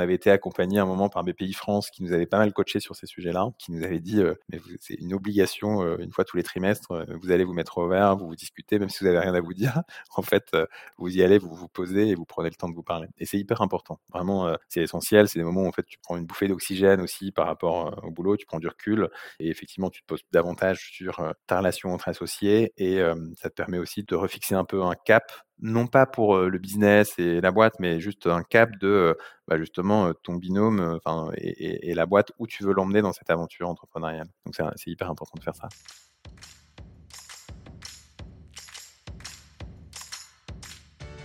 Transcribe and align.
avait 0.00 0.14
été 0.14 0.30
accompagné 0.30 0.78
à 0.78 0.82
un 0.82 0.86
moment 0.86 1.08
par 1.08 1.24
BPI 1.24 1.52
France 1.52 1.90
qui 1.90 2.02
nous 2.02 2.12
avait 2.12 2.26
pas 2.26 2.38
mal 2.38 2.52
coaché 2.52 2.80
sur 2.80 2.96
ces 2.96 3.06
sujets-là, 3.06 3.50
qui 3.58 3.72
nous 3.72 3.84
avait 3.84 4.00
dit 4.00 4.22
mais 4.48 4.60
c'est 4.80 4.94
une 4.94 5.14
obligation 5.14 5.96
une 5.98 6.12
fois 6.12 6.24
tous 6.24 6.36
les 6.36 6.42
trimestres, 6.42 6.92
vous 7.22 7.30
allez 7.30 7.44
vous 7.44 7.52
mettre 7.52 7.78
au 7.78 7.88
vert, 7.88 8.16
vous 8.16 8.26
vous 8.26 8.36
discutez, 8.36 8.78
même 8.78 8.88
si 8.88 9.04
vous 9.04 9.06
avez 9.06 9.18
rien 9.18 9.34
à 9.34 9.40
vous 9.40 9.54
dire. 9.54 9.82
En 10.16 10.22
fait, 10.22 10.54
vous 10.98 11.16
y 11.16 11.22
allez, 11.22 11.38
vous 11.38 11.54
vous 11.54 11.68
posez 11.68 12.08
et 12.08 12.14
vous 12.14 12.24
prenez 12.24 12.50
le 12.50 12.54
temps 12.54 12.68
de 12.68 12.74
vous 12.74 12.82
parler. 12.82 13.08
Et 13.18 13.26
c'est 13.26 13.38
hyper 13.38 13.62
important. 13.62 14.00
Vraiment, 14.12 14.54
c'est 14.68 14.82
essentiel. 14.82 15.28
C'est 15.28 15.38
des 15.38 15.44
moments 15.44 15.62
où 15.62 15.68
en 15.68 15.72
fait 15.72 15.84
tu 15.84 15.98
prends 15.98 16.16
une 16.16 16.26
bouffée 16.26 16.48
d'oxygène 16.48 17.00
aussi 17.00 17.32
par 17.32 17.46
rapport 17.46 18.02
au 18.04 18.10
boulot, 18.10 18.36
tu 18.36 18.46
prends 18.46 18.58
du 18.58 18.68
recul 18.68 19.08
et 19.38 19.48
effectivement 19.48 19.90
tu 19.90 20.02
te 20.02 20.06
poses 20.06 20.22
davantage 20.32 20.90
sur 20.92 21.22
ta 21.46 21.58
relation 21.58 21.92
entre 21.92 22.08
associés 22.08 22.72
et 22.76 23.00
ça 23.36 23.50
te 23.50 23.54
permet 23.54 23.78
aussi 23.78 24.02
de 24.04 24.14
refixer 24.14 24.54
un 24.54 24.64
peu 24.64 24.82
un 24.82 24.94
cap 24.94 25.32
non 25.62 25.86
pas 25.86 26.06
pour 26.06 26.38
le 26.38 26.58
business 26.58 27.14
et 27.18 27.40
la 27.40 27.50
boîte, 27.50 27.74
mais 27.78 28.00
juste 28.00 28.26
un 28.26 28.42
cap 28.42 28.70
de 28.80 29.16
bah, 29.48 29.58
justement 29.58 30.12
ton 30.22 30.36
binôme 30.36 30.98
et, 31.36 31.90
et, 31.90 31.94
la 31.94 32.06
boîte 32.06 32.32
où 32.38 32.46
tu 32.46 32.64
veux 32.64 32.72
l'emmener 32.72 33.02
dans 33.02 33.12
cette 33.12 33.30
aventure 33.30 33.68
entrepreneuriale. 33.68 34.28
Donc 34.46 34.54
c'est 34.76 34.90
hyper 34.90 35.10
important 35.10 35.38
de 35.38 35.42
faire 35.42 35.54
ça. 35.54 35.68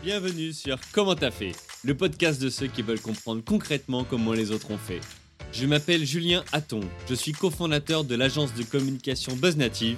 Bienvenue 0.05 0.54
sur 0.54 0.77
Comment 0.94 1.16
t'as 1.16 1.32
fait, 1.32 1.54
le 1.84 1.98
podcast 1.98 2.40
de 2.40 2.49
ceux 2.49 2.68
qui 2.68 2.84
veulent 2.84 3.02
comprendre 3.02 3.44
concrètement 3.44 4.04
comment 4.04 4.34
les 4.34 4.52
autres 4.52 4.70
ont 4.70 4.77
fait. 4.77 5.02
Je 5.52 5.66
m'appelle 5.66 6.05
Julien 6.05 6.44
Hatton, 6.52 6.82
je 7.10 7.16
suis 7.16 7.32
cofondateur 7.32 8.04
de 8.04 8.13
l'agence 8.13 8.54
de 8.54 8.62
communication 8.62 9.36
BuzzNative 9.36 9.98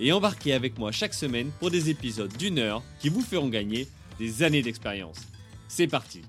et 0.00 0.12
embarquez 0.12 0.52
avec 0.52 0.78
moi 0.78 0.92
chaque 0.92 1.14
semaine 1.14 1.50
pour 1.58 1.70
des 1.70 1.90
épisodes 1.90 2.34
d'une 2.36 2.58
heure 2.58 2.82
qui 3.00 3.08
vous 3.08 3.22
feront 3.22 3.48
gagner 3.48 3.88
des 4.18 4.42
années 4.42 4.62
d'expérience. 4.62 5.18
C'est 5.68 5.88
parti 5.88 6.22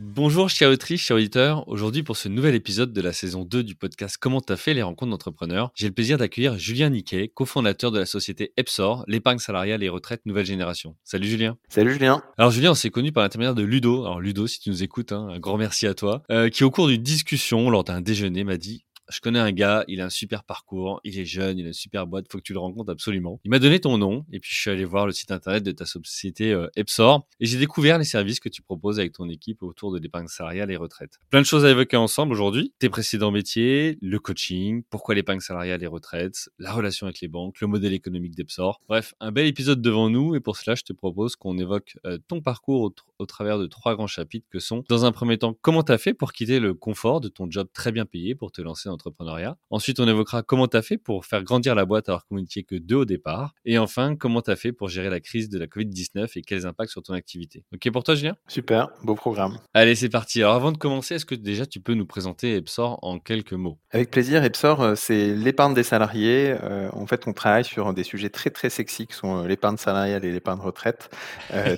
Bonjour 0.00 0.48
chers 0.48 0.70
autrices, 0.70 1.00
chers 1.00 1.16
auditeurs. 1.16 1.66
Aujourd'hui 1.66 2.04
pour 2.04 2.16
ce 2.16 2.28
nouvel 2.28 2.54
épisode 2.54 2.92
de 2.92 3.00
la 3.00 3.12
saison 3.12 3.44
2 3.44 3.64
du 3.64 3.74
podcast 3.74 4.16
Comment 4.16 4.40
t'as 4.40 4.54
fait 4.54 4.72
les 4.72 4.82
rencontres 4.82 5.10
d'entrepreneurs, 5.10 5.72
j'ai 5.74 5.88
le 5.88 5.92
plaisir 5.92 6.18
d'accueillir 6.18 6.56
Julien 6.56 6.90
Niquet, 6.90 7.26
cofondateur 7.34 7.90
de 7.90 7.98
la 7.98 8.06
société 8.06 8.52
Epsor, 8.56 9.04
l'épargne 9.08 9.38
salariale 9.38 9.82
et 9.82 9.88
retraite 9.88 10.24
nouvelle 10.24 10.46
génération. 10.46 10.94
Salut 11.02 11.26
Julien. 11.26 11.58
Salut 11.68 11.94
Julien. 11.94 12.22
Alors 12.36 12.52
Julien, 12.52 12.70
on 12.70 12.74
s'est 12.74 12.90
connu 12.90 13.10
par 13.10 13.24
l'intermédiaire 13.24 13.56
de 13.56 13.64
Ludo. 13.64 14.04
Alors 14.04 14.20
Ludo, 14.20 14.46
si 14.46 14.60
tu 14.60 14.70
nous 14.70 14.84
écoutes, 14.84 15.10
hein, 15.10 15.30
un 15.32 15.40
grand 15.40 15.58
merci 15.58 15.88
à 15.88 15.94
toi, 15.94 16.22
euh, 16.30 16.48
qui 16.48 16.62
au 16.62 16.70
cours 16.70 16.86
d'une 16.86 17.02
discussion 17.02 17.68
lors 17.68 17.82
d'un 17.82 18.00
déjeuner 18.00 18.44
m'a 18.44 18.56
dit 18.56 18.84
je 19.10 19.20
connais 19.20 19.38
un 19.38 19.52
gars, 19.52 19.84
il 19.88 20.00
a 20.00 20.06
un 20.06 20.10
super 20.10 20.44
parcours, 20.44 21.00
il 21.04 21.18
est 21.18 21.24
jeune, 21.24 21.58
il 21.58 21.64
a 21.64 21.68
une 21.68 21.72
super 21.72 22.06
boîte, 22.06 22.26
faut 22.30 22.38
que 22.38 22.42
tu 22.42 22.52
le 22.52 22.58
rencontres 22.58 22.90
absolument. 22.90 23.40
Il 23.44 23.50
m'a 23.50 23.58
donné 23.58 23.80
ton 23.80 23.98
nom 23.98 24.24
et 24.32 24.40
puis 24.40 24.50
je 24.52 24.60
suis 24.60 24.70
allé 24.70 24.84
voir 24.84 25.06
le 25.06 25.12
site 25.12 25.30
internet 25.30 25.62
de 25.62 25.72
ta 25.72 25.86
société 25.86 26.52
euh, 26.52 26.68
Epsor 26.76 27.26
et 27.40 27.46
j'ai 27.46 27.58
découvert 27.58 27.98
les 27.98 28.04
services 28.04 28.40
que 28.40 28.48
tu 28.48 28.62
proposes 28.62 28.98
avec 28.98 29.12
ton 29.12 29.28
équipe 29.28 29.62
autour 29.62 29.92
de 29.92 29.98
l'épargne 29.98 30.28
salariale 30.28 30.70
et 30.70 30.76
retraite. 30.76 31.18
Plein 31.30 31.40
de 31.40 31.46
choses 31.46 31.64
à 31.64 31.70
évoquer 31.70 31.96
ensemble 31.96 32.32
aujourd'hui. 32.32 32.72
Tes 32.78 32.88
précédents 32.88 33.30
métiers, 33.30 33.98
le 34.02 34.18
coaching, 34.18 34.82
pourquoi 34.90 35.14
l'épargne 35.14 35.40
salariale 35.40 35.82
et 35.82 35.86
retraite, 35.86 36.50
la 36.58 36.72
relation 36.72 37.06
avec 37.06 37.20
les 37.20 37.28
banques, 37.28 37.60
le 37.60 37.66
modèle 37.66 37.92
économique 37.92 38.34
d'Epsor. 38.34 38.80
Bref, 38.88 39.14
un 39.20 39.32
bel 39.32 39.46
épisode 39.46 39.82
devant 39.82 40.10
nous 40.10 40.34
et 40.34 40.40
pour 40.40 40.56
cela, 40.56 40.74
je 40.74 40.82
te 40.82 40.92
propose 40.92 41.36
qu'on 41.36 41.58
évoque 41.58 41.96
euh, 42.06 42.18
ton 42.28 42.40
parcours 42.40 42.82
au, 42.82 42.94
au, 43.18 43.26
travers 43.26 43.58
de 43.58 43.66
trois 43.66 43.94
grands 43.94 44.06
chapitres 44.06 44.46
que 44.50 44.58
sont, 44.58 44.84
dans 44.88 45.04
un 45.04 45.12
premier 45.12 45.38
temps, 45.38 45.56
comment 45.60 45.82
t'as 45.82 45.98
fait 45.98 46.14
pour 46.14 46.32
quitter 46.32 46.60
le 46.60 46.74
confort 46.74 47.20
de 47.20 47.28
ton 47.28 47.50
job 47.50 47.68
très 47.72 47.92
bien 47.92 48.04
payé 48.04 48.34
pour 48.34 48.52
te 48.52 48.60
lancer 48.60 48.88
dans 48.88 48.98
entrepreneuriat. 48.98 49.56
Ensuite, 49.70 50.00
on 50.00 50.08
évoquera 50.08 50.42
comment 50.42 50.66
tu 50.66 50.76
as 50.76 50.82
fait 50.82 50.98
pour 50.98 51.24
faire 51.24 51.44
grandir 51.44 51.74
la 51.74 51.84
boîte 51.84 52.08
alors 52.08 52.22
que 52.22 52.28
vous 52.30 52.40
n'étiez 52.40 52.64
que 52.64 52.74
deux 52.74 52.96
au 52.96 53.04
départ. 53.04 53.54
Et 53.64 53.78
enfin, 53.78 54.16
comment 54.16 54.42
tu 54.42 54.50
as 54.50 54.56
fait 54.56 54.72
pour 54.72 54.88
gérer 54.88 55.08
la 55.08 55.20
crise 55.20 55.48
de 55.48 55.58
la 55.58 55.66
Covid-19 55.66 56.32
et 56.36 56.42
quels 56.42 56.66
impacts 56.66 56.90
sur 56.90 57.02
ton 57.02 57.14
activité. 57.14 57.64
Ok 57.72 57.90
pour 57.90 58.02
toi, 58.02 58.14
Julien? 58.14 58.36
Super, 58.48 58.88
beau 59.02 59.14
programme. 59.14 59.58
Allez, 59.72 59.94
c'est 59.94 60.08
parti. 60.08 60.42
Alors 60.42 60.54
avant 60.54 60.72
de 60.72 60.78
commencer, 60.78 61.14
est-ce 61.14 61.24
que 61.24 61.34
déjà 61.34 61.64
tu 61.64 61.80
peux 61.80 61.94
nous 61.94 62.06
présenter 62.06 62.56
Epsor 62.56 62.98
en 63.02 63.18
quelques 63.18 63.52
mots? 63.52 63.78
Avec 63.90 64.10
plaisir. 64.10 64.44
Epsor, 64.44 64.82
euh, 64.82 64.94
c'est 64.96 65.34
l'épargne 65.34 65.74
des 65.74 65.82
salariés. 65.82 66.54
Euh, 66.62 66.90
en 66.92 67.06
fait, 67.06 67.26
on 67.26 67.32
travaille 67.32 67.64
sur 67.64 67.94
des 67.94 68.04
sujets 68.04 68.30
très 68.30 68.50
très 68.50 68.70
sexy 68.70 69.06
qui 69.06 69.14
sont 69.14 69.44
euh, 69.44 69.46
l'épargne 69.46 69.76
salariale 69.76 70.24
et 70.24 70.32
l'épargne 70.32 70.60
retraite. 70.60 71.10
des, 71.54 71.76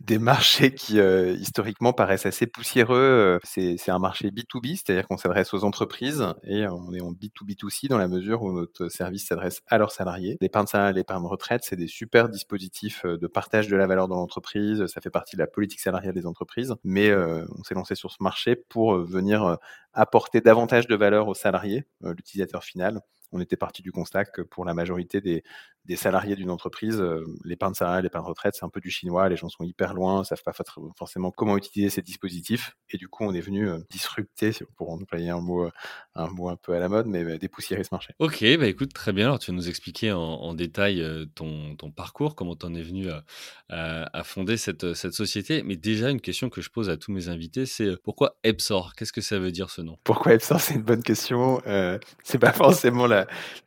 des, 0.00 0.18
marchés 0.18 0.59
qui 0.74 0.98
historiquement 0.98 1.92
paraissent 1.92 2.26
assez 2.26 2.46
poussiéreux. 2.46 3.38
C'est 3.44 3.90
un 3.90 3.98
marché 3.98 4.30
B2B, 4.30 4.76
c'est-à-dire 4.76 5.08
qu'on 5.08 5.16
s'adresse 5.16 5.54
aux 5.54 5.64
entreprises 5.64 6.26
et 6.44 6.66
on 6.68 6.92
est 6.92 7.00
en 7.00 7.12
B2B2C 7.12 7.88
dans 7.88 7.98
la 7.98 8.08
mesure 8.08 8.42
où 8.42 8.52
notre 8.52 8.88
service 8.88 9.26
s'adresse 9.26 9.60
à 9.66 9.78
leurs 9.78 9.92
salariés. 9.92 10.36
L'épargne 10.40 10.66
salariale 10.66 10.90
l'épargne 10.94 11.26
retraite, 11.26 11.62
c'est 11.64 11.76
des 11.76 11.86
super 11.86 12.28
dispositifs 12.28 13.04
euh, 13.04 13.18
de 13.18 13.26
partage 13.26 13.68
de 13.68 13.76
la 13.76 13.86
valeur 13.86 14.08
dans 14.08 14.16
l'entreprise. 14.16 14.86
Ça 14.86 15.00
fait 15.00 15.10
partie 15.10 15.36
de 15.36 15.40
la 15.40 15.46
politique 15.46 15.80
salariale 15.80 16.14
des 16.14 16.26
entreprises. 16.26 16.74
Mais 16.84 17.10
euh, 17.10 17.44
on 17.58 17.62
s'est 17.62 17.74
lancé 17.74 17.94
sur 17.94 18.10
ce 18.10 18.22
marché 18.22 18.56
pour 18.56 18.94
euh, 18.94 19.04
venir 19.04 19.58
apporter 19.92 20.40
davantage 20.40 20.86
de 20.86 20.94
valeur 20.94 21.28
aux 21.28 21.34
salariés, 21.34 21.84
l'utilisateur 22.00 22.62
final 22.62 23.00
on 23.32 23.40
était 23.40 23.56
parti 23.56 23.82
du 23.82 23.92
constat 23.92 24.24
que 24.24 24.42
pour 24.42 24.64
la 24.64 24.74
majorité 24.74 25.20
des, 25.20 25.42
des 25.86 25.96
salariés 25.96 26.36
d'une 26.36 26.50
entreprise, 26.50 27.00
euh, 27.00 27.24
l'épargne 27.44 27.74
salariale, 27.74 28.04
l'épargne 28.04 28.24
retraite, 28.24 28.54
c'est 28.54 28.64
un 28.64 28.68
peu 28.68 28.80
du 28.80 28.90
chinois. 28.90 29.28
Les 29.28 29.36
gens 29.36 29.48
sont 29.48 29.64
hyper 29.64 29.94
loin, 29.94 30.24
savent 30.24 30.42
pas 30.42 30.52
forcément 30.96 31.30
comment 31.30 31.56
utiliser 31.56 31.90
ces 31.90 32.02
dispositifs. 32.02 32.76
Et 32.90 32.98
du 32.98 33.08
coup, 33.08 33.24
on 33.24 33.32
est 33.32 33.40
venu 33.40 33.68
euh, 33.68 33.78
disrupter, 33.90 34.52
pour 34.76 34.90
employer 34.90 35.30
un 35.30 35.40
mot, 35.40 35.64
euh, 35.64 35.70
un 36.14 36.28
mot 36.28 36.48
un 36.48 36.56
peu 36.56 36.74
à 36.74 36.78
la 36.78 36.88
mode, 36.88 37.06
mais 37.06 37.38
dépoussiérer 37.38 37.84
ce 37.84 37.88
marché. 37.92 38.14
Ok, 38.18 38.44
bah 38.58 38.66
écoute, 38.66 38.92
très 38.92 39.12
bien. 39.12 39.26
Alors, 39.26 39.38
tu 39.38 39.50
vas 39.50 39.56
nous 39.56 39.68
expliquer 39.68 40.12
en, 40.12 40.54
détail 40.54 41.04
ton, 41.34 41.76
ton, 41.76 41.90
parcours, 41.90 42.34
comment 42.34 42.56
tu 42.56 42.66
en 42.66 42.74
es 42.74 42.82
venu 42.82 43.08
à, 43.10 43.24
à, 43.68 44.24
fonder 44.24 44.56
cette, 44.56 44.94
cette 44.94 45.12
société. 45.12 45.62
Mais 45.62 45.76
déjà, 45.76 46.10
une 46.10 46.20
question 46.20 46.50
que 46.50 46.60
je 46.60 46.70
pose 46.70 46.90
à 46.90 46.96
tous 46.96 47.12
mes 47.12 47.28
invités, 47.28 47.66
c'est 47.66 47.96
pourquoi 48.02 48.36
Epsor? 48.42 48.94
Qu'est-ce 48.94 49.12
que 49.12 49.20
ça 49.20 49.38
veut 49.38 49.52
dire 49.52 49.70
ce 49.70 49.80
nom? 49.82 49.98
Pourquoi 50.04 50.34
Epsor? 50.34 50.60
C'est 50.60 50.74
une 50.74 50.82
bonne 50.82 51.02
question. 51.02 51.62
Euh, 51.66 51.98
c'est 52.22 52.38
pas 52.38 52.52
forcément 52.52 53.06
la, 53.06 53.19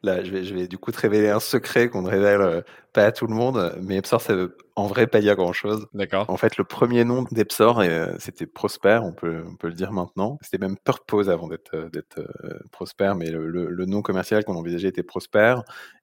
la 0.04 0.24
je, 0.24 0.32
vais, 0.32 0.44
je 0.44 0.54
vais 0.54 0.68
du 0.68 0.78
coup 0.78 0.92
te 0.92 1.00
révéler 1.00 1.30
un 1.30 1.40
secret 1.40 1.90
qu'on 1.90 2.04
révèle 2.04 2.42
euh, 2.42 2.62
pas 2.94 3.06
à 3.06 3.12
tout 3.12 3.28
le 3.28 3.34
monde, 3.34 3.76
mais 3.82 3.98
Epsor, 3.98 4.22
ça 4.22 4.36
veut 4.36 4.56
en 4.76 4.88
vrai 4.88 5.08
pas 5.08 5.22
dire 5.22 5.36
grand 5.36 5.54
chose. 5.54 5.88
D'accord. 5.94 6.26
En 6.30 6.38
fait, 6.38 6.58
le 6.58 6.64
premier 6.64 7.04
nom 7.04 7.26
d'Epsor, 7.32 7.80
euh, 7.80 8.14
c'était 8.18 8.48
Prosper, 8.48 9.00
on 9.04 9.14
peut, 9.14 9.44
on 9.48 9.56
peut 9.56 9.68
le 9.68 9.74
dire 9.74 9.92
maintenant. 9.92 10.40
C'était 10.42 10.58
même 10.58 10.78
Purpose 10.84 11.30
avant 11.30 11.48
d'être 11.48 11.76
euh, 11.76 11.90
euh, 12.18 12.60
Prosper, 12.72 13.14
mais 13.16 13.30
le, 13.30 13.48
le, 13.48 13.86
nom 13.86 14.02
commercial 14.02 14.44
qu'on 14.44 14.56
envisageait 14.56 14.88
était 14.88 15.04
Prosper. 15.04 15.56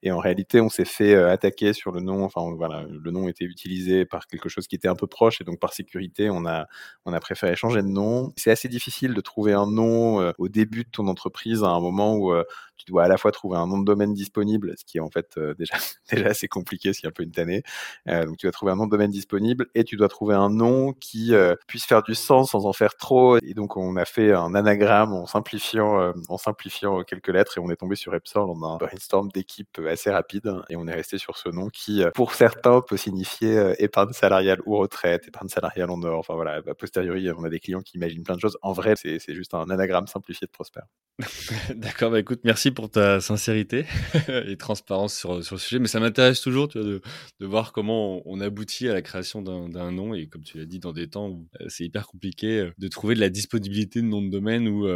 Et 0.03 0.13
en 0.13 0.19
réalité, 0.19 0.61
on 0.61 0.69
s'est 0.69 0.85
fait 0.85 1.15
attaquer 1.15 1.73
sur 1.73 1.91
le 1.91 2.01
nom. 2.01 2.25
Enfin, 2.25 2.43
voilà, 2.57 2.85
le 2.89 3.11
nom 3.11 3.29
était 3.29 3.45
utilisé 3.45 4.05
par 4.05 4.27
quelque 4.27 4.49
chose 4.49 4.69
qui 4.69 4.77
était 4.77 4.89
un 4.89 4.95
peu 4.95 5.07
proche, 5.07 5.41
et 5.41 5.45
donc 5.45 5.59
par 5.59 5.73
sécurité, 5.73 6.31
on 6.31 6.47
a, 6.47 6.67
on 7.05 7.13
a 7.13 7.21
préféré 7.21 7.57
changer 7.57 7.83
de 7.83 7.89
nom. 7.89 8.33
C'est 8.37 8.51
assez 8.51 8.69
difficile 8.69 9.15
de 9.15 9.21
trouver 9.21 9.53
un 9.53 9.67
nom 9.67 10.33
au 10.39 10.49
début 10.49 10.85
de 10.85 10.91
ton 10.91 11.09
entreprise 11.09 11.65
à 11.65 11.69
un 11.69 11.81
moment 11.81 12.17
où 12.17 12.33
tu 12.77 12.87
dois 12.87 13.05
à 13.05 13.09
la 13.09 13.19
fois 13.19 13.33
trouver 13.33 13.59
un 13.59 13.67
nom 13.67 13.79
de 13.79 13.85
domaine 13.85 14.15
disponible, 14.15 14.75
ce 14.79 14.85
qui 14.85 14.99
est 14.99 15.01
en 15.01 15.11
fait 15.11 15.39
déjà, 15.59 15.75
déjà 16.13 16.29
assez 16.29 16.49
compliqué, 16.49 16.80
ce 16.83 17.01
qui 17.01 17.07
est 17.07 17.09
un 17.09 17.13
peu 17.13 17.23
une 17.23 17.33
tannée. 17.33 17.63
donc 18.07 18.37
tu 18.37 18.47
vas 18.47 18.53
trouver 18.53 18.73
un 18.73 18.77
nom 18.77 18.87
de 18.87 18.91
domaine 18.91 19.11
disponible 19.11 19.67
et 19.75 19.85
tu 19.85 19.97
dois 19.97 20.09
trouver 20.09 20.35
un 20.35 20.51
nom 20.51 20.93
qui 20.93 21.35
euh, 21.35 21.55
puisse 21.67 21.85
faire 21.85 22.03
du 22.03 22.15
sens 22.15 22.51
sans 22.51 22.67
en 22.67 22.73
faire 22.73 22.97
trop. 22.97 23.39
Et 23.39 23.55
donc 23.55 23.77
on 23.77 23.97
a 23.97 24.05
fait 24.05 24.33
un 24.33 24.55
anagramme 24.55 25.13
en 25.13 25.27
simplifiant, 25.27 26.01
euh, 26.01 26.13
en 26.29 26.39
simplifiant 26.39 27.03
quelques 27.03 27.29
lettres 27.29 27.59
et 27.59 27.61
on 27.61 27.71
est 27.71 27.77
tombé 27.77 27.97
sur 27.97 28.15
Epsol 28.15 28.51
en 28.51 28.63
un 28.63 28.77
brainstorm 28.77 29.29
d'équipe 29.29 29.81
assez 29.89 30.11
rapide 30.11 30.53
et 30.69 30.77
on 30.77 30.87
est 30.87 30.95
resté 30.95 31.19
sur 31.19 31.37
ce 31.37 31.49
nom 31.49 31.69
qui, 31.69 32.03
euh, 32.03 32.11
pour 32.13 32.35
certains, 32.35 32.81
peut 32.81 32.97
signifier 32.97 33.75
épargne 33.79 34.13
salariale 34.13 34.61
ou 34.67 34.77
retraite, 34.77 35.29
épargne 35.29 35.49
salariale 35.49 35.91
en 35.91 36.03
or. 36.03 36.19
Enfin 36.19 36.35
voilà, 36.35 36.61
a 36.67 36.75
posteriori, 36.75 37.31
on 37.31 37.45
a 37.45 37.49
des 37.49 37.61
clients 37.61 37.83
qui 37.83 37.97
imaginent 37.97 38.25
plein 38.25 38.37
de 38.37 38.41
choses. 38.41 38.59
En 38.63 38.73
vrai, 38.73 38.95
c'est 38.97 39.35
juste 39.35 39.55
un 39.55 39.69
anagramme 39.71 40.07
simplifié 40.07 40.47
de 40.47 40.53
Prosper. 40.53 40.81
D'accord, 41.75 42.11
bah 42.11 42.19
écoute, 42.19 42.41
merci 42.45 42.71
pour 42.71 42.91
ta 42.91 43.21
sincérité 43.21 43.85
et 44.29 44.57
transparence 44.57 45.15
sur, 45.15 45.45
sur 45.45 45.57
le 45.57 45.61
sujet, 45.61 45.79
mais 45.79 45.89
ça 45.89 46.01
m'intéresse 46.01 46.41
toujours 46.41 46.69
de, 46.79 47.01
voir 47.41 47.73
comment 47.73 48.23
on 48.27 48.41
a 48.41 48.47
abouti 48.47 48.89
à 48.89 48.95
la 48.95 49.03
création 49.03 49.43
d'un 49.43 49.91
nom 49.91 50.15
et 50.15 50.27
comme 50.27 50.43
tu 50.43 50.59
l'as 50.59 50.65
dit, 50.65 50.79
dans 50.79 50.93
des 50.93 51.09
temps 51.09 51.29
où 51.29 51.49
c'est 51.69 51.85
hyper 51.85 52.07
compliqué 52.07 52.71
de 52.77 52.89
trouver 52.89 53.15
de 53.15 53.21
la 53.21 53.31
disponibilité 53.31 54.01
de 54.03 54.07
nom 54.07 54.23
de 54.23 54.31
domaine 54.31 54.69
ou, 54.69 54.89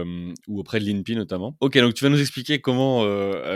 ou 0.49 0.59
auprès 0.59 0.81
de 0.81 0.85
l'INPI 0.85 1.17
notamment. 1.17 1.56
Ok, 1.61 1.79
donc 1.79 1.94
tu 1.94 2.05
vas 2.05 2.11
nous 2.11 2.21
expliquer 2.21 2.61
comment 2.61 3.00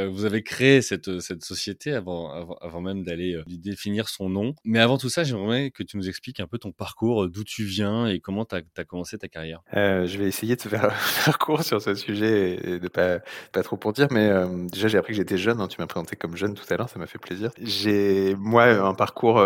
vous 0.09 0.25
avez 0.25 0.43
créé 0.43 0.83
cette, 0.83 1.21
cette 1.21 1.45
société 1.45 1.93
avant, 1.93 2.57
avant, 2.61 2.81
même 2.81 3.03
d'aller 3.03 3.41
définir 3.47 4.09
son 4.09 4.29
nom. 4.29 4.55
Mais 4.65 4.79
avant 4.79 4.99
tout 4.99 5.09
ça, 5.09 5.25
j'aimerais 5.25 5.71
que 5.71 5.83
tu 5.83 5.97
nous 5.97 6.09
expliques 6.09 6.41
un 6.41 6.47
peu 6.47 6.59
ton 6.59 6.73
parcours, 6.73 7.29
d'où 7.29 7.45
tu 7.45 7.65
viens 7.65 8.07
et 8.07 8.21
comment 8.21 8.45
tu 8.45 8.57
as, 8.57 8.63
as, 8.77 8.85
commencé 8.85 9.19
ta 9.19 9.29
carrière. 9.29 9.63
je 9.73 10.19
vais 10.19 10.27
essayer 10.27 10.57
de 10.57 10.63
faire, 10.63 10.93
faire 11.01 11.39
court 11.39 11.63
sur 11.63 11.81
ce 11.81 11.95
sujet 11.95 12.59
et 12.63 12.79
de 12.79 12.89
pas, 12.89 13.21
pas 13.53 13.63
trop 13.63 13.77
pour 13.77 13.93
dire, 13.93 14.09
mais 14.11 14.31
déjà 14.71 14.89
j'ai 14.89 14.99
appris 14.99 15.13
que 15.13 15.17
j'étais 15.17 15.39
jeune, 15.39 15.61
hein, 15.61 15.69
tu 15.69 15.81
m'as 15.81 15.87
présenté 15.87 16.17
comme 16.17 16.37
jeune 16.37 16.55
tout 16.55 16.65
à 16.71 16.77
l'heure, 16.77 16.89
ça 16.89 16.99
m'a 16.99 17.07
fait 17.07 17.19
plaisir. 17.19 17.51
J'ai, 17.61 18.08
moi, 18.39 18.65
un 18.65 18.95
parcours 18.95 19.41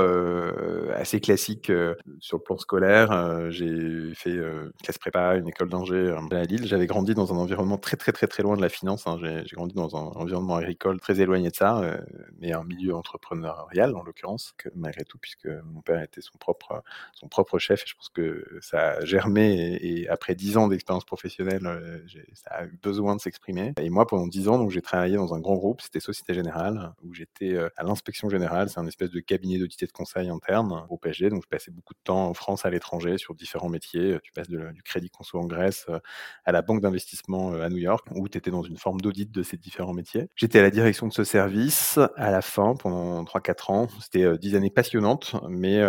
assez 0.94 1.20
classique 1.20 1.73
sur 2.20 2.38
le 2.38 2.43
plan 2.43 2.56
scolaire. 2.59 3.50
j'ai 3.50 4.14
fait 4.14 4.38
classe 4.82 4.99
prépa, 4.99 5.37
une 5.37 5.49
école 5.49 5.69
d'ingé 5.69 6.14
à 6.31 6.44
Lille. 6.44 6.67
J'avais 6.67 6.87
grandi 6.87 7.14
dans 7.14 7.32
un 7.32 7.37
environnement 7.37 7.79
très 7.79 7.97
très 7.97 8.12
très 8.12 8.26
très 8.26 8.43
loin 8.43 8.56
de 8.56 8.62
la 8.62 8.69
finance. 8.69 9.06
Hein. 9.06 9.19
J'ai 9.20 9.56
grandi 9.56 9.75
dans 9.75 9.97
un 9.97 10.20
environnement 10.20 10.56
agricole 10.56 11.00
très 11.00 11.20
éloigné 11.20 11.50
de 11.50 11.55
ça, 11.55 11.81
mais 12.41 12.53
un 12.53 12.64
milieu 12.64 12.94
entrepreneurial 12.94 13.94
en 13.97 14.03
l'occurrence, 14.03 14.55
malgré 14.75 15.05
tout, 15.05 15.19
puisque 15.19 15.49
mon 15.64 15.81
père 15.81 16.03
était 16.03 16.20
son 16.20 16.38
propre 16.38 16.82
son 17.14 17.29
propre 17.29 17.59
chef. 17.59 17.82
Et 17.82 17.87
je 17.87 17.94
pense 17.94 18.09
que 18.09 18.47
ça 18.61 18.93
a 18.93 19.05
germé 19.05 19.79
et, 19.81 20.09
après 20.09 20.35
dix 20.35 20.56
ans 20.56 20.69
d'expérience 20.69 21.05
professionnelle, 21.05 21.62
ça 22.35 22.50
a 22.50 22.64
eu 22.64 22.79
besoin 22.82 23.17
de 23.17 23.20
s'exprimer. 23.20 23.73
Et 23.81 23.91
moi, 23.91 24.06
pendant 24.06 24.26
dix 24.26 24.49
ans, 24.49 24.59
donc 24.59 24.70
j'ai 24.70 24.82
travaillé 24.82 25.17
dans 25.17 25.35
un 25.35 25.41
grand 25.41 25.56
groupe, 25.56 25.81
c'était 25.81 26.00
Société 26.00 26.35
Générale, 26.35 26.93
où 27.05 27.14
j'étais 27.14 27.56
à 27.76 27.82
l'inspection 27.82 28.29
générale. 28.29 28.51
C'est 28.69 28.78
un 28.78 28.87
espèce 28.87 29.10
de 29.10 29.20
cabinet 29.20 29.58
d'audit 29.58 29.82
et 29.82 29.87
de 29.87 29.93
conseil 29.93 30.28
interne 30.28 30.84
au 30.88 30.96
PSG. 30.96 31.31
Donc 31.31 31.43
je 31.44 31.49
passais 31.49 31.70
beaucoup 31.70 31.94
de 31.94 32.00
temps 32.04 32.28
en 32.28 32.34
France, 32.34 32.64
à 32.64 32.70
l'étranger, 32.70 33.19
sur 33.19 33.34
différents 33.34 33.69
métiers. 33.69 34.19
Tu 34.22 34.32
passes 34.32 34.49
du 34.49 34.82
crédit 34.84 35.10
conso 35.10 35.38
en 35.38 35.46
Grèce 35.46 35.87
à 36.44 36.52
la 36.52 36.62
banque 36.62 36.81
d'investissement 36.81 37.52
à 37.54 37.69
New 37.69 37.78
York, 37.78 38.06
où 38.14 38.28
tu 38.28 38.38
étais 38.38 38.50
dans 38.50 38.62
une 38.62 38.76
forme 38.76 39.00
d'audit 39.00 39.31
de 39.31 39.43
ces 39.43 39.56
différents 39.56 39.94
métiers. 39.94 40.28
J'étais 40.37 40.58
à 40.58 40.62
la 40.62 40.70
direction 40.70 41.06
de 41.06 41.12
ce 41.12 41.25
service 41.25 41.99
à 42.16 42.31
la 42.31 42.43
fin 42.43 42.75
pendant 42.75 43.22
3-4 43.25 43.72
ans. 43.72 43.88
C'était 44.00 44.38
10 44.38 44.56
années 44.56 44.70
passionnantes, 44.70 45.34
mais, 45.49 45.81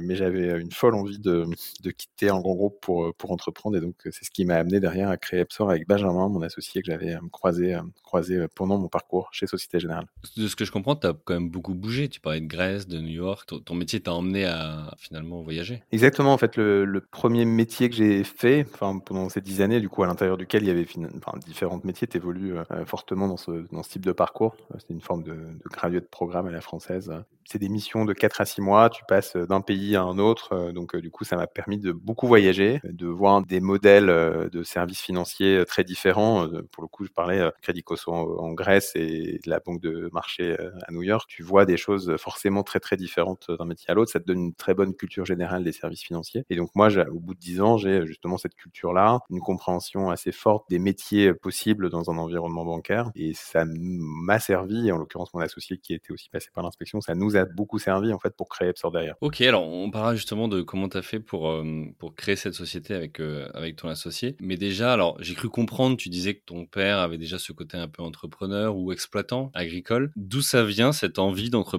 mais 0.00 0.16
j'avais 0.16 0.60
une 0.60 0.72
folle 0.72 0.94
envie 0.94 1.18
de, 1.18 1.46
de, 1.82 1.90
quitter 1.90 2.28
un 2.28 2.40
grand 2.40 2.54
groupe 2.54 2.80
pour, 2.80 3.14
pour 3.14 3.30
entreprendre. 3.30 3.76
Et 3.76 3.80
donc, 3.80 3.96
c'est 4.04 4.24
ce 4.24 4.30
qui 4.30 4.44
m'a 4.44 4.56
amené 4.56 4.80
derrière 4.80 5.08
à 5.10 5.16
créer 5.16 5.40
Epsor 5.40 5.70
avec 5.70 5.86
Benjamin, 5.86 6.28
mon 6.28 6.42
associé 6.42 6.82
que 6.82 6.90
j'avais 6.90 7.16
croisé, 7.32 7.76
croisé 8.02 8.46
pendant 8.54 8.78
mon 8.78 8.88
parcours 8.88 9.28
chez 9.32 9.46
Société 9.46 9.80
Générale. 9.80 10.06
De 10.36 10.48
ce 10.48 10.56
que 10.56 10.64
je 10.64 10.72
comprends, 10.72 10.96
tu 10.96 11.06
as 11.06 11.14
quand 11.24 11.34
même 11.34 11.50
beaucoup 11.50 11.74
bougé. 11.74 11.97
Tu 12.06 12.20
parlais 12.20 12.40
de 12.40 12.46
Grèce, 12.46 12.86
de 12.86 13.00
New 13.00 13.08
York. 13.08 13.50
Ton, 13.64 13.74
métier 13.74 14.00
t'a 14.00 14.12
emmené 14.12 14.44
à 14.44 14.94
finalement 14.98 15.42
voyager. 15.42 15.82
Exactement. 15.90 16.32
En 16.32 16.38
fait, 16.38 16.56
le, 16.56 17.02
premier 17.10 17.44
métier 17.44 17.88
que 17.88 17.96
j'ai 17.96 18.22
fait 18.22 18.64
pendant 18.78 19.28
ces 19.28 19.40
10 19.40 19.62
années, 19.62 19.80
du 19.80 19.88
coup, 19.88 20.02
à 20.02 20.06
l'intérieur 20.06 20.36
duquel 20.36 20.62
il 20.62 20.68
y 20.68 20.70
avait 20.70 20.86
enfin, 21.16 21.38
différents 21.46 21.80
métiers, 21.82 22.06
tu 22.06 22.18
évolues 22.18 22.54
fortement 22.86 23.26
dans 23.26 23.36
ce, 23.36 23.64
type 23.88 24.04
de 24.04 24.12
parcours. 24.12 24.54
C'est 24.78 24.90
une 24.90 25.00
forme 25.00 25.22
de, 25.22 25.32
de 25.32 25.68
gradué 25.72 26.00
de 26.00 26.06
programme 26.06 26.46
à 26.46 26.50
la 26.50 26.60
française. 26.60 27.12
C'est 27.44 27.58
des 27.58 27.70
missions 27.70 28.04
de 28.04 28.12
4 28.12 28.42
à 28.42 28.44
6 28.44 28.60
mois. 28.60 28.90
Tu 28.90 29.02
passes 29.08 29.34
d'un 29.34 29.62
pays 29.62 29.96
à 29.96 30.02
un 30.02 30.18
autre. 30.18 30.70
Donc, 30.72 30.94
du 30.96 31.10
coup, 31.10 31.24
ça 31.24 31.36
m'a 31.36 31.46
permis 31.46 31.78
de 31.78 31.92
beaucoup 31.92 32.26
voyager, 32.26 32.80
de 32.84 33.06
voir 33.06 33.42
des 33.42 33.60
modèles 33.60 34.06
de 34.52 34.62
services 34.62 35.00
financiers 35.00 35.64
très 35.66 35.82
différents. 35.82 36.46
Pour 36.70 36.82
le 36.82 36.88
coup, 36.88 37.06
je 37.06 37.10
parlais 37.10 37.50
Crédit 37.62 37.82
Cosso 37.82 38.12
en, 38.12 38.52
Grèce 38.52 38.92
et 38.96 39.40
de 39.44 39.50
la 39.50 39.60
banque 39.60 39.80
de 39.80 40.10
marché 40.12 40.56
à 40.86 40.92
New 40.92 41.02
York. 41.02 41.28
Tu 41.28 41.42
vois 41.42 41.64
des 41.64 41.78
choses 41.78 41.87
forcément 42.18 42.62
très, 42.62 42.80
très 42.80 42.96
différentes 42.96 43.50
d'un 43.50 43.64
métier 43.64 43.90
à 43.90 43.94
l'autre. 43.94 44.10
Ça 44.10 44.20
te 44.20 44.26
donne 44.26 44.40
une 44.40 44.54
très 44.54 44.74
bonne 44.74 44.94
culture 44.94 45.24
générale 45.24 45.64
des 45.64 45.72
services 45.72 46.02
financiers. 46.02 46.44
Et 46.50 46.56
donc, 46.56 46.70
moi, 46.74 46.88
au 47.10 47.20
bout 47.20 47.34
de 47.34 47.40
10 47.40 47.60
ans, 47.60 47.76
j'ai 47.78 48.06
justement 48.06 48.38
cette 48.38 48.54
culture-là, 48.54 49.20
une 49.30 49.40
compréhension 49.40 50.10
assez 50.10 50.32
forte 50.32 50.68
des 50.70 50.78
métiers 50.78 51.34
possibles 51.34 51.90
dans 51.90 52.10
un 52.10 52.18
environnement 52.18 52.64
bancaire. 52.64 53.10
Et 53.14 53.32
ça 53.34 53.64
m'a 53.66 54.38
servi, 54.38 54.90
en 54.92 54.98
l'occurrence 54.98 55.32
mon 55.34 55.40
associé 55.40 55.78
qui 55.78 55.94
était 55.94 56.12
aussi 56.12 56.28
passé 56.30 56.48
par 56.54 56.64
l'inspection, 56.64 57.00
ça 57.00 57.14
nous 57.14 57.36
a 57.36 57.44
beaucoup 57.44 57.78
servi 57.78 58.12
en 58.12 58.18
fait 58.18 58.34
pour 58.36 58.48
créer 58.48 58.68
Epsor 58.68 58.90
derrière. 58.90 59.16
Ok, 59.20 59.40
alors 59.40 59.66
on 59.66 59.90
parlera 59.90 60.14
justement 60.14 60.48
de 60.48 60.62
comment 60.62 60.88
tu 60.88 60.96
as 60.96 61.02
fait 61.02 61.20
pour, 61.20 61.48
euh, 61.48 61.84
pour 61.98 62.14
créer 62.14 62.36
cette 62.36 62.54
société 62.54 62.94
avec, 62.94 63.20
euh, 63.20 63.48
avec 63.54 63.76
ton 63.76 63.88
associé. 63.88 64.36
Mais 64.40 64.56
déjà, 64.56 64.92
alors 64.92 65.16
j'ai 65.20 65.34
cru 65.34 65.48
comprendre, 65.48 65.96
tu 65.96 66.08
disais 66.08 66.34
que 66.34 66.44
ton 66.44 66.66
père 66.66 66.98
avait 66.98 67.18
déjà 67.18 67.38
ce 67.38 67.52
côté 67.52 67.76
un 67.76 67.88
peu 67.88 68.02
entrepreneur 68.02 68.76
ou 68.76 68.92
exploitant 68.92 69.50
agricole. 69.54 70.12
D'où 70.16 70.40
ça 70.40 70.64
vient 70.64 70.92
cette 70.92 71.18
envie 71.18 71.50
d'entreprendre 71.50 71.77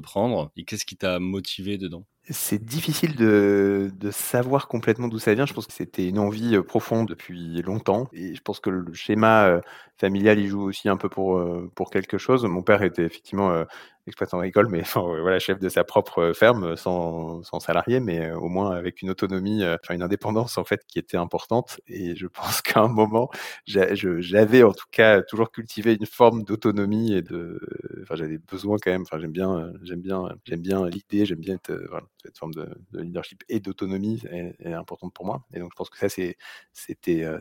et 0.55 0.63
qu'est-ce 0.63 0.85
qui 0.85 0.97
t'a 0.97 1.19
motivé 1.19 1.77
dedans? 1.77 2.05
C'est 2.31 2.63
difficile 2.63 3.15
de, 3.15 3.91
de, 3.95 4.11
savoir 4.11 4.67
complètement 4.67 5.07
d'où 5.07 5.17
ça 5.17 5.33
vient. 5.33 5.47
Je 5.47 5.53
pense 5.53 5.65
que 5.65 5.73
c'était 5.73 6.07
une 6.07 6.19
envie 6.19 6.55
euh, 6.55 6.61
profonde 6.61 7.07
depuis 7.07 7.61
longtemps. 7.63 8.07
Et 8.13 8.35
je 8.35 8.41
pense 8.41 8.59
que 8.59 8.69
le 8.69 8.93
schéma 8.93 9.61
familial, 9.99 10.39
il 10.39 10.47
joue 10.47 10.63
aussi 10.63 10.89
un 10.89 10.97
peu 10.97 11.09
pour, 11.09 11.41
pour 11.75 11.89
quelque 11.89 12.17
chose. 12.17 12.45
Mon 12.45 12.63
père 12.63 12.83
était 12.83 13.03
effectivement 13.03 13.65
exploitant 14.09 14.39
agricole, 14.39 14.67
mais 14.69 14.81
enfin, 14.81 15.01
voilà, 15.01 15.39
chef 15.39 15.59
de 15.59 15.69
sa 15.69 15.83
propre 15.83 16.33
ferme, 16.33 16.75
sans, 16.75 17.43
sans 17.43 17.59
salarié, 17.59 17.99
mais 17.99 18.31
au 18.31 18.49
moins 18.49 18.71
avec 18.75 19.01
une 19.01 19.09
autonomie, 19.09 19.63
enfin 19.65 19.93
une 19.93 20.01
indépendance 20.01 20.57
en 20.57 20.65
fait 20.65 20.83
qui 20.87 20.99
était 20.99 21.17
importante. 21.17 21.79
Et 21.87 22.15
je 22.15 22.27
pense 22.39 22.61
qu'à 22.61 22.81
un 22.81 22.87
moment, 22.87 23.29
j'avais 23.65 24.63
en 24.63 24.73
tout 24.73 24.87
cas 24.91 25.21
toujours 25.21 25.51
cultivé 25.51 25.95
une 25.95 26.05
forme 26.05 26.43
d'autonomie 26.43 27.13
et 27.13 27.21
de, 27.21 27.59
enfin 28.01 28.15
j'avais 28.15 28.37
besoin 28.37 28.77
quand 28.81 28.91
même. 28.91 29.03
Enfin 29.03 29.19
j'aime 29.19 29.31
bien, 29.31 29.71
j'aime 29.83 30.01
bien, 30.01 30.29
j'aime 30.45 30.61
bien 30.61 30.85
l'idée, 30.87 31.25
j'aime 31.25 31.39
bien 31.39 31.57
voilà, 31.89 32.05
cette 32.23 32.37
forme 32.37 32.53
de, 32.53 32.67
de 32.91 33.01
leadership 33.01 33.43
et 33.49 33.59
d'autonomie 33.59 34.23
est, 34.31 34.73
importante 34.73 35.13
pour 35.13 35.25
moi. 35.25 35.43
Et 35.53 35.59
donc 35.59 35.71
je 35.71 35.75
pense 35.75 35.89
que 35.89 35.97
ça 35.97 36.09
c'était, 36.09 36.37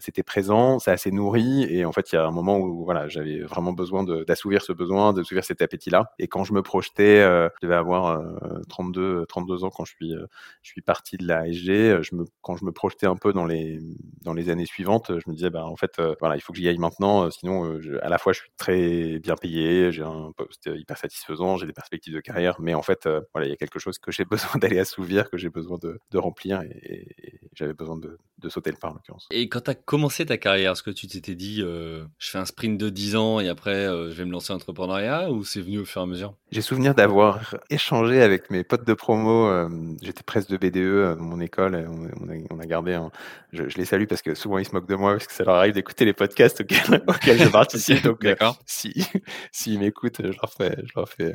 c'était 0.01 0.23
présent, 0.23 0.79
ça 0.79 0.97
s'est 0.97 1.11
nourri. 1.11 1.65
Et 1.65 1.85
en 1.85 1.93
fait 1.93 2.13
il 2.13 2.17
y 2.17 2.19
a 2.19 2.27
un 2.27 2.31
moment 2.31 2.48
où 2.57 2.85
voilà, 2.85 3.09
j'avais 3.09 3.41
vraiment 3.41 3.73
besoin 3.73 4.05
d'assouvir 4.05 4.63
ce 4.63 4.73
besoin, 4.73 5.13
d'assouvir 5.13 5.45
cet 5.45 5.61
appétit-là. 5.61 6.13
Et 6.19 6.29
quand 6.29 6.45
je 6.45 6.53
me 6.53 6.63
projetais, 6.63 7.21
euh, 7.21 7.49
je 7.61 7.67
devais 7.67 7.77
avoir 7.77 8.23
32, 8.69 9.27
32 9.27 9.65
ans 9.65 9.71
quand 9.71 9.85
je 9.85 9.93
suis, 9.93 10.15
je 10.63 10.71
suis 10.71 10.81
parti 10.81 11.17
de 11.17 11.27
la 11.27 11.47
SG. 11.47 12.03
Je 12.03 12.15
me, 12.15 12.25
quand 12.41 12.57
je 12.57 12.65
me 12.65 12.73
projetais 12.73 13.07
un 13.07 13.17
peu 13.17 13.33
dans 13.33 13.47
les, 13.47 13.81
dans 14.23 14.33
les 14.33 14.51
années 14.51 14.67
suivantes, 14.67 15.11
je 15.11 15.29
me 15.29 15.35
disais, 15.35 15.51
bah, 15.51 15.65
en 15.67 15.77
fait, 15.77 16.01
voilà, 16.21 16.37
il 16.37 16.41
faut 16.41 16.53
que 16.53 16.59
j'y 16.59 16.69
aille 16.69 16.79
maintenant. 16.79 17.31
Sinon, 17.31 17.79
à 18.03 18.09
la 18.09 18.19
fois, 18.19 18.33
je 18.33 18.41
suis 18.41 18.51
très 18.57 19.19
bien 19.19 19.37
payé, 19.37 19.93
j'ai 19.93 20.03
un 20.03 20.33
poste 20.37 20.71
hyper 20.73 20.97
satisfaisant, 20.97 21.57
j'ai 21.57 21.67
des 21.67 21.73
perspectives 21.73 22.15
de 22.15 22.21
carrière, 22.21 22.57
mais 22.61 22.75
en 22.75 22.83
fait, 22.83 23.09
voilà, 23.33 23.47
il 23.47 23.51
y 23.51 23.53
a 23.53 23.57
quelque 23.57 23.79
chose 23.79 23.99
que 23.99 24.11
j'ai 24.13 24.25
besoin 24.31 24.59
d'aller 24.59 24.79
assouvir, 24.79 25.31
que 25.31 25.37
j'ai 25.37 25.51
besoin 25.51 25.79
de, 25.79 26.01
de 26.11 26.19
remplir 26.19 26.63
et, 26.63 27.41
j'avais 27.55 27.75
besoin 27.75 27.97
de, 27.97 28.19
de, 28.39 28.49
sauter 28.49 28.71
le 28.71 28.77
pas 28.77 28.89
en 28.89 28.95
l'occurrence. 28.95 29.27
Et 29.33 29.49
quand 29.49 29.63
tu 29.63 29.71
as 29.71 29.75
commencé 29.75 30.25
ta 30.25 30.39
carrière, 30.39 30.73
est-ce 30.73 30.83
que 30.83 30.91
tu 30.91 31.09
t'étais 31.09 31.35
dit, 31.35 31.61
je 31.61 32.07
fais 32.21 32.38
un 32.39 32.45
sprint 32.45 32.79
de 32.79 32.89
10 32.89 33.17
ans 33.17 33.41
et 33.41 33.49
après, 33.49 33.87
je 33.87 34.15
vais 34.15 34.25
me 34.25 34.33
lancer 34.33 34.53
en 34.53 34.57
entrepreneuriat 34.57 35.31
ou 35.31 35.45
c'est 35.45 35.61
venu 35.61 35.79
au 35.81 35.85
fur 35.85 36.01
et 36.01 36.05
à 36.05 36.07
mesure? 36.07 36.35
J'ai 36.51 36.63
souvenir 36.63 36.95
d'avoir 36.95 37.57
échangé 37.69 38.23
avec 38.23 38.49
mes 38.49 38.65
potes 38.65 38.87
de 38.87 38.95
promo. 38.95 39.47
Euh, 39.49 39.69
j'étais 40.01 40.23
presse 40.23 40.47
de 40.47 40.57
BDE 40.57 40.77
euh, 40.77 41.15
dans 41.15 41.23
mon 41.23 41.41
école. 41.41 41.75
Et 41.75 41.85
on, 41.87 42.05
a, 42.05 42.37
on, 42.51 42.59
a, 42.59 42.65
gardé. 42.65 42.95
Un, 42.95 43.11
je, 43.53 43.69
je, 43.69 43.77
les 43.77 43.85
salue 43.85 44.07
parce 44.07 44.23
que 44.23 44.35
souvent 44.35 44.57
ils 44.57 44.65
se 44.65 44.73
moquent 44.73 44.89
de 44.89 44.95
moi 44.95 45.13
parce 45.13 45.27
que 45.27 45.35
ça 45.35 45.45
leur 45.45 45.57
arrive 45.57 45.75
d'écouter 45.75 46.07
les 46.07 46.15
podcasts 46.15 46.63
auxquels, 46.63 47.03
auxquels 47.07 47.39
je 47.39 47.49
participe. 47.49 48.03
Donc, 48.03 48.25
euh, 48.25 48.35
si 48.65 49.07
s'ils 49.53 49.79
m'écoutent, 49.79 50.23
je 50.23 50.33
leur 50.41 50.51
fais, 50.51 50.75
je 50.87 50.93
leur 50.97 51.07
fais 51.07 51.35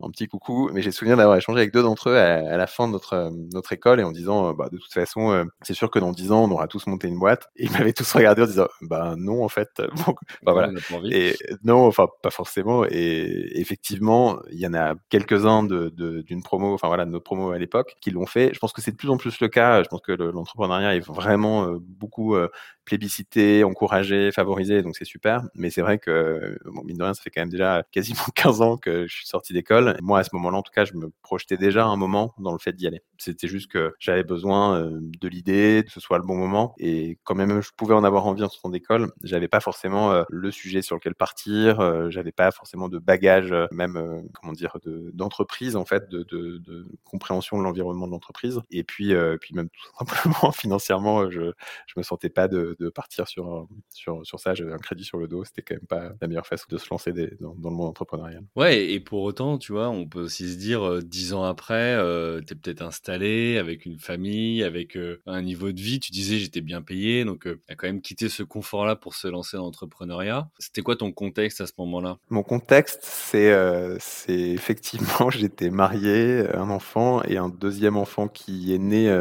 un 0.00 0.10
petit 0.10 0.28
coucou. 0.28 0.70
Mais 0.72 0.80
j'ai 0.80 0.92
souvenir 0.92 1.16
d'avoir 1.16 1.36
échangé 1.36 1.58
avec 1.58 1.72
deux 1.72 1.82
d'entre 1.82 2.10
eux 2.10 2.16
à, 2.16 2.52
à, 2.52 2.56
la 2.56 2.68
fin 2.68 2.86
de 2.86 2.92
notre 2.92 3.32
notre 3.52 3.72
école 3.72 3.98
et 3.98 4.04
en 4.04 4.12
disant, 4.12 4.52
bah, 4.52 4.68
de 4.70 4.78
toute 4.78 4.92
façon, 4.92 5.44
c'est 5.62 5.74
sûr 5.74 5.90
que 5.90 5.98
dans 5.98 6.12
dix 6.12 6.30
ans, 6.30 6.44
on 6.44 6.50
aura 6.52 6.68
tous 6.68 6.86
monté 6.86 7.08
une 7.08 7.18
boîte. 7.18 7.48
Et 7.56 7.64
ils 7.64 7.72
m'avaient 7.72 7.92
tous 7.92 8.10
regardé 8.12 8.42
en 8.42 8.46
disant, 8.46 8.68
bah 8.82 9.14
non 9.16 9.42
en 9.42 9.48
fait. 9.48 9.82
Bah, 10.42 10.52
voilà. 10.52 10.72
Et 11.10 11.36
non, 11.64 11.86
enfin 11.86 12.08
pas 12.22 12.30
forcément. 12.30 12.84
Et 12.84 13.60
effectivement 13.60 14.40
il 14.50 14.58
y 14.58 14.66
en 14.66 14.74
a 14.74 14.94
quelques-uns 15.08 15.62
d'une 15.62 15.90
de, 15.90 16.42
promo, 16.42 16.74
enfin 16.74 16.88
voilà, 16.88 17.04
de 17.04 17.10
notre 17.10 17.24
promo 17.24 17.50
à 17.50 17.58
l'époque, 17.58 17.96
qui 18.00 18.10
l'ont 18.10 18.26
fait. 18.26 18.52
Je 18.52 18.58
pense 18.58 18.72
que 18.72 18.80
c'est 18.80 18.92
de 18.92 18.96
plus 18.96 19.10
en 19.10 19.16
plus 19.16 19.40
le 19.40 19.48
cas. 19.48 19.82
Je 19.82 19.88
pense 19.88 20.00
que 20.00 20.12
l'entrepreneuriat 20.12 20.96
est 20.96 21.06
vraiment 21.06 21.66
euh, 21.66 21.78
beaucoup 21.80 22.34
euh, 22.34 22.48
plébiscité, 22.84 23.64
encouragé, 23.64 24.30
favorisé, 24.32 24.82
donc 24.82 24.96
c'est 24.96 25.04
super. 25.04 25.42
Mais 25.54 25.70
c'est 25.70 25.82
vrai 25.82 25.98
que, 25.98 26.58
bon, 26.64 26.82
mine 26.84 26.96
de 26.96 27.02
rien, 27.02 27.14
ça 27.14 27.22
fait 27.22 27.30
quand 27.30 27.40
même 27.40 27.48
déjà 27.48 27.82
quasiment 27.92 28.20
15 28.34 28.60
ans 28.60 28.76
que 28.76 29.06
je 29.06 29.14
suis 29.14 29.26
sorti 29.26 29.52
d'école. 29.52 29.96
Moi, 30.02 30.18
à 30.18 30.24
ce 30.24 30.30
moment-là, 30.34 30.58
en 30.58 30.62
tout 30.62 30.72
cas, 30.72 30.84
je 30.84 30.94
me 30.94 31.10
projetais 31.22 31.56
déjà 31.56 31.84
un 31.84 31.96
moment 31.96 32.34
dans 32.38 32.52
le 32.52 32.58
fait 32.58 32.72
d'y 32.72 32.86
aller. 32.86 33.02
C'était 33.18 33.48
juste 33.48 33.70
que 33.70 33.94
j'avais 33.98 34.24
besoin 34.24 34.78
euh, 34.78 34.98
de 35.00 35.28
l'idée, 35.28 35.82
que 35.86 35.92
ce 35.92 36.00
soit 36.00 36.18
le 36.18 36.24
bon 36.24 36.36
moment. 36.36 36.74
Et 36.78 37.18
quand 37.24 37.34
même, 37.34 37.60
je 37.62 37.70
pouvais 37.76 37.94
en 37.94 38.04
avoir 38.04 38.26
envie 38.26 38.42
en 38.42 38.48
sortant 38.48 38.70
d'école. 38.70 39.12
J'avais 39.22 39.48
pas 39.48 39.60
forcément 39.60 40.24
le 40.28 40.50
sujet 40.50 40.82
sur 40.82 40.96
lequel 40.96 41.14
partir. 41.14 42.10
J'avais 42.10 42.32
pas 42.32 42.50
forcément 42.50 42.88
de 42.88 42.98
bagage, 42.98 43.54
même 43.70 44.22
comment 44.34 44.52
dire, 44.52 44.76
d'entreprise 45.12 45.76
en 45.76 45.84
fait, 45.84 46.08
de, 46.08 46.24
de, 46.24 46.58
de, 46.58 46.86
compréhension 47.04 47.58
de 47.58 47.62
l'environnement 47.62 48.06
de 48.06 48.12
l'entreprise. 48.12 48.60
Et 48.70 48.84
puis, 48.84 49.14
euh, 49.14 49.36
puis 49.40 49.54
même 49.54 49.68
tout 49.68 49.98
simplement 49.98 50.52
financièrement, 50.52 51.30
je 51.30 51.52
je 51.86 51.94
me 51.96 52.02
sentais 52.02 52.30
pas 52.30 52.48
de, 52.48 52.71
de, 52.78 52.84
de 52.84 52.90
partir 52.90 53.28
sur, 53.28 53.66
sur, 53.90 54.24
sur 54.24 54.40
ça. 54.40 54.54
J'avais 54.54 54.72
un 54.72 54.78
crédit 54.78 55.04
sur 55.04 55.18
le 55.18 55.28
dos. 55.28 55.44
C'était 55.44 55.62
quand 55.62 55.74
même 55.74 55.86
pas 55.86 56.12
la 56.20 56.28
meilleure 56.28 56.46
façon 56.46 56.66
de 56.68 56.78
se 56.78 56.86
lancer 56.90 57.12
des, 57.12 57.34
dans, 57.40 57.54
dans, 57.54 57.70
le 57.70 57.76
monde 57.76 57.88
entrepreneurial. 57.88 58.44
Ouais, 58.56 58.86
et 58.90 59.00
pour 59.00 59.22
autant, 59.22 59.58
tu 59.58 59.72
vois, 59.72 59.88
on 59.88 60.06
peut 60.06 60.22
aussi 60.22 60.52
se 60.52 60.58
dire, 60.58 61.02
dix 61.02 61.32
ans 61.32 61.44
après, 61.44 61.94
euh, 61.94 62.40
tu 62.40 62.52
es 62.52 62.56
peut-être 62.56 62.82
installé 62.82 63.58
avec 63.58 63.86
une 63.86 63.98
famille, 63.98 64.62
avec 64.62 64.98
un 65.26 65.42
niveau 65.42 65.72
de 65.72 65.80
vie. 65.80 66.00
Tu 66.00 66.12
disais, 66.12 66.38
j'étais 66.38 66.60
bien 66.60 66.82
payé. 66.82 67.24
Donc, 67.24 67.44
tu 67.44 67.58
as 67.68 67.74
quand 67.74 67.86
même 67.86 68.02
quitté 68.02 68.28
ce 68.28 68.42
confort-là 68.42 68.96
pour 68.96 69.14
se 69.14 69.28
lancer 69.28 69.56
dans 69.56 69.64
l'entrepreneuriat. 69.64 70.48
C'était 70.58 70.82
quoi 70.82 70.96
ton 70.96 71.12
contexte 71.12 71.60
à 71.60 71.66
ce 71.66 71.72
moment-là? 71.78 72.18
Mon 72.30 72.42
contexte, 72.42 73.00
c'est 73.02 73.52
c'est 73.98 74.38
effectivement, 74.38 75.30
j'étais 75.30 75.70
marié, 75.70 76.46
un 76.54 76.70
enfant 76.70 77.22
et 77.24 77.36
un 77.36 77.48
deuxième 77.48 77.96
enfant 77.96 78.28
qui 78.28 78.74
est 78.74 78.78
né 78.78 79.12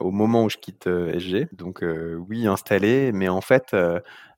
au 0.00 0.10
moment 0.10 0.44
où 0.44 0.50
je 0.50 0.56
quitte 0.56 0.86
SG. 0.86 1.48
Donc 1.52 1.84
oui, 2.28 2.46
installé, 2.46 2.87
mais 3.12 3.28
en 3.28 3.40
fait, 3.40 3.74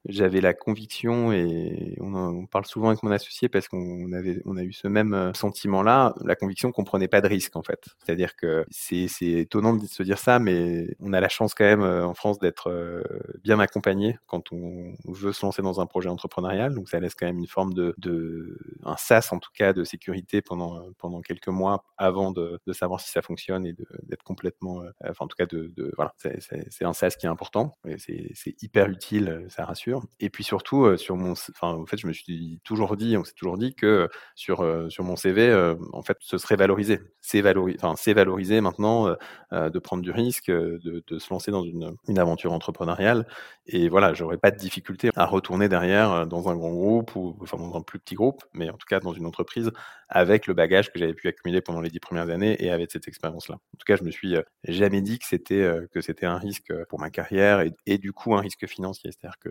j'avais 0.07 0.41
la 0.41 0.55
conviction 0.55 1.33
et 1.33 1.97
on, 2.01 2.47
parle 2.47 2.65
souvent 2.65 2.89
avec 2.89 3.03
mon 3.03 3.11
associé 3.11 3.49
parce 3.49 3.69
qu'on 3.69 4.13
avait 4.13 4.41
on 4.47 4.57
a 4.57 4.63
eu 4.63 4.73
ce 4.73 4.89
même 4.89 5.13
euh, 5.13 5.33
sentiment 5.35 5.83
là 5.83 6.15
la 6.25 6.35
conviction 6.35 6.73
qu'on 6.73 6.85
prenait 6.85 7.09
pas 7.09 7.21
de 7.21 7.29
risque 7.29 7.55
en 7.57 7.63
fait. 7.63 7.85
C'est 8.05 8.13
à 8.13 8.15
dire 8.15 8.35
que 8.35 8.65
c'est 8.71 9.09
c'est 9.09 9.31
étonnant 9.31 9.75
de 9.75 9.87
se 9.87 10.03
dire 10.03 10.19
ça 10.19 10.39
mais 10.39 10.97
on 11.01 11.13
a 11.13 11.21
la 11.21 11.29
chance 11.29 11.55
quand 11.55 11.65
même 11.65 11.83
euh, 11.83 12.07
en 12.07 12.15
France 12.15 12.39
d'être 12.39 12.71
euh, 12.71 13.03
bien 13.45 13.61
accompagné 13.61 14.19
quand 14.27 14.53
on 14.53 14.95
veut 15.05 15.33
se 15.33 15.45
lancer 15.45 15.63
dans 15.63 15.81
un 15.81 15.87
projet 15.87 16.09
entrepreneurial. 16.09 16.75
Donc 16.75 16.89
ça 16.89 16.99
laisse 16.99 17.15
quand 17.15 17.27
même 17.27 17.39
une 17.39 17.47
forme 17.47 17.75
de, 17.75 17.95
de 17.99 18.59
un 18.85 18.97
sas 18.97 19.33
en 19.33 19.39
tout 19.39 19.51
cas 19.55 19.73
de 19.73 19.85
sécurité 19.85 20.41
pendant 20.41 20.91
pendant 20.99 21.21
quelques 21.21 21.49
mois 21.49 21.85
avant 21.99 22.31
de, 22.33 22.59
de 22.67 22.73
savoir 22.73 23.01
si 23.01 23.11
ça 23.11 23.23
fonctionne 23.23 23.67
et 23.67 23.75
d'être 24.05 24.23
complètement 24.23 24.83
enfin 25.05 25.27
en 25.27 25.29
tout 25.29 25.37
cas 25.37 25.47
de, 25.47 25.71
de 25.77 25.93
voilà. 25.97 26.15
C'est 26.17 26.85
un 26.85 26.93
sas 26.93 27.17
qui 27.17 27.27
est 27.27 27.29
important 27.29 27.77
c'est 27.99 28.63
hyper 28.63 28.89
utile 28.89 29.45
ça 29.49 29.65
rassure 29.65 29.90
et 30.21 30.31
puis 30.31 30.45
surtout, 30.45 30.97
sur 30.97 31.17
mon, 31.17 31.35
en 31.63 31.87
fait, 31.87 31.99
je 31.99 32.07
me 32.07 32.13
suis 32.13 32.61
toujours 32.65 32.97
dit, 32.97 33.17
on 33.17 33.25
s'est 33.25 33.35
toujours 33.35 33.59
dit 33.59 33.75
que 33.75 34.09
sur 34.35 34.65
sur 34.91 35.05
mon 35.05 35.17
CV, 35.17 35.75
en 35.93 36.03
fait, 36.03 36.17
ce 36.21 36.39
serait 36.39 36.57
valorisé. 36.57 37.01
C'est 37.21 37.41
valorisé, 37.41 38.15
valorisé 38.15 38.61
maintenant 38.61 39.15
de 39.53 39.79
prendre 39.79 40.03
du 40.03 40.11
risque, 40.11 40.51
de, 40.51 41.19
se 41.19 41.33
lancer 41.33 41.51
dans 41.51 41.65
une, 41.65 41.95
une 42.09 42.19
aventure 42.19 42.53
entrepreneuriale. 42.53 43.27
Et 43.67 43.89
voilà, 43.89 44.15
j'aurais 44.15 44.39
pas 44.39 44.51
de 44.51 44.57
difficulté 44.57 45.11
à 45.17 45.27
retourner 45.27 45.69
derrière 45.69 46.27
dans 46.27 46.49
un 46.49 46.57
grand 46.57 46.73
groupe 46.73 47.15
ou 47.17 47.37
enfin 47.41 47.57
dans 47.57 47.77
un 47.77 47.83
plus 47.83 47.99
petit 47.99 48.15
groupe, 48.15 48.43
mais 48.53 48.71
en 48.71 48.77
tout 48.77 48.87
cas 48.89 49.01
dans 49.01 49.13
une 49.13 49.27
entreprise 49.27 49.71
avec 50.09 50.47
le 50.47 50.55
bagage 50.55 50.91
que 50.93 50.99
j'avais 50.99 51.15
pu 51.15 51.29
accumuler 51.29 51.61
pendant 51.61 51.81
les 51.81 51.91
dix 51.91 52.01
premières 52.01 52.31
années 52.31 52.57
et 52.63 52.71
avec 52.71 52.91
cette 52.91 53.07
expérience-là. 53.07 53.57
En 53.57 53.79
tout 53.79 53.85
cas, 53.87 53.97
je 53.97 54.03
me 54.03 54.11
suis 54.11 54.35
jamais 54.65 55.01
dit 55.01 55.19
que 55.19 55.27
c'était 55.27 55.71
que 55.93 56.01
un 56.27 56.39
risque 56.39 56.73
pour 56.89 56.99
ma 56.99 57.11
carrière 57.11 57.61
et, 57.61 57.73
et 57.87 57.99
du 57.99 58.13
coup 58.13 58.35
un 58.35 58.41
risque 58.41 58.67
financier, 58.67 59.11
c'est-à-dire 59.13 59.39
que 59.39 59.49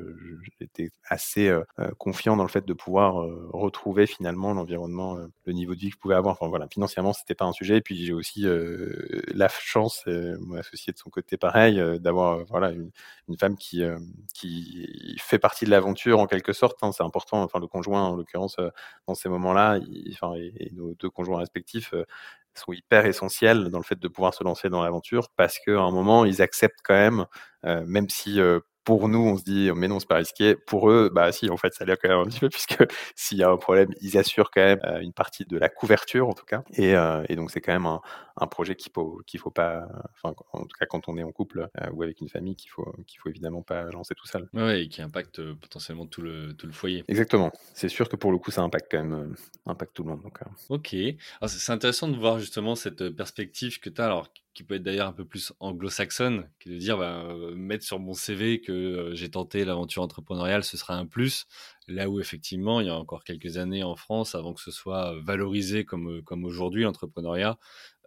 j'étais 0.59 0.91
assez 1.07 1.51
confiant 1.97 2.35
dans 2.37 2.43
le 2.43 2.49
fait 2.49 2.65
de 2.65 2.73
pouvoir 2.73 3.15
retrouver 3.53 4.07
finalement 4.07 4.53
l'environnement, 4.53 5.17
le 5.45 5.53
niveau 5.53 5.75
de 5.75 5.79
vie 5.79 5.89
que 5.89 5.95
je 5.95 5.99
pouvais 5.99 6.15
avoir. 6.15 6.33
Enfin 6.33 6.47
voilà, 6.47 6.67
financièrement, 6.67 7.13
c'était 7.13 7.35
pas 7.35 7.45
un 7.45 7.51
sujet. 7.51 7.77
Et 7.77 7.81
puis 7.81 8.05
j'ai 8.05 8.13
aussi 8.13 8.45
la 9.33 9.47
chance, 9.49 10.03
mon 10.07 10.57
associé 10.57 10.93
de 10.93 10.97
son 10.97 11.09
côté 11.09 11.37
pareil, 11.37 11.81
d'avoir 11.99 12.45
voilà 12.45 12.71
une, 12.71 12.91
femme 13.39 13.57
qui 13.57 13.83
qui 14.33 15.17
fait 15.19 15.39
partie 15.39 15.65
de 15.65 15.71
l'aventure 15.71 16.19
en 16.19 16.27
quelque 16.27 16.53
sorte. 16.53 16.77
Hein, 16.83 16.91
c'est 16.91 17.03
important. 17.03 17.43
Enfin 17.43 17.59
le 17.59 17.67
conjoint 17.67 18.03
en 18.03 18.15
l'occurrence 18.15 18.57
dans 19.07 19.15
ces 19.15 19.29
moments-là, 19.29 19.79
enfin 20.13 20.33
et, 20.35 20.71
nos 20.73 20.93
deux 20.95 21.09
conjoints 21.09 21.39
respectifs 21.39 21.93
sont 22.59 22.73
hyper 22.73 23.05
essentiels 23.05 23.69
dans 23.69 23.77
le 23.77 23.83
fait 23.83 23.99
de 23.99 24.07
pouvoir 24.07 24.33
se 24.33 24.43
lancer 24.43 24.69
dans 24.69 24.83
l'aventure 24.83 25.29
parce 25.35 25.59
qu'à 25.59 25.79
un 25.79 25.91
moment 25.91 26.25
ils 26.25 26.41
acceptent 26.41 26.81
quand 26.83 26.93
même, 26.93 27.25
euh, 27.65 27.83
même 27.85 28.09
si 28.09 28.39
euh, 28.39 28.59
pour 28.97 29.07
nous, 29.07 29.19
on 29.19 29.37
se 29.37 29.43
dit, 29.43 29.69
mais 29.75 29.87
non, 29.87 29.99
c'est 29.99 30.07
pas 30.07 30.15
risqué. 30.15 30.55
Pour 30.55 30.89
eux, 30.89 31.11
bah 31.13 31.31
si, 31.31 31.47
en 31.51 31.57
fait, 31.57 31.75
ça 31.75 31.85
l'est 31.85 31.95
quand 31.95 32.09
même 32.09 32.17
un 32.17 32.25
petit 32.25 32.39
peu, 32.39 32.49
puisque 32.49 32.83
s'il 33.15 33.37
y 33.37 33.43
a 33.43 33.49
un 33.51 33.57
problème, 33.57 33.89
ils 34.01 34.17
assurent 34.17 34.49
quand 34.49 34.63
même 34.63 34.79
euh, 34.83 34.99
une 34.99 35.13
partie 35.13 35.45
de 35.45 35.59
la 35.59 35.69
couverture, 35.69 36.27
en 36.27 36.33
tout 36.33 36.45
cas. 36.45 36.63
Et, 36.73 36.95
euh, 36.95 37.23
et 37.29 37.35
donc, 37.35 37.51
c'est 37.51 37.61
quand 37.61 37.71
même 37.71 37.85
un, 37.85 38.01
un 38.39 38.47
projet 38.47 38.75
qu'il 38.75 38.91
faut, 38.91 39.21
qu'il 39.25 39.39
faut 39.39 39.51
pas, 39.51 39.87
enfin, 40.13 40.35
en 40.53 40.61
tout 40.61 40.77
cas, 40.79 40.85
quand 40.85 41.07
on 41.07 41.17
est 41.17 41.23
en 41.23 41.31
couple 41.31 41.69
euh, 41.81 41.89
ou 41.91 42.03
avec 42.03 42.21
une 42.21 42.29
famille, 42.29 42.55
qu'il 42.55 42.69
faut, 42.69 42.91
qu'il 43.07 43.19
faut 43.19 43.29
évidemment 43.29 43.61
pas 43.61 43.83
lancer 43.91 44.15
tout 44.15 44.27
seul. 44.27 44.49
Ouais, 44.53 44.83
et 44.83 44.87
qui 44.87 45.01
impacte 45.01 45.41
potentiellement 45.53 46.05
tout 46.05 46.21
le, 46.21 46.53
tout 46.53 46.67
le 46.67 46.73
foyer. 46.73 47.03
Exactement. 47.07 47.51
C'est 47.73 47.89
sûr 47.89 48.09
que 48.09 48.15
pour 48.15 48.31
le 48.31 48.37
coup, 48.37 48.51
ça 48.51 48.61
impacte 48.61 48.87
quand 48.91 49.03
même, 49.03 49.35
impacte 49.65 49.95
tout 49.95 50.03
le 50.03 50.09
monde. 50.09 50.21
Donc, 50.21 50.39
Ok. 50.69 50.95
C'est 51.47 51.71
intéressant 51.71 52.07
de 52.07 52.17
voir 52.17 52.39
justement 52.39 52.75
cette 52.75 53.09
perspective 53.09 53.79
que 53.79 53.89
tu 53.89 54.01
as, 54.01 54.05
alors 54.05 54.29
qui 54.53 54.63
peut 54.63 54.75
être 54.75 54.83
d'ailleurs 54.83 55.07
un 55.07 55.13
peu 55.13 55.25
plus 55.25 55.53
anglo-saxonne, 55.59 56.49
qui 56.59 56.69
est 56.69 56.73
de 56.73 56.77
dire 56.77 56.97
bah, 56.97 57.23
euh, 57.23 57.55
mettre 57.55 57.85
sur 57.85 57.99
mon 57.99 58.13
CV 58.13 58.59
que 58.59 58.71
euh, 58.71 59.15
j'ai 59.15 59.29
tenté 59.29 59.63
l'aventure 59.63 60.03
entrepreneuriale, 60.03 60.63
ce 60.63 60.75
sera 60.75 60.95
un 60.95 61.05
plus. 61.05 61.47
Là 61.89 62.09
où 62.09 62.19
effectivement, 62.19 62.81
il 62.81 62.87
y 62.87 62.89
a 62.89 62.95
encore 62.95 63.23
quelques 63.23 63.57
années 63.57 63.83
en 63.83 63.95
France, 63.95 64.35
avant 64.35 64.53
que 64.53 64.61
ce 64.61 64.71
soit 64.71 65.19
valorisé 65.21 65.85
comme, 65.85 66.21
comme 66.23 66.45
aujourd'hui 66.45 66.83
l'entrepreneuriat, 66.83 67.57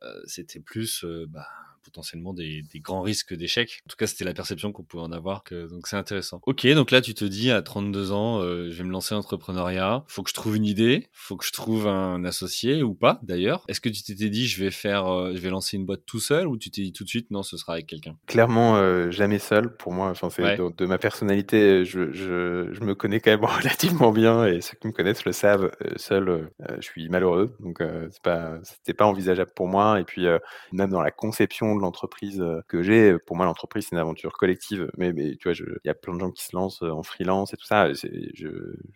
euh, 0.02 0.20
c'était 0.26 0.60
plus 0.60 1.04
bah, 1.28 1.46
potentiellement 1.82 2.32
des, 2.32 2.62
des 2.62 2.80
grands 2.80 3.02
risques 3.02 3.34
d'échec. 3.34 3.82
En 3.86 3.88
tout 3.88 3.96
cas, 3.96 4.06
c'était 4.06 4.24
la 4.24 4.34
perception 4.34 4.72
qu'on 4.72 4.82
pouvait 4.82 5.02
en 5.02 5.12
avoir. 5.12 5.44
Que, 5.44 5.68
donc 5.68 5.86
c'est 5.86 5.96
intéressant. 5.96 6.40
Ok, 6.46 6.66
donc 6.66 6.90
là 6.90 7.00
tu 7.00 7.14
te 7.14 7.24
dis 7.24 7.50
à 7.50 7.62
32 7.62 8.12
ans, 8.12 8.40
euh, 8.40 8.70
je 8.70 8.78
vais 8.78 8.84
me 8.84 8.92
lancer 8.92 9.14
en 9.14 9.18
entrepreneuriat. 9.18 10.04
Faut 10.08 10.22
que 10.22 10.30
je 10.30 10.34
trouve 10.34 10.56
une 10.56 10.64
idée, 10.64 11.08
faut 11.12 11.36
que 11.36 11.44
je 11.44 11.52
trouve 11.52 11.86
un 11.86 12.24
associé 12.24 12.82
ou 12.82 12.94
pas 12.94 13.20
d'ailleurs. 13.22 13.64
Est-ce 13.68 13.80
que 13.80 13.88
tu 13.88 14.02
t'étais 14.02 14.28
dit 14.28 14.46
je 14.46 14.62
vais 14.62 14.70
faire, 14.70 15.06
euh, 15.06 15.32
je 15.34 15.40
vais 15.40 15.50
lancer 15.50 15.76
une 15.76 15.86
boîte 15.86 16.04
tout 16.06 16.20
seul 16.20 16.46
ou 16.46 16.56
tu 16.56 16.70
t'es 16.70 16.82
dit 16.82 16.92
tout 16.92 17.04
de 17.04 17.08
suite 17.08 17.30
non, 17.30 17.42
ce 17.42 17.56
sera 17.56 17.74
avec 17.74 17.86
quelqu'un? 17.86 18.16
Clairement, 18.26 18.76
euh, 18.76 19.10
jamais 19.10 19.38
seul 19.38 19.76
pour 19.76 19.92
moi. 19.92 20.10
Enfin, 20.10 20.30
c'est 20.30 20.56
de, 20.56 20.74
de, 20.76 20.86
ma 20.86 20.98
personnalité, 20.98 21.84
je, 21.84 22.12
je, 22.12 22.68
je, 22.72 22.80
me 22.80 22.94
connais 22.94 23.20
quand 23.20 23.30
même 23.30 23.44
relativement 23.44 24.12
bien 24.12 24.46
et 24.46 24.60
ceux 24.60 24.76
qui 24.80 24.86
me 24.86 24.92
connaissent 24.92 25.24
le 25.24 25.32
savent. 25.32 25.70
seul, 25.96 26.50
je 26.76 26.82
suis 26.82 27.08
malheureux, 27.08 27.56
donc 27.60 27.78
c'est 28.10 28.22
pas, 28.22 28.58
c'était 28.62 28.94
pas 28.94 29.06
envisageable 29.06 29.52
pour 29.54 29.68
moi. 29.68 30.00
Et 30.00 30.04
puis 30.04 30.26
même 30.72 30.90
dans 30.90 31.02
la 31.02 31.10
conception 31.10 31.71
de 31.76 31.80
l'entreprise 31.80 32.42
que 32.68 32.82
j'ai. 32.82 33.18
Pour 33.18 33.36
moi, 33.36 33.46
l'entreprise, 33.46 33.86
c'est 33.88 33.96
une 33.96 34.00
aventure 34.00 34.32
collective. 34.32 34.90
Mais, 34.96 35.12
tu 35.12 35.48
vois, 35.48 35.52
il 35.52 35.86
y 35.86 35.90
a 35.90 35.94
plein 35.94 36.14
de 36.14 36.20
gens 36.20 36.30
qui 36.30 36.44
se 36.44 36.54
lancent 36.54 36.82
en 36.82 37.02
freelance 37.02 37.52
et 37.54 37.56
tout 37.56 37.66
ça. 37.66 37.92
Je, 37.92 38.48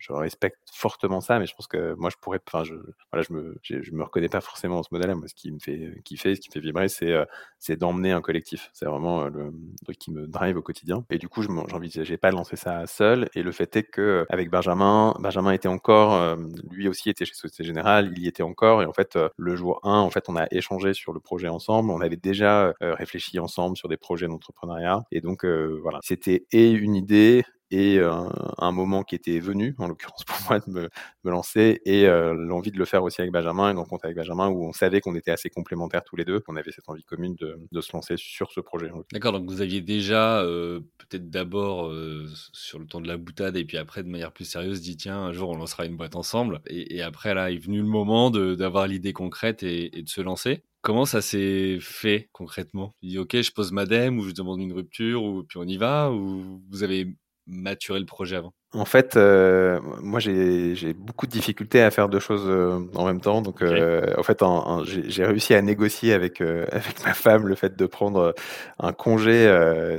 respecte 0.09 0.57
fortement 0.73 1.21
ça, 1.21 1.39
mais 1.39 1.45
je 1.45 1.55
pense 1.55 1.67
que 1.67 1.93
moi, 1.95 2.09
je 2.09 2.15
pourrais, 2.19 2.39
enfin, 2.47 2.63
voilà, 3.11 3.25
je 3.27 3.33
me, 3.33 3.55
je 3.63 3.91
me 3.91 4.03
reconnais 4.03 4.29
pas 4.29 4.41
forcément 4.41 4.75
dans 4.75 4.83
ce 4.83 4.89
modèle-là. 4.91 5.15
Moi, 5.15 5.27
ce 5.27 5.35
qui 5.35 5.51
me 5.51 5.59
fait 5.59 6.01
kiffer, 6.03 6.35
ce 6.35 6.41
qui 6.41 6.49
me 6.49 6.53
fait 6.53 6.59
vibrer, 6.59 6.87
c'est, 6.89 7.13
c'est 7.59 7.75
d'emmener 7.75 8.11
un 8.11 8.21
collectif. 8.21 8.69
C'est 8.73 8.85
vraiment 8.85 9.25
le 9.25 9.51
truc 9.83 9.97
qui 9.97 10.11
me 10.11 10.27
drive 10.27 10.57
au 10.57 10.61
quotidien. 10.61 11.05
Et 11.09 11.17
du 11.17 11.29
coup, 11.29 11.41
je 11.41 11.49
n'envisageais 11.49 12.17
pas 12.17 12.31
de 12.31 12.35
lancer 12.35 12.55
ça 12.55 12.85
seul. 12.87 13.29
Et 13.35 13.43
le 13.43 13.51
fait 13.51 13.75
est 13.75 13.83
que 13.83 14.25
avec 14.29 14.49
Benjamin, 14.49 15.13
Benjamin 15.19 15.51
était 15.51 15.67
encore, 15.67 16.37
lui 16.71 16.87
aussi 16.87 17.09
était 17.09 17.25
chez 17.25 17.33
Société 17.33 17.63
Générale, 17.63 18.11
il 18.15 18.23
y 18.23 18.27
était 18.27 18.43
encore. 18.43 18.81
Et 18.81 18.85
en 18.85 18.93
fait, 18.93 19.17
le 19.35 19.55
jour 19.55 19.79
1, 19.83 19.99
en 19.99 20.09
fait, 20.09 20.29
on 20.29 20.35
a 20.35 20.47
échangé 20.51 20.93
sur 20.93 21.13
le 21.13 21.19
projet 21.19 21.47
ensemble. 21.47 21.91
On 21.91 22.01
avait 22.01 22.15
déjà 22.15 22.66
euh, 22.81 22.93
réfléchi 22.95 23.39
ensemble 23.39 23.77
sur 23.77 23.89
des 23.89 23.97
projets 23.97 24.27
d'entrepreneuriat. 24.27 25.03
Et 25.11 25.21
donc, 25.21 25.45
euh, 25.45 25.79
voilà, 25.81 25.99
c'était 26.03 26.45
et 26.51 26.71
une 26.71 26.95
idée 26.95 27.43
et 27.69 27.99
un 27.99 28.71
moment 28.71 29.03
qui 29.03 29.15
était 29.15 29.39
venu, 29.39 29.75
en 29.77 29.87
l'occurrence 29.87 30.23
pour 30.25 30.37
moi, 30.47 30.59
de 30.59 30.71
me, 30.71 30.89
lancer, 31.29 31.81
et 31.85 32.05
l'envie 32.07 32.71
de 32.71 32.77
le 32.77 32.85
faire 32.85 33.03
aussi 33.03 33.21
avec 33.21 33.31
Benjamin, 33.33 33.73
donc 33.73 33.89
compte 33.89 34.05
avec 34.05 34.15
Benjamin, 34.15 34.47
où 34.47 34.65
on 34.65 34.73
savait 34.73 35.01
qu'on 35.01 35.15
était 35.15 35.31
assez 35.31 35.49
complémentaires 35.49 36.03
tous 36.03 36.15
les 36.15 36.25
deux, 36.25 36.39
qu'on 36.39 36.55
avait 36.55 36.71
cette 36.71 36.87
envie 36.87 37.03
commune 37.03 37.35
de, 37.35 37.81
se 37.81 37.91
lancer 37.93 38.15
sur 38.17 38.51
ce 38.51 38.59
projet. 38.59 38.89
D'accord, 39.11 39.33
donc 39.33 39.49
vous 39.49 39.61
aviez 39.61 39.81
déjà, 39.81 40.41
euh, 40.41 40.79
peut-être 40.97 41.29
d'abord 41.29 41.87
euh, 41.87 42.27
sur 42.53 42.79
le 42.79 42.85
temps 42.85 43.01
de 43.01 43.07
la 43.07 43.17
boutade, 43.17 43.57
et 43.57 43.65
puis 43.65 43.77
après 43.77 44.03
de 44.03 44.09
manière 44.09 44.31
plus 44.31 44.45
sérieuse, 44.45 44.81
dit 44.81 44.97
tiens, 44.97 45.17
un 45.17 45.33
jour 45.33 45.49
on 45.49 45.57
lancera 45.57 45.85
une 45.85 45.97
boîte 45.97 46.15
ensemble, 46.15 46.61
et, 46.67 47.01
après 47.01 47.33
là 47.33 47.51
est 47.51 47.57
venu 47.57 47.79
le 47.79 47.87
moment 47.87 48.31
d'avoir 48.31 48.87
l'idée 48.87 49.13
concrète 49.13 49.63
et, 49.63 49.89
de 49.89 50.09
se 50.09 50.21
lancer. 50.21 50.63
Comment 50.87 51.03
ça 51.03 51.21
s'est 51.21 51.79
fait 51.81 52.29
concrètement? 52.31 52.95
Tu 53.01 53.07
dis 53.07 53.17
ok, 53.17 53.41
je 53.41 53.51
pose 53.51 53.73
ma 53.73 53.85
dème, 53.85 54.19
ou 54.19 54.23
je 54.23 54.31
demande 54.31 54.61
une 54.61 54.71
rupture, 54.71 55.21
ou 55.21 55.43
puis 55.43 55.57
on 55.57 55.65
y 55.65 55.75
va, 55.75 56.09
ou 56.13 56.63
vous 56.69 56.81
avez 56.81 57.13
maturé 57.45 57.99
le 57.99 58.05
projet 58.05 58.37
avant? 58.37 58.53
En 58.73 58.83
fait, 58.83 59.15
euh, 59.15 59.79
moi 60.01 60.19
j'ai 60.19 60.93
beaucoup 60.93 61.25
de 61.25 61.31
difficultés 61.31 61.81
à 61.81 61.89
faire 61.89 62.09
deux 62.09 62.19
choses 62.19 62.43
euh, 62.47 62.79
en 62.95 63.05
même 63.05 63.21
temps. 63.21 63.41
Donc, 63.41 63.61
euh, 63.61 64.13
en 64.17 64.23
fait, 64.23 64.43
j'ai 64.83 65.25
réussi 65.25 65.53
à 65.53 65.61
négocier 65.61 66.11
avec 66.11 66.41
avec 66.41 67.03
ma 67.05 67.13
femme 67.13 67.47
le 67.47 67.55
fait 67.55 67.77
de 67.77 67.85
prendre 67.85 68.35
un 68.79 68.91
congé 68.91 69.47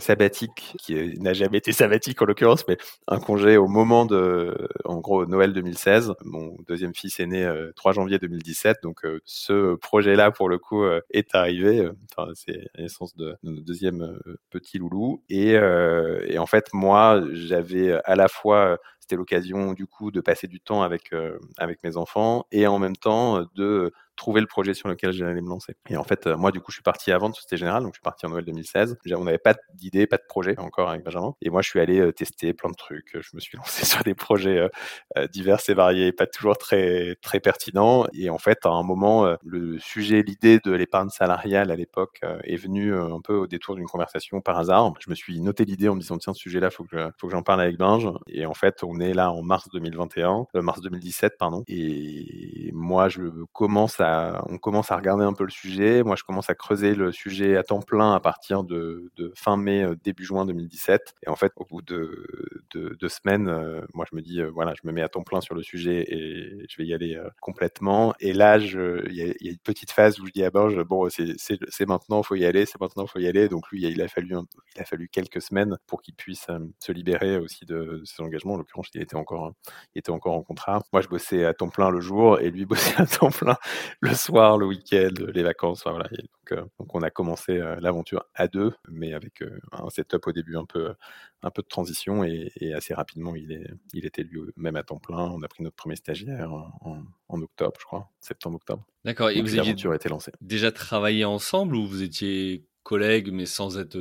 sabbatique 0.00 0.74
qui 0.78 1.18
n'a 1.18 1.32
jamais 1.32 1.58
été 1.58 1.72
sabbatique 1.72 2.20
en 2.20 2.26
l'occurrence, 2.26 2.66
mais 2.68 2.76
un 3.06 3.18
congé 3.18 3.56
au 3.56 3.68
moment 3.68 4.04
de, 4.04 4.54
en 4.84 4.98
gros, 4.98 5.24
Noël 5.24 5.54
2016. 5.54 6.12
Mon 6.24 6.54
deuxième 6.68 6.94
fils 6.94 7.20
est 7.20 7.26
né 7.26 7.50
3 7.76 7.92
janvier 7.92 8.18
2017, 8.18 8.78
donc 8.82 9.00
ce 9.24 9.76
projet-là 9.76 10.30
pour 10.30 10.50
le 10.50 10.58
coup 10.58 10.84
est 11.10 11.34
arrivé. 11.34 11.88
Enfin, 12.14 12.30
c'est 12.34 12.68
la 12.74 12.82
naissance 12.82 13.16
de, 13.16 13.36
de 13.42 13.50
notre 13.50 13.64
deuxième 13.64 14.18
petit 14.50 14.78
loulou. 14.78 15.22
Et, 15.30 15.52
et 15.52 16.38
en 16.38 16.46
fait, 16.46 16.66
moi, 16.74 17.22
j'avais 17.32 17.98
à 18.04 18.14
la 18.14 18.28
fois 18.28 18.57
c'était 19.00 19.16
l'occasion 19.16 19.72
du 19.72 19.86
coup 19.86 20.10
de 20.10 20.20
passer 20.20 20.46
du 20.48 20.60
temps 20.60 20.82
avec 20.82 21.14
avec 21.58 21.82
mes 21.84 21.96
enfants 21.96 22.46
et 22.52 22.66
en 22.66 22.78
même 22.78 22.96
temps 22.96 23.44
de 23.54 23.92
trouver 24.18 24.40
le 24.40 24.46
projet 24.46 24.74
sur 24.74 24.88
lequel 24.88 25.12
j'allais 25.12 25.40
me 25.40 25.48
lancer. 25.48 25.74
Et 25.88 25.96
en 25.96 26.04
fait, 26.04 26.26
moi, 26.26 26.50
du 26.50 26.60
coup, 26.60 26.70
je 26.70 26.76
suis 26.76 26.82
parti 26.82 27.12
avant 27.12 27.30
de 27.30 27.34
Société 27.34 27.56
Générale, 27.56 27.82
donc 27.82 27.92
je 27.92 27.98
suis 27.98 28.02
parti 28.02 28.26
en 28.26 28.30
Noël 28.30 28.44
2016. 28.44 28.98
On 29.12 29.24
n'avait 29.24 29.38
pas 29.38 29.54
d'idée, 29.74 30.06
pas 30.06 30.16
de 30.16 30.26
projet 30.28 30.58
encore 30.58 30.90
avec 30.90 31.04
Benjamin. 31.04 31.34
Et 31.40 31.50
moi, 31.50 31.62
je 31.62 31.68
suis 31.68 31.80
allé 31.80 32.12
tester 32.12 32.52
plein 32.52 32.70
de 32.70 32.76
trucs. 32.76 33.16
Je 33.18 33.30
me 33.34 33.40
suis 33.40 33.56
lancé 33.58 33.86
sur 33.86 34.02
des 34.02 34.14
projets 34.14 34.68
divers 35.32 35.60
et 35.68 35.74
variés, 35.74 36.12
pas 36.12 36.26
toujours 36.26 36.58
très 36.58 37.16
très 37.22 37.40
pertinents. 37.40 38.06
Et 38.12 38.30
en 38.30 38.38
fait, 38.38 38.66
à 38.66 38.70
un 38.70 38.82
moment, 38.82 39.36
le 39.42 39.78
sujet, 39.78 40.22
l'idée 40.22 40.58
de 40.64 40.72
l'épargne 40.72 41.10
salariale 41.10 41.70
à 41.70 41.76
l'époque 41.76 42.20
est 42.44 42.56
venue 42.56 42.94
un 42.94 43.20
peu 43.20 43.34
au 43.34 43.46
détour 43.46 43.76
d'une 43.76 43.86
conversation 43.86 44.40
par 44.40 44.58
hasard. 44.58 44.92
Je 45.00 45.10
me 45.10 45.14
suis 45.14 45.40
noté 45.40 45.64
l'idée 45.64 45.88
en 45.88 45.94
me 45.94 46.00
disant 46.00 46.18
tiens, 46.18 46.34
ce 46.34 46.40
sujet-là, 46.40 46.70
faut 46.70 46.84
que 46.84 47.10
faut 47.18 47.26
que 47.26 47.32
j'en 47.32 47.42
parle 47.42 47.60
avec 47.60 47.76
Binge. 47.76 48.08
Et 48.28 48.46
en 48.46 48.54
fait, 48.54 48.82
on 48.82 49.00
est 49.00 49.14
là 49.14 49.32
en 49.32 49.42
mars 49.42 49.68
2021, 49.72 50.46
mars 50.54 50.80
2017, 50.80 51.34
pardon. 51.38 51.64
Et 51.68 52.70
moi, 52.72 53.08
je 53.08 53.22
commence 53.52 54.00
à, 54.00 54.07
on 54.48 54.58
commence 54.58 54.90
à 54.90 54.96
regarder 54.96 55.24
un 55.24 55.32
peu 55.32 55.44
le 55.44 55.50
sujet. 55.50 56.02
Moi, 56.02 56.16
je 56.16 56.24
commence 56.24 56.50
à 56.50 56.54
creuser 56.54 56.94
le 56.94 57.12
sujet 57.12 57.56
à 57.56 57.62
temps 57.62 57.80
plein 57.82 58.14
à 58.14 58.20
partir 58.20 58.64
de, 58.64 59.10
fin 59.34 59.56
mai, 59.56 59.86
début 60.02 60.24
juin 60.24 60.44
2017. 60.46 61.14
Et 61.26 61.28
en 61.28 61.36
fait, 61.36 61.52
au 61.56 61.64
bout 61.64 61.82
de 61.82 62.56
deux 62.72 63.08
semaines, 63.08 63.50
moi, 63.94 64.04
je 64.10 64.16
me 64.16 64.22
dis 64.22 64.42
voilà, 64.42 64.74
je 64.74 64.86
me 64.86 64.92
mets 64.92 65.02
à 65.02 65.08
temps 65.08 65.22
plein 65.22 65.40
sur 65.40 65.54
le 65.54 65.62
sujet 65.62 66.04
et 66.08 66.66
je 66.68 66.76
vais 66.76 66.86
y 66.86 66.94
aller 66.94 67.20
complètement. 67.40 68.14
Et 68.20 68.32
là, 68.32 68.58
il 68.58 69.12
y, 69.12 69.22
a 69.22 69.50
une 69.50 69.58
petite 69.58 69.90
phase 69.90 70.18
où 70.20 70.26
je 70.26 70.32
dis 70.32 70.44
à 70.44 70.50
Binge 70.50 70.78
bon, 70.84 71.08
c'est 71.08 71.86
maintenant, 71.86 72.22
faut 72.22 72.34
y 72.34 72.44
aller, 72.44 72.66
c'est 72.66 72.80
maintenant, 72.80 73.06
faut 73.06 73.18
y 73.18 73.26
aller. 73.26 73.48
Donc 73.48 73.68
lui, 73.70 73.82
il 73.82 74.02
a 74.02 74.08
fallu, 74.08 74.34
il 74.74 74.80
a 74.80 74.84
fallu 74.84 75.08
quelques 75.08 75.42
semaines 75.42 75.78
pour 75.86 76.02
qu'il 76.02 76.14
puisse 76.14 76.46
se 76.80 76.92
libérer 76.92 77.38
aussi 77.38 77.64
de, 77.66 78.02
ses 78.04 78.22
engagements. 78.22 78.54
En 78.54 78.58
l'occurrence, 78.58 78.88
il 78.94 79.02
était 79.02 79.16
encore, 79.16 79.52
il 79.94 80.00
était 80.00 80.10
encore 80.10 80.34
en 80.34 80.42
contrat. 80.42 80.82
Moi, 80.92 81.02
je 81.02 81.08
bossais 81.08 81.44
à 81.44 81.54
temps 81.54 81.68
plein 81.68 81.90
le 81.90 82.00
jour 82.00 82.40
et 82.40 82.50
lui 82.50 82.64
bossait 82.66 83.00
à 83.00 83.06
temps 83.06 83.30
plein 83.30 83.56
le 84.00 84.14
soir, 84.14 84.58
le 84.58 84.66
week-end, 84.66 85.10
les 85.34 85.42
vacances. 85.42 85.80
Enfin, 85.80 85.90
voilà. 85.90 86.08
donc, 86.08 86.52
euh, 86.52 86.64
donc, 86.78 86.94
on 86.94 87.02
a 87.02 87.10
commencé 87.10 87.52
euh, 87.58 87.76
l'aventure 87.80 88.24
à 88.34 88.48
deux, 88.48 88.72
mais 88.88 89.12
avec 89.12 89.42
euh, 89.42 89.58
un 89.72 89.90
setup 89.90 90.26
au 90.26 90.32
début 90.32 90.56
un 90.56 90.64
peu, 90.64 90.94
un 91.42 91.50
peu 91.50 91.62
de 91.62 91.68
transition 91.68 92.24
et, 92.24 92.50
assez 92.74 92.94
rapidement, 92.94 93.34
il, 93.34 93.52
est, 93.52 93.70
il 93.92 94.06
était 94.06 94.22
lui-même 94.22 94.76
à 94.76 94.82
temps 94.82 94.98
plein. 94.98 95.30
On 95.30 95.42
a 95.42 95.48
pris 95.48 95.62
notre 95.62 95.76
premier 95.76 95.96
stagiaire 95.96 96.52
en, 96.52 97.02
en 97.28 97.42
octobre, 97.42 97.76
je 97.80 97.84
crois, 97.86 98.10
septembre-octobre. 98.20 98.84
D'accord. 99.04 99.30
Et 99.30 99.42
vous 99.42 99.58
aviez 99.58 99.72
été 99.72 100.08
lancée. 100.08 100.32
déjà 100.40 100.70
travaillé 100.70 101.24
ensemble 101.24 101.76
ou 101.76 101.86
vous 101.86 102.02
étiez 102.02 102.66
collègues, 102.82 103.30
mais 103.32 103.46
sans 103.46 103.78
être 103.78 103.98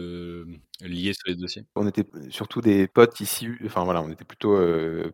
liés 0.82 1.14
sur 1.14 1.28
les 1.28 1.36
dossiers? 1.36 1.66
On 1.76 1.88
était 1.88 2.06
surtout 2.30 2.62
des 2.62 2.88
potes 2.88 3.20
issus, 3.20 3.62
enfin 3.66 3.84
voilà, 3.84 4.02
on 4.02 4.10
était 4.10 4.26
plutôt 4.26 4.58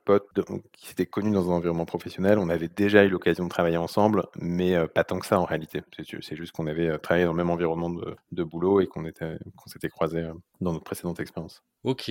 potes 0.05 0.27
qui 0.73 0.87
s'étaient 0.87 1.05
connus 1.05 1.31
dans 1.31 1.49
un 1.51 1.55
environnement 1.55 1.85
professionnel. 1.85 2.37
On 2.39 2.49
avait 2.49 2.69
déjà 2.69 3.03
eu 3.03 3.09
l'occasion 3.09 3.45
de 3.45 3.49
travailler 3.49 3.77
ensemble, 3.77 4.23
mais 4.35 4.75
pas 4.89 5.03
tant 5.03 5.19
que 5.19 5.25
ça 5.25 5.39
en 5.39 5.45
réalité. 5.45 5.81
C'est 6.21 6.35
juste 6.35 6.51
qu'on 6.51 6.67
avait 6.67 6.97
travaillé 6.99 7.25
dans 7.25 7.31
le 7.31 7.37
même 7.37 7.49
environnement 7.49 7.89
de, 8.31 8.43
boulot 8.43 8.81
et 8.81 8.87
qu'on 8.87 9.03
qu'on 9.03 9.69
s'était 9.69 9.89
croisés 9.89 10.27
dans 10.61 10.73
notre 10.73 10.83
précédente 10.83 11.19
expérience. 11.19 11.63
Ok. 11.83 12.09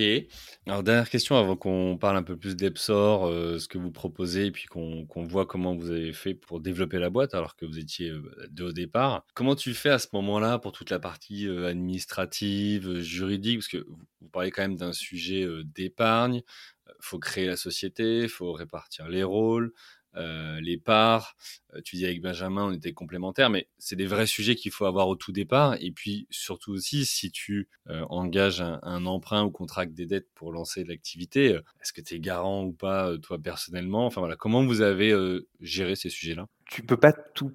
Alors, 0.67 0.83
dernière 0.83 1.09
question 1.09 1.35
avant 1.35 1.55
qu'on 1.55 1.97
parle 1.99 2.17
un 2.17 2.23
peu 2.23 2.37
plus 2.37 2.55
d'Epsor, 2.55 3.27
ce 3.27 3.67
que 3.67 3.79
vous 3.79 3.91
proposez, 3.91 4.47
et 4.47 4.51
puis 4.51 4.65
qu'on 4.67 5.07
voit 5.23 5.47
comment 5.47 5.75
vous 5.75 5.89
avez 5.89 6.13
fait 6.13 6.35
pour 6.35 6.59
développer 6.59 6.99
la 6.99 7.09
boîte 7.09 7.33
alors 7.33 7.55
que 7.55 7.65
vous 7.65 7.79
étiez 7.79 8.11
deux 8.51 8.65
au 8.65 8.71
départ. 8.71 9.25
Comment 9.33 9.55
tu 9.55 9.73
fais 9.73 9.89
à 9.89 9.97
ce 9.97 10.07
moment-là 10.13 10.59
pour 10.59 10.73
toute 10.73 10.91
la 10.91 10.99
partie 10.99 11.47
administrative, 11.47 12.99
juridique 12.99 13.42
Parce 13.57 13.67
que 13.67 13.77
vous 13.77 14.29
parlez 14.31 14.51
quand 14.51 14.61
même 14.61 14.75
d'un 14.75 14.93
sujet 14.93 15.45
d'épargne. 15.63 16.41
Il 16.87 16.93
faut 16.99 17.19
créer 17.19 17.47
la 17.47 17.57
société, 17.57 18.23
il 18.23 18.29
faut 18.29 18.53
répartir 18.53 19.09
les 19.09 19.23
rôles, 19.23 19.73
euh, 20.15 20.61
les 20.61 20.77
parts. 20.77 21.35
Euh, 21.73 21.81
tu 21.83 21.95
dis 21.95 22.05
avec 22.05 22.21
Benjamin, 22.21 22.65
on 22.65 22.71
était 22.71 22.93
complémentaires, 22.93 23.49
mais 23.49 23.67
c'est 23.79 23.95
des 23.95 24.05
vrais 24.05 24.27
sujets 24.27 24.53
qu'il 24.53 24.71
faut 24.71 24.85
avoir 24.85 25.07
au 25.07 25.15
tout 25.15 25.31
départ. 25.31 25.75
Et 25.79 25.91
puis 25.91 26.27
surtout 26.29 26.71
aussi, 26.71 27.05
si 27.05 27.31
tu 27.31 27.67
euh, 27.89 28.05
engages 28.09 28.61
un, 28.61 29.05
emprunt 29.05 29.43
ou 29.43 29.49
contractes 29.49 29.93
des 29.93 30.05
dettes 30.05 30.27
pour 30.35 30.51
lancer 30.51 30.83
l'activité, 30.83 31.59
est-ce 31.81 31.93
que 31.93 32.01
tu 32.01 32.13
es 32.13 32.19
garant 32.19 32.63
ou 32.63 32.73
pas 32.73 33.17
toi 33.23 33.39
personnellement? 33.39 34.05
Enfin 34.05 34.21
voilà, 34.21 34.35
comment 34.35 34.63
vous 34.63 34.81
avez 34.81 35.13
géré 35.61 35.95
ces 35.95 36.09
sujets-là? 36.09 36.47
Tu 36.69 36.83
peux 36.83 36.97
pas 36.97 37.11
tout, 37.11 37.51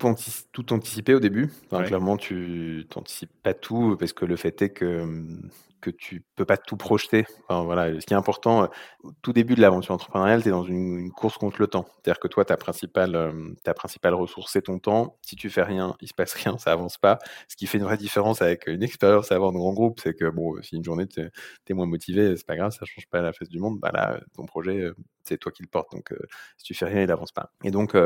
tout 0.52 0.72
anticiper 0.72 1.14
au 1.14 1.20
début. 1.20 1.50
Clairement, 1.70 2.16
tu 2.16 2.86
n'anticipes 2.94 3.30
pas 3.42 3.54
tout 3.54 3.96
parce 3.98 4.12
que 4.12 4.24
le 4.24 4.36
fait 4.36 4.62
est 4.62 4.70
que 4.70 5.02
hum, 5.02 5.48
que 5.80 5.90
tu 5.90 6.24
peux 6.36 6.44
pas 6.44 6.56
tout 6.56 6.76
projeter. 6.76 7.26
Enfin, 7.48 7.64
voilà, 7.64 8.00
ce 8.00 8.06
qui 8.06 8.14
est 8.14 8.16
important, 8.16 8.64
euh, 8.64 8.66
au 9.02 9.12
tout 9.22 9.32
début 9.32 9.54
de 9.54 9.60
l'aventure 9.60 9.94
entrepreneuriale, 9.94 10.42
tu 10.42 10.48
es 10.48 10.50
dans 10.50 10.64
une, 10.64 11.10
course 11.12 11.38
contre 11.38 11.60
le 11.60 11.66
temps. 11.66 11.86
C'est-à-dire 11.88 12.20
que 12.20 12.28
toi, 12.28 12.44
ta 12.44 12.56
principale, 12.56 13.14
euh, 13.16 13.54
ta 13.64 13.74
principale 13.74 14.14
ressource, 14.14 14.52
c'est 14.52 14.62
ton 14.62 14.78
temps. 14.78 15.18
Si 15.22 15.36
tu 15.36 15.50
fais 15.50 15.62
rien, 15.62 15.96
il 16.00 16.08
se 16.08 16.14
passe 16.14 16.34
rien, 16.34 16.58
ça 16.58 16.72
avance 16.72 16.98
pas. 16.98 17.18
Ce 17.48 17.56
qui 17.56 17.66
fait 17.66 17.78
une 17.78 17.84
vraie 17.84 17.96
différence 17.96 18.42
avec 18.42 18.66
une 18.66 18.82
expérience 18.82 19.32
à 19.32 19.36
avoir 19.36 19.52
dans 19.52 19.58
grand 19.58 19.72
groupe, 19.72 20.00
c'est 20.02 20.14
que 20.14 20.28
bon, 20.30 20.60
si 20.62 20.76
une 20.76 20.84
journée 20.84 21.06
tu 21.06 21.20
es, 21.20 21.74
moins 21.74 21.86
motivé, 21.86 22.36
c'est 22.36 22.46
pas 22.46 22.56
grave, 22.56 22.72
ça 22.72 22.84
change 22.84 23.06
pas 23.08 23.22
la 23.22 23.32
face 23.32 23.48
du 23.48 23.58
monde. 23.58 23.78
Bah 23.80 23.90
là, 23.92 24.20
ton 24.34 24.44
projet, 24.46 24.78
euh, 24.80 24.94
c'est 25.28 25.38
toi 25.38 25.52
qui 25.52 25.62
le 25.62 25.68
portes. 25.68 25.92
Donc, 25.92 26.12
si 26.56 26.64
tu 26.64 26.74
fais 26.74 26.86
rien, 26.86 27.02
il 27.02 27.10
avance 27.10 27.32
pas. 27.32 27.52
Et 27.64 27.70
donc, 27.70 27.96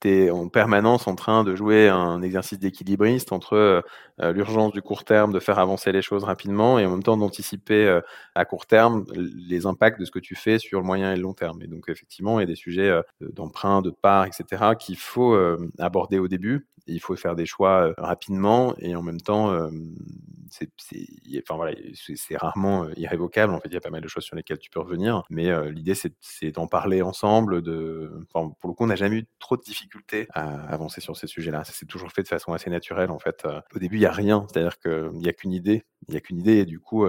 tu 0.00 0.10
es 0.10 0.30
en 0.30 0.48
permanence 0.48 1.06
en 1.06 1.14
train 1.14 1.44
de 1.44 1.54
jouer 1.54 1.88
un 1.88 2.22
exercice 2.22 2.58
d'équilibriste 2.58 3.32
entre 3.32 3.84
l'urgence 4.18 4.72
du 4.72 4.82
court 4.82 5.04
terme, 5.04 5.32
de 5.32 5.40
faire 5.40 5.58
avancer 5.58 5.92
les 5.92 6.02
choses 6.02 6.24
rapidement, 6.24 6.78
et 6.78 6.86
en 6.86 6.90
même 6.90 7.02
temps 7.02 7.16
d'anticiper 7.16 8.00
à 8.34 8.44
court 8.44 8.66
terme 8.66 9.04
les 9.14 9.66
impacts 9.66 10.00
de 10.00 10.04
ce 10.04 10.10
que 10.10 10.18
tu 10.18 10.34
fais 10.34 10.58
sur 10.58 10.80
le 10.80 10.86
moyen 10.86 11.12
et 11.12 11.16
le 11.16 11.22
long 11.22 11.34
terme. 11.34 11.62
Et 11.62 11.66
donc, 11.68 11.88
effectivement, 11.88 12.40
il 12.40 12.42
y 12.42 12.44
a 12.44 12.46
des 12.46 12.56
sujets 12.56 12.92
d'emprunt, 13.20 13.82
de 13.82 13.90
part, 13.90 14.26
etc., 14.26 14.74
qu'il 14.78 14.96
faut 14.96 15.36
aborder 15.78 16.18
au 16.18 16.28
début. 16.28 16.66
Il 16.86 17.00
faut 17.00 17.14
faire 17.16 17.34
des 17.34 17.46
choix 17.46 17.94
rapidement 17.98 18.74
et 18.78 18.96
en 18.96 19.02
même 19.02 19.20
temps, 19.20 19.70
c'est 20.50 22.36
rarement 22.36 22.88
irrévocable. 22.96 23.54
En 23.54 23.60
fait, 23.60 23.68
il 23.68 23.74
y 23.74 23.76
a 23.76 23.80
pas 23.80 23.90
mal 23.90 24.02
de 24.02 24.08
choses 24.08 24.24
sur 24.24 24.36
lesquelles 24.36 24.58
tu 24.58 24.70
peux 24.70 24.80
revenir. 24.80 25.22
Mais 25.30 25.70
l'idée, 25.70 25.94
c'est 25.94 26.50
d'en 26.50 26.66
parler 26.66 27.02
ensemble. 27.02 27.62
De... 27.62 28.12
Pour 28.32 28.68
le 28.68 28.72
coup, 28.72 28.84
on 28.84 28.88
n'a 28.88 28.96
jamais 28.96 29.16
eu 29.16 29.26
trop 29.38 29.56
de 29.56 29.62
difficultés 29.62 30.26
à 30.32 30.62
avancer 30.66 31.00
sur 31.00 31.16
ces 31.16 31.26
sujets-là. 31.26 31.64
Ça 31.64 31.72
s'est 31.72 31.86
toujours 31.86 32.10
fait 32.12 32.22
de 32.22 32.28
façon 32.28 32.52
assez 32.52 32.70
naturelle. 32.70 33.10
En 33.10 33.18
fait, 33.18 33.46
au 33.74 33.78
début, 33.78 33.96
il 33.96 34.00
n'y 34.00 34.06
a 34.06 34.12
rien. 34.12 34.46
C'est-à-dire 34.50 34.78
qu'il 34.78 35.18
n'y 35.18 35.28
a 35.28 35.32
qu'une 35.32 35.52
idée. 35.52 35.84
Il 36.08 36.12
n'y 36.12 36.16
a 36.16 36.20
qu'une 36.20 36.38
idée. 36.38 36.58
Et 36.58 36.66
du 36.66 36.80
coup, 36.80 37.06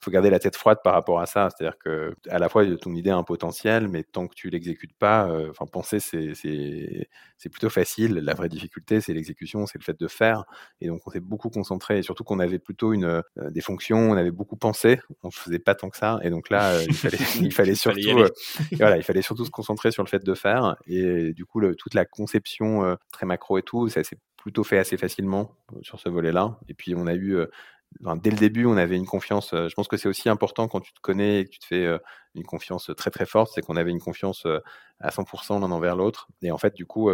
faut 0.00 0.10
garder 0.10 0.30
la 0.30 0.38
tête 0.38 0.56
froide 0.56 0.78
par 0.84 0.94
rapport 0.94 1.20
à 1.20 1.26
ça. 1.26 1.48
C'est-à-dire 1.50 1.78
que 1.78 2.14
à 2.28 2.38
la 2.38 2.48
fois 2.48 2.64
ton 2.76 2.94
idée 2.94 3.10
a 3.10 3.16
un 3.16 3.24
potentiel, 3.24 3.88
mais 3.88 4.04
tant 4.04 4.28
que 4.28 4.34
tu 4.34 4.48
l'exécutes 4.48 4.96
pas, 4.96 5.28
euh, 5.28 5.50
enfin 5.50 5.66
penser 5.66 5.98
c'est 6.00 6.32
c'est 6.34 7.48
plutôt 7.48 7.70
facile. 7.70 8.14
La 8.14 8.34
vraie 8.34 8.48
difficulté 8.48 9.00
c'est 9.00 9.12
l'exécution, 9.12 9.66
c'est 9.66 9.78
le 9.78 9.84
fait 9.84 9.98
de 9.98 10.08
faire. 10.08 10.44
Et 10.80 10.88
donc 10.88 11.00
on 11.06 11.10
s'est 11.10 11.20
beaucoup 11.20 11.50
concentré, 11.50 11.98
et 11.98 12.02
surtout 12.02 12.24
qu'on 12.24 12.38
avait 12.38 12.58
plutôt 12.58 12.92
une 12.92 13.04
euh, 13.04 13.22
des 13.50 13.60
fonctions, 13.60 14.10
on 14.10 14.16
avait 14.16 14.30
beaucoup 14.30 14.56
pensé, 14.56 15.00
on 15.22 15.28
ne 15.28 15.32
faisait 15.32 15.58
pas 15.58 15.74
tant 15.74 15.90
que 15.90 15.96
ça. 15.96 16.20
Et 16.22 16.30
donc 16.30 16.48
là, 16.48 16.74
euh, 16.74 16.84
il 16.86 16.94
fallait 16.94 17.18
il 17.40 17.52
fallait 17.52 17.74
surtout 17.74 18.24
voilà, 18.72 18.96
il 18.96 19.02
fallait 19.02 19.22
surtout 19.22 19.44
se 19.44 19.50
concentrer 19.50 19.90
sur 19.90 20.04
le 20.04 20.08
fait 20.08 20.24
de 20.24 20.34
faire. 20.34 20.76
Et 20.86 21.32
du 21.32 21.44
coup, 21.44 21.60
le, 21.60 21.74
toute 21.74 21.94
la 21.94 22.04
conception 22.04 22.96
très 23.12 23.26
macro 23.26 23.58
et 23.58 23.62
tout, 23.62 23.88
ça 23.88 24.04
s'est 24.04 24.18
plutôt 24.36 24.62
fait 24.62 24.78
assez 24.78 24.96
facilement 24.96 25.56
sur 25.82 25.98
ce 25.98 26.08
volet-là. 26.08 26.58
Et 26.68 26.74
puis 26.74 26.94
on 26.94 27.06
a 27.06 27.14
eu 27.14 27.38
dès 28.16 28.30
le 28.30 28.36
début, 28.36 28.66
on 28.66 28.76
avait 28.76 28.96
une 28.96 29.06
confiance. 29.06 29.50
je 29.52 29.74
pense 29.74 29.88
que 29.88 29.96
c'est 29.96 30.08
aussi 30.08 30.28
important 30.28 30.68
quand 30.68 30.80
tu 30.80 30.92
te 30.92 31.00
connais 31.00 31.40
et 31.40 31.44
que 31.44 31.50
tu 31.50 31.58
te 31.58 31.66
fais 31.66 31.86
une 32.34 32.44
confiance 32.44 32.90
très 32.96 33.10
très 33.10 33.26
forte, 33.26 33.52
c'est 33.54 33.60
qu'on 33.60 33.76
avait 33.76 33.90
une 33.90 34.00
confiance 34.00 34.46
à 35.00 35.10
100% 35.10 35.60
l'un 35.60 35.70
envers 35.70 35.96
l'autre. 35.96 36.28
Et 36.42 36.50
en 36.50 36.58
fait, 36.58 36.74
du 36.74 36.86
coup, 36.86 37.10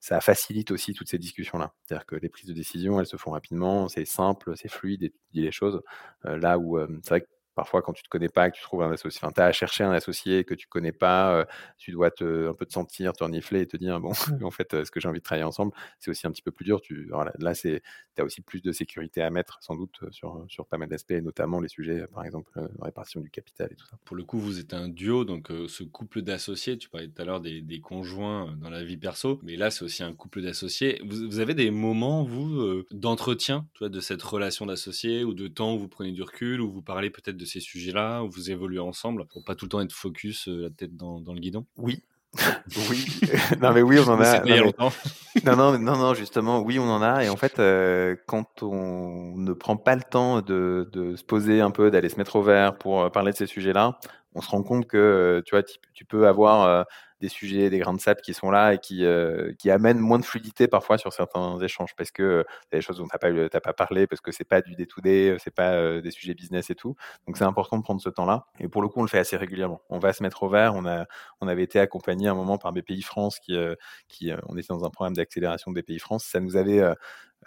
ça 0.00 0.20
facilite 0.20 0.70
aussi 0.70 0.94
toutes 0.94 1.08
ces 1.08 1.18
discussions-là. 1.18 1.72
C'est-à-dire 1.84 2.06
que 2.06 2.16
les 2.16 2.28
prises 2.28 2.48
de 2.48 2.54
décision, 2.54 3.00
elles 3.00 3.06
se 3.06 3.16
font 3.16 3.30
rapidement, 3.32 3.88
c'est 3.88 4.04
simple, 4.04 4.52
c'est 4.56 4.70
fluide, 4.70 5.02
et 5.04 5.10
tu 5.10 5.18
dis 5.32 5.42
les 5.42 5.52
choses. 5.52 5.82
là 6.24 6.58
où 6.58 6.78
c'est 7.02 7.08
vrai 7.08 7.20
que 7.22 7.28
parfois 7.54 7.82
quand 7.82 7.92
tu 7.92 8.02
te 8.02 8.08
connais 8.08 8.28
pas, 8.28 8.50
que 8.50 8.56
tu 8.56 8.62
trouves 8.62 8.82
un 8.82 8.90
associé, 8.90 9.20
enfin, 9.22 9.32
tu 9.32 9.40
as 9.40 9.46
à 9.46 9.52
chercher 9.52 9.84
un 9.84 9.92
associé 9.92 10.44
que 10.44 10.54
tu 10.54 10.66
connais 10.66 10.92
pas, 10.92 11.34
euh, 11.34 11.44
tu 11.76 11.92
dois 11.92 12.10
te, 12.10 12.48
un 12.50 12.54
peu 12.54 12.66
te 12.66 12.72
sentir, 12.72 13.12
te 13.12 13.24
renifler 13.24 13.62
et 13.62 13.66
te 13.66 13.76
dire, 13.76 14.00
bon, 14.00 14.12
en 14.42 14.50
fait, 14.50 14.72
est-ce 14.74 14.90
que 14.90 15.00
j'ai 15.00 15.08
envie 15.08 15.20
de 15.20 15.24
travailler 15.24 15.44
ensemble? 15.44 15.72
C'est 15.98 16.10
aussi 16.10 16.26
un 16.26 16.30
petit 16.30 16.42
peu 16.42 16.50
plus 16.50 16.64
dur. 16.64 16.80
Tu, 16.80 17.08
voilà, 17.10 17.32
là, 17.38 17.54
tu 17.54 17.80
as 18.18 18.24
aussi 18.24 18.40
plus 18.40 18.62
de 18.62 18.72
sécurité 18.72 19.22
à 19.22 19.30
mettre, 19.30 19.58
sans 19.60 19.76
doute, 19.76 19.98
euh, 20.02 20.10
sur, 20.10 20.44
sur 20.48 20.66
pas 20.66 20.78
mal 20.78 20.88
d'aspects, 20.88 21.12
notamment 21.12 21.60
les 21.60 21.68
sujets, 21.68 22.06
par 22.12 22.24
exemple, 22.24 22.50
euh, 22.56 22.68
répartition 22.80 23.20
du 23.20 23.30
capital 23.30 23.68
et 23.70 23.76
tout 23.76 23.86
ça. 23.86 23.98
Pour 24.04 24.16
le 24.16 24.24
coup, 24.24 24.38
vous 24.38 24.58
êtes 24.58 24.74
un 24.74 24.88
duo, 24.88 25.24
donc 25.24 25.50
ce 25.68 25.84
couple 25.84 26.22
d'associés, 26.22 26.78
tu 26.78 26.88
parlais 26.88 27.08
tout 27.08 27.20
à 27.20 27.24
l'heure 27.24 27.40
des, 27.40 27.60
des, 27.60 27.80
conjoints 27.80 28.56
dans 28.60 28.70
la 28.70 28.84
vie 28.84 28.96
perso, 28.96 29.40
mais 29.42 29.56
là, 29.56 29.70
c'est 29.70 29.84
aussi 29.84 30.02
un 30.02 30.12
couple 30.12 30.42
d'associés. 30.42 31.00
Vous, 31.04 31.26
vous, 31.28 31.38
avez 31.40 31.54
des 31.54 31.70
moments, 31.70 32.22
vous, 32.22 32.84
d'entretien 32.92 33.66
de 33.80 34.00
cette 34.00 34.22
relation 34.22 34.66
d'associés 34.66 35.24
ou 35.24 35.34
de 35.34 35.48
temps 35.48 35.74
où 35.74 35.78
vous 35.78 35.88
prenez 35.88 36.12
du 36.12 36.22
recul, 36.22 36.60
où 36.60 36.70
vous 36.70 36.82
parlez 36.82 37.10
peut-être 37.10 37.36
de 37.42 37.46
ces 37.46 37.60
sujets-là, 37.60 38.22
où 38.22 38.30
vous 38.30 38.50
évoluez 38.50 38.78
ensemble 38.78 39.26
pour 39.26 39.44
pas 39.44 39.54
tout 39.54 39.66
le 39.66 39.70
temps 39.70 39.80
être 39.80 39.92
focus, 39.92 40.48
euh, 40.48 40.62
la 40.62 40.70
tête 40.70 40.96
dans, 40.96 41.20
dans 41.20 41.34
le 41.34 41.40
guidon? 41.40 41.66
Oui, 41.76 42.02
oui, 42.90 43.04
non 43.60 43.72
mais 43.72 43.82
oui, 43.82 43.98
on 43.98 44.08
en 44.08 44.20
a. 44.20 44.42
Non, 45.44 45.56
non, 45.56 45.78
non, 45.78 45.96
non, 45.96 46.14
justement, 46.14 46.60
oui, 46.60 46.78
on 46.78 46.88
en 46.88 47.02
a. 47.02 47.24
Et 47.24 47.28
en 47.30 47.36
fait, 47.36 47.58
euh, 47.58 48.16
quand 48.26 48.62
on 48.62 49.34
ne 49.36 49.52
prend 49.54 49.76
pas 49.76 49.96
le 49.96 50.02
temps 50.02 50.42
de, 50.42 50.88
de 50.92 51.16
se 51.16 51.24
poser 51.24 51.60
un 51.60 51.70
peu, 51.70 51.90
d'aller 51.90 52.10
se 52.10 52.16
mettre 52.16 52.36
au 52.36 52.42
vert 52.42 52.76
pour 52.76 53.02
euh, 53.02 53.08
parler 53.08 53.32
de 53.32 53.36
ces 53.36 53.46
sujets-là, 53.46 53.98
on 54.34 54.40
se 54.40 54.48
rend 54.48 54.62
compte 54.62 54.86
que 54.86 55.42
tu 55.46 55.54
vois, 55.54 55.62
tu, 55.62 56.04
peux 56.04 56.26
avoir 56.26 56.86
des 57.22 57.28
sujets, 57.28 57.70
des 57.70 57.78
grains 57.78 57.94
de 57.94 58.00
sable 58.00 58.20
qui 58.20 58.34
sont 58.34 58.50
là 58.50 58.74
et 58.74 58.78
qui, 58.78 59.04
euh, 59.04 59.52
qui 59.58 59.70
amènent 59.70 60.00
moins 60.00 60.18
de 60.18 60.24
fluidité 60.24 60.66
parfois 60.66 60.98
sur 60.98 61.12
certains 61.12 61.58
échanges 61.60 61.94
parce 61.96 62.10
que 62.10 62.44
il 62.64 62.74
y 62.74 62.76
a 62.76 62.78
des 62.78 62.82
choses 62.82 62.98
dont 62.98 63.06
tu 63.06 63.10
n'as 63.14 63.48
pas, 63.48 63.60
pas 63.60 63.72
parlé, 63.72 64.08
parce 64.08 64.20
que 64.20 64.32
c'est 64.32 64.44
pas 64.44 64.60
du 64.60 64.74
day-to-day, 64.74 65.36
c'est 65.38 65.54
pas 65.54 65.74
euh, 65.74 66.00
des 66.00 66.10
sujets 66.10 66.34
business 66.34 66.68
et 66.70 66.74
tout. 66.74 66.96
Donc 67.26 67.36
c'est 67.36 67.44
important 67.44 67.78
de 67.78 67.82
prendre 67.82 68.00
ce 68.00 68.10
temps-là. 68.10 68.46
Et 68.58 68.68
pour 68.68 68.82
le 68.82 68.88
coup, 68.88 68.98
on 68.98 69.02
le 69.02 69.08
fait 69.08 69.20
assez 69.20 69.36
régulièrement. 69.36 69.80
On 69.88 70.00
va 70.00 70.12
se 70.12 70.22
mettre 70.22 70.42
au 70.42 70.48
vert. 70.48 70.74
On, 70.74 70.84
a, 70.84 71.06
on 71.40 71.46
avait 71.46 71.62
été 71.62 71.78
accompagné 71.78 72.26
un 72.26 72.34
moment 72.34 72.58
par 72.58 72.72
BPI 72.72 73.02
France 73.02 73.38
qui, 73.38 73.56
euh, 73.56 73.76
qui 74.08 74.32
on 74.48 74.56
était 74.56 74.68
dans 74.68 74.84
un 74.84 74.90
programme 74.90 75.14
d'accélération 75.14 75.70
de 75.70 75.80
BPI 75.80 76.00
France. 76.00 76.24
Ça 76.24 76.40
nous 76.40 76.56
avait 76.56 76.82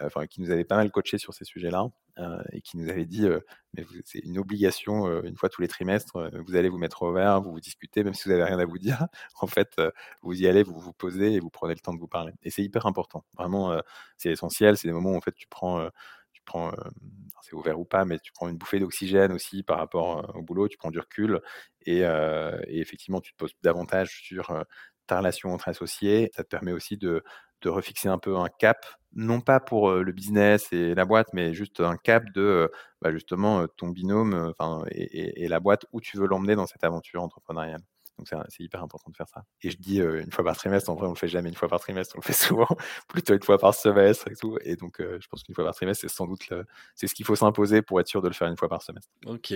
enfin, 0.00 0.26
qui 0.26 0.40
nous 0.40 0.50
avait 0.50 0.64
pas 0.64 0.76
mal 0.76 0.90
coaché 0.90 1.18
sur 1.18 1.34
ces 1.34 1.44
sujets-là 1.44 1.84
euh, 1.84 1.88
et 2.52 2.60
qui 2.62 2.78
nous 2.78 2.88
avait 2.88 3.04
dit 3.04 3.26
euh, 3.26 3.40
mais 3.74 3.84
c'est 4.04 4.20
une 4.20 4.38
obligation 4.38 5.06
euh, 5.06 5.22
une 5.24 5.36
fois 5.36 5.48
tous 5.48 5.60
les 5.60 5.68
trimestres, 5.68 6.30
vous 6.46 6.56
allez 6.56 6.68
vous 6.68 6.78
mettre 6.78 7.02
au 7.02 7.12
vert, 7.12 7.40
vous 7.42 7.52
vous 7.52 7.60
discutez, 7.60 8.04
même 8.04 8.14
si 8.14 8.24
vous 8.24 8.30
n'avez 8.30 8.44
rien 8.44 8.58
à 8.58 8.64
vous 8.64 8.78
dire. 8.78 9.06
en 9.40 9.46
fait, 9.46 9.80
vous 10.22 10.40
y 10.40 10.46
allez, 10.46 10.62
vous 10.62 10.78
vous 10.78 10.92
posez 10.92 11.34
et 11.34 11.40
vous 11.40 11.50
prenez 11.50 11.74
le 11.74 11.80
temps 11.80 11.92
de 11.92 11.98
vous 11.98 12.08
parler. 12.08 12.32
Et 12.42 12.50
c'est 12.50 12.62
hyper 12.62 12.86
important. 12.86 13.24
Vraiment, 13.36 13.78
c'est 14.16 14.30
essentiel. 14.30 14.76
C'est 14.76 14.88
des 14.88 14.94
moments 14.94 15.12
où 15.12 15.16
en 15.16 15.20
fait 15.20 15.34
tu 15.34 15.46
prends 15.48 15.88
prends, 16.44 16.72
c'est 17.42 17.54
ouvert 17.54 17.80
ou 17.80 17.84
pas, 17.84 18.04
mais 18.04 18.20
tu 18.20 18.32
prends 18.32 18.48
une 18.48 18.56
bouffée 18.56 18.78
d'oxygène 18.78 19.32
aussi 19.32 19.64
par 19.64 19.78
rapport 19.78 20.32
au 20.36 20.42
boulot, 20.42 20.68
tu 20.68 20.76
prends 20.76 20.92
du 20.92 21.00
recul 21.00 21.40
et, 21.86 22.02
et, 22.02 22.80
effectivement, 22.80 23.20
tu 23.20 23.32
te 23.32 23.36
poses 23.36 23.54
davantage 23.62 24.22
sur 24.22 24.64
ta 25.08 25.18
relation 25.18 25.52
entre 25.52 25.68
associés. 25.68 26.30
Ça 26.36 26.44
te 26.44 26.48
permet 26.48 26.72
aussi 26.72 26.96
de, 26.96 27.24
de 27.62 27.68
refixer 27.70 28.08
un 28.08 28.18
peu 28.18 28.36
un 28.36 28.48
cap, 28.58 28.84
non 29.14 29.40
pas 29.40 29.60
pour 29.60 29.92
le 29.92 30.12
business 30.12 30.68
et 30.72 30.94
la 30.94 31.04
boîte, 31.04 31.28
mais 31.32 31.54
juste 31.54 31.80
un 31.80 31.96
cap 31.96 32.24
de 32.34 32.70
bah, 33.02 33.12
justement 33.12 33.66
ton 33.76 33.88
binôme 33.88 34.52
et, 34.90 35.44
et, 35.44 35.48
la 35.48 35.60
boîte 35.60 35.86
où 35.92 36.00
tu 36.00 36.16
veux 36.18 36.26
l'emmener 36.26 36.56
dans 36.56 36.66
cette 36.66 36.84
aventure 36.84 37.22
entrepreneuriale? 37.22 37.82
Donc 38.18 38.28
c'est 38.48 38.62
hyper 38.62 38.82
important 38.82 39.10
de 39.10 39.16
faire 39.16 39.28
ça. 39.28 39.44
Et 39.62 39.70
je 39.70 39.78
dis 39.78 39.98
une 39.98 40.30
fois 40.30 40.44
par 40.44 40.56
trimestre, 40.56 40.90
en 40.90 40.94
vrai 40.94 41.06
on 41.06 41.10
le 41.10 41.16
fait 41.16 41.28
jamais 41.28 41.48
une 41.48 41.54
fois 41.54 41.68
par 41.68 41.80
trimestre, 41.80 42.16
on 42.16 42.20
le 42.20 42.24
fait 42.24 42.32
souvent, 42.46 42.68
plutôt 43.08 43.34
une 43.34 43.42
fois 43.42 43.58
par 43.58 43.74
semestre 43.74 44.28
et 44.30 44.36
tout. 44.36 44.58
Et 44.62 44.76
donc 44.76 44.96
je 45.00 45.26
pense 45.28 45.42
qu'une 45.42 45.54
fois 45.54 45.64
par 45.64 45.74
trimestre, 45.74 46.02
c'est 46.02 46.14
sans 46.14 46.26
doute 46.26 46.48
c'est 46.94 47.06
ce 47.06 47.14
qu'il 47.14 47.24
faut 47.24 47.36
s'imposer 47.36 47.82
pour 47.82 48.00
être 48.00 48.08
sûr 48.08 48.22
de 48.22 48.28
le 48.28 48.34
faire 48.34 48.48
une 48.48 48.56
fois 48.56 48.68
par 48.68 48.82
semestre. 48.82 49.10
Ok. 49.26 49.52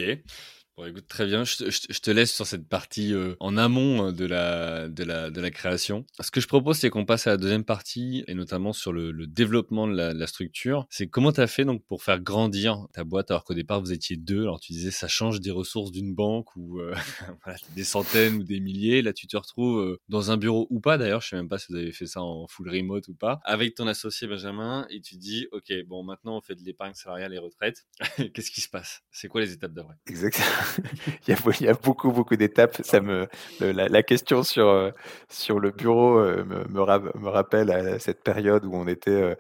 Bon, 0.77 0.87
écoute, 0.87 1.09
très 1.09 1.27
bien. 1.27 1.44
Je, 1.44 2.01
te 2.01 2.11
laisse 2.11 2.33
sur 2.33 2.46
cette 2.46 2.66
partie 2.66 3.12
euh, 3.12 3.35
en 3.40 3.57
amont 3.57 4.07
euh, 4.07 4.12
de 4.12 4.25
la, 4.25 4.88
de, 4.88 5.05
la, 5.05 5.31
de 5.31 5.40
la 5.40 5.51
création. 5.51 6.07
Ce 6.20 6.31
que 6.31 6.40
je 6.40 6.46
propose, 6.46 6.79
c'est 6.79 6.90
qu'on 6.90 7.05
passe 7.05 7.27
à 7.27 7.31
la 7.31 7.37
deuxième 7.37 7.64
partie, 7.64 8.25
et 8.29 8.35
notamment 8.35 8.73
sur 8.73 8.92
le, 8.92 9.12
développement 9.27 9.87
de 9.87 9.94
la, 9.94 10.27
structure. 10.27 10.87
C'est 10.88 11.09
comment 11.09 11.33
tu 11.33 11.40
as 11.40 11.49
fait 11.49 11.64
donc, 11.64 11.85
pour 11.85 12.03
faire 12.03 12.20
grandir 12.20 12.87
ta 12.92 13.05
boîte, 13.05 13.31
alors 13.31 13.44
qu'au 13.44 13.53
départ, 13.53 13.81
vous 13.81 13.92
étiez 13.92 14.16
deux. 14.16 14.42
Alors, 14.42 14.61
tu 14.61 14.73
disais, 14.73 14.90
ça 14.90 15.09
change 15.09 15.40
des 15.40 15.51
ressources 15.51 15.90
d'une 15.90 16.14
banque 16.14 16.55
ou 16.57 16.79
euh, 16.79 16.94
des 17.77 17.85
centaines 17.85 18.42
des 18.51 18.61
milliers. 18.61 19.03
Là, 19.03 19.13
tu 19.13 19.27
te 19.27 19.37
retrouves 19.37 19.99
dans 20.09 20.31
un 20.31 20.37
bureau 20.37 20.67
ou 20.71 20.81
pas, 20.81 20.99
d'ailleurs. 20.99 21.21
Je 21.21 21.29
sais 21.29 21.37
même 21.37 21.49
pas 21.49 21.59
si 21.59 21.73
vous 21.73 21.79
avez 21.79 21.93
fait 21.93 22.07
ça 22.07 22.23
en 22.23 22.47
full 22.49 22.69
remote 22.69 23.09
ou 23.09 23.15
pas, 23.15 23.41
avec 23.45 23.75
ton 23.75 23.87
associé 23.87 24.27
Benjamin, 24.27 24.87
et 24.91 25.01
tu 25.01 25.17
dis, 25.17 25.47
OK, 25.53 25.73
bon, 25.87 26.03
maintenant, 26.03 26.37
on 26.37 26.41
fait 26.41 26.55
de 26.55 26.63
l'épargne 26.63 26.95
salariale 26.95 27.35
et 27.35 27.39
retraite. 27.39 27.87
Qu'est-ce 28.35 28.51
qui 28.51 28.61
se 28.61 28.69
passe? 28.69 29.03
C'est 29.11 29.29
quoi 29.29 29.41
les 29.41 29.53
étapes 29.53 29.73
d'après? 29.73 29.95
Exactement. 30.07 30.47
il, 31.29 31.65
y 31.65 31.69
a, 31.69 31.75
beaucoup, 31.75 32.13
beaucoup 32.13 32.37
d'étapes. 32.37 32.81
Ça 32.83 33.01
me, 33.01 33.29
la, 33.61 34.03
question 34.03 34.43
sur, 34.43 34.69
euh, 34.69 34.91
sur 35.29 35.61
le 35.61 35.71
bureau 35.71 36.19
euh, 36.19 36.45
me, 36.45 36.65
me, 36.69 37.29
rappelle 37.29 37.71
à 37.71 37.99
cette 37.99 38.23
période 38.23 38.65
où 38.65 38.75
on 38.75 38.87
était 38.87 39.11
euh, 39.11 39.35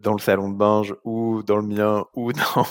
dans 0.00 0.12
le 0.12 0.18
salon 0.18 0.50
de 0.50 0.56
bain 0.56 0.82
ou 1.04 1.42
dans 1.42 1.56
le 1.56 1.66
mien 1.66 2.04
ou, 2.14 2.32
dans, 2.32 2.66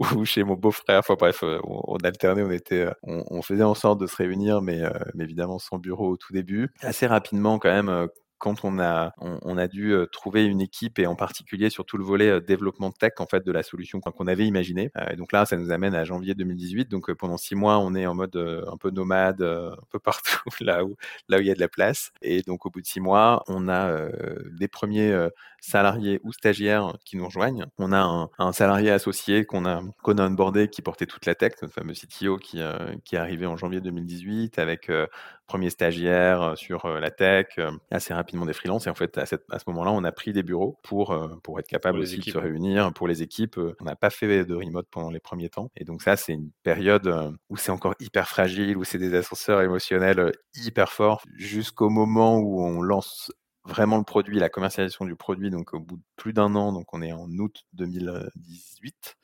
ou 0.00 0.24
chez 0.24 0.44
mon 0.44 0.54
beau-frère. 0.54 1.00
Enfin 1.00 1.14
bref, 1.18 1.42
on, 1.42 1.96
alternait, 1.98 2.42
on, 2.42 2.50
était, 2.50 2.88
on, 3.02 3.42
faisait 3.42 3.62
en 3.62 3.74
sorte 3.74 4.00
de 4.00 4.06
se 4.06 4.16
réunir, 4.16 4.60
mais, 4.62 4.82
mais 5.14 5.26
évidemment 5.34 5.58
sans 5.58 5.78
bureau 5.78 6.10
au 6.10 6.16
tout 6.16 6.32
début. 6.32 6.72
Assez 6.80 7.06
rapidement, 7.06 7.58
quand 7.58 7.70
même, 7.70 8.08
quand 8.38 8.64
on 8.64 8.78
a, 8.78 9.12
on, 9.18 9.56
a 9.56 9.68
dû 9.68 9.94
trouver 10.12 10.44
une 10.44 10.60
équipe 10.60 10.98
et 10.98 11.06
en 11.06 11.14
particulier 11.14 11.70
sur 11.70 11.84
tout 11.86 11.96
le 11.96 12.04
volet 12.04 12.40
développement 12.40 12.90
tech 12.90 13.12
en 13.18 13.26
fait 13.26 13.44
de 13.44 13.52
la 13.52 13.62
solution 13.62 14.00
qu'on 14.00 14.26
avait 14.26 14.46
imaginée. 14.46 14.90
et 15.10 15.16
donc 15.16 15.32
là, 15.32 15.46
ça 15.46 15.56
nous 15.56 15.70
amène 15.70 15.94
à 15.94 16.04
janvier 16.04 16.34
2018. 16.34 16.90
Donc 16.90 17.12
pendant 17.14 17.36
six 17.36 17.54
mois, 17.54 17.78
on 17.78 17.94
est 17.94 18.06
en 18.06 18.14
mode 18.14 18.36
un 18.36 18.76
peu 18.76 18.90
nomade, 18.90 19.42
un 19.42 19.76
peu 19.90 19.98
partout 19.98 20.50
là 20.60 20.84
où 20.84 20.96
là 21.28 21.38
où 21.38 21.40
il 21.40 21.46
y 21.46 21.50
a 21.50 21.54
de 21.54 21.60
la 21.60 21.68
place. 21.68 22.12
Et 22.22 22.42
donc 22.42 22.66
au 22.66 22.70
bout 22.70 22.80
de 22.80 22.86
six 22.86 23.00
mois, 23.00 23.42
on 23.48 23.68
a 23.68 24.08
les 24.58 24.68
premiers 24.68 25.28
salariés 25.60 26.20
ou 26.22 26.32
stagiaires 26.32 26.94
qui 27.04 27.16
nous 27.16 27.24
rejoignent. 27.24 27.66
On 27.78 27.92
a 27.92 28.28
un, 28.38 28.52
salarié 28.52 28.90
associé 28.90 29.44
qu'on 29.44 29.64
a 29.64 29.82
qu'on 30.02 30.18
a 30.18 30.26
onboardé 30.26 30.68
qui 30.68 30.82
portait 30.82 31.06
toute 31.06 31.26
la 31.26 31.34
tech, 31.34 31.52
notre 31.62 31.74
fameux 31.74 31.94
CTO 31.94 32.36
qui 32.36 32.60
qui 33.04 33.16
est 33.16 33.18
arrivé 33.18 33.46
en 33.46 33.56
janvier 33.56 33.80
2018 33.80 34.58
avec 34.58 34.90
premier 35.46 35.70
stagiaire 35.70 36.54
sur 36.56 36.88
la 36.88 37.10
tech, 37.10 37.58
assez 37.90 38.14
des 38.24 38.52
freelances. 38.52 38.86
Et 38.86 38.90
en 38.90 38.94
fait, 38.94 39.18
à, 39.18 39.26
ce 39.26 39.36
moment-là, 39.68 39.92
on 39.92 40.04
a 40.04 40.12
pris 40.12 40.32
des 40.32 40.42
bureaux 40.42 40.78
pour, 40.82 41.16
pour 41.42 41.58
être 41.58 41.68
capable 41.68 41.98
aussi 41.98 42.18
de 42.18 42.24
se 42.24 42.38
réunir 42.38 42.92
pour 42.92 43.08
les 43.08 43.22
équipes. 43.22 43.58
On 43.80 43.84
n'a 43.84 43.96
pas 43.96 44.10
fait 44.10 44.44
de 44.44 44.54
remote 44.54 44.86
pendant 44.90 45.10
les 45.10 45.20
premiers 45.20 45.48
temps. 45.48 45.70
Et 45.76 45.84
donc 45.84 46.02
ça, 46.02 46.16
c'est 46.16 46.32
une 46.32 46.50
période 46.62 47.36
où 47.50 47.56
c'est 47.56 47.70
encore 47.70 47.94
hyper 48.00 48.28
fragile, 48.28 48.76
où 48.76 48.84
c'est 48.84 48.98
des 48.98 49.14
ascenseurs 49.14 49.60
émotionnels 49.62 50.32
hyper 50.54 50.92
forts, 50.92 51.22
jusqu'au 51.36 51.88
moment 51.88 52.38
où 52.38 52.62
on 52.62 52.80
lance 52.82 53.32
vraiment 53.64 53.96
le 53.98 54.04
produit, 54.04 54.38
la 54.38 54.48
commercialisation 54.48 55.04
du 55.04 55.16
produit, 55.16 55.50
donc 55.50 55.74
au 55.74 55.80
bout 55.80 55.96
de 55.96 56.02
plus 56.16 56.32
d'un 56.32 56.54
an, 56.54 56.72
donc 56.72 56.92
on 56.92 57.02
est 57.02 57.12
en 57.12 57.28
août 57.38 57.64
2018, 57.72 59.16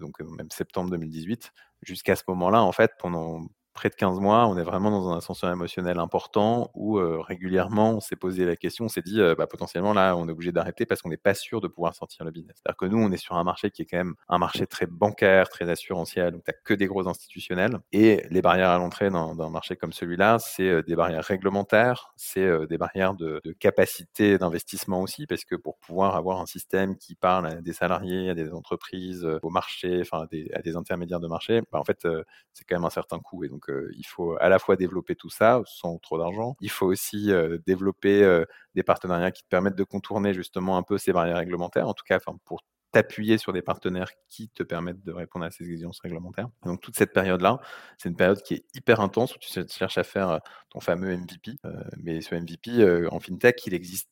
donc 0.00 0.20
même 0.20 0.50
septembre 0.50 0.90
2018, 0.90 1.52
jusqu'à 1.82 2.16
ce 2.16 2.22
moment-là, 2.28 2.62
en 2.62 2.72
fait, 2.72 2.92
pendant 2.98 3.42
près 3.74 3.90
de 3.90 3.94
15 3.96 4.20
mois, 4.20 4.46
on 4.46 4.56
est 4.56 4.62
vraiment 4.62 4.90
dans 4.90 5.10
un 5.10 5.18
ascenseur 5.18 5.50
émotionnel 5.50 5.98
important 5.98 6.70
où 6.74 6.98
euh, 6.98 7.20
régulièrement 7.20 7.90
on 7.96 8.00
s'est 8.00 8.16
posé 8.16 8.44
la 8.46 8.56
question, 8.56 8.86
on 8.86 8.88
s'est 8.88 9.02
dit 9.02 9.20
euh, 9.20 9.34
bah, 9.34 9.46
potentiellement 9.46 9.92
là 9.92 10.16
on 10.16 10.28
est 10.28 10.30
obligé 10.30 10.52
d'arrêter 10.52 10.86
parce 10.86 11.02
qu'on 11.02 11.08
n'est 11.08 11.16
pas 11.16 11.34
sûr 11.34 11.60
de 11.60 11.66
pouvoir 11.68 11.94
sortir 11.94 12.24
le 12.24 12.30
business. 12.30 12.56
C'est-à-dire 12.56 12.76
que 12.76 12.86
nous 12.86 12.98
on 12.98 13.10
est 13.10 13.18
sur 13.18 13.34
un 13.34 13.44
marché 13.44 13.70
qui 13.70 13.82
est 13.82 13.84
quand 13.84 13.98
même 13.98 14.14
un 14.28 14.38
marché 14.38 14.66
très 14.66 14.86
bancaire, 14.86 15.48
très 15.48 15.68
assurantiel, 15.68 16.32
donc 16.32 16.44
tu 16.44 16.50
n'as 16.50 16.56
que 16.64 16.72
des 16.72 16.86
gros 16.86 17.08
institutionnels 17.08 17.78
et 17.92 18.24
les 18.30 18.42
barrières 18.42 18.70
à 18.70 18.78
l'entrée 18.78 19.10
dans, 19.10 19.38
un 19.40 19.50
marché 19.50 19.76
comme 19.76 19.92
celui-là, 19.92 20.38
c'est 20.38 20.68
euh, 20.68 20.82
des 20.82 20.94
barrières 20.94 21.24
réglementaires, 21.24 22.14
c'est 22.16 22.66
des 22.68 22.78
barrières 22.78 23.14
de, 23.14 23.42
capacité 23.58 24.38
d'investissement 24.38 25.02
aussi 25.02 25.26
parce 25.26 25.44
que 25.44 25.56
pour 25.56 25.78
pouvoir 25.78 26.16
avoir 26.16 26.40
un 26.40 26.46
système 26.46 26.96
qui 26.96 27.14
parle 27.16 27.46
à 27.46 27.54
des 27.56 27.72
salariés, 27.72 28.30
à 28.30 28.34
des 28.34 28.52
entreprises, 28.52 29.26
au 29.42 29.50
marché, 29.50 30.00
enfin 30.00 30.22
à 30.22 30.26
des, 30.26 30.50
à 30.54 30.62
des 30.62 30.76
intermédiaires 30.76 31.20
de 31.20 31.28
marché, 31.28 31.60
bah, 31.72 31.80
en 31.80 31.84
fait 31.84 32.06
c'est 32.52 32.64
quand 32.68 32.76
même 32.76 32.84
un 32.84 32.90
certain 32.90 33.18
coût 33.18 33.44
et 33.44 33.48
donc 33.48 33.63
il 33.68 34.04
faut 34.06 34.36
à 34.40 34.48
la 34.48 34.58
fois 34.58 34.76
développer 34.76 35.14
tout 35.14 35.30
ça 35.30 35.62
sans 35.66 35.98
trop 35.98 36.18
d'argent. 36.18 36.56
Il 36.60 36.70
faut 36.70 36.86
aussi 36.86 37.30
développer 37.66 38.44
des 38.74 38.82
partenariats 38.82 39.30
qui 39.30 39.42
te 39.42 39.48
permettent 39.48 39.76
de 39.76 39.84
contourner 39.84 40.34
justement 40.34 40.76
un 40.76 40.82
peu 40.82 40.98
ces 40.98 41.12
barrières 41.12 41.38
réglementaires, 41.38 41.88
en 41.88 41.94
tout 41.94 42.04
cas 42.06 42.18
pour 42.44 42.62
t'appuyer 42.92 43.38
sur 43.38 43.52
des 43.52 43.62
partenaires 43.62 44.10
qui 44.28 44.48
te 44.50 44.62
permettent 44.62 45.02
de 45.02 45.10
répondre 45.10 45.44
à 45.44 45.50
ces 45.50 45.64
exigences 45.64 45.98
réglementaires. 45.98 46.48
Donc 46.64 46.80
toute 46.80 46.96
cette 46.96 47.12
période-là, 47.12 47.58
c'est 47.98 48.08
une 48.08 48.14
période 48.14 48.40
qui 48.40 48.54
est 48.54 48.64
hyper 48.72 49.00
intense 49.00 49.34
où 49.34 49.38
tu 49.40 49.48
cherches 49.68 49.98
à 49.98 50.04
faire 50.04 50.38
ton 50.70 50.78
fameux 50.78 51.16
MVP. 51.16 51.56
mais 51.96 52.20
ce 52.20 52.36
MVP 52.36 53.08
en 53.10 53.18
fintech, 53.18 53.66
il 53.66 53.74
existe 53.74 54.08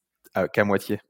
qu'à 0.53 0.65
moitié. 0.65 1.01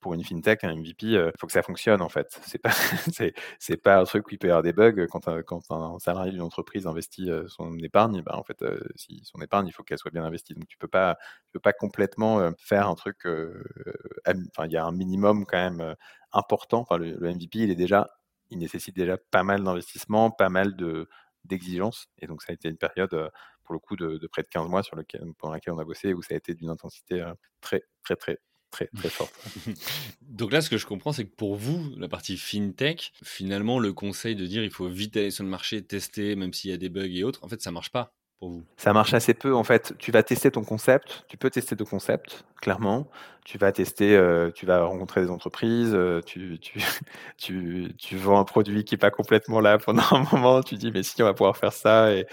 Pour 0.00 0.14
une 0.14 0.24
fintech, 0.24 0.64
un 0.64 0.74
MVP, 0.74 1.06
il 1.06 1.16
euh, 1.16 1.30
faut 1.38 1.46
que 1.46 1.52
ça 1.52 1.62
fonctionne 1.62 2.02
en 2.02 2.08
fait. 2.08 2.40
C'est 3.60 3.76
pas, 3.76 4.00
un 4.00 4.04
truc 4.04 4.26
où 4.26 4.30
il 4.32 4.38
peut 4.38 4.48
y 4.48 4.50
avoir 4.50 4.64
des 4.64 4.72
bugs. 4.72 5.06
Quand 5.06 5.28
un, 5.28 5.98
salarié 6.00 6.32
d'une 6.32 6.42
entreprise 6.42 6.86
investit 6.88 7.30
euh, 7.30 7.46
son 7.46 7.78
épargne, 7.78 8.22
bah, 8.22 8.36
en 8.36 8.42
fait, 8.42 8.62
euh, 8.62 8.80
si 8.96 9.20
son 9.24 9.40
épargne, 9.40 9.68
il 9.68 9.72
faut 9.72 9.84
qu'elle 9.84 9.98
soit 9.98 10.10
bien 10.10 10.24
investie. 10.24 10.54
Donc 10.54 10.66
tu 10.66 10.76
peux 10.76 10.88
pas, 10.88 11.18
peux 11.52 11.60
pas 11.60 11.72
complètement 11.72 12.50
faire 12.58 12.88
un 12.88 12.94
truc. 12.96 13.26
Enfin, 14.26 14.66
il 14.66 14.72
y 14.72 14.76
a 14.76 14.84
un 14.84 14.92
minimum 14.92 15.46
quand 15.46 15.58
même 15.58 15.94
important. 16.32 16.80
Enfin, 16.80 16.96
le, 16.98 17.16
MVP, 17.20 17.60
il 17.60 17.70
est 17.70 17.76
déjà, 17.76 18.08
il 18.50 18.58
nécessite 18.58 18.96
déjà 18.96 19.18
pas 19.30 19.44
mal 19.44 19.62
d'investissement, 19.62 20.30
pas 20.30 20.48
mal 20.48 20.74
de 20.74 21.08
d'exigences. 21.44 22.08
Et 22.18 22.26
donc 22.26 22.42
ça 22.42 22.52
a 22.52 22.54
été 22.54 22.68
une 22.68 22.76
période 22.76 23.30
pour 23.68 23.74
le 23.74 23.80
coup 23.80 23.96
de, 23.96 24.26
près 24.28 24.42
de 24.42 24.48
15 24.48 24.66
mois 24.66 24.82
sur 24.82 24.96
lequel, 24.96 25.20
pendant 25.36 25.52
laquelle 25.52 25.74
on 25.74 25.78
a 25.78 25.84
bossé, 25.84 26.14
où 26.14 26.22
ça 26.22 26.32
a 26.32 26.38
été 26.38 26.54
d'une 26.54 26.70
intensité 26.70 27.22
très, 27.60 27.82
très, 28.02 28.16
très, 28.16 28.38
très, 28.70 28.86
très 28.96 29.10
forte. 29.10 29.34
Donc 30.22 30.52
là, 30.52 30.62
ce 30.62 30.70
que 30.70 30.78
je 30.78 30.86
comprends, 30.86 31.12
c'est 31.12 31.26
que 31.26 31.34
pour 31.34 31.54
vous, 31.54 31.94
la 31.98 32.08
partie 32.08 32.38
fintech, 32.38 33.12
finalement, 33.22 33.78
le 33.78 33.92
conseil 33.92 34.36
de 34.36 34.46
dire 34.46 34.64
il 34.64 34.70
faut 34.70 34.88
vite 34.88 35.18
aller 35.18 35.30
sur 35.30 35.44
le 35.44 35.50
marché, 35.50 35.82
tester, 35.82 36.34
même 36.34 36.54
s'il 36.54 36.70
y 36.70 36.72
a 36.72 36.78
des 36.78 36.88
bugs 36.88 37.14
et 37.14 37.24
autres, 37.24 37.44
en 37.44 37.48
fait, 37.48 37.60
ça 37.60 37.70
marche 37.70 37.90
pas. 37.90 38.14
Pour 38.38 38.50
vous? 38.50 38.64
Ça 38.76 38.92
marche 38.92 39.14
assez 39.14 39.34
peu 39.34 39.54
en 39.54 39.64
fait. 39.64 39.94
Tu 39.98 40.12
vas 40.12 40.22
tester 40.22 40.50
ton 40.50 40.62
concept, 40.62 41.24
tu 41.28 41.36
peux 41.36 41.50
tester 41.50 41.74
ton 41.76 41.84
concept, 41.84 42.44
clairement. 42.60 43.08
tu 43.44 43.58
vas 43.58 43.72
tester, 43.72 44.20
tu 44.54 44.66
vas 44.66 44.84
rencontrer 44.84 45.22
des 45.22 45.30
entreprises, 45.30 45.96
tu, 46.24 46.58
tu, 46.60 46.78
tu, 47.38 47.94
tu, 47.98 48.16
vends 48.16 48.38
un 48.38 48.44
produit 48.44 48.84
qui 48.84 48.94
n'est 48.94 48.98
pas 48.98 49.10
complètement 49.10 49.60
là 49.60 49.78
pendant 49.78 50.02
un 50.12 50.24
moment, 50.30 50.62
tu 50.62 50.76
dis 50.76 50.92
mais 50.92 51.02
si 51.02 51.20
on 51.22 51.26
va 51.26 51.34
pouvoir 51.34 51.56
faire 51.56 51.72
ça 51.72 52.12
et 52.12 52.26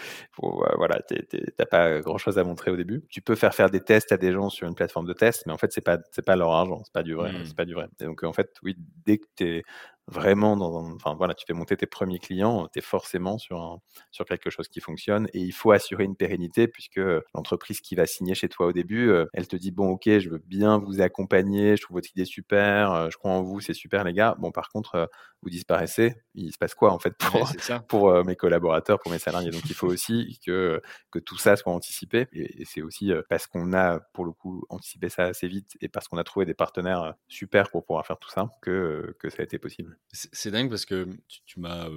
voilà, 0.78 1.02
tu 1.08 1.15
n'as 1.58 1.65
pas 1.65 2.00
grand 2.02 2.18
chose 2.18 2.38
à 2.38 2.44
montrer 2.44 2.70
au 2.70 2.76
début. 2.76 3.04
Tu 3.10 3.22
peux 3.22 3.36
faire 3.36 3.56
faire 3.56 3.70
des 3.72 3.82
tests 3.82 4.12
à 4.12 4.18
des 4.18 4.32
gens 4.32 4.50
sur 4.50 4.68
une 4.68 4.76
plateforme 4.76 5.08
de 5.08 5.13
test, 5.13 5.44
mais 5.48 5.54
en 5.54 5.58
fait 5.58 5.72
c'est 5.72 5.82
pas 5.82 5.98
c'est 6.12 6.26
pas 6.26 6.36
leur 6.36 6.52
argent, 6.52 6.82
c'est 6.84 6.94
pas 6.94 7.04
du 7.04 7.15
vrai, 7.15 7.32
mmh. 7.32 7.46
c'est 7.46 7.56
pas 7.56 7.65
du 7.65 7.74
vrai. 7.74 7.88
Et 8.00 8.06
donc 8.06 8.24
en 8.24 8.34
fait 8.34 8.52
oui, 8.62 8.76
dès 9.06 9.18
que 9.18 9.26
tu 9.36 9.48
es 9.48 9.63
vraiment 10.08 10.56
dans 10.56 10.94
enfin 10.94 11.15
voilà, 11.15 11.34
tu 11.34 11.46
fais 11.48 11.54
monter 11.54 11.76
tes 11.78 11.88
premiers 11.88 12.20
clients, 12.20 12.68
tu 12.72 12.80
es 12.80 12.82
forcément 12.82 13.38
sur, 13.39 13.60
un, 13.60 13.82
sur 14.12 14.26
quelque 14.26 14.50
chose 14.50 14.68
qui 14.68 14.80
fonctionne 14.80 15.28
et 15.34 15.39
il 15.39 15.52
faut 15.52 15.72
assurer 15.72 16.04
une 16.04 16.15
pérennité 16.15 16.68
puisque 16.68 17.00
l'entreprise 17.34 17.82
qui 17.82 17.96
va 17.96 18.06
signer 18.06 18.36
chez 18.36 18.48
toi 18.48 18.68
au 18.68 18.72
début, 18.72 19.10
euh, 19.10 19.26
elle 19.34 19.48
te 19.48 19.56
dit 19.56 19.72
bon 19.72 19.89
ok, 19.89 20.04
je 20.20 20.30
veux 20.30 20.44
bien 20.46 20.78
vous 20.78 21.02
accompagner, 21.02 21.76
je 21.76 21.82
trouve 21.82 21.98
votre 21.98 22.12
idée 22.12 22.26
super, 22.26 22.91
euh, 22.91 23.10
je 23.10 23.18
crois 23.18 23.32
en 23.32 23.41
vous, 23.41 23.62
c'est 23.62 23.74
super 23.74 24.04
les 24.04 24.13
gars. 24.13 24.36
Bon 24.38 24.52
par 24.52 24.70
contre, 24.70 24.96
euh, 24.96 25.06
vous 25.41 25.50
disparaissez, 25.50 26.15
il 26.36 26.52
se 26.52 26.58
passe 26.58 26.76
quoi 26.76 26.91
en 26.91 27.00
fait 27.00 27.15
pour, 27.88 28.08
pour 28.12 28.24
mes 28.26 28.36
collaborateurs, 28.36 29.00
pour 29.00 29.12
mes 29.12 29.20
salariés? 29.20 29.50
Donc 29.50 29.63
il 29.65 29.76
faut 29.76 29.88
aussi 29.88 30.39
que, 30.46 30.82
que 31.12 31.20
tout 31.20 31.38
ça 31.38 31.56
soit 31.56 31.74
anticipé 31.74 32.28
et, 32.32 32.63
c'est 32.65 32.82
aussi 32.82 33.12
parce 33.30 33.48
qu'on 33.48 33.74
a 33.74 34.00
pour 34.13 34.26
le 34.26 34.32
coup 34.32 34.65
anticipé 34.70 35.10
ça 35.10 35.24
assez 35.24 35.48
vite 35.48 35.78
et 35.82 35.88
parce 35.88 36.08
qu'on 36.08 36.18
a 36.18 36.24
trouvé 36.24 36.46
des 36.46 36.54
partenaires 36.54 37.13
super 37.28 37.70
pour 37.70 37.86
pouvoir 37.86 38.06
faire 38.06 38.18
tout 38.18 38.30
ça 38.30 38.50
que, 38.62 39.15
que 39.20 39.30
ça 39.30 39.41
a 39.41 39.44
été 39.44 39.60
possible. 39.60 39.94
C'est 40.12 40.51
dingue 40.51 40.69
parce 40.69 40.86
que 40.86 41.08
tu, 41.45 41.60
m'as 41.60 41.89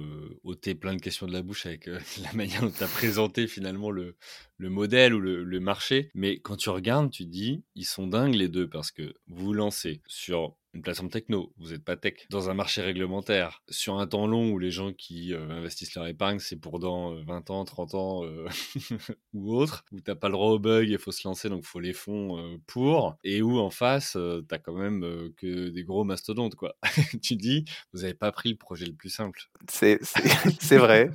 ôté 0.43 0.75
plein 0.75 0.95
de 0.95 1.01
questions 1.01 1.25
de 1.25 1.33
la 1.33 1.41
bouche 1.41 1.65
avec 1.65 1.85
la 2.23 2.33
manière 2.33 2.61
dont 2.61 2.71
tu 2.71 2.83
as 2.83 2.87
présenté 2.87 3.47
finalement 3.47 3.91
le, 3.91 4.15
le 4.57 4.69
modèle 4.69 5.13
ou 5.13 5.19
le, 5.19 5.43
le, 5.43 5.59
marché. 5.59 6.11
Mais 6.13 6.39
quand 6.39 6.57
tu 6.57 6.69
regardes, 6.69 7.11
tu 7.11 7.25
te 7.25 7.29
dis, 7.29 7.63
ils 7.75 7.85
sont 7.85 8.07
dingues 8.07 8.35
les 8.35 8.49
deux 8.49 8.69
parce 8.69 8.91
que 8.91 9.13
vous 9.27 9.53
lancez 9.53 10.01
sur 10.07 10.55
une 10.73 10.81
plateforme 10.81 11.09
techno, 11.09 11.51
vous 11.57 11.71
n'êtes 11.71 11.83
pas 11.83 11.95
tech, 11.95 12.27
dans 12.29 12.49
un 12.49 12.53
marché 12.53 12.81
réglementaire, 12.81 13.63
sur 13.69 13.99
un 13.99 14.05
temps 14.05 14.27
long 14.27 14.51
où 14.51 14.59
les 14.59 14.69
gens 14.69 14.93
qui 14.93 15.33
euh, 15.33 15.49
investissent 15.49 15.95
leur 15.95 16.05
épargne, 16.05 16.39
c'est 16.39 16.57
pour 16.57 16.79
dans 16.79 17.15
20 17.23 17.49
euh, 17.49 17.53
ans, 17.53 17.65
30 17.65 17.95
ans 17.95 18.23
euh, 18.23 18.47
ou 19.33 19.55
autre, 19.55 19.83
où 19.91 19.99
t'as 19.99 20.15
pas 20.15 20.27
le 20.27 20.33
droit 20.33 20.49
au 20.49 20.59
bug, 20.59 20.87
il 20.87 20.99
faut 20.99 21.11
se 21.11 21.27
lancer, 21.27 21.49
donc 21.49 21.63
faut 21.63 21.79
les 21.79 21.93
fonds 21.93 22.59
pour, 22.67 23.17
et 23.23 23.41
où 23.41 23.57
en 23.57 23.71
face, 23.71 24.11
tu 24.13 24.55
as 24.55 24.59
quand 24.59 24.73
même 24.73 25.31
que 25.37 25.69
des 25.69 25.83
gros 25.83 26.03
mastodontes, 26.03 26.55
quoi. 26.55 26.75
tu 27.23 27.35
dis, 27.35 27.65
vous 27.93 28.01
n'avez 28.01 28.13
pas 28.13 28.31
pris 28.31 28.51
le 28.51 28.57
projet 28.57 28.85
le 28.85 28.93
plus 28.93 29.09
simple. 29.09 29.41
C'est 29.67 29.99
vrai, 30.77 31.09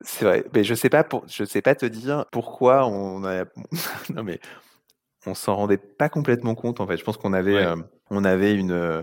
c'est 0.00 0.24
vrai, 0.24 0.44
mais 0.54 0.62
je 0.62 0.74
sais 0.74 0.90
pas 0.90 1.02
pour, 1.02 1.26
je 1.28 1.44
sais 1.44 1.62
pas 1.62 1.74
te 1.74 1.86
dire 1.86 2.26
pourquoi 2.30 2.86
on 2.86 3.24
a, 3.24 3.44
non 4.14 4.22
mais 4.22 4.40
on 5.26 5.34
s'en 5.34 5.56
rendait 5.56 5.78
pas 5.78 6.08
complètement 6.08 6.54
compte 6.54 6.80
en 6.80 6.86
fait. 6.86 6.96
Je 6.96 7.04
pense 7.04 7.16
qu'on 7.16 7.32
avait, 7.32 7.56
euh, 7.56 7.76
on 8.10 8.24
avait 8.24 8.54
une 8.54 8.72
euh, 8.72 9.02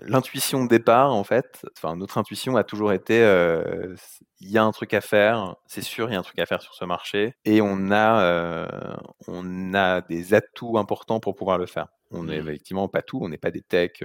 l'intuition 0.00 0.64
de 0.64 0.68
départ 0.68 1.14
en 1.14 1.24
fait. 1.24 1.64
Enfin, 1.76 1.96
notre 1.96 2.18
intuition 2.18 2.56
a 2.56 2.64
toujours 2.64 2.92
été, 2.92 3.22
euh, 3.22 3.94
il 4.40 4.50
y 4.50 4.58
a 4.58 4.64
un 4.64 4.72
truc 4.72 4.94
à 4.94 5.00
faire, 5.00 5.56
c'est 5.66 5.82
sûr, 5.82 6.08
il 6.08 6.12
y 6.12 6.16
a 6.16 6.18
un 6.18 6.22
truc 6.22 6.38
à 6.38 6.46
faire 6.46 6.62
sur 6.62 6.74
ce 6.74 6.84
marché, 6.84 7.34
et 7.44 7.60
on 7.62 7.90
a, 7.90 8.68
on 9.28 9.74
a 9.74 10.00
des 10.02 10.34
atouts 10.34 10.78
importants 10.78 11.20
pour 11.20 11.34
pouvoir 11.34 11.58
le 11.58 11.66
faire. 11.66 11.88
On 12.12 12.24
n'est 12.24 12.38
mmh. 12.38 12.48
effectivement 12.48 12.88
pas 12.88 13.02
tout, 13.02 13.18
on 13.20 13.28
n'est 13.28 13.38
pas 13.38 13.50
des 13.50 13.62
techs, 13.62 14.04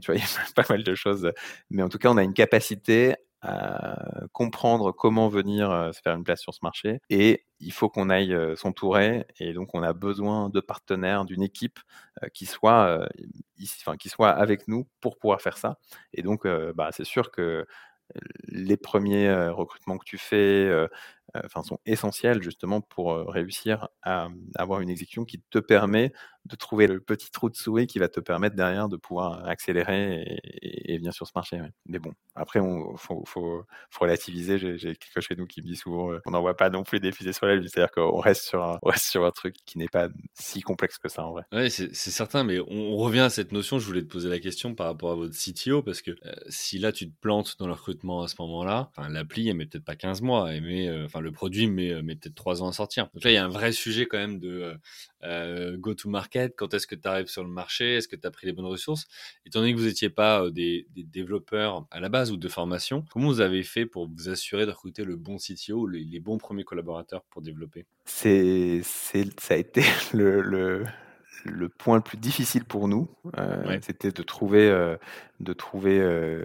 tu 0.00 0.06
vois, 0.06 0.14
il 0.16 0.20
y 0.20 0.24
a 0.24 0.26
pas 0.54 0.64
mal 0.68 0.82
de 0.82 0.94
choses, 0.94 1.30
mais 1.70 1.82
en 1.82 1.88
tout 1.88 1.98
cas, 1.98 2.10
on 2.10 2.16
a 2.16 2.22
une 2.22 2.34
capacité 2.34 3.14
à 3.40 4.26
comprendre 4.32 4.92
comment 4.92 5.28
venir 5.28 5.90
se 5.94 6.00
faire 6.02 6.16
une 6.16 6.24
place 6.24 6.40
sur 6.40 6.52
ce 6.52 6.58
marché. 6.62 7.00
Et 7.08 7.44
il 7.60 7.72
faut 7.72 7.88
qu'on 7.88 8.10
aille 8.10 8.36
s'entourer. 8.56 9.26
Et 9.40 9.52
donc, 9.52 9.74
on 9.74 9.82
a 9.82 9.92
besoin 9.92 10.48
de 10.50 10.60
partenaires, 10.60 11.24
d'une 11.24 11.42
équipe 11.42 11.78
qui, 12.32 12.46
soit, 12.46 13.08
soit 14.06 14.30
avec 14.30 14.68
nous 14.68 14.86
pour 15.00 15.18
pouvoir 15.18 15.40
faire 15.40 15.58
ça. 15.58 15.78
Et 16.12 16.22
donc, 16.22 16.46
bah, 16.74 16.90
c'est 16.92 17.04
sûr 17.04 17.30
que 17.30 17.66
les 18.48 18.76
premiers 18.76 19.32
recrutements 19.48 19.98
que 19.98 20.04
tu 20.04 20.18
fais, 20.18 20.70
enfin, 21.44 21.62
sont 21.62 21.78
essentiels 21.86 22.42
justement 22.42 22.80
pour 22.80 23.14
réussir 23.28 23.88
à 24.02 24.28
avoir 24.56 24.80
une 24.80 24.90
exécution 24.90 25.24
qui 25.24 25.42
te 25.50 25.58
permet 25.58 26.12
de 26.48 26.56
trouver 26.56 26.86
le 26.86 27.00
petit 27.00 27.30
trou 27.30 27.50
de 27.50 27.56
souris 27.56 27.86
qui 27.86 27.98
va 27.98 28.08
te 28.08 28.20
permettre 28.20 28.56
derrière 28.56 28.88
de 28.88 28.96
pouvoir 28.96 29.46
accélérer 29.46 30.40
et, 30.62 30.96
venir 30.98 31.12
sur 31.12 31.26
ce 31.26 31.32
marché. 31.34 31.60
Mais 31.86 31.98
bon, 31.98 32.12
après, 32.34 32.60
il 32.60 32.96
faut, 32.96 33.64
relativiser. 34.00 34.58
J'ai 34.58 34.96
quelqu'un 34.96 35.20
chez 35.20 35.36
nous 35.36 35.46
qui 35.46 35.60
me 35.60 35.66
dit 35.66 35.76
souvent 35.76 36.18
qu'on 36.24 36.30
n'envoie 36.30 36.56
pas 36.56 36.70
non 36.70 36.82
plus 36.82 37.00
des 37.00 37.12
fusées 37.12 37.32
sur 37.32 37.46
la 37.46 37.54
Lune. 37.54 37.68
C'est-à-dire 37.68 37.92
qu'on 37.92 38.18
reste, 38.18 38.42
sur 38.42 38.64
un, 38.64 39.30
truc 39.34 39.56
qui 39.66 39.78
n'est 39.78 39.88
pas 39.88 40.08
si 40.34 40.62
complexe 40.62 40.98
que 40.98 41.08
ça 41.08 41.24
en 41.24 41.32
vrai. 41.32 41.44
Oui, 41.52 41.70
c'est 41.70 41.92
certain, 41.92 42.44
mais 42.44 42.58
on, 42.60 42.96
revient 42.96 43.20
à 43.20 43.30
cette 43.30 43.52
notion. 43.52 43.78
Je 43.78 43.86
voulais 43.86 44.02
te 44.02 44.08
poser 44.08 44.28
la 44.28 44.40
question 44.40 44.74
par 44.74 44.86
rapport 44.86 45.12
à 45.12 45.14
votre 45.14 45.34
CTO, 45.34 45.82
parce 45.82 46.02
que 46.02 46.12
si 46.48 46.78
là, 46.78 46.92
tu 46.92 47.10
te 47.10 47.16
plantes 47.20 47.56
dans 47.58 47.66
le 47.66 47.74
recrutement 47.74 48.22
à 48.22 48.28
ce 48.28 48.36
moment-là, 48.40 48.90
l'appli, 49.10 49.48
elle 49.48 49.56
met 49.56 49.66
peut-être 49.66 49.84
pas 49.84 49.96
15 49.96 50.22
mois, 50.22 50.52
elle 50.52 50.62
met, 50.62 51.08
enfin, 51.18 51.24
le 51.24 51.32
produit 51.32 51.66
met, 51.66 52.02
met 52.02 52.14
peut-être 52.14 52.34
3 52.34 52.62
ans 52.62 52.68
à 52.68 52.72
sortir. 52.72 53.08
Donc 53.14 53.24
là, 53.24 53.30
il 53.30 53.34
y 53.34 53.38
a 53.38 53.44
un 53.44 53.48
vrai 53.48 53.72
sujet 53.72 54.06
quand 54.06 54.18
même 54.18 54.38
de 54.38 54.78
go-to-market, 55.76 56.54
quand 56.56 56.72
est-ce 56.74 56.86
que 56.86 56.94
tu 56.94 57.08
arrives 57.08 57.26
sur 57.26 57.42
le 57.42 57.50
marché, 57.50 57.96
est-ce 57.96 58.08
que 58.08 58.16
tu 58.16 58.26
as 58.26 58.30
pris 58.30 58.46
les 58.46 58.52
bonnes 58.52 58.66
ressources? 58.66 59.06
Étant 59.44 59.60
donné 59.60 59.74
que 59.74 59.78
vous 59.78 59.86
n'étiez 59.86 60.10
pas 60.10 60.48
des, 60.50 60.86
développeurs 60.94 61.86
à 61.90 62.00
la 62.00 62.08
base 62.08 62.30
ou 62.30 62.36
de 62.36 62.48
formation, 62.48 63.04
comment 63.10 63.28
vous 63.28 63.40
avez 63.40 63.62
fait 63.62 63.86
pour 63.86 64.08
vous 64.08 64.28
assurer 64.28 64.66
de 64.66 64.70
recruter 64.70 65.04
le 65.04 65.16
bon 65.16 65.36
CTO 65.36 65.80
ou 65.80 65.86
les, 65.86 66.20
bons 66.20 66.38
premiers 66.38 66.64
collaborateurs 66.64 67.24
pour 67.30 67.42
développer? 67.42 67.86
C'est, 68.04 68.82
Ça 68.82 69.54
a 69.54 69.56
été 69.56 69.82
le, 70.12 70.84
le 71.44 71.68
point 71.68 71.96
le 71.96 72.02
plus 72.02 72.18
difficile 72.18 72.64
pour 72.64 72.88
nous, 72.88 73.08
c'était 73.82 74.10
de 74.10 74.22
trouver, 74.22 74.96
de 75.40 75.52
trouver 75.52 76.44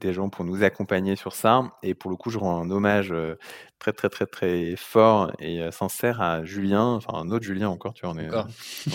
des 0.00 0.12
gens 0.12 0.28
pour 0.28 0.44
nous 0.44 0.62
accompagner 0.62 1.16
sur 1.16 1.32
ça. 1.32 1.72
Et 1.82 1.94
pour 1.94 2.10
le 2.10 2.16
coup, 2.16 2.30
je 2.30 2.38
rends 2.38 2.60
un 2.60 2.70
hommage 2.70 3.12
très 3.78 3.92
très 3.92 4.08
très 4.08 4.26
très 4.26 4.76
fort 4.76 5.32
et 5.38 5.60
euh, 5.60 5.70
sincère 5.70 6.20
à 6.20 6.44
Julien, 6.44 6.84
enfin 6.84 7.14
un 7.14 7.30
autre 7.30 7.44
Julien 7.44 7.68
encore, 7.68 7.94
tu 7.94 8.06
vois, 8.06 8.14
on 8.14 8.18
est 8.18 8.26
encore, 8.26 8.48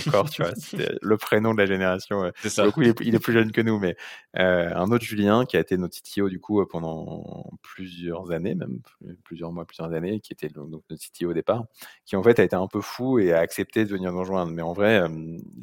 encore 0.07 0.29
tu 0.29 0.41
vois, 0.41 0.51
c'est 0.55 0.91
le 1.01 1.17
prénom 1.17 1.53
de 1.53 1.59
la 1.59 1.65
génération. 1.65 2.31
C'est 2.41 2.49
ça. 2.49 2.65
Le 2.65 2.71
coup, 2.71 2.81
il 2.81 2.89
est, 2.89 3.19
plus 3.19 3.33
jeune 3.33 3.51
que 3.51 3.61
nous, 3.61 3.79
mais 3.79 3.95
euh, 4.37 4.73
un 4.75 4.91
autre 4.91 5.05
Julien 5.05 5.45
qui 5.45 5.57
a 5.57 5.59
été 5.59 5.77
notre 5.77 5.97
CTO 6.01 6.29
du 6.29 6.39
coup 6.39 6.65
pendant 6.65 7.49
plusieurs 7.61 8.31
années, 8.31 8.55
même 8.55 8.79
plusieurs 9.23 9.51
mois, 9.51 9.65
plusieurs 9.65 9.93
années, 9.93 10.19
qui 10.19 10.33
était 10.33 10.49
donc 10.49 10.69
notre 10.69 10.95
CTO 10.95 11.29
au 11.29 11.33
départ, 11.33 11.65
qui 12.05 12.15
en 12.15 12.23
fait 12.23 12.39
a 12.39 12.43
été 12.43 12.55
un 12.55 12.67
peu 12.67 12.81
fou 12.81 13.19
et 13.19 13.33
a 13.33 13.39
accepté 13.39 13.85
de 13.85 13.89
venir 13.89 14.11
nous 14.11 14.19
rejoindre. 14.19 14.51
Mais 14.51 14.61
en 14.61 14.73
vrai, 14.73 15.01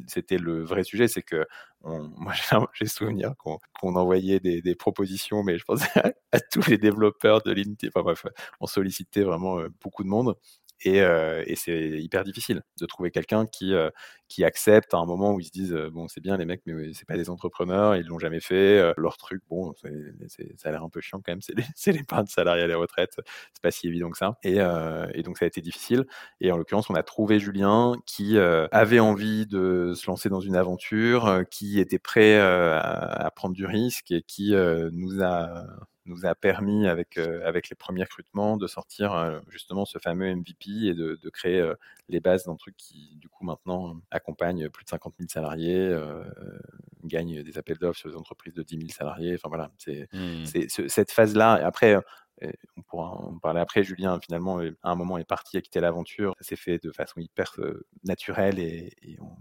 c'était 0.07 0.37
le 0.37 0.63
vrai 0.63 0.83
sujet, 0.83 1.07
c'est 1.07 1.21
que 1.21 1.45
moi 1.83 2.33
j'ai 2.73 2.85
souvenir 2.87 3.33
qu'on 3.37 3.95
envoyait 3.95 4.39
des, 4.39 4.75
propositions, 4.75 5.43
mais 5.43 5.57
je 5.57 5.63
pensais 5.63 5.85
à, 6.31 6.39
tous 6.39 6.67
les 6.67 6.77
développeurs 6.77 7.41
de 7.41 7.51
LinkedIn. 7.51 7.89
Enfin 7.93 8.03
bref, 8.03 8.25
on 8.59 8.67
sollicitait 8.67 9.23
vraiment 9.23 9.59
euh, 9.59 9.69
beaucoup 9.81 10.03
de 10.03 10.09
monde. 10.09 10.35
Et, 10.81 11.01
euh, 11.01 11.43
et 11.45 11.55
c'est 11.55 11.99
hyper 11.99 12.23
difficile 12.23 12.61
de 12.79 12.85
trouver 12.85 13.11
quelqu'un 13.11 13.45
qui, 13.45 13.73
euh, 13.73 13.89
qui 14.27 14.43
accepte 14.45 14.93
à 14.93 14.97
un 14.97 15.05
moment 15.05 15.33
où 15.33 15.39
ils 15.39 15.45
se 15.45 15.51
disent 15.51 15.73
bon 15.91 16.07
c'est 16.07 16.21
bien 16.21 16.37
les 16.37 16.45
mecs 16.45 16.61
mais 16.65 16.93
c'est 16.93 17.07
pas 17.07 17.17
des 17.17 17.29
entrepreneurs 17.29 17.95
ils 17.95 18.05
l'ont 18.05 18.19
jamais 18.19 18.39
fait 18.39 18.93
leur 18.95 19.17
truc 19.17 19.41
bon 19.49 19.73
ça 19.73 20.69
a 20.69 20.71
l'air 20.71 20.83
un 20.83 20.89
peu 20.89 21.01
chiant 21.01 21.19
quand 21.25 21.31
même 21.31 21.41
c'est 21.41 21.55
les 21.91 21.97
l'épargne 21.97 22.27
salariale 22.27 22.69
et 22.69 22.73
les 22.73 22.75
retraites 22.75 23.15
c'est 23.53 23.61
pas 23.61 23.71
si 23.71 23.87
évident 23.87 24.09
que 24.09 24.17
ça. 24.17 24.37
Et, 24.43 24.55
donc 25.23 25.37
ça 25.37 25.45
a 25.45 25.47
été 25.47 25.61
difficile. 25.61 26.05
Et 26.41 26.51
en 26.51 26.57
l'occurrence 26.57 26.89
on 26.89 26.95
a 26.95 27.03
trouvé 27.03 27.39
Julien 27.39 27.95
qui 28.05 28.37
avait 28.37 28.99
envie 28.99 29.45
de 29.47 29.93
se 29.95 30.07
lancer 30.07 30.29
dans 30.29 30.41
une 30.41 30.55
aventure 30.55 31.43
qui 31.51 31.79
était 31.79 31.99
prêt 31.99 32.39
à, 32.39 33.31
prendre 33.35 33.55
du 33.55 33.65
risque 33.65 34.11
et 34.11 34.21
qui 34.21 34.53
nous 34.91 35.23
a 35.23 35.65
nous 36.09 36.25
a 36.25 36.35
permis, 36.35 36.87
avec, 36.87 37.17
euh, 37.17 37.41
avec 37.45 37.69
les 37.69 37.75
premiers 37.75 38.03
recrutements, 38.03 38.57
de 38.57 38.67
sortir 38.67 39.13
euh, 39.13 39.39
justement 39.49 39.85
ce 39.85 39.99
fameux 39.99 40.33
MVP 40.35 40.87
et 40.87 40.93
de, 40.93 41.17
de 41.21 41.29
créer 41.29 41.59
euh, 41.59 41.75
les 42.09 42.19
bases 42.19 42.45
d'un 42.45 42.55
truc 42.55 42.75
qui, 42.75 43.15
du 43.17 43.29
coup, 43.29 43.45
maintenant 43.45 44.01
accompagne 44.11 44.69
plus 44.69 44.83
de 44.83 44.89
50 44.89 45.13
000 45.19 45.29
salariés, 45.29 45.95
gagne 47.03 47.43
des 47.43 47.57
appels 47.57 47.77
d'offres 47.77 47.99
sur 47.99 48.09
des 48.09 48.15
entreprises 48.15 48.53
de 48.53 48.63
10 48.63 48.77
000 48.77 48.89
salariés. 48.89 49.35
Enfin 49.35 49.47
voilà, 49.47 49.71
c'est 49.77 50.09
mmh. 50.11 50.87
cette 50.87 51.11
phase-là. 51.11 51.53
Après, 51.65 51.95
on 52.77 52.81
pourra 52.81 53.11
en 53.11 53.37
parler 53.37 53.59
après. 53.59 53.83
Julien, 53.83 54.19
finalement, 54.19 54.59
à 54.59 54.89
un 54.89 54.95
moment, 54.95 55.19
est 55.19 55.23
parti 55.23 55.57
à 55.57 55.61
quitter 55.61 55.79
l'aventure. 55.81 56.33
Ça 56.39 56.47
s'est 56.49 56.55
fait 56.55 56.83
de 56.83 56.91
façon 56.91 57.19
hyper 57.19 57.55
naturelle 58.03 58.57
et, 58.57 58.91
et 59.03 59.19
en, 59.19 59.37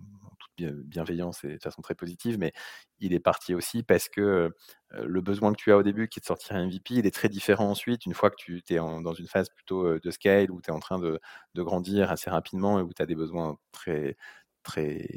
toute 0.66 0.86
bienveillance 0.86 1.44
et 1.44 1.56
de 1.56 1.62
façon 1.62 1.82
très 1.82 1.94
positive. 1.94 2.38
Mais 2.38 2.52
il 2.98 3.12
est 3.12 3.20
parti 3.20 3.54
aussi 3.54 3.82
parce 3.82 4.08
que 4.08 4.50
le 4.92 5.20
besoin 5.20 5.52
que 5.52 5.58
tu 5.58 5.72
as 5.72 5.76
au 5.76 5.82
début, 5.82 6.08
qui 6.08 6.18
est 6.18 6.22
de 6.22 6.26
sortir 6.26 6.56
un 6.56 6.66
MVP, 6.66 6.94
il 6.94 7.06
est 7.06 7.14
très 7.14 7.28
différent 7.28 7.70
ensuite, 7.70 8.06
une 8.06 8.14
fois 8.14 8.30
que 8.30 8.36
tu 8.36 8.62
es 8.70 8.76
dans 8.76 9.14
une 9.14 9.26
phase 9.26 9.48
plutôt 9.50 9.98
de 9.98 10.10
scale, 10.10 10.50
où 10.50 10.60
tu 10.60 10.70
es 10.70 10.72
en 10.72 10.80
train 10.80 10.98
de, 10.98 11.20
grandir 11.56 12.10
assez 12.10 12.30
rapidement 12.30 12.78
et 12.78 12.82
où 12.82 12.92
tu 12.94 13.02
as 13.02 13.06
des 13.06 13.14
besoins 13.16 13.58
très, 13.72 14.16
très, 14.62 15.08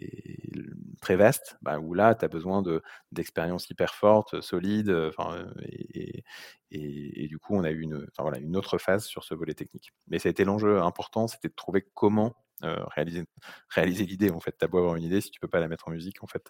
très 1.01 1.15
vastes, 1.15 1.58
bah, 1.62 1.80
où 1.80 1.93
là, 1.93 2.15
tu 2.15 2.25
as 2.25 2.27
besoin 2.27 2.63
d'expériences 3.12 3.69
hyper 3.69 3.95
fortes, 3.95 4.41
solides, 4.41 5.12
et, 5.62 6.23
et, 6.71 7.27
du 7.27 7.38
coup, 7.39 7.56
on 7.56 7.63
a 7.63 7.71
eu 7.71 7.82
une, 7.82 8.08
voilà, 8.17 8.39
une 8.39 8.56
autre 8.56 8.77
phase 8.77 9.06
sur 9.06 9.23
ce 9.23 9.34
volet 9.34 9.54
technique. 9.54 9.91
Mais 10.08 10.19
ça 10.19 10.30
a 10.30 10.32
été 10.32 10.45
l'enjeu 10.45 10.82
important, 10.82 11.27
c'était 11.27 11.49
de 11.49 11.56
trouver 11.56 11.86
comment 11.93 12.34
réaliser, 12.63 13.24
réaliser 13.69 14.06
l'idée. 14.06 14.30
En 14.32 14.39
fait, 14.39 14.56
tu 14.58 14.65
as 14.65 14.67
beau 14.67 14.80
avoir 14.80 14.95
une 14.95 15.04
idée, 15.04 15.21
si 15.21 15.32
tu 15.32 15.39
peux 15.39 15.47
pas 15.47 15.60
la 15.60 15.67
mettre 15.67 15.88
en 15.88 15.91
musique, 15.91 16.24
en 16.24 16.28
fait, 16.28 16.50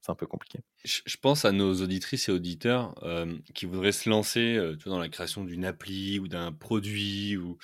c'est 0.00 0.10
un 0.10 0.14
peu 0.14 0.26
compliqué. 0.26 0.60
Je, 0.84 1.16
pense 1.16 1.44
à 1.44 1.52
nos 1.52 1.74
auditrices 1.82 2.28
et 2.28 2.32
auditeurs 2.32 2.94
qui 3.54 3.66
voudraient 3.66 3.92
se 3.92 4.08
lancer 4.08 4.58
dans 4.86 4.98
la 4.98 5.08
création 5.08 5.44
d'une 5.44 5.64
appli 5.64 6.18
ou 6.18 6.28
d'un 6.28 6.52
produit 6.52 7.36
ou 7.36 7.58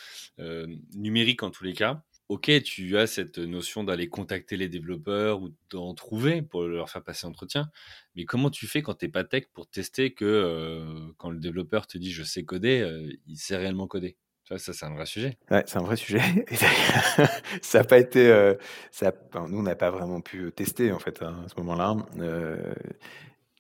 numérique 0.94 1.42
en 1.42 1.50
tous 1.50 1.64
les 1.64 1.74
cas 1.74 2.02
ok, 2.30 2.62
tu 2.62 2.96
as 2.96 3.08
cette 3.08 3.38
notion 3.38 3.82
d'aller 3.82 4.08
contacter 4.08 4.56
les 4.56 4.68
développeurs 4.68 5.42
ou 5.42 5.50
d'en 5.68 5.94
trouver 5.94 6.42
pour 6.42 6.62
leur 6.62 6.88
faire 6.88 7.02
passer 7.02 7.26
l'entretien, 7.26 7.68
mais 8.14 8.24
comment 8.24 8.50
tu 8.50 8.68
fais 8.68 8.82
quand 8.82 8.94
tu 8.94 9.06
n'es 9.06 9.10
pas 9.10 9.24
tech 9.24 9.46
pour 9.52 9.68
tester 9.68 10.14
que 10.14 10.24
euh, 10.24 11.12
quand 11.18 11.30
le 11.30 11.40
développeur 11.40 11.88
te 11.88 11.98
dit 11.98 12.12
je 12.12 12.22
sais 12.22 12.44
coder, 12.44 12.82
euh, 12.82 13.12
il 13.26 13.36
sait 13.36 13.56
réellement 13.56 13.88
coder? 13.88 14.16
Ça, 14.58 14.72
c'est 14.72 14.84
un 14.86 14.94
vrai 14.94 15.06
sujet. 15.06 15.36
Ouais, 15.50 15.62
c'est 15.66 15.78
un 15.78 15.82
vrai 15.82 15.96
sujet. 15.96 16.20
ça 17.62 17.78
n'a 17.78 17.84
pas 17.84 17.98
été. 17.98 18.28
Euh, 18.28 18.54
ça, 18.90 19.12
nous, 19.48 19.58
on 19.58 19.62
n'a 19.62 19.76
pas 19.76 19.90
vraiment 19.90 20.20
pu 20.20 20.50
tester 20.52 20.92
en 20.92 20.98
fait 20.98 21.22
à 21.22 21.32
ce 21.48 21.54
moment-là. 21.60 21.96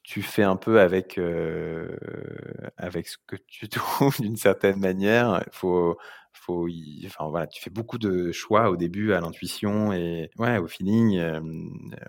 tu 0.02 0.22
fais 0.22 0.42
un 0.42 0.56
peu 0.56 0.80
avec 0.80 1.18
avec 2.76 3.08
ce 3.08 3.16
que 3.26 3.36
tu 3.36 3.68
trouves 3.70 4.20
d'une 4.20 4.36
certaine 4.36 4.78
manière. 4.80 5.42
Il 5.46 5.52
faut 5.52 5.98
faut 6.32 6.68
enfin 7.06 7.28
voilà, 7.28 7.46
tu 7.46 7.62
fais 7.62 7.70
beaucoup 7.70 7.98
de 7.98 8.32
choix 8.32 8.70
au 8.70 8.76
début 8.76 9.12
à 9.12 9.20
l'intuition 9.20 9.92
et 9.92 10.30
ouais, 10.38 10.58
au 10.58 10.66
feeling, 10.66 11.20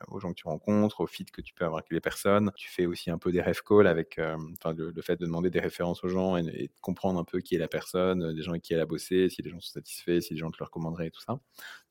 aux 0.08 0.20
gens 0.20 0.30
que 0.30 0.36
tu 0.36 0.48
rencontres, 0.48 1.02
au 1.02 1.08
fit 1.08 1.26
que 1.26 1.42
tu 1.42 1.54
peux 1.54 1.66
avoir 1.66 1.80
avec 1.80 1.92
les 1.92 2.00
personnes. 2.00 2.52
Tu 2.56 2.70
fais 2.70 2.86
aussi 2.86 3.12
un 3.12 3.18
peu 3.18 3.32
des 3.32 3.42
ref 3.42 3.62
calls 3.62 3.88
avec, 3.88 4.18
le, 4.18 5.02
fait 5.02 5.20
de 5.20 5.26
demander 5.26 5.50
des 5.50 5.60
références 5.60 6.04
aux 6.04 6.10
gens 6.10 6.38
et, 6.38 6.44
de 6.44 6.70
comprendre 6.82 7.20
un 7.20 7.24
peu 7.24 7.40
qui 7.40 7.56
est 7.56 7.60
la 7.60 7.68
personne, 7.68 8.34
des 8.34 8.42
gens 8.42 8.52
avec 8.52 8.64
qui 8.64 8.74
elle 8.74 8.80
a 8.80 8.86
bossé, 8.86 9.30
si 9.30 9.42
les 9.42 9.50
gens 9.50 9.60
sont 9.60 9.74
satisfaits, 9.74 10.22
si 10.22 10.34
les 10.34 10.40
gens 10.40 10.52
te 10.52 10.58
le 10.60 10.66
recommanderaient 10.66 11.08
et 11.08 11.12
tout 11.12 11.22
ça. 11.22 11.34
Donc 11.34 11.42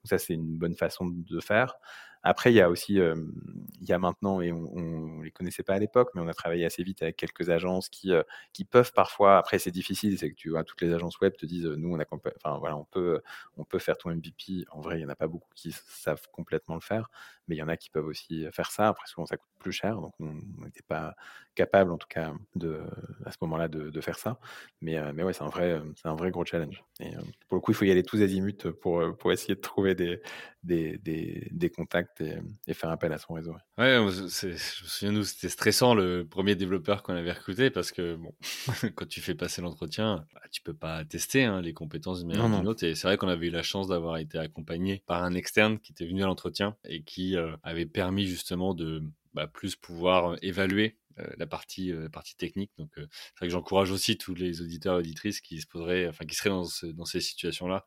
ça, 0.05 0.19
c'est 0.19 0.35
une 0.35 0.57
bonne 0.57 0.75
façon 0.75 1.07
de 1.07 1.41
faire. 1.41 1.75
Après, 2.23 2.53
il 2.53 2.57
y 2.57 2.61
a 2.61 2.69
aussi, 2.71 2.95
il 2.95 3.89
y 3.89 3.93
a 3.93 3.99
maintenant, 3.99 4.41
et 4.41 4.53
on 4.53 5.19
ne 5.19 5.25
les 5.25 5.31
connaissait 5.31 5.63
pas 5.63 5.75
à 5.75 5.79
l'époque, 5.79 6.11
mais 6.15 6.21
on 6.21 6.29
a 6.29 6.35
travaillé 6.35 6.65
assez 6.67 6.83
vite 6.83 7.03
avec 7.03 7.17
quelques 7.17 7.49
agences 7.51 7.89
qui, 7.89 8.13
qui 8.53 8.65
peuvent 8.65 8.93
parfois, 8.93 9.39
après 9.39 9.59
c'est 9.59 9.71
difficile, 9.71 10.19
c'est 10.19 10.31
que 10.31 10.35
tu 10.37 10.51
vois, 10.51 10.65
toutes 10.65 10.83
les 10.83 10.93
agences 10.93 11.19
web 11.21 11.35
te 11.37 11.47
disent, 11.47 11.67
nous 11.67 11.95
on 11.95 11.99
a, 11.99 12.05
enfin 12.45 12.59
voilà, 12.59 12.77
on 12.77 12.85
peut, 12.85 13.21
on 13.57 13.65
peut 13.65 13.79
faire 13.79 13.97
ton 13.97 14.11
MVP. 14.11 14.65
En 14.71 14.81
vrai, 14.81 14.97
il 14.97 14.99
n'y 14.99 15.07
en 15.07 15.09
a 15.09 15.17
pas 15.17 15.29
beaucoup 15.29 15.49
qui 15.55 15.73
savent 15.73 16.27
complètement 16.33 16.75
le 16.75 16.81
faire, 16.81 17.11
mais 17.49 17.57
il 17.57 17.59
y 17.59 17.63
en 17.63 17.69
a 17.69 17.77
qui 17.77 17.91
peuvent 17.91 18.07
aussi 18.07 18.47
faire 18.53 18.71
ça. 18.71 18.89
Après, 18.89 19.07
souvent 19.07 19.27
ça 19.27 19.37
coûte 19.37 19.51
plus 19.59 19.73
cher, 19.73 19.97
donc 20.01 20.13
on 20.21 20.33
n'était 20.65 20.83
pas 20.87 21.15
capable, 21.55 21.91
en 21.93 21.99
tout 21.99 22.07
cas, 22.09 22.33
de, 22.55 22.81
à 23.25 23.31
ce 23.33 23.37
moment-là, 23.43 23.69
de, 23.69 23.91
de 23.91 24.01
faire 24.01 24.19
ça. 24.19 24.39
Mais, 24.81 24.99
mais 25.13 25.23
ouais, 25.23 25.33
c'est 25.33 25.43
un 25.43 25.49
vrai, 25.49 25.81
un 26.05 26.15
vrai 26.15 26.31
gros 26.31 26.45
challenge. 26.45 26.83
Et 27.01 27.13
pour 27.49 27.57
le 27.57 27.61
coup, 27.61 27.73
il 27.73 27.75
faut 27.75 27.85
y 27.85 27.91
aller 27.91 28.03
tous 28.03 28.23
azimuts 28.23 28.71
pour, 28.81 29.03
pour 29.19 29.33
essayer 29.33 29.55
de 29.55 29.61
trouver 29.61 29.95
des, 29.95 30.21
des, 30.63 30.99
des, 30.99 31.49
des 31.51 31.71
contacts 31.71 32.21
et, 32.21 32.75
faire 32.75 32.91
appel 32.91 33.13
à 33.13 33.19
son 33.19 33.35
réseau. 33.35 33.53
Ouais, 33.79 33.97
je 34.09 34.47
me 34.47 34.57
souviens, 34.57 35.13
nous, 35.13 35.25
c'était 35.25 35.49
stressant 35.49 35.95
le 35.95 36.27
premier 36.27 36.55
développeur 36.55 37.03
qu'on 37.03 37.15
avait 37.15 37.33
recruté 37.33 37.71
parce 37.71 37.93
que 37.93 38.17
bon, 38.17 38.35
quand 38.95 39.09
tu 39.09 39.21
fais 39.21 39.35
passer 39.35 39.63
l'entretien, 39.63 40.27
bah, 40.35 40.41
tu 40.51 40.63
peux 40.63 40.75
pas 40.75 41.05
tester 41.05 41.45
hein, 41.45 41.61
les 41.61 41.73
compétences 41.73 42.21
d'une 42.21 42.29
manière 42.29 42.49
d'une 42.49 42.69
autre. 42.69 42.85
Et 42.85 42.95
c'est 42.95 43.07
vrai 43.07 43.17
qu'on 43.17 43.29
avait 43.29 43.49
eu 43.49 43.51
la 43.51 43.63
chance 43.63 43.89
d'avoir 43.89 44.19
été 44.19 44.39
accompagné 44.39 45.03
par 45.07 45.23
un 45.23 45.35
externe 45.35 45.79
qui 45.79 45.93
était 45.93 46.07
venu 46.07 46.23
à 46.23 46.27
l'entretien 46.27 46.77
et 46.85 47.03
qui 47.03 47.37
euh, 47.37 47.57
avait 47.63 47.87
permis 47.87 48.27
justement 48.27 48.75
de 48.75 49.03
bah, 49.35 49.47
plus 49.47 49.77
pouvoir 49.77 50.37
évaluer 50.43 50.99
euh, 51.19 51.27
la 51.39 51.47
partie, 51.47 51.93
euh, 51.93 52.09
partie 52.09 52.37
technique. 52.37 52.73
Donc, 52.79 52.91
c'est 52.97 53.39
vrai 53.39 53.47
que 53.47 53.53
j'encourage 53.53 53.91
aussi 53.91 54.19
tous 54.19 54.35
les 54.35 54.61
auditeurs 54.61 54.97
et 54.97 54.99
auditrices 54.99 55.41
qui 55.41 55.61
se 55.61 55.67
poseraient, 55.67 56.09
enfin, 56.09 56.25
qui 56.27 56.35
seraient 56.35 56.51
dans, 56.51 56.67
dans 56.95 57.05
ces 57.05 57.21
situations-là, 57.21 57.87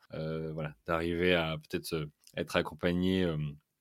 voilà, 0.53 0.73
d'arriver 0.87 1.35
à 1.35 1.57
peut-être 1.57 2.07
être 2.35 2.55
accompagné 2.55 3.27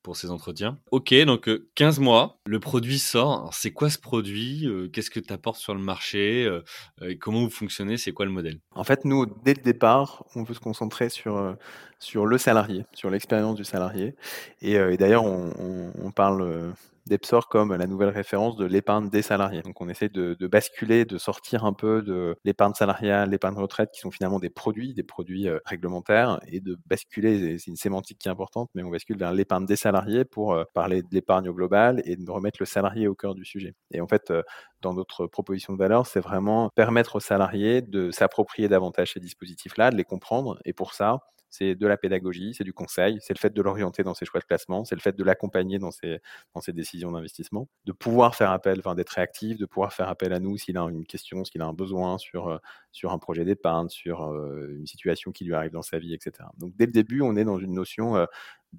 pour 0.02 0.16
ces 0.16 0.30
entretiens. 0.30 0.78
Ok, 0.90 1.14
donc 1.24 1.48
15 1.74 1.98
euh, 1.98 2.02
mois, 2.02 2.38
le 2.44 2.60
produit 2.60 2.98
sort. 2.98 3.50
C'est 3.54 3.70
quoi 3.70 3.88
ce 3.88 3.98
produit 3.98 4.66
euh, 4.66 4.88
Qu'est-ce 4.88 5.10
que 5.10 5.20
tu 5.20 5.32
apportes 5.32 5.58
sur 5.58 5.74
le 5.74 5.80
marché 5.80 6.44
euh, 6.44 7.14
Comment 7.20 7.40
vous 7.40 7.50
fonctionnez 7.50 7.96
C'est 7.96 8.12
quoi 8.12 8.26
le 8.26 8.32
modèle? 8.32 8.58
En 8.74 8.84
fait, 8.84 9.04
nous, 9.04 9.26
dès 9.44 9.54
le 9.54 9.62
départ, 9.62 10.24
on 10.34 10.42
veut 10.42 10.54
se 10.54 10.60
concentrer 10.60 11.08
sur, 11.08 11.56
sur 11.98 12.26
le 12.26 12.38
salarié, 12.38 12.84
sur 12.92 13.10
l'expérience 13.10 13.54
du 13.54 13.64
salarié. 13.64 14.14
Et, 14.60 14.76
d'ailleurs, 14.96 15.24
on, 15.24 16.10
parle 16.14 16.74
d'Epsor 17.06 17.48
comme 17.48 17.74
la 17.74 17.86
nouvelle 17.86 18.10
référence 18.10 18.56
de 18.56 18.64
l'épargne 18.64 19.08
des 19.10 19.22
salariés. 19.22 19.62
Donc 19.62 19.80
on 19.80 19.88
essaie 19.88 20.08
de, 20.08 20.34
basculer, 20.46 21.04
de 21.04 21.18
sortir 21.18 21.64
un 21.64 21.72
peu 21.72 22.02
de 22.02 22.36
l'épargne 22.44 22.74
salariale, 22.74 23.30
l'épargne 23.30 23.56
retraite, 23.56 23.90
qui 23.92 24.00
sont 24.00 24.10
finalement 24.10 24.38
des 24.38 24.50
produits, 24.50 24.94
des 24.94 25.02
produits 25.02 25.48
euh, 25.48 25.58
réglementaires, 25.64 26.40
et 26.46 26.60
de 26.60 26.78
basculer, 26.86 27.58
c'est 27.58 27.70
une 27.70 27.76
sémantique 27.76 28.18
qui 28.18 28.28
est 28.28 28.30
importante, 28.30 28.70
mais 28.74 28.82
on 28.82 28.90
bascule 28.90 29.18
vers 29.18 29.32
l'épargne 29.32 29.66
des 29.66 29.76
salariés 29.76 30.24
pour 30.24 30.52
euh, 30.52 30.64
parler 30.74 31.02
de 31.02 31.08
l'épargne 31.12 31.48
au 31.48 31.54
global 31.54 32.02
et 32.04 32.16
de 32.16 32.30
remettre 32.30 32.58
le 32.60 32.66
salarié 32.66 33.08
au 33.08 33.14
cœur 33.14 33.34
du 33.34 33.44
sujet. 33.44 33.74
Et 33.92 34.00
en 34.00 34.06
fait, 34.06 34.30
euh, 34.30 34.42
dans 34.80 34.94
notre 34.94 35.26
proposition 35.26 35.72
de 35.72 35.78
valeur, 35.78 36.06
c'est 36.06 36.20
vraiment 36.20 36.70
permettre 36.74 37.16
aux 37.16 37.20
salariés 37.20 37.82
de 37.82 38.10
s'approprier 38.10 38.68
davantage 38.68 39.12
ces 39.14 39.20
dispositifs-là, 39.20 39.90
de 39.90 39.96
les 39.96 40.04
comprendre, 40.04 40.58
et 40.64 40.72
pour 40.72 40.94
ça, 40.94 41.20
c'est 41.52 41.74
de 41.74 41.86
la 41.86 41.98
pédagogie, 41.98 42.54
c'est 42.54 42.64
du 42.64 42.72
conseil, 42.72 43.18
c'est 43.20 43.34
le 43.34 43.38
fait 43.38 43.52
de 43.52 43.60
l'orienter 43.60 44.02
dans 44.02 44.14
ses 44.14 44.24
choix 44.24 44.40
de 44.40 44.46
classement, 44.46 44.86
c'est 44.86 44.94
le 44.94 45.02
fait 45.02 45.14
de 45.14 45.22
l'accompagner 45.22 45.78
dans 45.78 45.90
ses, 45.90 46.20
dans 46.54 46.62
ses 46.62 46.72
décisions 46.72 47.12
d'investissement, 47.12 47.68
de 47.84 47.92
pouvoir 47.92 48.34
faire 48.34 48.50
appel, 48.50 48.78
enfin, 48.78 48.94
d'être 48.94 49.10
réactif, 49.10 49.58
de 49.58 49.66
pouvoir 49.66 49.92
faire 49.92 50.08
appel 50.08 50.32
à 50.32 50.40
nous 50.40 50.56
s'il 50.56 50.78
a 50.78 50.82
une 50.82 51.04
question, 51.04 51.44
s'il 51.44 51.60
a 51.60 51.66
un 51.66 51.74
besoin 51.74 52.16
sur, 52.16 52.48
euh, 52.48 52.56
sur 52.90 53.12
un 53.12 53.18
projet 53.18 53.44
d'épargne, 53.44 53.90
sur 53.90 54.24
euh, 54.24 54.74
une 54.78 54.86
situation 54.86 55.30
qui 55.30 55.44
lui 55.44 55.54
arrive 55.54 55.72
dans 55.72 55.82
sa 55.82 55.98
vie, 55.98 56.14
etc. 56.14 56.48
Donc 56.56 56.74
dès 56.74 56.86
le 56.86 56.92
début, 56.92 57.20
on 57.20 57.36
est 57.36 57.44
dans 57.44 57.58
une 57.58 57.74
notion 57.74 58.26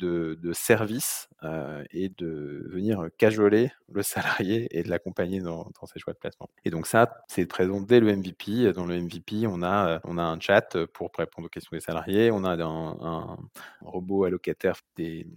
euh, 0.01 0.35
de, 0.41 0.53
service 0.53 1.29
euh, 1.43 1.83
et 1.91 2.09
de 2.09 2.65
venir 2.69 3.09
cajoler 3.17 3.71
le 3.91 4.01
salarié 4.01 4.67
et 4.71 4.81
de 4.81 4.89
l'accompagner 4.89 5.39
dans, 5.39 5.69
ses 5.85 5.99
choix 5.99 6.13
de 6.13 6.17
placement. 6.17 6.49
Et 6.65 6.71
donc 6.71 6.87
ça, 6.87 7.23
c'est 7.27 7.45
présent 7.45 7.79
dès 7.79 7.99
le 7.99 8.15
MVP. 8.15 8.73
Dans 8.73 8.85
le 8.85 8.99
MVP, 8.99 9.45
on 9.47 9.61
a, 9.61 9.99
on 10.03 10.17
a 10.17 10.23
un 10.23 10.39
chat 10.39 10.77
pour 10.93 11.11
répondre 11.17 11.45
aux 11.45 11.49
questions 11.49 11.69
des 11.73 11.81
salariés, 11.81 12.31
on 12.31 12.43
a 12.43 12.55
un, 12.63 13.37
robot 13.81 14.23
allocataire, 14.25 14.79
des, 14.95 15.27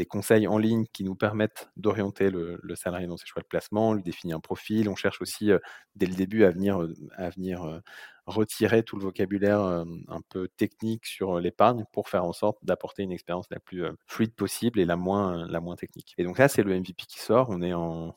des, 0.00 0.06
conseils 0.06 0.46
en 0.46 0.58
ligne 0.58 0.86
qui 0.92 1.04
nous 1.04 1.14
permettent 1.14 1.70
d'orienter 1.76 2.30
le, 2.30 2.60
salarié 2.74 3.06
dans 3.06 3.16
ses 3.16 3.26
choix 3.26 3.42
de 3.42 3.46
placement, 3.46 3.94
lui 3.94 4.02
définit 4.02 4.32
un 4.32 4.40
profil, 4.40 4.88
on 4.88 4.96
cherche 4.96 5.20
aussi 5.20 5.50
euh, 5.50 5.58
dès 5.94 6.06
le 6.06 6.14
début 6.14 6.44
à 6.44 6.50
venir, 6.50 6.80
à 7.16 7.30
venir 7.30 7.64
euh, 7.64 7.80
retirer 8.26 8.82
tout 8.82 8.96
le 8.96 9.02
vocabulaire 9.02 9.60
un 9.60 10.20
peu 10.28 10.46
technique 10.56 11.04
sur 11.04 11.40
l'épargne 11.40 11.84
pour 11.92 12.08
faire 12.08 12.24
en 12.24 12.32
sorte 12.32 12.58
d'apporter 12.62 13.02
une 13.02 13.10
expérience 13.10 13.46
la 13.50 13.58
plus 13.58 13.84
fluide 14.06 14.34
possible 14.34 14.78
et 14.78 14.84
la 14.84 14.96
moins, 14.96 15.48
la 15.48 15.60
moins 15.60 15.74
technique. 15.74 16.14
Et 16.16 16.22
donc 16.22 16.38
là, 16.38 16.46
c'est 16.46 16.62
le 16.62 16.78
MVP 16.78 17.06
qui 17.08 17.18
sort. 17.18 17.48
On 17.50 17.60
est 17.60 17.72
en, 17.74 18.14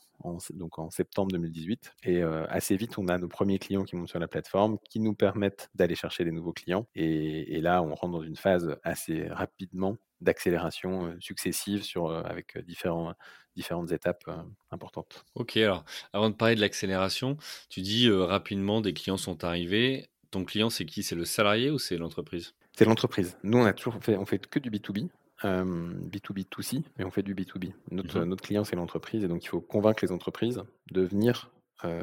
donc 0.51 0.79
en 0.79 0.89
septembre 0.89 1.31
2018. 1.31 1.93
Et 2.03 2.21
assez 2.21 2.75
vite, 2.75 2.97
on 2.97 3.07
a 3.07 3.17
nos 3.17 3.27
premiers 3.27 3.59
clients 3.59 3.83
qui 3.83 3.95
montent 3.95 4.09
sur 4.09 4.19
la 4.19 4.27
plateforme, 4.27 4.77
qui 4.89 4.99
nous 4.99 5.13
permettent 5.13 5.69
d'aller 5.75 5.95
chercher 5.95 6.23
des 6.23 6.31
nouveaux 6.31 6.53
clients. 6.53 6.87
Et, 6.95 7.61
là, 7.61 7.81
on 7.81 7.93
rentre 7.95 8.13
dans 8.13 8.23
une 8.23 8.35
phase 8.35 8.77
assez 8.83 9.27
rapidement 9.27 9.97
d'accélération 10.23 11.15
successive 11.19 11.83
sur, 11.83 12.11
avec 12.11 12.57
différents, 12.65 13.13
différentes 13.55 13.91
étapes 13.91 14.23
importantes. 14.71 15.25
Ok, 15.35 15.57
alors 15.57 15.83
avant 16.13 16.29
de 16.29 16.35
parler 16.35 16.55
de 16.55 16.61
l'accélération, 16.61 17.37
tu 17.69 17.81
dis 17.81 18.09
rapidement 18.09 18.81
des 18.81 18.93
clients 18.93 19.17
sont 19.17 19.43
arrivés. 19.43 20.07
Ton 20.31 20.45
client, 20.45 20.69
c'est 20.69 20.85
qui? 20.85 21.03
C'est 21.03 21.15
le 21.15 21.25
salarié 21.25 21.69
ou 21.69 21.77
c'est 21.77 21.97
l'entreprise? 21.97 22.53
C'est 22.75 22.85
l'entreprise. 22.85 23.37
Nous, 23.43 23.59
on 23.59 23.65
a 23.65 23.73
toujours 23.73 24.01
fait, 24.01 24.17
on 24.17 24.25
fait 24.25 24.45
que 24.47 24.59
du 24.59 24.71
B2B. 24.71 25.09
B2B2C, 25.43 26.83
mais 26.97 27.03
on 27.03 27.11
fait 27.11 27.21
du 27.21 27.35
B2B. 27.35 27.73
Notre, 27.91 28.21
mmh 28.21 28.23
notre 28.23 28.43
client, 28.43 28.63
c'est 28.63 28.77
l'entreprise, 28.77 29.25
et 29.25 29.27
donc 29.27 29.43
il 29.43 29.47
faut 29.49 29.59
convaincre 29.59 30.05
les 30.05 30.13
entreprises 30.13 30.63
de 30.91 31.01
venir 31.01 31.51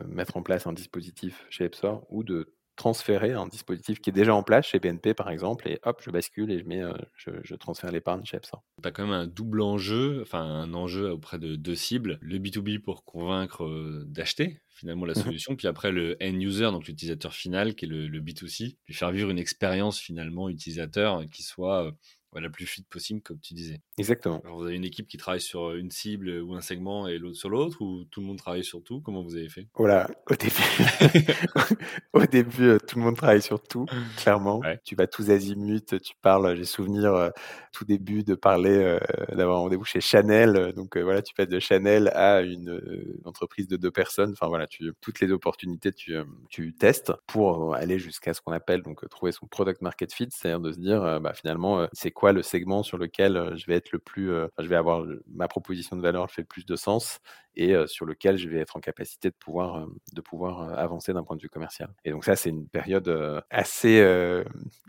mettre 0.07 0.37
en 0.37 0.43
place 0.43 0.67
un 0.67 0.75
dispositif 0.75 1.47
chez 1.49 1.65
Epsor 1.65 2.07
ou 2.11 2.23
de 2.23 2.53
transférer 2.81 3.33
un 3.33 3.47
dispositif 3.47 4.01
qui 4.01 4.09
est 4.09 4.15
déjà 4.15 4.35
en 4.35 4.43
place 4.43 4.67
chez 4.67 4.81
BNP 4.81 5.13
par 5.13 5.29
exemple, 5.29 5.69
et 5.69 5.79
hop, 5.83 6.01
je 6.03 6.11
bascule 6.11 6.51
et 6.51 6.59
je, 6.59 6.65
mets, 6.65 6.83
je, 7.15 7.55
transfère 7.55 7.93
l'épargne 7.93 8.25
chez 8.25 8.39
Epsor. 8.39 8.65
Tu 8.83 8.89
as 8.89 8.91
quand 8.91 9.05
même 9.05 9.13
un 9.13 9.27
double 9.27 9.61
enjeu, 9.61 10.21
enfin 10.23 10.41
un 10.41 10.73
enjeu 10.73 11.11
auprès 11.11 11.39
de 11.39 11.57
deux 11.57 11.75
cibles, 11.75 12.19
le 12.23 12.39
B2B 12.39 12.79
pour 12.79 13.05
convaincre 13.05 13.69
d'acheter 14.07 14.63
finalement 14.71 15.05
la 15.05 15.13
mmh 15.13 15.25
solution, 15.25 15.57
puis 15.57 15.69
après 15.69 15.93
le 15.93 16.17
end 16.23 16.41
user, 16.41 16.71
donc 16.71 16.87
l'utilisateur 16.87 17.35
final 17.35 17.75
qui 17.75 17.85
est 17.85 17.89
le, 17.89 18.09
le, 18.09 18.21
B2C, 18.23 18.79
lui 18.89 18.95
faire 18.95 19.11
vivre 19.11 19.29
une 19.29 19.39
expérience 19.39 19.99
finalement 20.01 20.49
utilisateur 20.49 21.23
qui 21.31 21.43
soit 21.43 21.95
la 22.39 22.49
plus 22.49 22.67
fluide 22.67 22.87
possible, 22.87 23.21
comme 23.21 23.41
tu 23.41 23.55
disais. 23.55 23.81
Exactement. 24.01 24.41
Alors, 24.45 24.59
vous 24.59 24.65
avez 24.67 24.77
une 24.77 24.85
équipe 24.85 25.07
qui 25.07 25.17
travaille 25.17 25.41
sur 25.41 25.75
une 25.75 25.91
cible 25.91 26.41
ou 26.43 26.55
un 26.55 26.61
segment 26.61 27.07
et 27.07 27.19
l'autre 27.19 27.37
sur 27.37 27.49
l'autre, 27.51 27.81
ou 27.83 28.05
tout 28.11 28.21
le 28.21 28.27
monde 28.27 28.39
travaille 28.39 28.65
sur 28.65 28.83
tout? 28.83 29.01
Comment 29.01 29.23
vous 29.23 29.37
avez 29.37 29.49
fait? 29.49 29.67
Voilà, 29.77 30.09
au 30.31 30.35
début, 30.35 30.55
au 32.13 32.27
début, 32.27 32.65
euh, 32.69 32.79
tout 32.79 32.99
le 32.99 33.05
monde 33.05 33.17
travaille 33.17 33.43
sur 33.43 33.63
tout, 33.63 33.87
clairement. 34.17 34.59
Ouais. 34.61 34.81
Tu 34.85 34.95
vas 34.97 35.07
tous 35.07 35.31
azimuts, 35.31 35.99
tu 36.03 36.15
parles. 36.23 36.57
J'ai 36.57 36.65
souvenir 36.65 37.15
euh, 37.15 37.31
tout 37.73 37.85
début 37.85 38.25
de 38.25 38.35
parler, 38.35 38.71
euh, 38.77 38.99
d'avoir 39.35 39.59
un 39.59 39.61
rendez-vous 39.61 39.85
chez 39.85 40.01
Chanel. 40.01 40.57
euh, 40.57 40.73
Donc 40.73 40.97
euh, 40.97 41.03
voilà, 41.03 41.23
tu 41.23 41.35
passes 41.35 41.49
de 41.49 41.59
Chanel 41.61 42.09
à 42.15 42.43
une 42.43 42.71
euh, 42.71 43.21
entreprise 43.25 43.69
de 43.69 43.77
deux 43.77 43.91
personnes. 43.91 44.33
Enfin 44.33 44.49
voilà, 44.49 44.67
tu, 44.67 44.93
toutes 45.01 45.21
les 45.21 45.31
opportunités, 45.31 45.93
tu, 45.93 46.15
euh, 46.17 46.25
tu 46.49 46.75
testes 46.75 47.13
pour 47.27 47.73
euh, 47.75 47.77
aller 47.77 47.99
jusqu'à 47.99 48.35
ce 48.35 48.41
qu'on 48.41 48.53
appelle 48.53 48.83
donc 48.83 49.05
euh, 49.05 49.09
trouver 49.09 49.33
son 49.33 49.47
product 49.47 49.83
market 49.83 50.13
fit, 50.13 50.29
c'est-à-dire 50.31 50.61
de 50.61 50.73
se 50.73 50.79
dire 50.79 51.03
euh, 51.03 51.21
bah, 51.21 51.33
finalement 51.35 51.81
euh, 51.81 51.87
c'est 51.93 52.11
quoi 52.11 52.33
le 52.33 52.43
segment 52.43 52.83
sur 52.83 52.99
lequel 52.99 53.37
euh, 53.37 53.57
je 53.57 53.67
vais 53.67 53.75
être 53.75 53.90
le 53.93 53.99
plus, 53.99 54.31
euh, 54.33 54.49
je 54.59 54.67
vais 54.67 54.77
avoir 54.77 55.05
ma 55.29 55.49
proposition 55.49 55.97
de 55.97 56.03
valeur 56.03 56.31
fait 56.31 56.43
le 56.43 56.47
plus 56.47 56.67
de 56.67 56.77
sens 56.77 57.21
et 57.57 57.75
euh, 57.75 57.87
sur 57.87 58.07
lequel 58.07 58.37
je 58.37 58.49
vais 58.49 58.59
être 58.59 58.77
en 58.77 58.81
capacité 58.81 59.31
de 59.31 59.35
pouvoir, 59.35 59.77
euh, 59.77 59.87
de 60.13 60.21
pouvoir 60.21 60.63
euh, 60.63 60.75
avancer 60.75 61.13
d'un 61.13 61.23
point 61.23 61.37
de 61.37 61.43
vue 61.43 61.49
commercial. 61.49 61.91
Et 62.05 62.11
donc 62.11 62.25
ça, 62.25 62.37
c'est 62.37 62.51
une 62.51 62.69
période 62.69 63.09
euh, 63.09 63.41
assez, 63.51 64.01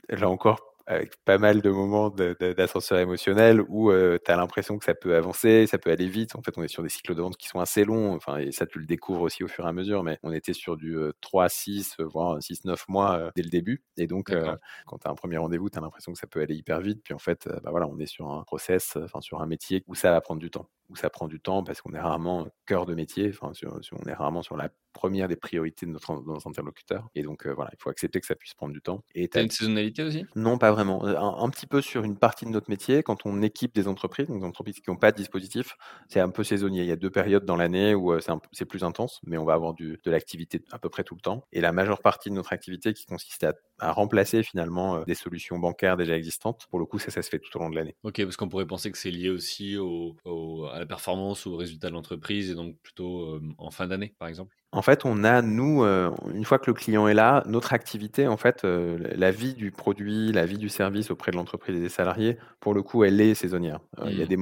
là 0.09 0.29
encore, 0.29 0.70
avec 0.91 1.13
pas 1.25 1.37
mal 1.37 1.61
de 1.61 1.69
moments 1.69 2.09
d'ascenseur 2.09 2.99
émotionnel 2.99 3.61
où 3.69 3.91
tu 3.91 4.31
as 4.31 4.35
l'impression 4.35 4.77
que 4.77 4.85
ça 4.85 4.93
peut 4.93 5.15
avancer, 5.15 5.65
ça 5.67 5.77
peut 5.77 5.89
aller 5.91 6.07
vite. 6.07 6.35
En 6.35 6.41
fait, 6.41 6.57
on 6.57 6.63
est 6.63 6.67
sur 6.67 6.83
des 6.83 6.89
cycles 6.89 7.15
de 7.15 7.21
vente 7.21 7.37
qui 7.37 7.47
sont 7.47 7.59
assez 7.59 7.85
longs, 7.85 8.13
enfin, 8.15 8.37
et 8.37 8.51
ça, 8.51 8.65
tu 8.65 8.79
le 8.79 8.85
découvres 8.85 9.21
aussi 9.21 9.43
au 9.43 9.47
fur 9.47 9.65
et 9.65 9.69
à 9.69 9.73
mesure, 9.73 10.03
mais 10.03 10.19
on 10.23 10.31
était 10.33 10.53
sur 10.53 10.77
du 10.77 10.97
euh, 10.97 11.11
3, 11.21 11.49
6, 11.49 11.95
euh, 11.99 12.05
voire 12.05 12.41
6, 12.41 12.65
9 12.65 12.87
mois 12.89 13.17
euh, 13.17 13.31
dès 13.35 13.43
le 13.43 13.49
début. 13.49 13.83
Et 13.97 14.07
donc, 14.07 14.31
euh, 14.31 14.55
quand 14.85 14.97
tu 14.99 15.07
as 15.07 15.11
un 15.11 15.15
premier 15.15 15.37
rendez-vous, 15.37 15.69
tu 15.69 15.77
as 15.77 15.81
l'impression 15.81 16.11
que 16.13 16.19
ça 16.19 16.27
peut 16.27 16.41
aller 16.41 16.55
hyper 16.55 16.81
vite. 16.81 17.01
Puis 17.03 17.13
en 17.13 17.19
fait, 17.19 17.47
euh, 17.47 17.59
bah 17.63 17.71
voilà, 17.71 17.87
on 17.87 17.97
est 17.99 18.05
sur 18.05 18.29
un 18.31 18.43
process, 18.43 18.95
euh, 18.97 19.03
enfin 19.05 19.21
sur 19.21 19.41
un 19.41 19.45
métier 19.47 19.83
où 19.87 19.95
ça 19.95 20.11
va 20.11 20.21
prendre 20.21 20.39
du 20.41 20.49
temps. 20.51 20.69
Où 20.89 20.95
ça 20.95 21.09
prend 21.09 21.27
du 21.27 21.39
temps 21.39 21.63
parce 21.63 21.81
qu'on 21.81 21.93
est 21.93 21.99
rarement 21.99 22.47
cœur 22.65 22.85
de 22.85 22.93
métier, 22.95 23.29
enfin 23.29 23.53
sur, 23.53 23.83
sur- 23.83 23.97
on 24.03 24.09
est 24.09 24.13
rarement 24.13 24.41
sur 24.41 24.57
la 24.57 24.69
première 24.91 25.27
des 25.27 25.35
priorités 25.35 25.85
de 25.85 25.91
notre, 25.91 26.21
de 26.21 26.27
notre 26.27 26.47
interlocuteur. 26.47 27.09
Et 27.15 27.23
donc 27.23 27.45
euh, 27.45 27.53
voilà, 27.53 27.71
il 27.73 27.81
faut 27.81 27.89
accepter 27.89 28.19
que 28.19 28.25
ça 28.25 28.35
puisse 28.35 28.53
prendre 28.53 28.73
du 28.73 28.81
temps. 28.81 29.03
Et 29.15 29.27
T'as 29.27 29.41
une 29.43 29.49
saisonnalité 29.49 30.03
aussi? 30.03 30.25
Non, 30.35 30.57
pas 30.57 30.71
vraiment. 30.71 31.05
Euh, 31.05 31.15
Un, 31.17 31.43
un 31.43 31.49
petit 31.49 31.67
peu 31.67 31.81
sur 31.81 32.03
une 32.03 32.17
partie 32.17 32.45
de 32.45 32.51
notre 32.51 32.69
métier, 32.69 33.03
quand 33.03 33.25
on 33.25 33.41
équipe 33.41 33.73
des 33.73 33.87
entreprises, 33.87 34.27
donc 34.27 34.39
des 34.39 34.45
entreprises 34.45 34.79
qui 34.79 34.89
n'ont 34.89 34.97
pas 34.97 35.11
de 35.11 35.17
dispositif, 35.17 35.75
c'est 36.07 36.19
un 36.19 36.29
peu 36.29 36.43
saisonnier. 36.43 36.81
Il 36.81 36.87
y 36.87 36.91
a 36.91 36.95
deux 36.95 37.09
périodes 37.09 37.45
dans 37.45 37.55
l'année 37.55 37.95
où 37.95 38.13
euh, 38.13 38.19
c'est 38.51 38.65
plus 38.65 38.83
intense, 38.83 39.19
mais 39.25 39.37
on 39.37 39.45
va 39.45 39.53
avoir 39.53 39.73
du, 39.73 39.99
de 40.03 40.11
l'activité 40.11 40.61
à 40.71 40.79
peu 40.79 40.89
près 40.89 41.03
tout 41.03 41.15
le 41.15 41.21
temps. 41.21 41.45
Et 41.51 41.61
la 41.61 41.71
majeure 41.71 42.01
partie 42.01 42.29
de 42.29 42.35
notre 42.35 42.53
activité 42.53 42.93
qui 42.93 43.05
consiste 43.05 43.43
à, 43.43 43.53
à 43.81 43.91
remplacer 43.91 44.43
finalement 44.43 44.97
euh, 44.97 45.03
des 45.05 45.15
solutions 45.15 45.59
bancaires 45.59 45.97
déjà 45.97 46.15
existantes, 46.17 46.67
pour 46.69 46.79
le 46.79 46.85
coup, 46.85 46.99
ça, 46.99 47.11
ça 47.11 47.21
se 47.21 47.29
fait 47.29 47.39
tout 47.39 47.55
au 47.57 47.59
long 47.61 47.69
de 47.69 47.75
l'année. 47.75 47.95
Ok, 48.03 48.23
parce 48.23 48.35
qu'on 48.35 48.49
pourrait 48.49 48.65
penser 48.67 48.91
que 48.91 48.97
c'est 48.97 49.11
lié 49.11 49.29
aussi 49.29 49.77
au, 49.77 50.15
au- 50.25 50.65
à 50.65 50.79
la 50.79 50.85
performance 50.87 51.45
ou 51.45 51.51
au 51.53 51.57
résultat 51.57 51.89
de 51.89 51.93
l'entreprise, 51.93 52.49
et 52.49 52.55
donc 52.55 52.79
plutôt 52.81 53.35
euh, 53.35 53.41
en 53.59 53.69
fin 53.71 53.87
d'année, 53.87 54.15
par 54.17 54.27
exemple. 54.27 54.55
En 54.73 54.81
fait, 54.81 55.03
on 55.03 55.25
a, 55.25 55.41
nous, 55.41 55.83
euh, 55.83 56.11
une 56.33 56.45
fois 56.45 56.57
que 56.57 56.67
le 56.67 56.73
client 56.73 57.05
est 57.09 57.13
là, 57.13 57.43
notre 57.45 57.73
activité, 57.73 58.25
en 58.27 58.37
fait, 58.37 58.63
euh, 58.63 58.97
la 59.17 59.29
vie 59.29 59.53
du 59.53 59.69
produit, 59.71 60.31
la 60.31 60.45
vie 60.45 60.57
du 60.57 60.69
service 60.69 61.11
auprès 61.11 61.31
de 61.31 61.35
l'entreprise 61.35 61.75
et 61.75 61.81
des 61.81 61.89
salariés, 61.89 62.37
pour 62.61 62.73
le 62.73 62.81
coup, 62.81 63.03
elle 63.03 63.19
est 63.19 63.33
saisonnière. 63.35 63.81
Euh, 63.99 64.07
Il 64.11 64.17
y 64.17 64.21
a 64.21 64.25
Mm. 64.25 64.27
des 64.27 64.37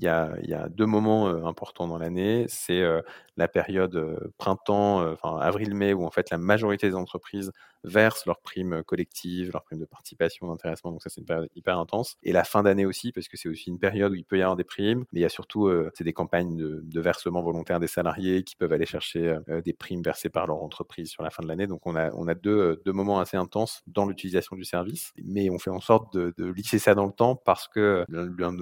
il 0.00 0.04
y 0.04 0.08
a, 0.08 0.32
il 0.42 0.50
y 0.50 0.54
a 0.54 0.68
deux 0.68 0.86
moments 0.86 1.28
importants 1.46 1.86
dans 1.86 1.98
l'année. 1.98 2.46
C'est 2.48 2.82
la 3.36 3.46
période 3.46 4.32
printemps, 4.38 5.08
enfin 5.12 5.36
avril-mai, 5.38 5.92
où 5.94 6.04
en 6.04 6.10
fait 6.10 6.30
la 6.30 6.38
majorité 6.38 6.88
des 6.88 6.96
entreprises 6.96 7.52
versent 7.84 8.26
leurs 8.26 8.40
primes 8.40 8.69
collectives, 8.86 9.50
leurs 9.52 9.64
primes 9.64 9.80
de 9.80 9.84
participation, 9.84 10.48
d'intéressement. 10.48 10.92
Donc 10.92 11.02
ça, 11.02 11.10
c'est 11.10 11.20
une 11.20 11.26
période 11.26 11.48
hyper 11.54 11.78
intense. 11.78 12.16
Et 12.22 12.32
la 12.32 12.44
fin 12.44 12.62
d'année 12.62 12.86
aussi, 12.86 13.12
parce 13.12 13.28
que 13.28 13.36
c'est 13.36 13.48
aussi 13.48 13.70
une 13.70 13.78
période 13.78 14.12
où 14.12 14.14
il 14.14 14.24
peut 14.24 14.38
y 14.38 14.42
avoir 14.42 14.56
des 14.56 14.64
primes, 14.64 15.04
mais 15.12 15.20
il 15.20 15.22
y 15.22 15.26
a 15.26 15.28
surtout 15.28 15.66
euh, 15.66 15.90
c'est 15.94 16.04
des 16.04 16.12
campagnes 16.12 16.56
de, 16.56 16.80
de 16.82 17.00
versement 17.00 17.42
volontaire 17.42 17.80
des 17.80 17.86
salariés 17.86 18.42
qui 18.44 18.56
peuvent 18.56 18.72
aller 18.72 18.86
chercher 18.86 19.38
euh, 19.48 19.60
des 19.62 19.72
primes 19.72 20.02
versées 20.02 20.28
par 20.28 20.46
leur 20.46 20.62
entreprise 20.62 21.10
sur 21.10 21.22
la 21.22 21.30
fin 21.30 21.42
de 21.42 21.48
l'année. 21.48 21.66
Donc 21.66 21.86
on 21.86 21.96
a, 21.96 22.10
on 22.14 22.28
a 22.28 22.34
deux, 22.34 22.50
euh, 22.50 22.82
deux 22.84 22.92
moments 22.92 23.20
assez 23.20 23.36
intenses 23.36 23.82
dans 23.86 24.06
l'utilisation 24.06 24.56
du 24.56 24.64
service, 24.64 25.12
mais 25.22 25.50
on 25.50 25.58
fait 25.58 25.70
en 25.70 25.80
sorte 25.80 26.16
de, 26.16 26.32
lisser 26.50 26.78
ça 26.78 26.94
dans 26.94 27.06
le 27.06 27.12
temps 27.12 27.36
parce 27.36 27.68
que 27.68 28.04
l'un 28.08 28.52
de 28.52 28.56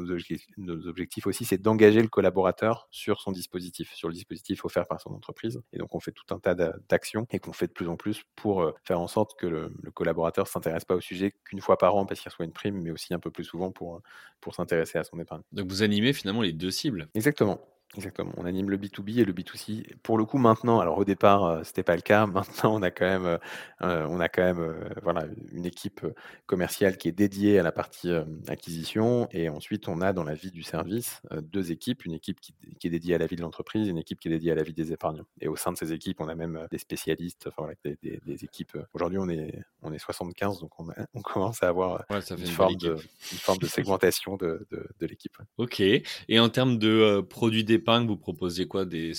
nos 0.59 0.87
objectifs, 0.87 1.27
aussi, 1.27 1.45
c'est 1.45 1.59
d'engager 1.59 2.03
le 2.03 2.09
collaborateur 2.09 2.89
sur 2.91 3.21
son 3.21 3.33
dispositif, 3.33 3.93
sur 3.95 4.09
le 4.09 4.15
dispositif 4.15 4.65
offert 4.65 4.87
par 4.87 5.01
son 5.01 5.11
entreprise. 5.11 5.61
Et 5.73 5.79
donc 5.79 5.95
on 5.95 6.01
fait 6.01 6.13
tout 6.13 6.35
un 6.35 6.39
tas 6.39 6.55
d'a- 6.55 6.77
d'actions 6.89 7.27
et 7.31 7.39
qu'on 7.39 7.53
fait 7.53 7.67
de 7.67 7.73
plus 7.73 7.89
en 7.89 7.97
plus 7.97 8.25
pour 8.37 8.63
euh, 8.63 8.73
faire 8.85 9.01
en 9.01 9.09
sorte 9.09 9.39
que 9.39 9.47
le, 9.47 9.73
le 9.83 9.91
collaborateur 9.99 10.47
s'intéresse 10.47 10.85
pas 10.85 10.95
au 10.95 11.01
sujet 11.01 11.35
qu'une 11.45 11.61
fois 11.61 11.77
par 11.77 11.97
an 11.97 12.07
parce 12.07 12.21
qu'il 12.21 12.29
reçoit 12.31 12.45
une 12.45 12.53
prime, 12.53 12.81
mais 12.81 12.93
aussi 12.93 13.13
un 13.15 13.19
peu 13.19 13.33
plus 13.33 13.43
souvent 13.43 13.73
pour, 13.73 14.01
pour 14.41 14.55
s'intéresser 14.55 14.97
à 14.97 15.03
son 15.05 15.19
épargne. 15.19 15.43
Donc 15.51 15.69
vous 15.69 15.83
animez 15.83 16.13
finalement 16.13 16.43
les 16.43 16.53
deux 16.53 16.71
cibles. 16.71 17.09
Exactement. 17.15 17.61
Exactement. 17.97 18.33
On 18.37 18.45
anime 18.45 18.69
le 18.69 18.77
B2B 18.77 19.21
et 19.21 19.25
le 19.25 19.33
B2C. 19.33 19.95
Pour 20.03 20.19
le 20.19 20.27
coup, 20.27 20.37
maintenant, 20.37 20.79
alors 20.79 20.99
au 20.99 21.05
départ, 21.07 21.45
euh, 21.45 21.63
c'était 21.65 21.83
pas 21.83 21.97
le 21.97 22.03
cas. 22.03 22.27
Maintenant, 22.67 22.75
on 22.75 22.83
a 22.83 22.91
quand 22.91 23.07
même, 23.07 23.25
euh, 23.25 23.39
euh, 23.83 24.07
on 24.11 24.21
a 24.21 24.29
quand 24.29 24.43
même, 24.43 24.61
euh, 24.61 24.89
voilà, 25.03 25.25
une 25.53 25.65
équipe 25.65 26.07
commerciale 26.47 26.99
qui 26.99 27.09
est 27.09 27.13
dédiée 27.13 27.59
à 27.59 27.63
la 27.63 27.73
partie 27.73 28.11
acquisition. 28.47 29.29
Et 29.33 29.49
ensuite, 29.49 29.89
on 29.89 30.01
a 30.01 30.13
dans 30.13 30.25
la 30.25 30.35
vie 30.35 30.51
du 30.51 30.63
service 30.63 31.23
deux 31.43 31.73
équipes, 31.73 32.05
une 32.05 32.13
équipe 32.13 32.41
qui, 32.41 32.55
qui 32.79 32.87
est 32.87 32.91
dédiée 32.91 33.15
à 33.15 33.19
la 33.19 33.27
vie 33.27 33.37
de 33.37 33.43
l'entreprise, 33.43 33.87
et 33.87 33.91
une 33.91 33.99
équipe 33.99 34.21
qui 34.21 34.29
est 34.29 34.33
dédiée 34.33 34.53
à 34.53 34.55
la 34.55 34.63
vie 34.63 34.75
des 34.75 34.93
épargnants. 34.93 35.27
Et 35.41 35.49
au 35.49 35.57
sein 35.57 35.73
de 35.73 35.77
ces 35.79 35.93
équipes, 35.93 36.21
on 36.21 36.29
a 36.29 36.35
même 36.35 36.67
des 36.71 36.79
spécialistes, 36.79 37.47
enfin 37.49 37.63
voilà, 37.63 37.75
des, 37.85 37.97
des- 38.03 38.21
des 38.25 38.45
équipes. 38.45 38.77
Aujourd'hui, 38.93 39.19
on 39.19 39.29
est, 39.29 39.63
on 39.83 39.93
est 39.93 39.99
75, 39.99 40.61
donc 40.61 40.79
on, 40.79 40.91
a- 40.91 41.07
on 41.15 41.23
commence 41.23 41.63
à 41.63 41.69
avoir 41.69 42.05
Ouais, 42.11 42.21
ça 42.21 42.37
fait 42.37 42.43
une 42.45 42.49
forme, 42.51 42.77
de, 42.77 42.93
une 42.93 43.39
forme 43.39 43.59
de 43.59 43.67
segmentation 43.67 44.37
de, 44.37 44.67
de, 44.71 44.87
de 44.99 45.07
l'équipe. 45.07 45.37
Ok. 45.57 45.81
Et 45.81 46.05
en 46.41 46.49
termes 46.49 46.79
de 46.79 47.21
produits 47.21 47.65
vous 48.07 48.17
proposez 48.17 48.67
quoi? 48.67 48.85
Des, 48.85 49.13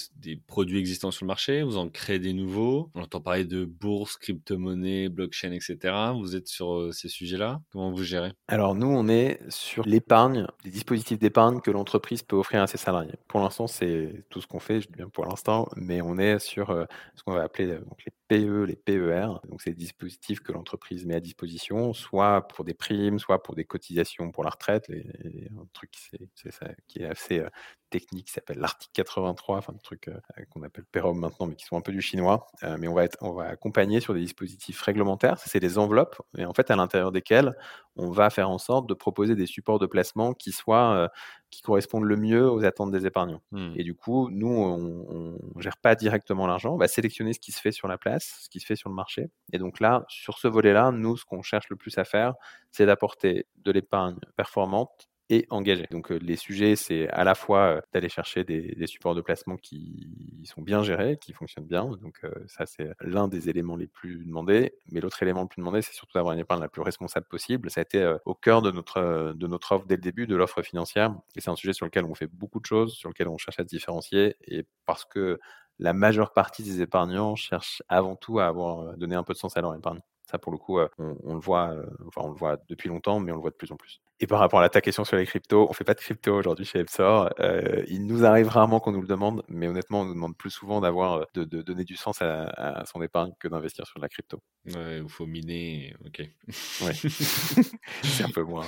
produits 0.48 0.80
existants 0.80 1.12
sur 1.12 1.26
le 1.26 1.28
marché? 1.28 1.64
Vous 1.64 1.78
en 1.78 1.90
créez 1.90 2.20
des 2.20 2.34
nouveaux? 2.34 2.90
On 2.96 3.02
entend 3.02 3.22
parler 3.22 3.46
de 3.46 3.66
bourse, 3.66 4.18
crypto-monnaie, 4.18 5.10
blockchain, 5.10 5.52
etc. 5.52 5.78
Vous 6.18 6.36
êtes 6.36 6.48
sur 6.48 6.74
euh, 6.74 6.92
ces 6.92 7.10
sujets-là? 7.10 7.62
Comment 7.72 7.92
vous 7.92 8.04
gérez? 8.04 8.34
Alors 8.48 8.76
nous, 8.76 8.88
on 8.88 9.08
est 9.08 9.40
sur 9.50 9.86
l'épargne, 9.86 10.48
des 10.64 10.72
dispositifs 10.72 11.20
d'épargne 11.20 11.62
que 11.62 11.72
l'entreprise 11.72 12.24
peut 12.24 12.36
offrir 12.36 12.62
à 12.62 12.68
ses 12.68 12.78
salariés. 12.78 13.16
Pour 13.28 13.40
l'instant, 13.42 13.68
c'est 13.68 14.26
tout 14.30 14.42
ce 14.42 14.48
qu'on 14.48 14.60
fait, 14.60 14.82
je 14.82 14.88
dis 14.88 14.94
bien 14.96 15.10
pour 15.10 15.26
l'instant, 15.26 15.68
mais 15.76 16.02
on 16.02 16.18
est 16.18 16.40
sur 16.40 16.70
euh, 16.70 16.86
ce 17.16 17.24
qu'on 17.24 17.34
va 17.34 17.44
appeler 17.44 17.68
euh, 17.70 17.82
les 18.06 18.14
PE, 18.28 18.66
les 18.66 18.76
PER. 18.76 19.28
Donc 19.50 19.62
c'est 19.62 19.72
des 19.72 19.76
dispositifs 19.76 20.40
que 20.42 20.52
l'entreprise 20.52 21.06
met 21.06 21.16
à 21.16 21.20
disposition, 21.20 21.94
soit 21.94 22.48
pour 22.48 22.66
des 22.66 22.74
primes, 22.74 23.20
soit 23.20 23.42
pour 23.42 23.56
des 23.56 23.66
cotisations 23.66 24.32
pour 24.32 24.44
la 24.44 24.52
retraite. 24.52 24.88
Les, 24.88 25.06
les- 25.24 25.50
un 25.60 25.66
truc 25.74 25.92
c'est 26.36 26.52
ça, 26.52 26.68
qui 26.88 27.00
est 27.00 27.06
assez 27.06 27.44
technique, 27.90 28.28
qui 28.28 28.34
s'appelle 28.34 28.60
l'article 28.60 28.92
83, 28.94 29.58
enfin 29.58 29.74
le 29.74 29.80
truc 29.80 30.08
euh, 30.08 30.44
qu'on 30.50 30.64
appelle 30.64 30.86
PEROM 30.86 31.18
maintenant, 31.18 31.48
mais 31.48 31.56
qui 31.56 31.66
sont 31.66 31.78
un 31.78 31.82
peu 31.82 31.92
du 31.92 32.02
chinois. 32.02 32.48
Euh, 32.64 32.78
mais 32.80 32.88
on 32.88 32.94
va, 32.94 33.04
être, 33.04 33.18
on 33.22 33.34
va 33.34 33.46
accompagner 33.46 34.00
sur 34.00 34.14
des 34.14 34.22
dispositifs 34.22 34.82
réglementaires. 34.82 35.38
C'est 35.40 35.60
des 35.60 35.78
enveloppes, 35.78 36.22
et 36.38 36.46
en 36.46 36.54
fait 36.54 36.72
à 36.72 36.76
l'intérieur 36.76 37.12
desquelles 37.12 37.56
on 37.96 38.12
va 38.12 38.30
faire 38.30 38.50
en 38.50 38.58
sorte 38.58 38.88
de 38.88 38.94
proposer 38.94 39.36
des 39.36 39.46
supports 39.46 39.80
de 39.80 39.86
placement 39.86 40.34
qui 40.34 40.52
soient 40.52 40.94
euh, 40.94 41.08
qui 41.50 41.62
correspondent 41.62 42.04
le 42.04 42.16
mieux 42.16 42.50
aux 42.50 42.64
attentes 42.64 42.92
des 42.92 43.06
épargnants. 43.06 43.42
Hmm. 43.52 43.74
Et 43.76 43.84
du 43.84 43.96
coup, 43.96 44.30
nous, 44.30 44.48
on 44.48 45.40
ne 45.56 45.62
gère 45.62 45.78
pas 45.78 45.96
directement 45.96 46.46
l'argent, 46.46 46.76
on 46.76 46.78
va 46.78 46.88
sélectionner 46.88 47.34
ce 47.34 47.40
qui 47.40 47.52
se 47.52 47.60
fait 47.60 47.72
sur 47.72 47.88
la 47.88 47.98
place, 47.98 48.42
ce 48.44 48.50
qui 48.50 48.60
se 48.60 48.66
fait 48.66 48.76
sur 48.76 48.90
le 48.90 48.96
marché. 48.96 49.30
Et 49.52 49.58
donc 49.58 49.80
là, 49.80 50.06
sur 50.08 50.38
ce 50.38 50.48
volet-là, 50.48 50.92
nous, 50.92 51.18
ce 51.18 51.26
qu'on 51.26 51.42
cherche 51.42 51.70
le 51.70 51.76
plus 51.76 51.98
à 51.98 52.04
faire, 52.04 52.36
c'est 52.72 52.86
d'apporter 52.86 53.48
de 53.58 53.72
l'épargne 53.72 54.20
performante 54.36 55.09
et 55.30 55.46
engagée. 55.50 55.88
Donc 55.92 56.12
euh, 56.12 56.18
les 56.18 56.36
sujets, 56.36 56.76
c'est 56.76 57.08
à 57.10 57.24
la 57.24 57.36
fois 57.36 57.60
euh, 57.60 57.82
d'aller 57.94 58.10
chercher 58.10 58.44
des, 58.44 58.88
supports 58.88 59.14
de 59.14 59.22
placement 59.22 59.58
qui 59.58 60.42
sont 60.44 60.62
bien 60.62 60.82
gérés, 60.84 61.18
qui 61.18 61.34
fonctionnent 61.34 61.68
bien. 61.68 61.86
Donc 61.86 62.20
euh, 62.24 62.32
ça, 62.48 62.66
c'est 62.66 62.90
l'un 63.02 63.28
des 63.28 63.50
éléments 63.50 63.76
les 63.76 63.88
plus 63.88 64.26
demandés. 64.26 64.74
Mais 64.92 65.02
l'autre 65.02 65.22
élément 65.22 65.44
le 65.44 65.48
plus 65.48 65.62
demandé, 65.62 65.82
c'est 65.82 65.94
surtout 65.94 66.14
d'avoir 66.16 66.34
une 66.34 66.40
épargne 66.40 66.62
la 66.62 66.70
plus 66.70 66.82
responsable 66.82 67.28
possible. 67.28 67.70
Ça 67.70 67.82
a 67.82 67.84
été 67.84 68.18
au 68.26 68.34
cœur 68.34 68.62
de 68.62 68.72
notre, 68.72 69.34
de 69.36 69.48
notre 69.48 69.72
offre 69.74 69.86
dès 69.86 69.96
le 69.96 70.02
début, 70.02 70.26
de 70.26 70.36
l'offre 70.36 70.62
financière. 70.64 71.16
Et 71.36 71.42
c'est 71.42 71.52
un 71.52 71.56
sujet 71.56 71.74
sur 71.74 71.86
lequel 71.86 72.06
on 72.06 72.16
fait 72.16 72.28
beaucoup 72.28 72.60
de 72.60 72.66
choses, 72.66 72.94
sur 72.94 73.10
lequel 73.10 73.28
on 73.28 73.38
cherche 73.38 73.60
à 73.60 73.64
se 73.64 73.68
différencier. 73.68 74.36
Et 74.48 74.66
parce 74.86 75.06
que 75.06 75.40
la 75.78 75.94
majeure 75.94 76.34
partie 76.34 76.64
des 76.64 76.82
épargnants 76.82 77.36
cherchent 77.36 77.84
avant 77.88 78.16
tout 78.16 78.40
à 78.40 78.48
avoir 78.48 78.98
donné 78.98 79.16
un 79.16 79.24
peu 79.24 79.34
de 79.34 79.38
sens 79.38 79.56
à 79.56 79.62
leur 79.62 79.76
épargne. 79.76 80.02
Ça, 80.30 80.38
pour 80.38 80.52
le 80.52 80.60
coup, 80.60 80.78
euh, 80.78 80.88
on, 81.00 81.18
on 81.24 81.34
le 81.34 81.40
voit, 81.40 81.72
euh, 81.72 81.84
enfin, 82.08 82.22
on 82.24 82.30
le 82.30 82.36
voit 82.36 82.58
depuis 82.70 82.88
longtemps, 82.88 83.20
mais 83.20 83.32
on 83.32 83.36
le 83.36 83.42
voit 83.42 83.50
de 83.50 83.56
plus 83.56 83.72
en 83.72 83.78
plus. 83.78 84.00
Et 84.20 84.28
par 84.28 84.40
rapport 84.40 84.60
à 84.60 84.70
ta 84.70 84.80
question 84.80 85.04
sur 85.04 85.18
les 85.18 85.26
cryptos, 85.26 85.66
on 85.68 85.74
fait 85.74 85.84
pas 85.86 85.96
de 85.96 86.00
crypto 86.00 86.36
aujourd'hui 86.36 86.66
chez 86.66 86.80
Epsor. 86.80 87.32
Euh, 87.40 87.84
il 87.88 88.06
nous 88.06 88.26
arrive 88.26 88.48
rarement 88.50 88.80
qu'on 88.80 88.92
nous 88.92 89.02
le 89.02 89.08
demande, 89.08 89.44
mais 89.48 89.68
honnêtement, 89.68 90.02
on 90.02 90.06
nous 90.06 90.14
demande 90.14 90.38
plus 90.38 90.52
souvent 90.52 90.82
d'avoir, 90.82 91.26
de, 91.34 91.46
de 91.46 91.62
donner 91.64 91.84
du 91.84 91.96
sens 91.96 92.22
à, 92.22 92.44
à 92.44 92.86
son 92.86 93.02
épargne 93.02 93.32
que 93.40 93.48
d'investir 93.48 93.88
sur 93.88 93.98
de 93.98 94.04
la 94.04 94.10
crypto. 94.10 94.40
Ouais, 94.68 95.00
il 95.02 95.10
faut 95.10 95.26
miner. 95.26 95.96
Ok. 96.06 96.20
Ouais. 96.20 96.94
c'est 98.04 98.24
un 98.24 98.30
peu 98.30 98.44
moins. 98.44 98.66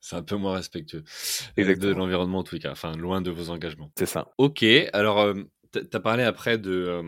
C'est 0.00 0.14
un 0.14 0.22
peu 0.22 0.36
moins 0.36 0.54
respectueux 0.54 0.98
euh, 0.98 1.52
de 1.56 1.62
Exactement. 1.62 1.98
l'environnement 2.04 2.38
en 2.38 2.44
tout 2.44 2.58
cas. 2.58 2.70
Enfin, 2.70 2.92
loin 2.92 3.20
de 3.22 3.30
vos 3.32 3.50
engagements. 3.50 3.90
C'est 3.98 4.06
ça. 4.06 4.28
Ok. 4.38 4.64
Alors. 4.92 5.34
Tu 5.90 5.96
as 5.96 6.00
parlé 6.00 6.22
après 6.22 6.58
de 6.58 7.02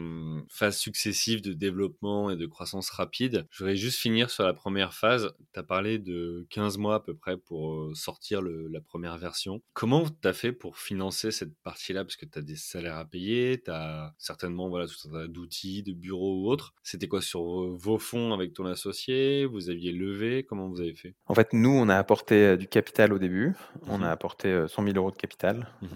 phases 0.49 0.79
successives 0.79 1.43
de 1.43 1.53
développement 1.53 2.31
et 2.31 2.37
de 2.37 2.47
croissance 2.47 2.91
rapide. 2.91 3.47
Je 3.51 3.59
voudrais 3.59 3.77
juste 3.77 3.99
finir 3.99 4.31
sur 4.31 4.45
la 4.45 4.53
première 4.53 4.95
phase. 4.95 5.35
Tu 5.53 5.61
as 5.61 5.63
parlé 5.63 5.99
de 5.99 6.47
15 6.51 6.79
mois 6.79 6.97
à 6.97 7.01
peu 7.01 7.15
près 7.15 7.37
pour 7.37 7.91
sortir 7.97 8.43
la 8.43 8.81
première 8.81 9.19
version. 9.19 9.63
Comment 9.73 10.05
tu 10.05 10.29
as 10.29 10.33
fait 10.33 10.53
pour 10.53 10.77
financer 10.77 11.31
cette 11.31 11.55
partie-là? 11.63 12.05
Parce 12.05 12.17
que 12.17 12.27
tu 12.27 12.39
as 12.39 12.43
des 12.43 12.57
salaires 12.57 12.97
à 12.97 13.05
payer, 13.05 13.61
tu 13.63 13.71
as 13.71 14.15
certainement 14.19 14.69
voilà, 14.69 14.87
tout 14.87 15.09
un 15.09 15.13
tas 15.13 15.29
d'outils, 15.29 15.83
de 15.83 15.93
bureaux 15.93 16.43
ou 16.43 16.49
autres. 16.49 16.75
C'était 16.83 17.09
quoi 17.09 17.23
sur 17.23 17.43
vos 17.43 17.99
fonds 17.99 18.33
avec 18.33 18.53
ton 18.55 18.67
associé? 18.67 19.47
Vous 19.47 19.71
aviez 19.71 19.93
levé? 19.93 20.45
Comment 20.45 20.69
vous 20.69 20.81
avez 20.81 20.95
fait? 20.95 21.15
En 21.27 21.35
fait, 21.35 21.53
nous, 21.53 21.71
on 21.71 21.89
a 21.89 21.97
apporté 21.97 22.57
du 22.57 22.67
capital 22.67 23.13
au 23.13 23.19
début. 23.19 23.55
On 23.87 24.03
a 24.03 24.09
mmh 24.09 24.19
apporté 24.19 24.65
100 24.69 24.85
000 24.85 24.97
euros 24.97 25.11
de 25.11 25.17
capital. 25.17 25.69
Mmh 25.83 25.89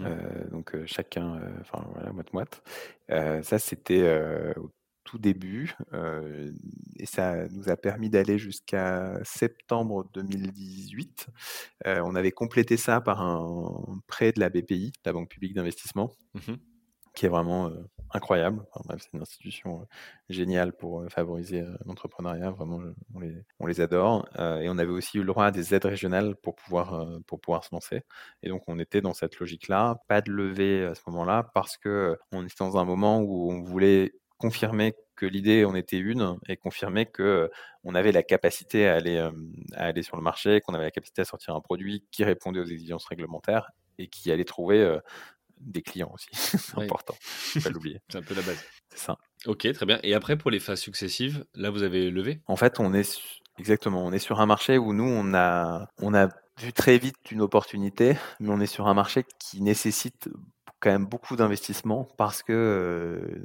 donc 0.51 0.75
chacun, 0.85 1.39
enfin 1.61 1.85
voilà, 1.93 2.11
moite-moite. 2.11 2.62
Ça, 3.09 3.59
c'était 3.59 4.55
au 4.57 4.71
tout 5.03 5.17
début 5.17 5.75
et 6.97 7.05
ça 7.05 7.47
nous 7.49 7.69
a 7.69 7.75
permis 7.75 8.09
d'aller 8.09 8.37
jusqu'à 8.37 9.19
septembre 9.23 10.09
2018. 10.13 11.27
on 11.85 12.15
avait 12.15 12.31
complété 12.31 12.77
ça 12.77 13.01
par 13.01 13.21
un 13.21 13.99
prêt 14.07 14.31
de 14.31 14.39
la 14.39 14.49
BPI, 14.49 14.93
la 15.05 15.13
Banque 15.13 15.29
publique 15.29 15.53
d'investissement. 15.53 16.11
Mmh 16.33 16.53
qui 17.15 17.27
est 17.27 17.29
vraiment 17.29 17.71
incroyable. 18.13 18.63
c'est 18.99 19.13
une 19.13 19.21
institution 19.21 19.87
géniale 20.29 20.73
pour 20.73 21.03
favoriser 21.09 21.65
l'entrepreneuriat. 21.85 22.51
Vraiment, 22.51 22.81
on 23.59 23.67
les, 23.67 23.81
adore. 23.81 24.27
et 24.37 24.69
on 24.69 24.77
avait 24.77 24.91
aussi 24.91 25.17
eu 25.17 25.21
le 25.21 25.27
droit 25.27 25.45
à 25.45 25.51
des 25.51 25.73
aides 25.73 25.85
régionales 25.85 26.35
pour 26.35 26.55
pouvoir, 26.55 27.07
pour 27.27 27.41
pouvoir 27.41 27.63
se 27.63 27.69
lancer. 27.73 28.03
Et 28.43 28.49
donc, 28.49 28.63
on 28.67 28.79
était 28.79 29.01
dans 29.01 29.13
cette 29.13 29.39
logique-là. 29.39 30.01
Pas 30.07 30.21
de 30.21 30.31
levée 30.31 30.85
à 30.85 30.95
ce 30.95 31.01
moment-là 31.07 31.49
parce 31.53 31.77
que 31.77 32.17
on 32.31 32.45
était 32.45 32.55
dans 32.59 32.77
un 32.77 32.85
moment 32.85 33.19
où 33.19 33.51
on 33.51 33.63
voulait 33.63 34.13
confirmer 34.37 34.93
que 35.15 35.25
l'idée 35.25 35.63
en 35.65 35.75
était 35.75 35.97
une 35.97 36.37
et 36.47 36.57
confirmer 36.57 37.05
que 37.05 37.49
on 37.83 37.95
avait 37.95 38.11
la 38.11 38.23
capacité 38.23 38.87
à 38.87 38.95
aller, 38.95 39.17
à 39.73 39.85
aller 39.85 40.03
sur 40.03 40.17
le 40.17 40.23
marché, 40.23 40.61
qu'on 40.61 40.73
avait 40.73 40.85
la 40.85 40.91
capacité 40.91 41.21
à 41.21 41.25
sortir 41.25 41.55
un 41.55 41.61
produit 41.61 42.05
qui 42.11 42.23
répondait 42.23 42.59
aux 42.59 42.65
exigences 42.65 43.05
réglementaires 43.05 43.71
et 43.97 44.07
qui 44.07 44.31
allait 44.31 44.43
trouver 44.43 44.99
des 45.65 45.81
clients 45.81 46.11
aussi. 46.13 46.27
c'est 46.33 46.77
important, 46.77 47.15
pas 47.63 47.69
l'oublier. 47.69 48.01
C'est 48.09 48.17
un 48.17 48.21
peu 48.21 48.35
la 48.35 48.41
base. 48.41 48.63
C'est 48.89 48.99
ça. 48.99 49.17
Ok, 49.45 49.71
très 49.71 49.85
bien. 49.85 49.99
Et 50.03 50.13
après, 50.13 50.37
pour 50.37 50.51
les 50.51 50.59
phases 50.59 50.79
successives, 50.79 51.45
là, 51.55 51.69
vous 51.69 51.83
avez 51.83 52.09
levé? 52.09 52.41
En 52.47 52.55
fait, 52.55 52.79
on 52.79 52.93
est 52.93 53.19
exactement, 53.57 54.05
on 54.05 54.11
est 54.11 54.19
sur 54.19 54.39
un 54.39 54.45
marché 54.45 54.77
où 54.77 54.93
nous, 54.93 55.03
on 55.03 55.33
a, 55.33 55.87
on 55.99 56.13
a 56.13 56.29
vu 56.59 56.73
très 56.73 56.97
vite 56.97 57.31
une 57.31 57.41
opportunité, 57.41 58.15
mais 58.39 58.49
on 58.49 58.59
est 58.59 58.67
sur 58.67 58.87
un 58.87 58.93
marché 58.93 59.25
qui 59.39 59.61
nécessite 59.61 60.29
quand 60.79 60.91
même 60.91 61.05
beaucoup 61.05 61.35
d'investissement 61.35 62.07
parce 62.17 62.43
que 62.43 63.41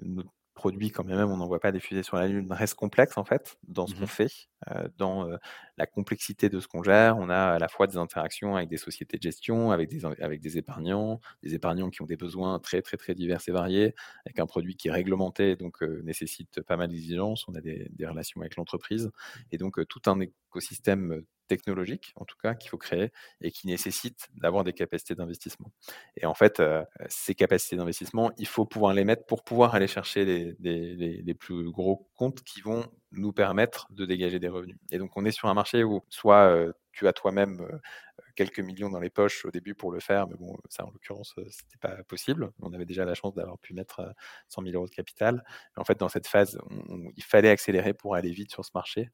produit, 0.55 0.91
quand 0.91 1.05
même 1.05 1.31
on 1.31 1.37
n'envoie 1.37 1.61
pas 1.61 1.71
des 1.71 1.79
fusées 1.79 2.03
sur 2.03 2.17
la 2.17 2.27
Lune, 2.27 2.53
reste 2.53 2.75
complexe 2.75 3.17
en 3.17 3.25
fait 3.25 3.57
dans 3.69 3.87
ce 3.87 3.95
mmh 3.95 3.99
qu'on 3.99 4.07
fait, 4.07 4.33
dans 4.97 5.29
la 5.77 5.87
complexité 5.87 6.49
de 6.49 6.61
ce 6.61 6.69
qu'on 6.69 6.83
gère. 6.83 7.17
On 7.19 7.29
a 7.29 7.55
à 7.55 7.59
la 7.59 7.69
fois 7.69 7.87
des 7.87 7.97
interactions 7.97 8.57
avec 8.57 8.69
des 8.69 8.77
sociétés 8.77 9.17
de 9.17 9.23
gestion, 9.23 9.71
avec 9.71 9.89
des, 9.89 10.05
avec 10.05 10.41
des 10.41 10.59
épargnants, 10.59 11.21
des 11.43 11.55
épargnants 11.55 11.91
qui 11.91 12.03
ont 12.03 12.07
des 12.07 12.17
besoins 12.17 12.59
très 12.59 12.83
très 12.83 12.97
très 12.97 13.15
divers 13.15 13.41
et 13.47 13.53
variés, 13.53 13.95
avec 14.27 14.39
un 14.39 14.47
produit 14.47 14.77
qui 14.77 14.89
est 14.89 14.93
réglementé, 14.93 15.57
donc 15.57 15.83
nécessite 15.83 16.61
pas 16.63 16.77
mal 16.77 16.89
d'exigences. 16.89 17.47
On 17.49 17.55
a 17.55 17.61
des, 17.61 17.89
relations 18.07 18.41
avec 18.41 18.57
l'entreprise 18.57 19.11
et 19.53 19.59
donc 19.59 19.87
tout 19.89 20.01
un 20.07 20.19
écosystème 20.21 21.25
technologique, 21.49 22.13
en 22.15 22.25
tout 22.25 22.37
cas, 22.41 22.55
qu'il 22.55 22.71
faut 22.71 22.79
créer 22.79 23.11
et 23.41 23.51
qui 23.51 23.67
nécessite 23.67 24.29
d'avoir 24.35 24.63
des 24.63 24.73
capacités 24.73 25.15
d'investissement. 25.15 25.73
Et 26.17 26.27
en 26.27 26.35
fait, 26.35 26.61
euh, 26.61 26.85
ces 27.09 27.35
capacités 27.35 27.75
d'investissement, 27.77 28.31
il 28.39 28.47
faut 28.47 28.67
pouvoir 28.67 28.93
les 28.95 29.05
mettre 29.05 29.27
pour 29.27 29.43
pouvoir 29.43 29.75
aller 29.75 29.89
chercher 29.89 30.25
les, 30.25 30.57
les, 30.61 31.23
les, 31.23 31.35
plus 31.35 31.71
gros 31.71 32.09
comptes 32.15 32.43
qui 32.43 32.61
vont 32.61 32.85
nous 33.13 33.33
permettre 33.33 33.87
de 33.91 34.05
dégager 34.05 34.39
des 34.39 34.49
revenus. 34.49 34.77
Et 34.91 34.99
donc, 34.99 35.17
on 35.17 35.25
est 35.25 35.31
sur 35.33 35.49
un 35.49 35.55
marché 35.55 35.85
où 35.85 36.03
soit 36.09 36.51
euh, 36.51 36.73
tu 36.93 37.09
as 37.09 37.13
toi-même 37.13 37.61
euh, 37.61 37.79
quelques 38.35 38.61
millions 38.61 38.91
dans 38.91 39.01
les 39.01 39.11
poches 39.11 39.45
au 39.45 39.51
début 39.51 39.75
pour 39.75 39.93
le 39.93 40.01
faire, 40.01 40.29
mais 40.29 40.37
bon, 40.37 40.57
ça 40.69 40.85
en 40.85 40.91
l'occurrence, 40.91 41.35
c'était 41.51 41.79
pas 41.81 42.03
possible. 42.05 42.51
On 42.61 42.73
avait 42.73 42.85
déjà 42.85 43.05
la 43.05 43.15
chance 43.15 43.35
d'avoir 43.35 43.59
pu 43.59 43.75
mettre 43.75 44.15
100 44.49 44.63
000 44.63 44.75
euros 44.75 44.87
de 44.87 44.95
capital. 44.95 45.45
en 45.77 45.85
fait, 45.85 45.99
dans 45.99 46.09
cette 46.09 46.27
phase, 46.27 46.59
il 47.17 47.25
fallait 47.25 47.51
accélérer 47.51 47.95
pour 47.95 48.15
aller 48.15 48.31
vite 48.31 48.51
sur 48.51 48.65
ce 48.65 48.71
marché. 48.75 49.11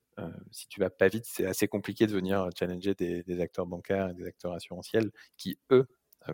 si 0.51 0.68
tu 0.68 0.80
vas 0.80 0.90
pas 0.90 1.09
vite, 1.09 1.24
c'est 1.26 1.47
assez 1.47 1.68
compliqué 1.68 2.07
de 2.07 2.12
venir 2.12 2.49
challenger 2.59 2.95
des, 2.95 3.40
acteurs 3.40 3.66
bancaires 3.66 4.11
et 4.11 4.14
des 4.14 4.26
acteurs 4.26 4.53
assurantiels 4.53 5.11
qui, 5.36 5.59
eux, 5.70 5.86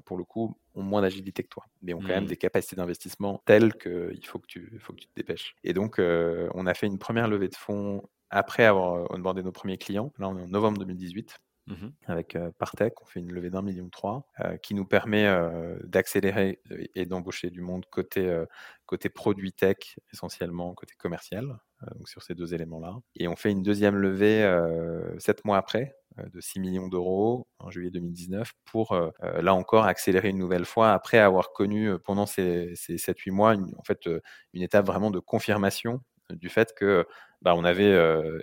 pour 0.05 0.17
le 0.17 0.25
coup, 0.25 0.57
ont 0.75 0.83
moins 0.83 1.03
d'agilité 1.03 1.43
que 1.43 1.49
toi, 1.49 1.65
mais 1.83 1.95
ont 1.95 2.01
quand 2.01 2.09
même 2.09 2.25
mmh. 2.25 2.29
des 2.29 2.37
capacités 2.37 2.77
d'investissement 2.77 3.43
telles 3.45 3.75
qu'il 3.75 4.25
faut, 4.27 4.39
que 4.39 4.47
tu, 4.47 4.79
faut 4.81 4.93
que 4.93 5.01
tu 5.01 5.07
te 5.07 5.15
dépêches. 5.17 5.57
Et 5.65 5.73
donc, 5.73 5.99
on 5.99 6.67
a 6.67 6.75
fait 6.75 6.87
une 6.87 6.99
première 6.99 7.29
levée 7.29 7.49
de 7.49 7.57
fonds 7.57 8.03
après 8.31 8.65
avoir 8.65 9.11
onboardé 9.11 9.43
nos 9.43 9.53
premiers 9.53 9.79
clients. 9.79 10.13
Là, 10.19 10.29
on 10.29 10.39
est 10.39 10.43
en 10.43 10.49
novembre 10.49 10.79
2018. 10.79 11.39
Mmh 11.67 11.89
avec 12.07 12.37
Partech, 12.59 12.95
on 13.01 13.05
fait 13.05 13.21
une 13.21 13.33
levée 13.33 13.51
d'un 13.51 13.63
million 13.63 13.89
trois 13.91 14.27
qui 14.63 14.75
nous 14.75 14.85
permet 14.85 15.29
d'accélérer 15.85 16.61
et 16.97 17.07
d'embaucher 17.07 17.51
du 17.51 17.61
monde 17.61 17.87
côté, 17.87 18.45
côté 18.87 19.09
produit 19.09 19.53
tech 19.53 19.97
essentiellement, 20.13 20.75
côté 20.75 20.95
commercial, 20.99 21.61
donc 21.97 22.09
sur 22.09 22.23
ces 22.23 22.35
deux 22.35 22.55
éléments-là. 22.55 22.97
Et 23.15 23.29
on 23.29 23.37
fait 23.37 23.53
une 23.53 23.63
deuxième 23.63 23.97
levée 23.97 24.43
sept 25.19 25.45
mois 25.45 25.59
après 25.59 25.97
de 26.19 26.41
6 26.41 26.61
millions 26.61 26.89
d'euros 26.89 27.47
en 27.59 27.71
juillet 27.71 27.91
2019 27.91 28.53
pour, 28.65 28.99
là 29.23 29.55
encore, 29.55 29.85
accélérer 29.85 30.31
une 30.31 30.39
nouvelle 30.39 30.65
fois 30.65 30.93
après 30.93 31.19
avoir 31.19 31.53
connu 31.53 31.99
pendant 32.01 32.27
ces, 32.27 32.75
ces 32.75 32.97
7-8 32.97 33.31
mois 33.31 33.55
une, 33.55 33.75
en 33.79 33.83
fait, 33.83 34.09
une 34.53 34.63
étape 34.63 34.87
vraiment 34.87 35.11
de 35.11 35.19
confirmation 35.19 36.01
du 36.31 36.49
fait 36.49 36.75
que 36.75 37.07
bah, 37.43 37.55
on 37.55 37.65
avait 37.65 37.97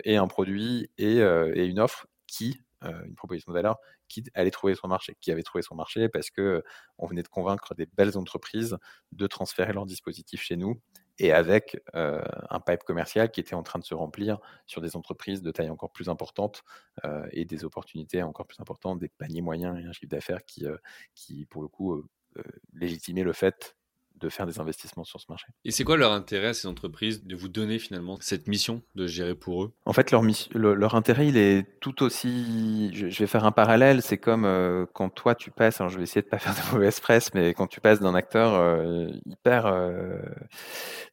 et 0.06 0.18
un 0.18 0.28
produit 0.28 0.90
et, 0.98 1.18
et 1.18 1.66
une 1.66 1.80
offre 1.80 2.08
qui 2.26 2.62
euh, 2.84 3.04
une 3.06 3.16
proposition 3.16 3.52
de 3.52 3.58
valeur 3.58 3.80
qui 4.08 4.24
allait 4.36 4.52
trouver 4.52 4.76
son 4.76 4.88
marché, 4.88 5.18
qui 5.20 5.32
avait 5.32 5.42
trouvé 5.42 5.64
son 5.64 5.74
marché 5.74 6.10
parce 6.10 6.30
que 6.30 6.64
on 7.00 7.08
venait 7.08 7.24
de 7.24 7.28
convaincre 7.28 7.74
des 7.74 7.88
belles 7.88 8.20
entreprises 8.20 8.78
de 9.14 9.26
transférer 9.26 9.74
leur 9.74 9.88
dispositif 9.88 10.44
chez 10.44 10.58
nous 10.58 10.80
et 11.20 11.32
avec 11.32 11.82
euh, 11.96 12.22
un 12.50 12.60
pipe 12.60 12.84
commercial 12.84 13.32
qui 13.32 13.40
était 13.40 13.56
en 13.56 13.64
train 13.64 13.80
de 13.80 13.84
se 13.86 13.94
remplir 13.94 14.40
sur 14.66 14.82
des 14.82 14.96
entreprises 14.96 15.42
de 15.42 15.52
taille 15.52 15.70
encore 15.70 15.92
plus 15.92 16.10
importante 16.10 16.64
euh, 17.06 17.28
et 17.32 17.46
des 17.46 17.66
opportunités 17.66 18.22
encore 18.24 18.48
plus 18.48 18.60
importantes, 18.60 19.00
des 19.00 19.10
paniers 19.10 19.42
moyens 19.42 19.80
et 19.80 19.86
un 19.86 19.92
chiffre 19.94 20.10
d'affaires 20.10 20.46
qui, 20.46 20.66
qui, 21.16 21.46
pour 21.46 21.62
le 21.62 21.68
coup, 21.68 22.04
légitimaient 22.74 23.24
le 23.24 23.34
fait 23.34 23.77
de 24.20 24.30
faire 24.30 24.46
des 24.46 24.60
investissements 24.60 25.04
sur 25.04 25.20
ce 25.20 25.26
marché. 25.30 25.48
Et 25.66 25.72
c'est 25.72 25.84
quoi 25.84 25.98
leur 25.98 26.12
intérêt 26.12 26.48
à 26.48 26.54
ces 26.54 26.68
entreprises 26.68 27.24
de 27.26 27.36
vous 27.36 27.50
donner 27.50 27.80
finalement 27.80 28.18
cette 28.22 28.48
mission 28.48 28.82
de 28.96 29.08
gérer 29.08 29.36
pour 29.36 29.64
eux? 29.64 29.74
En 29.86 29.94
fait, 29.94 30.12
leur, 30.12 30.24
leur 30.54 30.96
intérêt, 30.96 31.28
il 31.28 31.38
est 31.38 31.80
tout 31.80 32.04
aussi... 32.04 32.92
Je, 32.94 33.08
vais 33.08 33.28
faire 33.28 33.46
un 33.46 33.52
parallèle, 33.52 34.02
c'est 34.02 34.18
comme 34.18 34.46
euh, 34.46 34.86
quand 34.94 35.10
toi 35.10 35.36
tu 35.36 35.52
passes, 35.52 35.82
alors 35.82 35.90
je 35.90 35.98
vais 35.98 36.04
essayer 36.04 36.22
de 36.22 36.28
pas 36.28 36.40
faire 36.40 36.54
de 36.54 36.74
mauvaise 36.74 37.00
presse, 37.00 37.34
mais 37.34 37.54
quand 37.54 37.68
tu 37.68 37.82
passes 37.82 38.00
d'un 38.00 38.16
acteur 38.16 38.54
euh, 38.54 39.08
hyper 39.26 39.66
euh, 39.66 40.20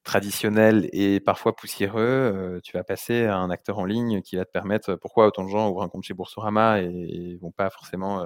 traditionnel 0.03 0.89
et 0.93 1.21
parfois 1.21 1.55
poussiéreux, 1.57 2.61
tu 2.63 2.77
vas 2.77 2.85
passer 2.85 3.25
à 3.25 3.37
un 3.37 3.51
acteur 3.51 3.79
en 3.79 3.85
ligne 3.85 4.23
qui 4.23 4.37
va 4.37 4.45
te 4.45 4.51
permettre, 4.51 4.95
pourquoi 4.95 5.27
autant 5.27 5.45
de 5.45 5.51
gens 5.51 5.71
ouvrent 5.71 5.83
un 5.83 5.89
compte 5.89 6.05
chez 6.05 6.15
Boursorama 6.15 6.81
et, 6.81 6.87
et 6.87 7.37
vont 7.37 7.51
pas 7.51 7.71
forcément 7.71 8.25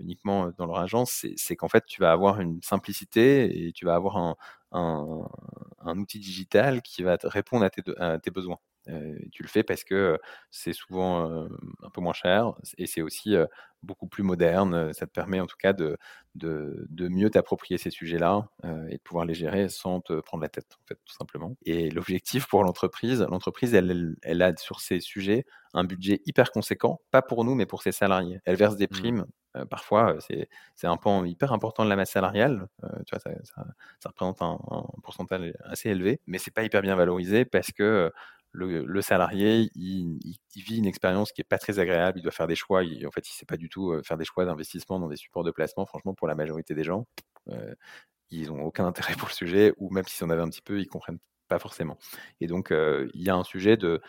uniquement 0.00 0.50
dans 0.58 0.66
leur 0.66 0.78
agence, 0.78 1.26
c'est 1.36 1.56
qu'en 1.56 1.68
fait, 1.68 1.84
tu 1.86 2.00
vas 2.00 2.12
avoir 2.12 2.40
une 2.40 2.60
simplicité 2.62 3.66
et 3.66 3.72
tu 3.72 3.84
vas 3.86 3.94
avoir 3.94 4.16
un, 4.16 4.36
un, 4.72 5.98
outil 5.98 6.18
digital 6.18 6.82
qui 6.82 7.02
va 7.02 7.18
te 7.18 7.26
répondre 7.26 7.64
à 7.64 7.70
tes, 7.70 7.82
à 7.98 8.18
tes 8.18 8.30
besoins. 8.30 8.58
Euh, 8.88 9.16
tu 9.30 9.44
le 9.44 9.48
fais 9.48 9.62
parce 9.62 9.84
que 9.84 10.18
c'est 10.50 10.72
souvent 10.72 11.30
euh, 11.30 11.46
un 11.84 11.90
peu 11.90 12.00
moins 12.00 12.12
cher 12.12 12.52
et 12.78 12.88
c'est 12.88 13.00
aussi 13.00 13.36
beaucoup 13.82 14.08
plus 14.08 14.22
moderne. 14.24 14.92
Ça 14.92 15.06
te 15.06 15.12
permet 15.12 15.40
en 15.40 15.46
tout 15.46 15.56
cas 15.56 15.72
de, 15.72 15.96
de, 16.34 16.86
de 16.88 17.08
mieux 17.08 17.30
t'approprier 17.30 17.78
ces 17.78 17.90
sujets-là 17.90 18.48
et 18.88 18.96
de 18.96 19.02
pouvoir 19.02 19.24
les 19.24 19.34
gérer 19.34 19.68
sans 19.68 20.00
te 20.00 20.20
prendre 20.20 20.42
la 20.42 20.48
tête, 20.48 20.76
en 20.82 20.86
fait, 20.86 20.98
tout 21.04 21.14
simplement. 21.14 21.56
Et 21.64 21.90
l'objectif 21.90 22.46
pour 22.48 22.64
l'entreprise, 22.64 23.22
l'entreprise, 23.22 23.74
elle, 23.74 24.16
elle, 24.22 24.42
a 24.42 24.56
sur 24.56 24.80
ces 24.80 25.00
sujets 25.00 25.44
un 25.74 25.84
budget 25.84 26.20
hyper 26.26 26.50
conséquent, 26.50 27.00
pas 27.10 27.22
pour 27.22 27.44
nous, 27.44 27.54
mais 27.54 27.66
pour 27.66 27.82
ses 27.82 27.92
salariés. 27.92 28.40
Elle 28.44 28.56
verse 28.56 28.76
des 28.76 28.86
mmh. 28.86 29.24
Primes 29.52 29.66
parfois, 29.68 30.16
c'est 30.20 30.86
un 30.86 30.96
pan 30.96 31.24
hyper 31.24 31.52
important 31.52 31.84
de 31.84 31.88
la 31.88 31.96
masse 31.96 32.10
salariale. 32.10 32.68
vois, 32.80 33.18
ça, 33.18 34.08
représente 34.08 34.42
un, 34.42 34.58
pourcentage 35.02 35.52
assez 35.64 35.90
élevé, 35.90 36.20
mais 36.26 36.38
c'est 36.38 36.52
pas 36.52 36.62
hyper 36.62 36.82
bien 36.82 36.96
valorisé 36.96 37.44
parce 37.44 37.72
que 37.72 38.12
le, 38.52 39.00
salarié, 39.00 39.70
il, 39.74 40.18
vit 40.56 40.78
une 40.78 40.86
expérience 40.86 41.32
qui 41.32 41.40
est 41.40 41.44
pas 41.44 41.58
très 41.58 41.78
agréable. 41.78 42.18
Il 42.18 42.22
doit 42.22 42.32
faire 42.32 42.46
des 42.46 42.56
choix. 42.56 42.82
en 42.82 43.10
fait, 43.10 43.28
il 43.28 43.32
sait 43.32 43.46
pas 43.46 43.56
du 43.56 43.68
tout 43.68 44.00
faire 44.04 44.18
des 44.18 44.24
choix 44.24 44.44
d'investissement 44.44 44.98
dans 45.00 45.08
des 45.08 45.16
supports 45.16 45.44
de 45.44 45.50
placement. 45.50 45.86
Franchement, 45.86 46.14
pour 46.14 46.28
la 46.28 46.34
majorité 46.34 46.74
des 46.74 46.84
gens, 46.84 47.06
ils 48.30 48.50
ont 48.50 48.62
aucun 48.62 48.86
intérêt 48.86 49.14
pour 49.14 49.28
le 49.28 49.34
sujet, 49.34 49.72
ou 49.76 49.90
même 49.90 50.04
s'ils 50.06 50.24
en 50.26 50.30
avaient 50.30 50.42
un 50.42 50.48
petit 50.48 50.62
peu, 50.62 50.80
ils 50.80 50.88
comprennent 50.88 51.18
pas 51.52 51.58
forcément. 51.58 51.98
Et 52.40 52.46
donc, 52.46 52.70
il 52.70 53.22
y 53.22 53.28
a 53.28 53.34
un 53.34 53.44
sujet 53.44 53.76
de 53.76 54.00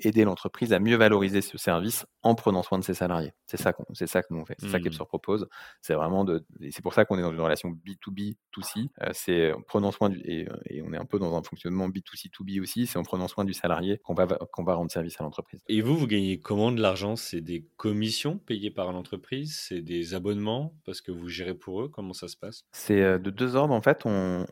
aider 0.00 0.24
l'entreprise 0.24 0.72
à 0.72 0.80
mieux 0.80 0.96
valoriser 0.96 1.40
ce 1.40 1.58
service 1.58 2.06
en 2.22 2.34
prenant 2.34 2.62
soin 2.62 2.78
de 2.78 2.84
ses 2.84 2.94
salariés. 2.94 3.32
C'est 3.46 3.56
ça, 3.56 3.72
c'est 3.92 4.08
ça 4.08 4.22
que 4.22 4.28
nous 4.30 4.40
on 4.40 4.44
fait, 4.44 4.56
c'est 4.58 4.68
ça 4.68 4.80
qu'Epsor 4.80 5.06
mmh. 5.06 5.08
propose. 5.08 5.48
C'est 5.80 5.94
vraiment 5.94 6.24
de, 6.24 6.44
c'est 6.70 6.82
pour 6.82 6.92
ça 6.92 7.04
qu'on 7.04 7.18
est 7.18 7.22
dans 7.22 7.32
une 7.32 7.40
relation 7.40 7.70
B2B, 7.70 8.36
2C. 8.56 8.88
c'est 9.12 9.52
en 9.52 9.62
prenant 9.62 9.92
soin 9.92 10.08
du, 10.08 10.18
et, 10.24 10.48
on 10.82 10.92
est 10.92 10.96
un 10.96 11.04
peu 11.04 11.18
dans 11.18 11.36
un 11.36 11.42
fonctionnement 11.42 11.88
B2C, 11.88 12.30
2B 12.30 12.60
aussi. 12.60 12.86
C'est 12.86 12.98
en 12.98 13.04
prenant 13.04 13.28
soin 13.28 13.44
du 13.44 13.54
salarié 13.54 13.98
qu'on 13.98 14.14
va, 14.14 14.26
qu'on 14.26 14.64
va 14.64 14.74
rendre 14.74 14.90
service 14.90 15.20
à 15.20 15.24
l'entreprise. 15.24 15.60
Et 15.68 15.82
vous, 15.82 15.96
vous 15.96 16.06
gagnez 16.06 16.40
comment 16.40 16.72
de 16.72 16.80
l'argent? 16.80 17.14
C'est 17.14 17.40
des 17.40 17.64
commissions 17.76 18.38
payées 18.38 18.70
par 18.72 18.92
l'entreprise? 18.92 19.56
C'est 19.68 19.82
des 19.82 20.14
abonnements? 20.14 20.74
Parce 20.84 21.00
que 21.00 21.12
vous 21.12 21.28
gérez 21.28 21.54
pour 21.54 21.82
eux? 21.82 21.88
Comment 21.88 22.12
ça 22.12 22.26
se 22.26 22.36
passe? 22.36 22.64
C'est 22.72 23.18
de 23.20 23.30
deux 23.30 23.54
ordres 23.54 23.74
en 23.74 23.82
fait. 23.82 24.02
On, 24.04 24.46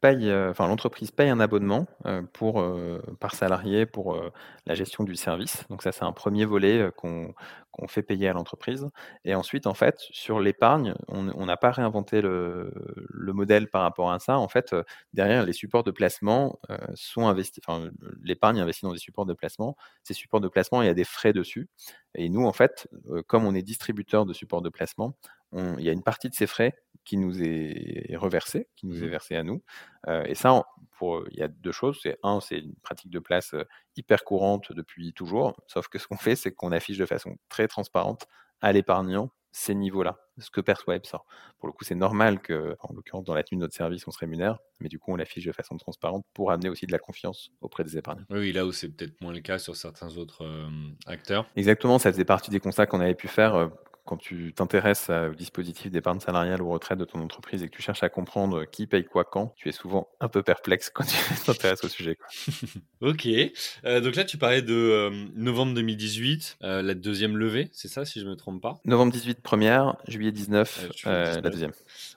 paye, 0.00 0.32
enfin 0.32 0.68
l'entreprise 0.68 1.10
paye 1.10 1.28
un 1.28 1.40
abonnement 1.40 1.57
pour 2.32 2.64
par 3.20 3.34
salarié 3.34 3.86
pour 3.86 4.20
la 4.66 4.74
gestion 4.74 5.04
du 5.04 5.16
service. 5.16 5.64
Donc 5.68 5.82
ça, 5.82 5.92
c'est 5.92 6.04
un 6.04 6.12
premier 6.12 6.44
volet 6.44 6.90
qu'on 6.96 7.34
fait 7.88 8.02
payer 8.02 8.28
à 8.28 8.32
l'entreprise. 8.32 8.88
Et 9.24 9.34
ensuite, 9.34 9.66
en 9.66 9.74
fait, 9.74 9.96
sur 10.10 10.40
l'épargne, 10.40 10.94
on 11.08 11.46
n'a 11.46 11.56
pas 11.56 11.70
réinventé 11.70 12.20
le, 12.20 12.72
modèle 13.32 13.68
par 13.68 13.82
rapport 13.82 14.10
à 14.10 14.18
ça. 14.18 14.38
En 14.38 14.48
fait, 14.48 14.74
derrière, 15.12 15.44
les 15.44 15.52
supports 15.52 15.84
de 15.84 15.90
placement 15.90 16.58
sont 16.94 17.26
investis, 17.28 17.62
enfin, 17.66 17.90
l'épargne 18.22 18.60
investie 18.60 18.84
dans 18.84 18.92
des 18.92 18.98
supports 18.98 19.26
de 19.26 19.34
placement. 19.34 19.76
Ces 20.02 20.14
supports 20.14 20.40
de 20.40 20.48
placement, 20.48 20.82
il 20.82 20.86
y 20.86 20.90
a 20.90 20.94
des 20.94 21.04
frais 21.04 21.32
dessus. 21.32 21.68
Et 22.14 22.28
nous, 22.28 22.46
en 22.46 22.52
fait, 22.52 22.88
comme 23.26 23.44
on 23.44 23.54
est 23.54 23.62
distributeur 23.62 24.26
de 24.26 24.32
supports 24.32 24.62
de 24.62 24.70
placement, 24.70 25.14
il 25.52 25.80
y 25.80 25.88
a 25.88 25.92
une 25.92 26.02
partie 26.02 26.28
de 26.28 26.34
ces 26.34 26.46
frais 26.46 26.76
qui 27.08 27.16
nous 27.16 27.42
est 27.42 28.14
reversé, 28.16 28.68
qui 28.76 28.86
nous 28.86 29.02
est 29.02 29.06
mmh 29.06 29.10
versé 29.10 29.34
à 29.34 29.42
nous. 29.42 29.62
et 30.26 30.34
ça, 30.34 30.62
pour, 30.98 31.24
il 31.30 31.38
y 31.38 31.42
a 31.42 31.48
deux 31.48 31.72
choses. 31.72 31.98
C'est 32.02 32.18
un, 32.22 32.40
c'est 32.40 32.58
une 32.58 32.74
pratique 32.82 33.10
de 33.10 33.18
place 33.18 33.54
hyper 33.96 34.24
courante 34.24 34.72
depuis 34.72 35.14
toujours. 35.14 35.58
Sauf 35.68 35.88
que 35.88 35.98
ce 35.98 36.06
qu'on 36.06 36.18
fait, 36.18 36.36
c'est 36.36 36.52
qu'on 36.52 36.70
affiche 36.70 36.98
de 36.98 37.06
façon 37.06 37.36
très 37.48 37.66
transparente 37.66 38.26
à 38.60 38.72
l'épargnant 38.72 39.30
ces 39.52 39.74
niveaux-là, 39.74 40.18
ce 40.36 40.50
que 40.50 40.60
perçoit 40.60 40.96
EPSOR. 40.96 41.24
Pour 41.58 41.68
le 41.68 41.72
coup, 41.72 41.82
c'est 41.82 41.94
normal 41.94 42.40
que, 42.40 42.76
en 42.80 42.92
l'occurrence, 42.92 43.24
dans 43.24 43.34
la 43.34 43.42
tenue 43.42 43.58
de 43.58 43.62
notre 43.62 43.74
service, 43.74 44.06
on 44.06 44.10
se 44.10 44.18
rémunère, 44.18 44.58
mais 44.78 44.90
du 44.90 44.98
coup, 44.98 45.10
on 45.10 45.16
l'affiche 45.16 45.46
de 45.46 45.52
façon 45.52 45.78
transparente 45.78 46.26
pour 46.34 46.50
amener 46.50 46.68
aussi 46.68 46.86
de 46.86 46.92
la 46.92 46.98
confiance 46.98 47.50
auprès 47.62 47.84
des 47.84 47.96
épargnants. 47.96 48.26
Oui, 48.28 48.52
là 48.52 48.66
où 48.66 48.72
c'est 48.72 48.90
peut-être 48.90 49.18
moins 49.22 49.32
le 49.32 49.40
cas 49.40 49.58
sur 49.58 49.74
certains 49.76 50.18
autres 50.18 50.44
acteurs. 51.06 51.48
Exactement, 51.56 51.98
ça 51.98 52.12
faisait 52.12 52.26
partie 52.26 52.50
des 52.50 52.60
constats 52.60 52.86
qu'on 52.86 53.00
avait 53.00 53.14
pu 53.14 53.28
faire 53.28 53.70
quand 54.08 54.16
tu 54.16 54.54
t'intéresses 54.54 55.10
au 55.10 55.34
dispositif 55.34 55.90
d'épargne 55.90 56.18
salariale 56.18 56.62
ou 56.62 56.70
retraite 56.70 56.98
de 56.98 57.04
ton 57.04 57.20
entreprise 57.20 57.62
et 57.62 57.68
que 57.68 57.76
tu 57.76 57.82
cherches 57.82 58.02
à 58.02 58.08
comprendre 58.08 58.64
qui 58.64 58.86
paye 58.86 59.04
quoi 59.04 59.24
quand, 59.24 59.52
tu 59.54 59.68
es 59.68 59.72
souvent 59.72 60.08
un 60.20 60.28
peu 60.28 60.42
perplexe 60.42 60.88
quand 60.88 61.04
tu 61.04 61.16
t'intéresses 61.44 61.84
au 61.84 61.88
sujet. 61.88 62.16
ok. 63.02 63.28
Euh, 63.84 64.00
donc 64.00 64.16
là, 64.16 64.24
tu 64.24 64.38
parlais 64.38 64.62
de 64.62 64.72
euh, 64.72 65.10
novembre 65.34 65.74
2018, 65.74 66.58
euh, 66.62 66.80
la 66.80 66.94
deuxième 66.94 67.36
levée, 67.36 67.68
c'est 67.72 67.88
ça, 67.88 68.06
si 68.06 68.20
je 68.20 68.24
ne 68.24 68.30
me 68.30 68.36
trompe 68.36 68.62
pas? 68.62 68.80
Novembre 68.86 69.12
18, 69.12 69.42
première, 69.42 69.96
juillet 70.08 70.32
19, 70.32 71.04
la 71.04 71.40
deuxième. 71.42 71.72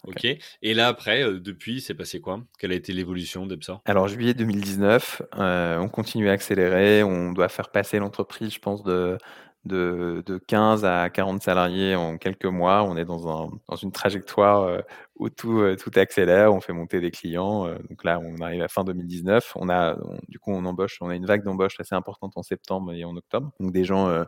Ok. 0.05 0.25
Et 0.61 0.73
là, 0.73 0.87
après, 0.87 1.23
depuis, 1.41 1.81
c'est 1.81 1.93
passé 1.93 2.21
quoi? 2.21 2.41
Quelle 2.57 2.71
a 2.71 2.75
été 2.75 2.93
l'évolution 2.93 3.45
d'Epsor 3.45 3.81
Alors, 3.83 4.07
juillet 4.07 4.33
2019, 4.33 5.23
on 5.33 5.89
continue 5.89 6.29
à 6.29 6.31
accélérer. 6.31 7.03
On 7.03 7.33
doit 7.33 7.49
faire 7.49 7.69
passer 7.69 7.99
l'entreprise, 7.99 8.53
je 8.53 8.59
pense, 8.59 8.81
de 8.83 9.17
de, 9.65 10.23
de 10.25 10.37
15 10.39 10.85
à 10.85 11.09
40 11.09 11.43
salariés 11.43 11.95
en 11.95 12.17
quelques 12.17 12.45
mois. 12.45 12.83
On 12.83 12.97
est 12.97 13.05
dans, 13.05 13.27
un, 13.27 13.49
dans 13.67 13.75
une 13.75 13.91
trajectoire 13.91 14.63
euh, 14.63 14.81
où 15.17 15.29
tout, 15.29 15.59
euh, 15.59 15.75
tout 15.75 15.91
accélère, 15.95 16.53
on 16.53 16.61
fait 16.61 16.73
monter 16.73 16.99
des 16.99 17.11
clients. 17.11 17.67
Euh, 17.67 17.77
donc 17.89 18.03
là, 18.03 18.19
on 18.19 18.41
arrive 18.41 18.61
à 18.63 18.67
fin 18.67 18.83
2019. 18.83 19.53
On 19.55 19.69
a, 19.69 19.97
du 20.29 20.39
coup, 20.39 20.51
on 20.51 20.65
embauche, 20.65 20.97
on 21.01 21.09
a 21.09 21.15
une 21.15 21.25
vague 21.25 21.43
d'embauche 21.43 21.79
assez 21.79 21.93
importante 21.93 22.33
en 22.35 22.43
septembre 22.43 22.93
et 22.93 23.03
en 23.03 23.15
octobre. 23.15 23.51
Donc 23.59 23.71
des 23.71 23.83
gens 23.83 24.25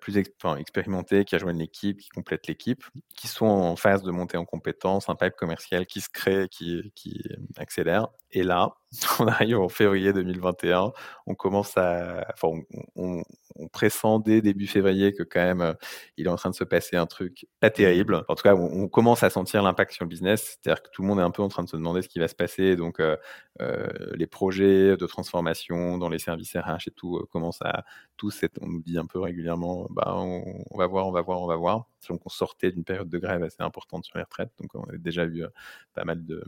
plus 0.00 0.18
expérimentés 0.18 1.24
qui 1.24 1.34
rejoignent 1.34 1.58
l'équipe, 1.58 1.98
qui 1.98 2.08
complètent 2.10 2.46
l'équipe, 2.46 2.84
qui 3.16 3.28
sont 3.28 3.46
en 3.46 3.76
phase 3.76 4.02
de 4.02 4.10
montée 4.10 4.36
en 4.36 4.44
compétences, 4.44 5.08
un 5.08 5.16
pipe 5.16 5.34
commercial 5.36 5.86
qui 5.86 6.00
se 6.00 6.08
crée, 6.08 6.48
qui, 6.48 6.82
accélère. 7.56 8.08
Et 8.30 8.44
là, 8.44 8.74
on 9.18 9.26
arrive 9.26 9.58
en 9.58 9.68
février 9.68 10.12
2021, 10.12 10.92
on 11.26 11.34
commence 11.34 11.76
à, 11.76 12.24
pressent 13.72 14.20
dès 14.24 14.40
début 14.40 14.66
février 14.66 15.12
que 15.12 15.22
quand 15.22 15.40
même, 15.40 15.74
il 16.16 16.26
est 16.26 16.30
en 16.30 16.36
train 16.36 16.50
de 16.50 16.54
se 16.54 16.64
passer 16.64 16.96
un 16.96 17.06
truc 17.06 17.46
pas 17.60 17.70
terrible. 17.70 18.24
En 18.28 18.34
tout 18.34 18.42
cas, 18.42 18.54
on, 18.54 18.88
commence 18.88 19.22
à 19.22 19.30
sentir 19.30 19.62
l'impact 19.62 19.92
sur 19.92 20.04
le 20.04 20.08
business, 20.08 20.58
c'est-à-dire 20.62 20.82
que 20.82 20.88
tout 20.90 21.02
le 21.02 21.08
monde 21.08 21.18
est 21.18 21.22
un 21.22 21.30
peu 21.30 21.42
en 21.42 21.48
train 21.48 21.62
de 21.62 21.68
se 21.68 21.76
demander 21.76 22.02
ce 22.02 22.08
qui 22.08 22.18
va 22.18 22.28
se 22.28 22.34
passer. 22.34 22.76
Donc, 22.76 23.00
euh, 23.00 23.16
euh, 23.60 23.88
les 24.14 24.26
projets 24.26 24.96
de 24.96 25.06
transformation 25.06 25.98
dans 25.98 26.08
les 26.08 26.18
services 26.18 26.56
RH 26.56 26.88
et 26.88 26.90
tout 26.90 27.16
euh, 27.16 27.26
commencent 27.30 27.62
à 27.62 27.84
tous 28.16 28.44
on 28.60 28.66
nous 28.66 28.82
dit 28.82 28.98
un 28.98 29.06
peu 29.06 29.18
régulièrement, 29.18 29.86
bah, 29.90 30.14
on, 30.16 30.62
on 30.70 30.78
va 30.78 30.86
voir, 30.86 31.06
on 31.06 31.12
va 31.12 31.22
voir, 31.22 31.40
on 31.40 31.46
va 31.46 31.56
voir. 31.56 31.86
Donc, 32.08 32.20
on 32.24 32.28
sortait 32.28 32.70
d'une 32.70 32.84
période 32.84 33.08
de 33.08 33.18
grève 33.18 33.42
assez 33.42 33.62
importante 33.62 34.04
sur 34.04 34.18
les 34.18 34.24
retraites, 34.24 34.50
donc 34.60 34.70
on 34.74 34.84
avait 34.84 34.98
déjà 34.98 35.24
eu 35.24 35.44
pas 35.94 36.04
mal 36.04 36.24
de, 36.24 36.44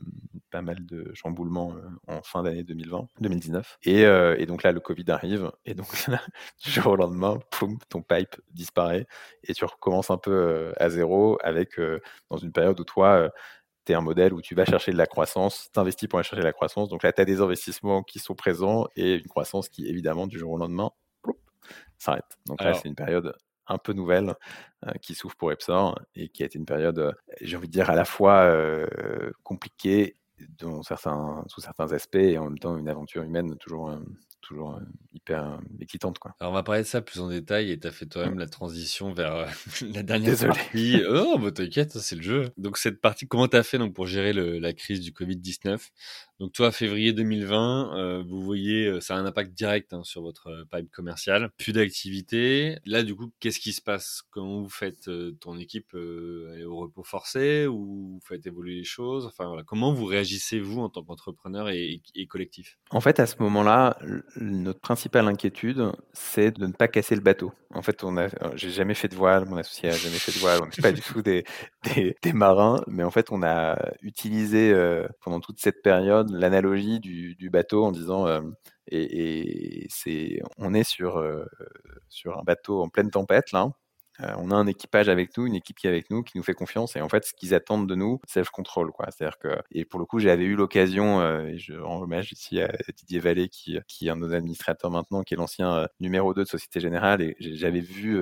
pas 0.51 0.63
mal 0.63 0.85
de 0.85 1.11
chamboulements 1.15 1.75
en 2.09 2.23
fin 2.23 2.43
d'année 2.43 2.63
2020, 2.63 3.09
2019. 3.21 3.79
Et, 3.85 4.01
et, 4.03 4.47
donc 4.47 4.63
là, 4.63 4.73
le 4.73 4.81
Covid 4.81 5.05
arrive, 5.09 5.51
et 5.67 5.75
donc 5.75 5.89
du 6.65 6.71
jour 6.71 6.92
au 6.93 6.97
lendemain, 6.97 7.39
poum, 7.51 7.79
ton 7.89 8.03
pipe 8.03 8.37
disparaît, 8.51 9.07
et 9.45 9.55
tu 9.55 9.65
recommences 9.65 10.11
un 10.11 10.19
peu 10.19 10.73
à 10.77 10.89
zéro 10.89 11.39
avec, 11.43 11.81
dans 12.31 12.37
une 12.37 12.53
période 12.53 12.79
où 12.79 12.85
toi, 12.85 13.31
tu 13.85 13.93
es 13.93 13.95
un 13.95 14.01
modèle 14.01 14.33
où 14.33 14.41
tu 14.41 14.55
vas 14.55 14.65
chercher 14.65 14.93
de 14.93 14.97
la 14.97 15.07
croissance, 15.07 15.69
tu 15.73 15.81
investis 15.81 16.09
pour 16.09 16.19
aller 16.19 16.25
chercher 16.25 16.43
de 16.43 16.47
la 16.47 16.53
croissance. 16.53 16.89
Donc 16.89 17.03
là, 17.03 17.13
tu 17.13 17.21
as 17.21 17.25
des 17.25 17.41
investissements 17.41 18.03
qui 18.03 18.19
sont 18.19 18.35
présents 18.35 18.87
et 18.97 19.15
une 19.15 19.27
croissance 19.27 19.69
qui, 19.69 19.89
évidemment, 19.89 20.27
du 20.27 20.39
jour 20.39 20.53
au 20.53 20.59
lendemain, 20.59 20.91
s'arrête. 21.99 22.39
Donc 22.47 22.63
là, 22.63 22.75
c'est 22.75 22.89
une 22.89 22.95
période 22.95 23.37
un 23.69 23.79
peu 23.79 23.93
nouvelle 23.93 24.35
qui 25.01 25.15
s'ouvre 25.15 25.37
pour 25.37 25.53
Epsor 25.53 25.99
et 26.15 26.29
qui 26.29 26.43
a 26.43 26.47
été 26.47 26.59
une 26.59 26.67
période, 26.67 27.17
j'ai 27.41 27.57
envie 27.57 27.69
de 27.69 27.73
dire, 27.73 27.91
à 27.91 27.95
la 27.95 28.05
fois 28.05 28.53
compliquée 29.43 30.17
dans 30.59 30.83
certains, 30.83 31.45
sous 31.47 31.61
certains 31.61 31.93
aspects 31.93 32.17
et 32.17 32.39
en 32.39 32.45
même 32.45 32.59
temps 32.59 32.77
une 32.77 32.89
aventure 32.89 33.23
humaine 33.23 33.57
toujours 33.59 33.97
toujours 34.43 34.79
hyper 35.15 35.61
excitante. 35.81 36.19
Quoi. 36.19 36.35
Alors, 36.41 36.53
on 36.53 36.55
va 36.55 36.63
parler 36.63 36.83
de 36.83 36.87
ça 36.87 37.01
plus 37.01 37.21
en 37.21 37.29
détail 37.29 37.71
et 37.71 37.79
tu 37.79 37.87
as 37.87 37.91
fait 37.91 38.07
toi-même 38.07 38.39
la 38.39 38.47
transition 38.47 39.13
vers 39.13 39.47
la 39.95 40.03
dernière 40.03 40.37
partie. 40.39 41.03
Oh, 41.09 41.39
bah 41.39 41.53
t'inquiète, 41.53 41.99
c'est 41.99 42.17
le 42.17 42.23
jeu. 42.23 42.51
Donc, 42.57 42.77
cette 42.79 43.01
partie, 43.01 43.27
comment 43.27 43.49
tu 43.49 43.57
as 43.57 43.63
fait 43.63 43.79
donc, 43.79 43.95
pour 43.95 44.07
gérer 44.07 44.33
le, 44.33 44.59
la 44.59 44.73
crise 44.73 45.01
du 45.01 45.13
Covid-19 45.13 45.79
Donc, 46.43 46.51
toi, 46.51 46.73
février 46.73 47.13
2020, 47.13 48.25
vous 48.27 48.41
voyez, 48.41 49.01
ça 49.01 49.15
a 49.15 49.19
un 49.19 49.27
impact 49.27 49.55
direct 49.55 49.93
hein, 49.93 50.03
sur 50.03 50.23
votre 50.23 50.67
pipe 50.73 50.91
commercial. 50.91 51.51
Plus 51.57 51.73
d'activité. 51.73 52.79
Là, 52.85 53.05
du 53.05 53.15
coup, 53.15 53.31
qu'est-ce 53.39 53.61
qui 53.61 53.73
se 53.73 53.81
passe? 53.81 54.25
Comment 54.33 54.61
vous 54.61 54.69
faites 54.69 55.09
ton 55.39 55.57
équipe 55.57 55.95
est 55.95 56.65
au 56.65 56.79
repos 56.79 57.05
forcé 57.05 57.69
ou 57.69 58.15
vous 58.15 58.21
faites 58.27 58.45
évoluer 58.45 58.75
les 58.75 58.83
choses? 58.83 59.25
Enfin, 59.27 59.47
voilà. 59.47 59.63
Comment 59.63 59.93
vous 59.93 60.05
réagissez, 60.05 60.59
vous, 60.59 60.81
en 60.81 60.89
tant 60.89 61.05
qu'entrepreneur 61.05 61.69
et, 61.69 62.03
collectif? 62.29 62.77
En 62.91 63.01
fait, 63.01 63.21
à 63.21 63.27
ce 63.27 63.37
moment-là, 63.39 63.97
notre 64.35 64.81
principale 64.81 65.29
inquiétude, 65.29 65.93
c'est 66.13 66.59
de 66.59 66.67
ne 66.67 66.73
pas 66.73 66.89
casser 66.89 67.15
le 67.15 67.21
bateau. 67.21 67.53
En 67.71 67.83
fait, 67.83 68.03
on 68.05 68.17
a, 68.19 68.27
j'ai 68.57 68.71
jamais 68.71 68.95
fait 68.95 69.09
de 69.09 69.15
voile, 69.15 69.49
mon 69.49 69.57
associé 69.57 69.89
a 69.89 69.93
jamais 69.93 70.17
fait 70.17 70.33
de 70.33 70.39
voile, 70.39 70.61
on 70.61 70.67
n'est 70.67 70.83
pas 70.83 70.93
du 70.93 71.01
tout 71.01 71.23
des, 71.23 71.45
des, 72.23 72.33
marins, 72.33 72.83
mais 72.87 73.03
en 73.03 73.11
fait, 73.11 73.31
on 73.31 73.43
a 73.43 73.79
utilisé 74.03 74.73
euh, 74.73 75.07
pendant 75.23 75.41
toute 75.41 75.59
cette 75.59 75.83
période 75.83 76.32
l'analogie 76.39 77.01
du, 77.01 77.51
bateau 77.51 77.85
en 77.85 77.93
disant, 77.93 78.27
euh, 78.27 78.41
et, 78.89 79.87
c'est, 79.91 80.41
on 80.59 80.75
est 80.75 80.85
sur, 80.85 81.19
euh, 81.19 81.45
sur 82.09 82.39
un 82.39 82.43
bateau 82.43 82.83
en 82.83 82.89
pleine 82.89 83.11
tempête 83.11 83.53
là, 83.53 83.71
euh, 84.21 84.33
on 84.39 84.51
a 84.51 84.55
un 84.55 84.67
équipage 84.67 85.09
avec 85.09 85.37
nous, 85.39 85.47
une 85.47 85.55
équipe 85.55 85.79
qui 85.79 85.87
est 85.87 85.91
avec 85.91 86.11
nous, 86.11 86.23
qui 86.23 86.37
nous 86.37 86.45
fait 86.45 86.55
confiance. 86.55 86.97
Et 86.97 87.01
en 87.01 87.09
fait, 87.09 87.25
ce 87.25 87.33
qu'ils 87.33 87.55
attendent 87.55 87.89
de 87.89 87.95
nous, 87.95 88.21
c'est 88.27 88.35
self-control. 88.35 88.93
Quoi. 88.93 89.07
C'est-à-dire 89.11 89.39
que, 89.39 89.49
et 89.71 89.85
pour 89.87 89.99
le 90.01 90.07
coup, 90.07 90.19
j'avais 90.19 90.45
eu 90.45 90.55
l'occasion, 90.55 91.23
et 91.47 91.57
je 91.59 91.75
rends 91.75 92.03
hommage 92.03 92.31
ici 92.33 92.61
à 92.61 92.71
Didier 92.95 93.21
Vallée, 93.21 93.49
qui, 93.49 93.79
qui 93.89 94.09
est 94.09 94.11
un 94.11 94.17
de 94.17 94.21
nos 94.21 94.35
administrateurs 94.35 94.91
maintenant, 94.91 95.23
qui 95.23 95.33
est 95.35 95.39
l'ancien 95.39 95.89
numéro 95.99 96.35
2 96.35 96.43
de 96.43 96.49
Société 96.49 96.79
Générale. 96.79 97.23
Et 97.23 97.37
j'avais 97.41 97.81
vu 97.81 98.21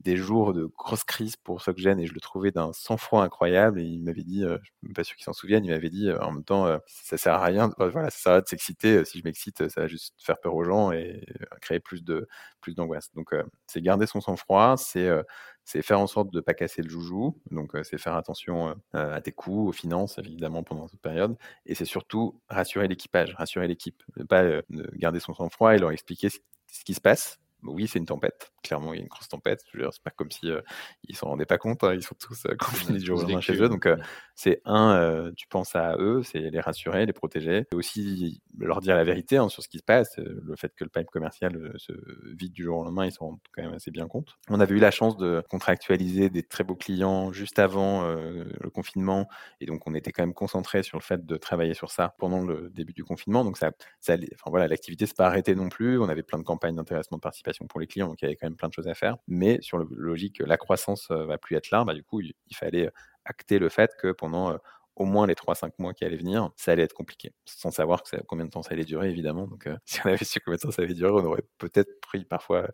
des 0.00 0.16
jours 0.16 0.52
de 0.52 0.66
grosse 0.66 1.04
crise 1.04 1.36
pour 1.36 1.62
Socgen 1.62 1.98
et 1.98 2.06
je 2.06 2.14
le 2.14 2.20
trouvais 2.20 2.52
d'un 2.52 2.72
sang-froid 2.72 3.22
incroyable 3.22 3.80
et 3.80 3.84
il 3.84 4.02
m'avait 4.02 4.22
dit, 4.22 4.42
je 4.42 4.46
ne 4.48 4.58
suis 4.84 4.94
pas 4.94 5.04
sûr 5.04 5.16
qu'il 5.16 5.24
s'en 5.24 5.32
souvienne, 5.32 5.64
il 5.64 5.70
m'avait 5.70 5.90
dit 5.90 6.10
en 6.12 6.32
même 6.32 6.44
temps, 6.44 6.78
ça 6.86 7.16
sert 7.16 7.34
à 7.34 7.44
rien, 7.44 7.72
voilà, 7.78 8.10
ça 8.10 8.18
sert 8.18 8.32
à 8.34 8.40
de 8.40 8.46
s'exciter, 8.46 9.04
si 9.04 9.18
je 9.18 9.24
m'excite, 9.24 9.68
ça 9.68 9.80
va 9.80 9.86
juste 9.88 10.14
faire 10.18 10.38
peur 10.38 10.54
aux 10.54 10.64
gens 10.64 10.92
et 10.92 11.26
créer 11.60 11.80
plus 11.80 12.04
de 12.04 12.28
plus 12.60 12.74
d'angoisse. 12.74 13.12
Donc 13.14 13.34
c'est 13.66 13.80
garder 13.80 14.06
son 14.06 14.20
sang-froid, 14.20 14.76
c'est 14.76 15.10
c'est 15.64 15.82
faire 15.82 15.98
en 15.98 16.06
sorte 16.06 16.30
de 16.30 16.36
ne 16.36 16.42
pas 16.42 16.54
casser 16.54 16.82
le 16.82 16.88
joujou, 16.88 17.40
donc 17.50 17.72
c'est 17.82 17.98
faire 17.98 18.14
attention 18.14 18.76
à 18.92 19.20
tes 19.20 19.32
coûts, 19.32 19.68
aux 19.68 19.72
finances 19.72 20.18
évidemment 20.18 20.62
pendant 20.62 20.86
cette 20.86 21.00
période, 21.00 21.36
et 21.64 21.74
c'est 21.74 21.84
surtout 21.84 22.40
rassurer 22.48 22.86
l'équipage, 22.86 23.34
rassurer 23.34 23.66
l'équipe, 23.66 24.02
ne 24.16 24.24
pas 24.24 24.44
garder 24.94 25.18
son 25.18 25.34
sang-froid 25.34 25.74
et 25.74 25.78
leur 25.78 25.90
expliquer 25.90 26.28
ce 26.28 26.84
qui 26.84 26.94
se 26.94 27.00
passe, 27.00 27.40
oui, 27.68 27.86
c'est 27.86 27.98
une 27.98 28.06
tempête. 28.06 28.52
Clairement, 28.62 28.92
il 28.92 28.96
y 28.96 29.00
a 29.00 29.02
une 29.02 29.08
grosse 29.08 29.28
tempête. 29.28 29.62
C'est 29.72 30.02
pas 30.02 30.10
comme 30.10 30.30
si 30.30 30.50
euh, 30.50 30.60
ils 31.04 31.16
s'en 31.16 31.28
rendaient 31.28 31.46
pas 31.46 31.58
compte. 31.58 31.84
Hein. 31.84 31.94
Ils 31.94 32.02
sont 32.02 32.14
tous 32.18 32.46
euh, 32.46 32.54
confinés 32.58 32.98
du 32.98 33.06
jour 33.06 33.18
au 33.18 33.22
lendemain 33.22 33.40
chez 33.40 33.60
eux. 33.60 33.68
Donc, 33.68 33.86
euh, 33.86 33.96
c'est 34.34 34.60
un, 34.64 35.30
tu 35.36 35.46
penses 35.48 35.74
à 35.74 35.96
eux, 35.98 36.22
c'est 36.22 36.50
les 36.50 36.60
rassurer, 36.60 37.06
les 37.06 37.12
protéger. 37.12 37.64
Et 37.70 37.74
aussi 37.74 38.42
leur 38.58 38.80
dire 38.80 38.96
la 38.96 39.04
vérité 39.04 39.36
hein, 39.38 39.48
sur 39.48 39.62
ce 39.62 39.68
qui 39.68 39.78
se 39.78 39.82
passe. 39.82 40.18
Le 40.18 40.54
fait 40.56 40.74
que 40.74 40.84
le 40.84 40.90
pipe 40.90 41.10
commercial 41.10 41.72
se 41.76 41.92
vide 42.34 42.52
du 42.52 42.64
jour 42.64 42.78
au 42.78 42.84
lendemain, 42.84 43.06
ils 43.06 43.12
s'en 43.12 43.26
rendent 43.26 43.40
quand 43.52 43.62
même 43.62 43.74
assez 43.74 43.90
bien 43.90 44.08
compte. 44.08 44.36
On 44.50 44.60
avait 44.60 44.74
eu 44.74 44.78
la 44.78 44.90
chance 44.90 45.16
de 45.16 45.42
contractualiser 45.48 46.28
des 46.28 46.42
très 46.42 46.64
beaux 46.64 46.74
clients 46.74 47.32
juste 47.32 47.58
avant 47.58 48.06
le 48.06 48.70
confinement, 48.70 49.26
et 49.60 49.66
donc 49.66 49.86
on 49.86 49.94
était 49.94 50.12
quand 50.12 50.22
même 50.22 50.34
concentré 50.34 50.82
sur 50.82 50.98
le 50.98 51.02
fait 51.02 51.24
de 51.24 51.36
travailler 51.36 51.74
sur 51.74 51.90
ça 51.90 52.14
pendant 52.18 52.44
le 52.44 52.70
début 52.70 52.92
du 52.92 53.04
confinement. 53.04 53.44
Donc 53.44 53.56
ça, 53.56 53.70
ça 54.00 54.14
enfin 54.34 54.50
voilà, 54.50 54.68
l'activité 54.68 55.06
s'est 55.06 55.14
pas 55.14 55.26
arrêtée 55.26 55.54
non 55.54 55.68
plus. 55.68 55.98
On 55.98 56.08
avait 56.08 56.22
plein 56.22 56.38
de 56.38 56.44
campagnes 56.44 56.76
d'intéressement 56.76 57.16
de 57.16 57.22
participation 57.22 57.55
pour 57.64 57.80
les 57.80 57.86
clients, 57.86 58.08
donc 58.08 58.20
il 58.20 58.26
y 58.26 58.28
avait 58.28 58.36
quand 58.36 58.46
même 58.46 58.56
plein 58.56 58.68
de 58.68 58.74
choses 58.74 58.88
à 58.88 58.94
faire. 58.94 59.16
Mais 59.26 59.58
sur 59.62 59.78
le 59.78 59.86
logique, 59.90 60.42
la 60.44 60.56
croissance 60.58 61.10
va 61.10 61.38
plus 61.38 61.56
être 61.56 61.70
là. 61.70 61.84
Bah, 61.84 61.94
du 61.94 62.02
coup, 62.02 62.20
il, 62.20 62.34
il 62.48 62.56
fallait 62.56 62.90
acter 63.24 63.58
le 63.58 63.68
fait 63.68 63.94
que 63.98 64.12
pendant 64.12 64.58
au 64.96 65.04
moins 65.04 65.26
les 65.26 65.34
3-5 65.34 65.72
mois 65.78 65.92
qui 65.92 66.04
allaient 66.04 66.16
venir, 66.16 66.50
ça 66.56 66.72
allait 66.72 66.82
être 66.82 66.94
compliqué. 66.94 67.32
Sans 67.44 67.70
savoir 67.70 68.06
ça, 68.06 68.18
combien 68.26 68.46
de 68.46 68.50
temps 68.50 68.62
ça 68.62 68.72
allait 68.72 68.84
durer, 68.84 69.10
évidemment. 69.10 69.46
Donc, 69.46 69.66
euh, 69.66 69.76
si 69.84 70.00
on 70.04 70.08
avait 70.08 70.24
su 70.24 70.40
combien 70.40 70.56
de 70.56 70.62
temps 70.62 70.70
ça 70.70 70.82
allait 70.82 70.94
durer, 70.94 71.12
on 71.12 71.24
aurait 71.24 71.44
peut-être 71.58 72.00
pris 72.00 72.24
parfois 72.24 72.68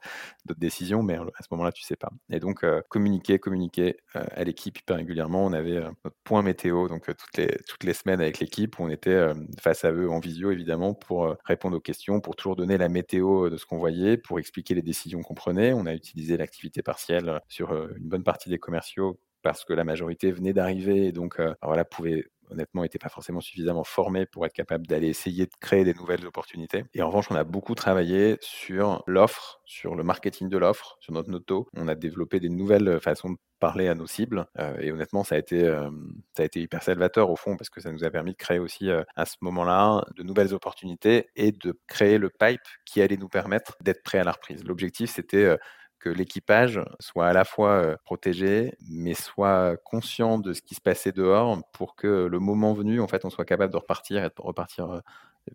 d'autres 0.44 0.60
décisions, 0.60 1.02
mais 1.02 1.16
à 1.16 1.42
ce 1.42 1.48
moment-là, 1.50 1.72
tu 1.72 1.82
sais 1.82 1.96
pas. 1.96 2.10
Et 2.30 2.38
donc, 2.38 2.62
euh, 2.64 2.80
communiquer, 2.88 3.38
communiquer 3.38 3.96
euh, 4.16 4.24
à 4.30 4.44
l'équipe 4.44 4.78
hyper 4.78 4.96
régulièrement. 4.96 5.44
On 5.44 5.52
avait 5.52 5.80
notre 6.04 6.16
point 6.24 6.42
météo, 6.42 6.88
donc 6.88 7.06
toutes, 7.06 7.36
les, 7.36 7.48
toutes 7.68 7.84
les 7.84 7.94
semaines 7.94 8.20
avec 8.20 8.38
l'équipe, 8.38 8.78
on 8.78 8.88
était 8.88 9.32
face 9.60 9.84
à 9.84 9.92
eux 9.92 10.08
en 10.08 10.20
visio, 10.20 10.52
évidemment, 10.52 10.94
pour 10.94 11.36
répondre 11.44 11.76
aux 11.76 11.80
questions, 11.80 12.20
pour 12.20 12.36
toujours 12.36 12.56
donner 12.56 12.78
la 12.78 12.88
météo 12.88 13.50
de 13.50 13.56
ce 13.56 13.66
qu'on 13.66 13.78
voyait, 13.78 14.16
pour 14.16 14.38
expliquer 14.38 14.74
les 14.74 14.82
décisions 14.82 15.22
qu'on 15.22 15.34
prenait. 15.34 15.72
On 15.72 15.86
a 15.86 15.94
utilisé 15.94 16.36
l'activité 16.36 16.82
partielle 16.82 17.40
sur 17.48 17.72
une 17.72 18.08
bonne 18.08 18.24
partie 18.24 18.48
des 18.48 18.58
commerciaux 18.58 19.18
parce 19.42 19.64
que 19.64 19.72
la 19.72 19.84
majorité 19.84 20.30
venait 20.30 20.52
d'arriver 20.52 21.06
et 21.06 21.12
donc 21.12 21.40
euh, 21.40 21.54
voilà, 21.62 21.84
pouvait 21.84 22.26
honnêtement, 22.50 22.82
n'était 22.82 22.98
pas 22.98 23.08
forcément 23.08 23.40
suffisamment 23.40 23.84
formé 23.84 24.26
pour 24.26 24.46
être 24.46 24.52
capable 24.52 24.86
d'aller 24.86 25.08
essayer 25.08 25.46
de 25.46 25.52
créer 25.60 25.84
des 25.84 25.94
nouvelles 25.94 26.26
opportunités. 26.26 26.84
Et 26.94 27.02
en 27.02 27.08
revanche, 27.08 27.30
on 27.30 27.34
a 27.34 27.44
beaucoup 27.44 27.74
travaillé 27.74 28.36
sur 28.40 29.02
l'offre, 29.06 29.60
sur 29.64 29.94
le 29.94 30.02
marketing 30.02 30.48
de 30.48 30.58
l'offre, 30.58 30.98
sur 31.00 31.12
notre 31.12 31.30
noto. 31.30 31.66
On 31.74 31.88
a 31.88 31.94
développé 31.94 32.40
des 32.40 32.50
nouvelles 32.50 33.00
façons 33.00 33.30
de 33.30 33.36
parler 33.58 33.88
à 33.88 33.94
nos 33.94 34.06
cibles. 34.06 34.46
Euh, 34.58 34.76
et 34.80 34.92
honnêtement, 34.92 35.24
ça 35.24 35.36
a, 35.36 35.38
été, 35.38 35.64
euh, 35.64 35.88
ça 36.36 36.42
a 36.42 36.46
été 36.46 36.60
hyper 36.60 36.82
salvateur 36.82 37.30
au 37.30 37.36
fond, 37.36 37.56
parce 37.56 37.70
que 37.70 37.80
ça 37.80 37.90
nous 37.90 38.04
a 38.04 38.10
permis 38.10 38.32
de 38.32 38.36
créer 38.36 38.58
aussi 38.58 38.90
à 38.90 39.24
ce 39.24 39.36
moment-là 39.40 40.04
de 40.16 40.22
nouvelles 40.22 40.52
opportunités 40.52 41.28
et 41.36 41.52
de 41.52 41.78
créer 41.86 42.18
le 42.18 42.28
pipe 42.28 42.60
qui 42.84 43.00
allait 43.00 43.16
nous 43.16 43.28
permettre 43.28 43.76
d'être 43.80 44.02
prêt 44.02 44.18
à 44.18 44.24
la 44.24 44.32
reprise. 44.32 44.64
L'objectif, 44.64 45.10
c'était 45.10 45.56
que 46.02 46.10
l'équipage 46.10 46.80
soit 47.00 47.28
à 47.28 47.32
la 47.32 47.44
fois 47.44 47.96
protégé, 48.04 48.74
mais 48.90 49.14
soit 49.14 49.76
conscient 49.84 50.38
de 50.38 50.52
ce 50.52 50.62
qui 50.62 50.74
se 50.74 50.80
passait 50.80 51.12
dehors 51.12 51.62
pour 51.72 51.96
que 51.96 52.26
le 52.26 52.38
moment 52.40 52.74
venu, 52.74 53.00
en 53.00 53.08
fait, 53.08 53.24
on 53.24 53.30
soit 53.30 53.44
capable 53.44 53.72
de 53.72 53.78
repartir 53.78 54.24
et 54.24 54.28
de 54.28 54.34
repartir 54.38 55.02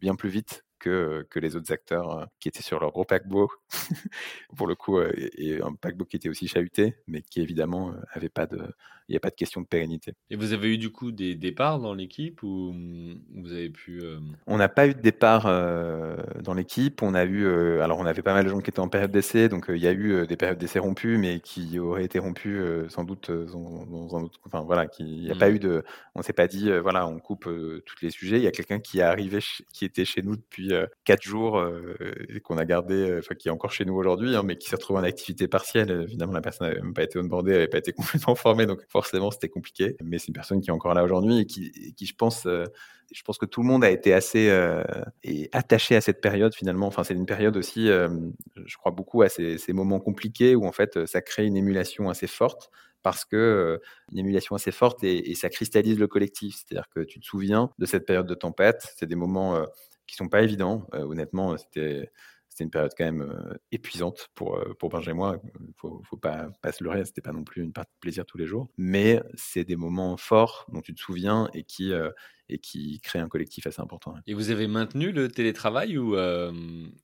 bien 0.02 0.16
plus 0.16 0.30
vite 0.30 0.66
que, 0.80 1.26
que 1.30 1.40
les 1.40 1.56
autres 1.56 1.72
acteurs 1.72 2.28
qui 2.40 2.48
étaient 2.48 2.64
sur 2.64 2.80
leur 2.80 2.92
gros 2.92 3.06
paquebot, 3.06 3.50
pour 4.56 4.68
le 4.68 4.76
coup, 4.76 5.02
et, 5.02 5.62
un 5.62 5.74
paquebot 5.74 6.06
qui 6.06 6.18
était 6.18 6.30
aussi 6.30 6.48
chahuté, 6.48 6.96
mais 7.08 7.22
qui 7.22 7.42
évidemment 7.42 7.94
avait 8.14 8.30
pas 8.30 8.46
de, 8.46 8.74
il 9.08 9.14
n'y 9.14 9.18
a 9.18 9.22
pas 9.22 9.30
de 9.30 9.36
question 9.36 9.62
de 9.62 9.68
pérennité. 9.68 10.14
Et 10.30 10.36
vous 10.36 10.52
avez 10.52 10.74
eu 10.74 10.78
du 10.78 10.92
coup 10.92 11.12
des 11.12 11.36
départs 11.36 11.80
dans 11.80 11.94
l'équipe 11.94 12.44
ou 12.44 12.74
vous 13.36 13.52
avez 13.54 13.70
pu 13.70 14.02
On 14.48 14.58
n'a 14.58 14.68
pas 14.68 14.88
eu 14.88 14.94
de 14.94 15.00
départ 15.00 15.46
dans 16.44 16.54
l'équipe. 16.54 17.02
On 17.02 17.14
a 17.14 17.24
eu, 17.24 17.48
alors 17.80 18.00
on 18.00 18.06
avait 18.06 18.22
pas 18.22 18.34
mal 18.34 18.44
de 18.44 18.50
gens 18.50 18.60
qui 18.60 18.70
étaient 18.70 18.80
en 18.80 18.90
période 18.90 19.12
d'essai, 19.12 19.48
donc 19.48 19.68
il 19.70 19.78
y 19.78 19.88
a 19.88 19.94
eu 19.94 20.28
des 20.28 20.36
périodes 20.36 20.58
d'essai 20.58 20.80
rompues, 20.80 21.18
mais 21.18 21.40
qui 21.40 21.80
auraient 21.80 22.04
été 22.04 22.20
rompues 22.20 22.62
sans 22.90 23.06
doute 23.06 23.32
dans, 23.32 24.18
un 24.18 24.24
autre, 24.24 24.40
enfin 24.46 24.62
voilà, 24.62 24.88
il 25.00 25.22
n'y 25.22 25.32
a 25.32 25.36
pas 25.36 25.50
mmh. 25.50 25.56
eu 25.56 25.60
de, 25.60 25.84
on 26.16 26.22
s'est 26.22 26.34
pas 26.34 26.48
dit 26.48 26.70
voilà, 26.80 27.08
on 27.08 27.20
coupe 27.20 27.46
tous 27.46 27.96
les 28.02 28.10
sujets. 28.10 28.38
Il 28.38 28.44
y 28.44 28.48
a 28.48 28.52
quelqu'un 28.52 28.80
qui 28.80 29.00
est 29.00 29.04
arrivé, 29.04 29.40
qui 29.72 29.86
était 29.86 30.06
chez 30.06 30.22
nous 30.22 30.36
depuis 30.36 30.67
quatre 31.04 31.24
jours 31.24 31.64
et 32.30 32.40
qu'on 32.40 32.58
a 32.58 32.66
gardé, 32.66 33.16
enfin 33.20 33.36
qui 33.36 33.48
est 33.48 33.52
encore 33.52 33.72
chez 33.72 33.86
nous 33.86 33.96
aujourd'hui, 33.96 34.36
hein, 34.36 34.44
mais 34.44 34.58
qui 34.58 34.70
s'est 34.70 34.76
retrouvé 34.76 35.00
en 35.00 35.04
activité 35.04 35.48
partielle. 35.48 35.92
Évidemment, 36.08 36.34
la 36.34 36.42
personne 36.42 36.68
n'avait 36.68 36.82
même 36.82 36.94
pas 36.94 37.04
été 37.04 37.20
onboardée, 37.20 37.52
n'avait 37.52 37.68
pas 37.68 37.78
été 37.78 37.92
complètement 37.94 38.36
formée, 38.36 38.66
donc 38.66 38.82
forcément 38.90 39.32
c'était 39.32 39.50
compliqué. 39.50 39.96
Mais 40.04 40.18
c'est 40.18 40.28
une 40.28 40.34
personne 40.34 40.62
qui 40.62 40.70
est 40.70 40.74
encore 40.74 40.94
là 40.94 41.04
aujourd'hui 41.04 41.40
et 41.40 41.46
qui, 41.46 41.94
qui, 41.96 42.06
je 42.06 42.16
pense, 42.16 42.48
je 43.14 43.22
pense 43.24 43.38
que 43.38 43.46
tout 43.46 43.62
le 43.62 43.68
monde 43.68 43.84
a 43.84 43.90
été 43.90 44.14
assez 44.14 44.50
attaché 45.54 45.96
à 45.96 46.02
cette 46.02 46.22
période 46.22 46.54
finalement. 46.54 46.88
Enfin, 46.88 47.04
c'est 47.04 47.14
une 47.14 47.26
période 47.26 47.58
aussi, 47.58 47.88
je 47.88 48.78
crois 48.78 48.92
beaucoup 48.92 49.22
à 49.22 49.30
ces, 49.30 49.58
moments 49.74 50.00
compliqués 50.00 50.56
où 50.56 50.66
en 50.66 50.72
fait 50.72 51.06
ça 51.06 51.22
crée 51.22 51.46
une 51.46 51.58
émulation 51.58 52.10
assez 52.10 52.28
forte 52.28 52.70
parce 53.04 53.26
que 53.26 53.80
une 54.12 54.20
émulation 54.20 54.56
assez 54.56 54.72
forte 54.72 55.04
et 55.04 55.36
ça 55.36 55.50
cristallise 55.50 56.00
le 56.00 56.08
collectif. 56.08 56.56
C'est-à-dire 56.56 56.90
que 56.90 57.02
tu 57.02 57.20
te 57.20 57.26
souviens 57.26 57.72
de 57.78 57.86
cette 57.86 58.06
période 58.06 58.28
de 58.28 58.36
tempête, 58.36 58.94
c'est 58.98 59.06
des 59.06 59.16
moments 59.16 59.64
qui 60.08 60.16
sont 60.16 60.30
pas 60.30 60.42
évidents. 60.42 60.88
Euh, 60.94 61.04
honnêtement, 61.04 61.58
c'était 61.58 62.12
c'était 62.50 62.64
une 62.64 62.72
période 62.72 62.94
quand 62.98 63.06
même 63.06 63.22
euh, 63.22 63.54
épuisante 63.72 64.30
pour, 64.34 64.58
euh, 64.58 64.74
pour 64.80 64.90
Benjamin 64.90 65.14
et 65.14 65.38
moi. 65.38 65.42
Faut, 65.76 66.02
faut 66.06 66.18
pas, 66.18 66.50
pas 66.64 66.72
se 66.72 66.84
leurrer, 66.84 67.06
c'était 67.06 67.22
pas 67.22 67.32
non 67.32 67.44
plus 67.44 67.62
une 67.62 67.74
partie 67.74 67.94
de 67.94 68.00
plaisir 68.00 68.26
tous 68.26 68.40
les 68.40 68.48
jours. 68.48 68.68
Mais 68.78 69.22
c'est 69.36 69.64
des 69.64 69.76
moments 69.76 70.18
forts 70.18 70.66
dont 70.74 70.82
tu 70.82 70.96
te 70.96 71.00
souviens 71.00 71.50
et 71.54 71.64
qui, 71.64 71.94
et 72.50 72.60
qui 72.60 73.00
crée 73.02 73.20
un 73.20 73.28
collectif 73.28 73.68
assez 73.68 73.82
important. 73.82 74.16
Et 74.26 74.34
vous 74.34 74.52
avez 74.52 74.68
maintenu 74.68 75.12
le 75.12 75.30
télétravail 75.30 75.98
ou, 75.98 76.16
euh, 76.16 76.52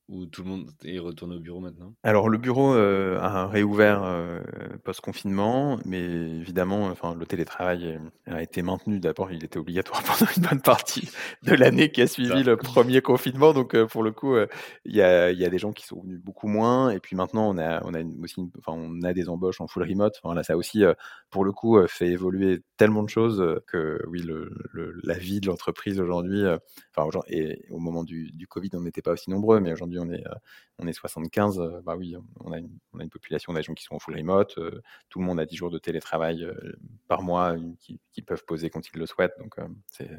ou 0.08 0.26
tout 0.26 0.44
le 0.44 0.50
monde 0.50 0.70
est 0.84 1.00
retourné 1.00 1.36
au 1.36 1.40
bureau 1.40 1.60
maintenant? 1.60 1.94
Alors 2.04 2.30
le 2.30 2.38
bureau 2.38 2.74
euh, 2.74 3.20
a 3.20 3.48
réouvert 3.48 4.04
euh, 4.04 4.42
post-confinement, 4.84 5.80
mais 5.86 6.02
évidemment, 6.02 6.86
enfin, 6.86 7.16
le 7.16 7.26
télétravail 7.26 8.00
a 8.28 8.42
été 8.42 8.62
maintenu. 8.62 9.00
D'abord, 9.00 9.32
il 9.32 9.44
était 9.44 9.58
obligatoire 9.58 10.04
pendant 10.20 10.32
une 10.36 10.44
bonne 10.44 10.62
partie 10.62 11.10
de 11.44 11.54
l'année 11.54 11.92
qui 11.92 12.02
a 12.02 12.08
suivi 12.08 12.44
le 12.44 12.56
premier 12.56 13.02
confinement. 13.02 13.54
Donc 13.54 13.76
pour 13.86 14.04
le 14.04 14.12
coup, 14.12 14.36
il 14.86 14.96
y 14.96 15.02
a, 15.02 15.32
y, 15.32 15.46
a, 15.46 15.50
des 15.50 15.58
gens 15.58 15.74
qui 15.74 15.86
sont 15.86 16.02
venus 16.02 16.22
beaucoup 16.22 16.48
moins. 16.48 16.92
Et 16.92 17.00
puis 17.00 17.16
maintenant, 17.16 17.50
on 17.50 17.58
a, 17.58 17.84
on 17.86 17.94
a 17.94 18.02
aussi, 18.22 18.42
enfin, 18.60 18.78
on 18.78 19.02
a 19.04 19.14
des 19.14 19.30
embauches 19.30 19.60
en 19.60 19.68
full 19.68 19.84
remote. 19.84 20.16
Enfin, 20.24 20.34
là, 20.36 20.44
ça 20.44 20.56
aussi, 20.56 20.84
pour 21.30 21.44
le 21.44 21.52
coup, 21.52 21.78
fait 21.88 22.08
évoluer 22.08 22.62
tellement 22.78 23.04
de 23.04 23.10
choses 23.10 23.44
que 23.68 24.02
oui, 24.08 24.22
le, 24.22 24.52
le, 24.72 25.00
la 25.04 25.18
vie 25.18 25.33
de 25.40 25.48
l'entreprise 25.48 26.00
aujourd'hui. 26.00 26.44
Euh, 26.44 26.58
enfin, 26.96 27.20
et 27.28 27.66
au 27.70 27.80
moment 27.80 28.04
du, 28.04 28.48
Covid, 28.50 28.70
on 28.74 28.82
n'était 28.82 29.02
pas 29.02 29.12
aussi 29.12 29.30
nombreux, 29.30 29.60
mais 29.60 29.72
aujourd'hui, 29.72 30.00
on 30.00 30.10
est, 30.10 30.26
euh, 30.28 30.36
on 30.80 30.88
est 30.88 30.94
75. 30.94 31.60
Euh, 31.60 31.82
bah 31.84 31.96
oui, 31.96 32.16
on 32.40 32.52
a, 32.52 32.60
une, 32.60 32.70
on 32.94 33.00
a 33.00 33.04
une 33.04 33.10
population 33.10 33.54
d'agents 33.54 33.74
qui 33.74 33.84
sont 33.84 33.96
en 33.96 34.00
full 34.00 34.16
remote. 34.18 34.60
tout 35.10 35.20
le 35.20 35.26
monde 35.26 35.40
a 35.40 35.46
10 35.46 35.56
jours 35.56 35.72
de 35.72 35.80
télétravail 35.80 36.48
par 37.08 37.22
mois 37.22 37.56
qu'ils 37.80 38.26
peuvent 38.26 38.46
poser 38.46 38.70
quand 38.70 38.88
ils 38.94 38.98
le 38.98 39.06
souhaitent. 39.06 39.38
Donc, 39.40 39.56
c'est 39.90 40.10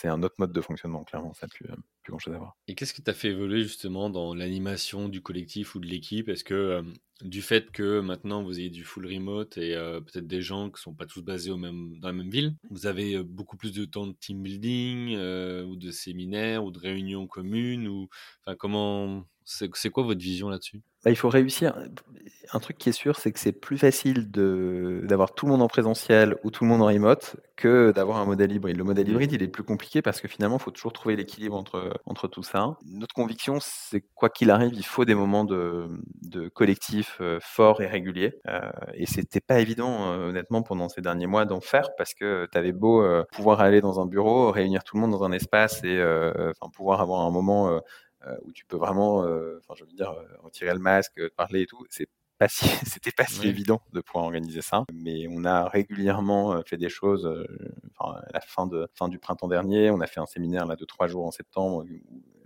c'est 0.00 0.08
un 0.08 0.22
autre 0.22 0.36
mode 0.38 0.52
de 0.52 0.60
fonctionnement, 0.60 1.02
clairement, 1.04 1.34
ça 1.34 1.46
n'a 1.46 1.50
plus, 1.50 1.66
plus 2.02 2.10
grand 2.10 2.18
chose 2.18 2.34
à 2.34 2.38
voir. 2.38 2.56
Et 2.68 2.74
qu'est-ce 2.74 2.94
qui 2.94 3.02
t'a 3.02 3.14
fait 3.14 3.28
évoluer 3.28 3.62
justement 3.62 4.10
dans 4.10 4.34
l'animation 4.34 5.08
du 5.08 5.20
collectif 5.20 5.74
ou 5.74 5.80
de 5.80 5.86
l'équipe? 5.86 6.28
Est-ce 6.28 6.44
que 6.44 6.82
du 7.22 7.42
fait 7.42 7.72
que 7.72 7.98
maintenant 7.98 8.44
vous 8.44 8.60
ayez 8.60 8.70
du 8.70 8.84
full 8.84 9.06
remote 9.06 9.58
et 9.58 9.74
peut-être 9.74 10.28
des 10.28 10.40
gens 10.40 10.66
qui 10.68 10.74
ne 10.74 10.78
sont 10.78 10.94
pas 10.94 11.06
tous 11.06 11.22
basés 11.22 11.50
au 11.50 11.56
même, 11.56 11.98
dans 11.98 12.08
la 12.08 12.14
même 12.14 12.30
ville, 12.30 12.54
vous 12.70 12.86
avez 12.86 13.20
beaucoup 13.24 13.56
plus 13.56 13.72
de 13.72 13.84
temps 13.84 14.06
de 14.06 14.12
team 14.12 14.40
building 14.42 15.16
ou 15.64 15.74
de 15.74 15.90
séminaires 15.90 16.64
ou 16.64 16.70
de 16.70 16.78
réunions 16.78 17.26
communes 17.26 17.88
ou 17.88 18.08
comment 18.58 19.24
c'est 19.48 19.90
quoi 19.90 20.02
votre 20.02 20.20
vision 20.20 20.50
là-dessus? 20.50 20.82
Bah, 21.04 21.10
il 21.10 21.16
faut 21.16 21.28
réussir. 21.28 21.74
Un 22.52 22.60
truc 22.60 22.76
qui 22.76 22.88
est 22.88 22.92
sûr, 22.92 23.16
c'est 23.16 23.32
que 23.32 23.38
c'est 23.38 23.52
plus 23.52 23.78
facile 23.78 24.30
d'avoir 24.30 25.32
tout 25.32 25.46
le 25.46 25.52
monde 25.52 25.62
en 25.62 25.68
présentiel 25.68 26.36
ou 26.44 26.50
tout 26.50 26.64
le 26.64 26.70
monde 26.70 26.82
en 26.82 26.86
remote 26.86 27.36
que 27.56 27.92
d'avoir 27.92 28.18
un 28.18 28.26
modèle 28.26 28.52
hybride. 28.52 28.76
Le 28.76 28.84
modèle 28.84 29.08
hybride, 29.08 29.32
il 29.32 29.42
est 29.42 29.48
plus 29.48 29.62
compliqué 29.62 30.02
parce 30.02 30.20
que 30.20 30.28
finalement, 30.28 30.56
il 30.56 30.62
faut 30.62 30.70
toujours 30.70 30.92
trouver 30.92 31.16
l'équilibre 31.16 31.56
entre, 31.56 31.98
entre 32.04 32.28
tout 32.28 32.42
ça. 32.42 32.76
Notre 32.86 33.14
conviction, 33.14 33.58
c'est 33.60 34.04
quoi 34.14 34.28
qu'il 34.28 34.50
arrive, 34.50 34.74
il 34.74 34.84
faut 34.84 35.04
des 35.04 35.14
moments 35.14 35.44
de, 35.44 35.88
de 36.22 36.48
collectif 36.48 37.18
euh, 37.20 37.38
forts 37.40 37.80
et 37.80 37.86
réguliers. 37.86 38.34
Euh, 38.48 38.60
et 38.94 39.06
c'était 39.06 39.40
pas 39.40 39.60
évident, 39.60 40.12
euh, 40.12 40.28
honnêtement, 40.28 40.62
pendant 40.62 40.88
ces 40.88 41.00
derniers 41.00 41.26
mois 41.26 41.44
d'en 41.44 41.60
faire 41.60 41.90
parce 41.96 42.12
que 42.12 42.46
tu 42.50 42.58
avais 42.58 42.72
beau 42.72 43.02
euh, 43.02 43.24
pouvoir 43.32 43.60
aller 43.60 43.80
dans 43.80 44.00
un 44.00 44.06
bureau, 44.06 44.50
réunir 44.50 44.84
tout 44.84 44.96
le 44.96 45.02
monde 45.02 45.12
dans 45.12 45.24
un 45.24 45.32
espace 45.32 45.82
et 45.84 46.02
pouvoir 46.74 47.00
avoir 47.00 47.20
un 47.20 47.30
moment 47.30 47.68
euh, 47.70 47.80
où 48.42 48.52
tu 48.52 48.64
peux 48.66 48.76
vraiment, 48.76 49.24
euh, 49.24 49.58
enfin, 49.58 49.74
je 49.76 49.84
veux 49.84 49.92
dire, 49.92 50.10
euh, 50.10 50.24
retirer 50.40 50.72
le 50.72 50.78
masque, 50.78 51.20
parler 51.36 51.62
et 51.62 51.66
tout. 51.66 51.84
C'est 51.90 52.08
pas 52.38 52.48
si, 52.48 52.66
c'était 52.86 53.12
pas 53.12 53.26
si 53.26 53.46
évident 53.48 53.82
de 53.92 54.00
pouvoir 54.00 54.24
organiser 54.24 54.62
ça, 54.62 54.84
mais 54.92 55.26
on 55.30 55.44
a 55.44 55.68
régulièrement 55.68 56.62
fait 56.64 56.76
des 56.76 56.88
choses. 56.88 57.26
Enfin, 57.96 58.20
à 58.28 58.32
la 58.32 58.40
fin 58.40 58.66
de 58.66 58.88
fin 58.94 59.08
du 59.08 59.18
printemps 59.18 59.48
dernier, 59.48 59.90
on 59.90 60.00
a 60.00 60.06
fait 60.06 60.20
un 60.20 60.26
séminaire 60.26 60.66
là 60.66 60.76
de 60.76 60.84
trois 60.84 61.06
jours 61.08 61.26
en 61.26 61.30
septembre. 61.30 61.84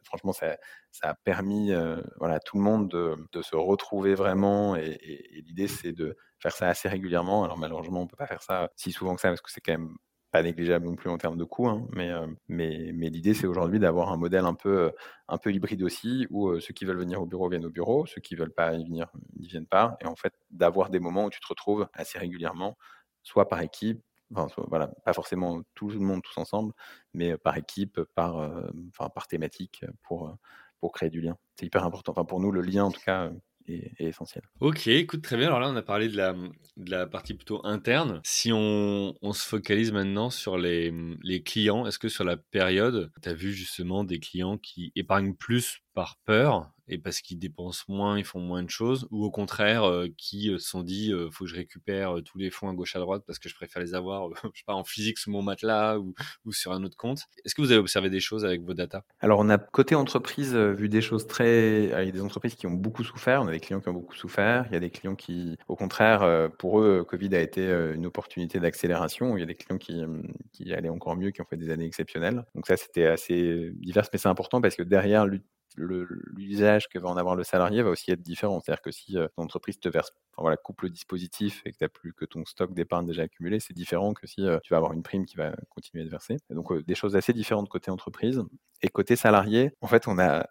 franchement, 0.04 0.32
ça, 0.32 0.56
ça, 0.90 1.10
a 1.10 1.14
permis, 1.14 1.72
voilà, 2.18 2.36
à 2.36 2.40
tout 2.40 2.56
le 2.56 2.62
monde 2.62 2.88
de, 2.88 3.16
de 3.32 3.42
se 3.42 3.56
retrouver 3.56 4.14
vraiment. 4.14 4.76
Et, 4.76 4.98
et, 5.02 5.38
et 5.38 5.42
l'idée, 5.42 5.68
c'est 5.68 5.92
de 5.92 6.16
faire 6.38 6.52
ça 6.52 6.68
assez 6.68 6.88
régulièrement. 6.88 7.44
Alors 7.44 7.58
malheureusement, 7.58 8.02
on 8.02 8.06
peut 8.06 8.16
pas 8.16 8.26
faire 8.26 8.42
ça 8.42 8.70
si 8.76 8.92
souvent 8.92 9.14
que 9.14 9.20
ça 9.20 9.28
parce 9.28 9.40
que 9.40 9.50
c'est 9.50 9.60
quand 9.60 9.72
même 9.72 9.96
pas 10.32 10.42
négligeable 10.42 10.86
non 10.86 10.96
plus 10.96 11.10
en 11.10 11.18
termes 11.18 11.36
de 11.36 11.44
coûts, 11.44 11.68
hein, 11.68 11.86
mais, 11.92 12.10
euh, 12.10 12.26
mais, 12.48 12.92
l'idée 13.10 13.34
c'est 13.34 13.46
aujourd'hui 13.46 13.78
d'avoir 13.78 14.10
un 14.12 14.16
modèle 14.16 14.46
un 14.46 14.54
peu, 14.54 14.92
un 15.28 15.38
peu 15.38 15.52
hybride 15.52 15.82
aussi, 15.82 16.26
où 16.30 16.48
euh, 16.48 16.60
ceux 16.60 16.74
qui 16.74 16.86
veulent 16.86 16.98
venir 16.98 17.22
au 17.22 17.26
bureau 17.26 17.48
viennent 17.50 17.66
au 17.66 17.70
bureau, 17.70 18.06
ceux 18.06 18.20
qui 18.22 18.34
veulent 18.34 18.52
pas 18.52 18.74
y 18.74 18.84
venir 18.84 19.08
n'y 19.38 19.46
viennent 19.48 19.66
pas, 19.66 19.96
et 20.00 20.06
en 20.06 20.16
fait 20.16 20.34
d'avoir 20.50 20.90
des 20.90 21.00
moments 21.00 21.26
où 21.26 21.30
tu 21.30 21.40
te 21.40 21.46
retrouves 21.46 21.86
assez 21.92 22.18
régulièrement, 22.18 22.76
soit 23.22 23.48
par 23.48 23.60
équipe, 23.60 24.02
enfin, 24.34 24.48
voilà, 24.68 24.88
pas 25.04 25.12
forcément 25.12 25.62
tout 25.74 25.88
le 25.90 26.00
monde 26.00 26.22
tous 26.22 26.38
ensemble, 26.40 26.72
mais 27.14 27.36
par 27.36 27.56
équipe, 27.58 28.00
par, 28.14 28.36
enfin, 28.88 29.10
par 29.10 29.28
thématique 29.28 29.84
pour, 30.02 30.36
pour 30.80 30.92
créer 30.92 31.10
du 31.10 31.20
lien. 31.20 31.36
C'est 31.56 31.66
hyper 31.66 31.84
important. 31.84 32.12
Enfin, 32.12 32.24
pour 32.24 32.40
nous, 32.40 32.50
le 32.50 32.62
lien, 32.62 32.84
en 32.84 32.90
tout 32.90 33.00
cas, 33.04 33.30
essentiel. 33.98 34.44
Ok, 34.60 34.86
écoute, 34.86 35.22
très 35.22 35.36
bien. 35.36 35.46
Alors 35.46 35.60
là, 35.60 35.68
on 35.68 35.76
a 35.76 35.82
parlé 35.82 36.08
de 36.08 36.16
la, 36.16 36.32
de 36.32 36.90
la 36.90 37.06
partie 37.06 37.34
plutôt 37.34 37.64
interne. 37.64 38.20
Si 38.24 38.52
on, 38.52 39.14
on 39.20 39.32
se 39.32 39.46
focalise 39.46 39.92
maintenant 39.92 40.30
sur 40.30 40.58
les, 40.58 40.92
les 41.22 41.42
clients, 41.42 41.86
est-ce 41.86 41.98
que 41.98 42.08
sur 42.08 42.24
la 42.24 42.36
période, 42.36 43.10
tu 43.22 43.28
as 43.28 43.34
vu 43.34 43.52
justement 43.52 44.04
des 44.04 44.18
clients 44.18 44.58
qui 44.58 44.92
épargnent 44.96 45.34
plus 45.34 45.80
par 45.94 46.18
peur 46.24 46.70
et 46.92 46.98
parce 46.98 47.20
qu'ils 47.22 47.38
dépensent 47.38 47.84
moins, 47.88 48.18
ils 48.18 48.24
font 48.24 48.38
moins 48.38 48.62
de 48.62 48.68
choses, 48.68 49.08
ou 49.10 49.24
au 49.24 49.30
contraire, 49.30 49.84
euh, 49.84 50.08
qui 50.18 50.50
euh, 50.50 50.58
se 50.58 50.68
sont 50.68 50.82
dit, 50.82 51.10
euh, 51.10 51.30
faut 51.30 51.44
que 51.44 51.50
je 51.50 51.56
récupère 51.56 52.16
tous 52.24 52.36
les 52.36 52.50
fonds 52.50 52.68
à 52.68 52.74
gauche 52.74 52.94
à 52.96 52.98
droite 52.98 53.22
parce 53.26 53.38
que 53.38 53.48
je 53.48 53.54
préfère 53.54 53.82
les 53.82 53.94
avoir, 53.94 54.28
je 54.44 54.48
sais 54.58 54.64
pas, 54.66 54.74
en 54.74 54.84
physique 54.84 55.18
sous 55.18 55.30
mon 55.30 55.42
matelas 55.42 55.98
ou, 55.98 56.14
sur 56.52 56.72
un 56.72 56.84
autre 56.84 56.96
compte. 56.96 57.22
Est-ce 57.44 57.54
que 57.54 57.62
vous 57.62 57.70
avez 57.70 57.80
observé 57.80 58.10
des 58.10 58.20
choses 58.20 58.44
avec 58.44 58.60
vos 58.62 58.74
data? 58.74 59.04
Alors, 59.20 59.40
on 59.40 59.48
a 59.48 59.56
côté 59.56 59.94
entreprise 59.94 60.54
vu 60.54 60.90
des 60.90 61.00
choses 61.00 61.26
très, 61.26 61.84
il 61.84 61.90
y 61.90 62.08
a 62.08 62.10
des 62.10 62.20
entreprises 62.20 62.54
qui 62.54 62.66
ont 62.66 62.72
beaucoup 62.72 63.04
souffert, 63.04 63.40
on 63.40 63.48
a 63.48 63.52
des 63.52 63.60
clients 63.60 63.80
qui 63.80 63.88
ont 63.88 63.94
beaucoup 63.94 64.14
souffert, 64.14 64.66
il 64.68 64.74
y 64.74 64.76
a 64.76 64.80
des 64.80 64.90
clients 64.90 65.14
qui, 65.14 65.56
au 65.68 65.76
contraire, 65.76 66.50
pour 66.58 66.80
eux, 66.80 67.04
Covid 67.08 67.34
a 67.34 67.40
été 67.40 67.66
une 67.94 68.04
opportunité 68.04 68.60
d'accélération. 68.60 69.36
Il 69.36 69.40
y 69.40 69.42
a 69.42 69.46
des 69.46 69.54
clients 69.54 69.78
qui, 69.78 70.02
qui 70.52 70.74
allaient 70.74 70.90
encore 70.90 71.16
mieux, 71.16 71.30
qui 71.30 71.40
ont 71.40 71.46
fait 71.46 71.56
des 71.56 71.70
années 71.70 71.86
exceptionnelles. 71.86 72.44
Donc 72.54 72.66
ça, 72.66 72.76
c'était 72.76 73.06
assez 73.06 73.70
divers, 73.76 74.04
mais 74.12 74.18
c'est 74.18 74.28
important 74.28 74.60
parce 74.60 74.76
que 74.76 74.82
derrière 74.82 75.26
l'usage 75.76 76.88
que 76.88 76.98
va 76.98 77.08
en 77.08 77.16
avoir 77.16 77.36
le 77.36 77.44
salarié 77.44 77.82
va 77.82 77.90
aussi 77.90 78.10
être 78.10 78.22
différent. 78.22 78.60
C'est-à-dire 78.60 78.82
que 78.82 78.90
si 78.90 79.16
euh, 79.16 79.28
ton 79.36 79.46
te 79.46 79.88
verse, 79.88 80.12
enfin, 80.32 80.42
voilà, 80.42 80.56
coupe 80.56 80.82
le 80.82 80.90
dispositif 80.90 81.62
et 81.64 81.72
que 81.72 81.78
tu 81.78 81.84
n'as 81.84 81.88
plus 81.88 82.12
que 82.12 82.24
ton 82.24 82.44
stock 82.44 82.74
d'épargne 82.74 83.06
déjà 83.06 83.22
accumulé, 83.22 83.60
c'est 83.60 83.74
différent 83.74 84.14
que 84.14 84.26
si 84.26 84.46
euh, 84.46 84.58
tu 84.62 84.72
vas 84.72 84.78
avoir 84.78 84.92
une 84.92 85.02
prime 85.02 85.26
qui 85.26 85.36
va 85.36 85.52
continuer 85.70 86.02
à 86.02 86.06
être 86.06 86.10
versée. 86.10 86.36
donc 86.50 86.72
euh, 86.72 86.82
des 86.82 86.94
choses 86.94 87.16
assez 87.16 87.32
différentes 87.32 87.68
côté 87.68 87.90
entreprise. 87.90 88.42
Et 88.82 88.88
côté 88.88 89.16
salarié, 89.16 89.72
en 89.80 89.86
fait, 89.86 90.08
on 90.08 90.18
a, 90.18 90.46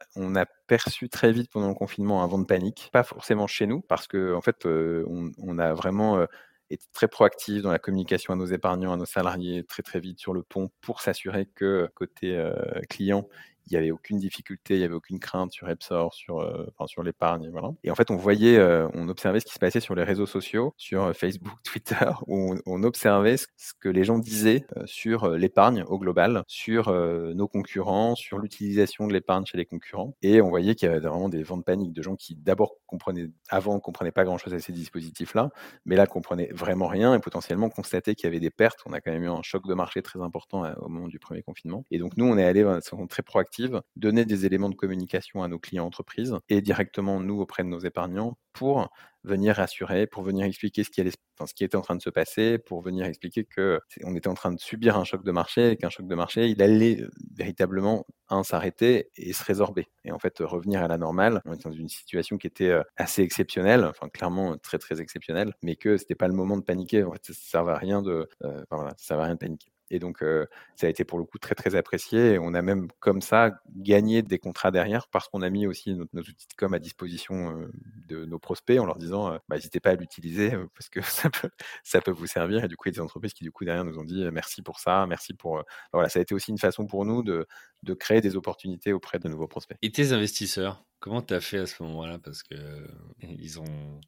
perçu 0.68 1.10
très 1.10 1.34
vite 1.34 1.52
pendant 1.52 1.68
le 1.68 1.74
confinement 1.74 2.24
un 2.24 2.28
vent 2.28 2.40
de 2.40 2.46
panique, 2.46 2.90
pas 2.94 3.04
forcément 3.04 3.46
chez 3.46 3.68
nous, 3.68 3.82
parce 3.82 4.08
que 4.08 4.34
en 4.34 4.40
fait, 4.40 4.66
on, 4.66 5.30
on, 5.38 5.60
a 5.60 5.74
vraiment 5.74 6.26
été 6.70 6.86
très 6.94 7.10
proactif 7.10 7.62
dans 7.62 7.72
la 7.74 7.80
communication 7.80 8.34
à 8.34 8.38
nos 8.38 8.46
épargnants, 8.46 8.94
à 8.94 8.96
nos 8.96 9.06
salariés, 9.06 9.66
très 9.66 9.84
très 9.84 10.00
vite 10.00 10.20
sur 10.20 10.34
le 10.34 10.44
pont 10.44 10.72
pour 10.80 11.02
s'assurer 11.02 11.46
que 11.46 11.90
côté 11.94 12.42
client, 12.90 13.28
il 13.68 13.74
n'y 13.74 13.78
avait 13.78 13.92
aucune 13.92 14.18
difficulté, 14.18 14.76
il 14.76 14.80
n'y 14.80 14.84
avait 14.84 14.94
aucune 14.94 15.20
crainte 15.20 15.52
sur 15.52 15.70
Epsor, 15.70 16.14
sur, 16.14 16.40
euh, 16.40 16.66
enfin, 16.70 16.88
sur 16.88 17.04
l'épargne. 17.04 17.52
Et 17.84 17.92
en 17.92 17.96
fait, 17.96 18.12
on 18.12 18.16
voyait, 18.16 18.58
euh, 18.58 18.88
on 18.94 19.08
observait 19.08 19.40
ce 19.40 19.46
qui 19.46 19.54
se 19.54 19.60
passait 19.60 19.80
sur 19.80 19.96
les 19.96 20.04
réseaux 20.04 20.26
sociaux, 20.26 20.74
sur 20.78 21.04
euh, 21.04 21.14
Facebook, 21.14 21.54
Twitter, 21.64 22.12
où 22.28 22.56
on, 22.66 22.84
observait 22.84 23.38
ce, 23.38 23.46
que 23.80 23.90
les 23.90 24.04
gens 24.04 24.18
disaient 24.18 24.66
sur 24.86 25.30
l'épargne 25.30 25.84
au 25.88 26.00
global, 26.00 26.44
sur 26.48 26.92
nos 26.92 27.48
concurrents, 27.48 28.16
sur 28.16 28.40
l'utilisation 28.40 29.08
de 29.08 29.14
l'épargne 29.14 29.46
chez 29.46 29.58
les 29.58 29.66
concurrents. 29.66 30.16
Et 30.24 30.42
on 30.42 30.50
voyait 30.50 30.74
qu'il 30.74 30.88
y 30.88 30.92
avait 30.92 31.00
vraiment 31.00 31.30
des 31.30 31.44
vents 31.44 31.58
de 31.58 31.64
panique 31.64 31.94
de 31.94 32.02
gens 32.02 32.16
qui 32.16 32.36
d'abord 32.36 32.78
comprenaient, 32.88 33.30
avant, 33.50 33.76
ne 33.76 33.80
comprenaient 33.80 34.12
pas 34.12 34.24
grand-chose 34.24 34.54
à 34.54 34.60
ces 34.60 34.74
dispositifs-là, 34.74 35.52
mais 35.86 35.96
là, 35.96 36.08
comprenaient 36.08 36.50
vraiment 36.52 36.88
rien 36.88 37.14
et 37.14 37.20
potentiellement 37.20 37.70
constataient 37.70 38.16
qu'il 38.16 38.26
y 38.26 38.28
avait 38.28 38.40
des 38.40 38.50
pertes. 38.50 38.80
On 38.88 38.94
a 38.94 39.02
quand 39.02 39.12
même 39.12 39.24
eu 39.24 39.30
un 39.30 39.44
choc 39.44 39.68
de 39.68 39.74
marché 39.76 40.02
très 40.02 40.20
important 40.22 40.64
au 40.80 40.90
moment 40.90 41.08
du 41.08 41.20
premier 41.20 41.44
confinement. 41.44 41.86
Et 41.92 42.00
donc, 42.00 42.18
nous, 42.18 42.26
on 42.26 42.38
est 42.38 42.46
allé 42.46 42.64
de 42.64 42.82
façon 42.82 43.06
très 43.08 43.22
proactive 43.22 43.51
donner 43.96 44.26
des 44.26 44.46
éléments 44.46 44.70
de 44.70 44.76
communication 44.76 45.44
à 45.44 45.48
nos 45.48 45.60
clients 45.60 45.86
entreprises 45.86 46.36
et 46.50 46.62
directement 46.62 47.20
nous 47.20 47.40
auprès 47.40 47.64
de 47.64 47.70
nos 47.70 47.80
épargnants 47.80 48.38
pour 48.54 48.90
venir 49.24 49.56
rassurer, 49.56 50.08
pour 50.08 50.24
venir 50.24 50.46
expliquer 50.46 50.84
ce 50.84 50.90
qui, 50.90 51.02
était 51.64 51.76
en 51.76 51.82
train 51.82 51.96
de 51.96 52.02
se 52.02 52.10
passer, 52.10 52.58
pour 52.58 52.82
venir 52.82 53.06
expliquer 53.06 53.46
que 53.46 53.80
on 54.04 54.16
était 54.16 54.28
en 54.28 54.34
train 54.34 54.52
de 54.52 54.60
subir 54.60 54.98
un 54.98 55.04
choc 55.04 55.24
de 55.24 55.32
marché 55.32 55.72
et 55.72 55.78
qu'un 55.78 55.90
choc 55.90 56.08
de 56.08 56.16
marché, 56.16 56.48
il 56.48 56.62
allait 56.62 57.04
véritablement 57.36 58.06
un 58.30 58.44
s'arrêter 58.44 59.10
et 59.16 59.34
se 59.34 59.44
résorber 59.44 59.88
et 60.06 60.12
en 60.12 60.20
fait 60.20 60.40
revenir 60.40 60.82
à 60.82 60.88
la 60.88 60.98
normale. 60.98 61.42
On 61.46 61.54
était 61.54 61.70
dans 61.70 61.76
une 61.76 61.90
situation 61.90 62.38
qui 62.38 62.48
était 62.48 62.74
assez 62.98 63.22
exceptionnelle, 63.22 63.86
enfin 63.86 64.10
clairement 64.10 64.58
très 64.58 64.80
très 64.80 65.02
exceptionnelle, 65.02 65.54
mais 65.62 65.76
que 65.76 65.98
c'était 65.98 66.16
pas 66.16 66.28
le 66.28 66.34
moment 66.34 66.58
de 66.58 66.64
paniquer. 66.64 67.04
En 67.04 67.12
fait, 67.12 67.26
ça 67.26 67.34
ne 67.34 67.36
servait 67.36 67.72
à 67.74 67.78
rien 67.78 68.02
de, 68.02 68.28
euh, 68.44 68.64
voilà, 68.72 68.92
ça 68.98 69.08
servait 69.08 69.24
à 69.24 69.26
rien 69.26 69.36
de 69.36 69.40
paniquer. 69.40 69.72
Et 69.92 70.00
donc, 70.00 70.24
ça 70.76 70.88
a 70.88 70.90
été 70.90 71.04
pour 71.04 71.20
le 71.20 71.26
coup 71.26 71.38
très, 71.38 71.56
très 71.56 71.76
apprécié. 71.76 72.34
Et 72.34 72.40
on 72.40 72.54
a 72.54 72.62
même, 72.62 72.88
comme 73.00 73.22
ça, 73.22 73.52
gagné 73.76 74.22
des 74.24 74.40
contrats 74.40 74.72
derrière 74.72 75.08
parce 75.08 75.28
qu'on 75.30 75.42
a 75.42 75.50
mis 75.50 75.68
aussi 75.68 75.94
nos, 75.94 76.06
outils 76.14 76.48
de 76.48 76.54
com 76.58 76.74
à 76.74 76.80
disposition 76.80 77.70
de 78.08 78.26
nos 78.26 78.40
prospects 78.40 78.80
en 78.80 78.86
leur 78.86 78.98
disant 78.98 79.32
bah, 79.50 79.56
n'hésitez 79.56 79.80
pas 79.80 79.92
à 79.92 79.96
l'utiliser 79.96 80.52
parce 80.76 80.90
que 80.90 81.02
ça 81.02 81.30
peut, 81.30 81.50
ça 81.84 82.02
peut 82.02 82.12
vous 82.12 82.28
servir. 82.28 82.64
Et 82.64 82.68
du 82.68 82.78
coup, 82.78 82.88
il 82.88 82.92
y 82.92 82.96
a 82.96 82.98
des 82.98 83.02
entreprises 83.02 83.34
qui, 83.34 83.44
du 83.44 83.52
coup, 83.52 83.66
derrière 83.66 83.86
nous 83.86 84.00
ont 84.00 84.06
dit 84.06 84.26
merci 84.32 84.62
pour 84.62 84.80
ça, 84.80 85.06
merci 85.08 85.34
pour. 85.34 85.64
Voilà, 85.94 86.10
ça 86.10 86.20
a 86.20 86.22
été 86.22 86.34
aussi 86.34 86.52
une 86.52 86.58
façon 86.58 86.88
pour 86.88 87.06
nous 87.06 87.22
de, 87.22 87.48
de 87.84 87.94
créer 87.94 88.22
des 88.22 88.36
opportunités 88.36 88.94
auprès 88.94 89.20
de 89.20 89.28
nouveaux 89.28 89.48
prospects. 89.48 89.78
Et 89.82 89.92
tes 89.92 90.14
investisseurs 90.14 90.86
Comment 91.02 91.24
tu 91.24 91.34
as 91.34 91.42
fait 91.42 91.58
à 91.58 91.66
ce 91.66 91.82
moment-là? 91.82 92.20
Parce 92.20 92.44
qu'ils 92.44 93.60
ont 93.60 94.00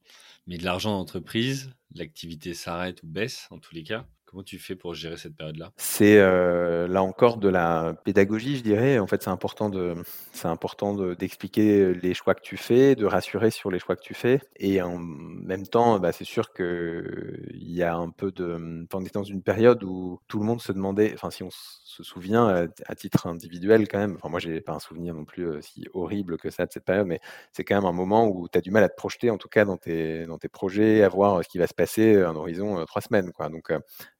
mis 0.45 0.59
de 0.59 0.63
l'argent 0.63 0.91
dans 0.91 0.99
l'entreprise, 0.99 1.71
l'activité 1.95 2.53
s'arrête 2.53 3.01
ou 3.01 3.07
baisse 3.07 3.47
en 3.49 3.57
tous 3.57 3.73
les 3.73 3.83
cas. 3.83 4.05
Comment 4.33 4.43
tu 4.43 4.57
fais 4.57 4.75
pour 4.75 4.95
gérer 4.95 5.15
cette 5.15 5.35
période-là? 5.35 5.71
C'est 5.77 6.17
euh, 6.17 6.87
là 6.87 7.03
encore 7.03 7.37
de 7.37 7.49
la 7.49 7.93
pédagogie, 8.03 8.57
je 8.57 8.63
dirais. 8.63 8.97
En 8.97 9.05
fait, 9.05 9.21
c'est 9.21 9.29
important 9.29 9.69
de, 9.69 9.93
c'est 10.31 10.47
important 10.47 10.95
d'expliquer 11.13 11.93
les 11.93 12.15
choix 12.15 12.33
que 12.33 12.41
tu 12.41 12.57
fais, 12.57 12.95
de 12.95 13.05
rassurer 13.05 13.51
sur 13.51 13.69
les 13.69 13.77
choix 13.77 13.95
que 13.95 14.01
tu 14.01 14.15
fais, 14.15 14.41
et 14.55 14.81
en 14.81 14.97
même 14.97 15.67
temps, 15.67 15.99
bah, 15.99 16.11
c'est 16.11 16.23
sûr 16.23 16.51
que 16.51 17.43
il 17.51 17.73
y 17.73 17.83
a 17.83 17.93
un 17.95 18.09
peu 18.09 18.31
de, 18.31 18.87
on 18.91 19.05
est 19.05 19.13
dans 19.13 19.21
une 19.21 19.43
période 19.43 19.83
où 19.83 20.19
tout 20.27 20.39
le 20.39 20.45
monde 20.45 20.61
se 20.61 20.71
demandait, 20.71 21.11
enfin, 21.13 21.29
si 21.29 21.43
on 21.43 21.51
se 21.51 22.01
souvient 22.01 22.67
à 22.87 22.95
titre 22.95 23.27
individuel 23.27 23.87
quand 23.87 23.99
même. 23.99 24.15
Enfin, 24.15 24.29
moi, 24.29 24.39
j'ai 24.39 24.61
pas 24.61 24.73
un 24.73 24.79
souvenir 24.79 25.13
non 25.13 25.25
plus 25.25 25.61
si 25.61 25.85
horrible 25.93 26.39
que 26.39 26.49
ça 26.49 26.65
de 26.65 26.71
cette 26.71 26.85
période, 26.85 27.05
mais 27.05 27.19
c'est 27.51 27.63
quand 27.63 27.75
même 27.75 27.85
un 27.85 27.91
moment 27.91 28.27
où 28.27 28.47
tu 28.49 28.57
as 28.57 28.61
du 28.61 28.71
mal 28.71 28.83
à 28.83 28.89
te 28.89 28.95
projeter, 28.95 29.29
en 29.29 29.37
tout 29.37 29.47
cas 29.47 29.63
dans 29.63 29.77
tes, 29.77 30.25
dans 30.25 30.39
tes 30.39 30.49
projets, 30.49 31.03
à 31.03 31.09
voir 31.09 31.43
ce 31.43 31.49
qui 31.49 31.59
va 31.59 31.67
se 31.67 31.75
passer 31.75 32.19
à 32.19 32.29
un 32.29 32.35
horizon 32.35 32.83
trois 32.85 33.03
semaines, 33.03 33.31
quoi. 33.31 33.49
Donc 33.49 33.71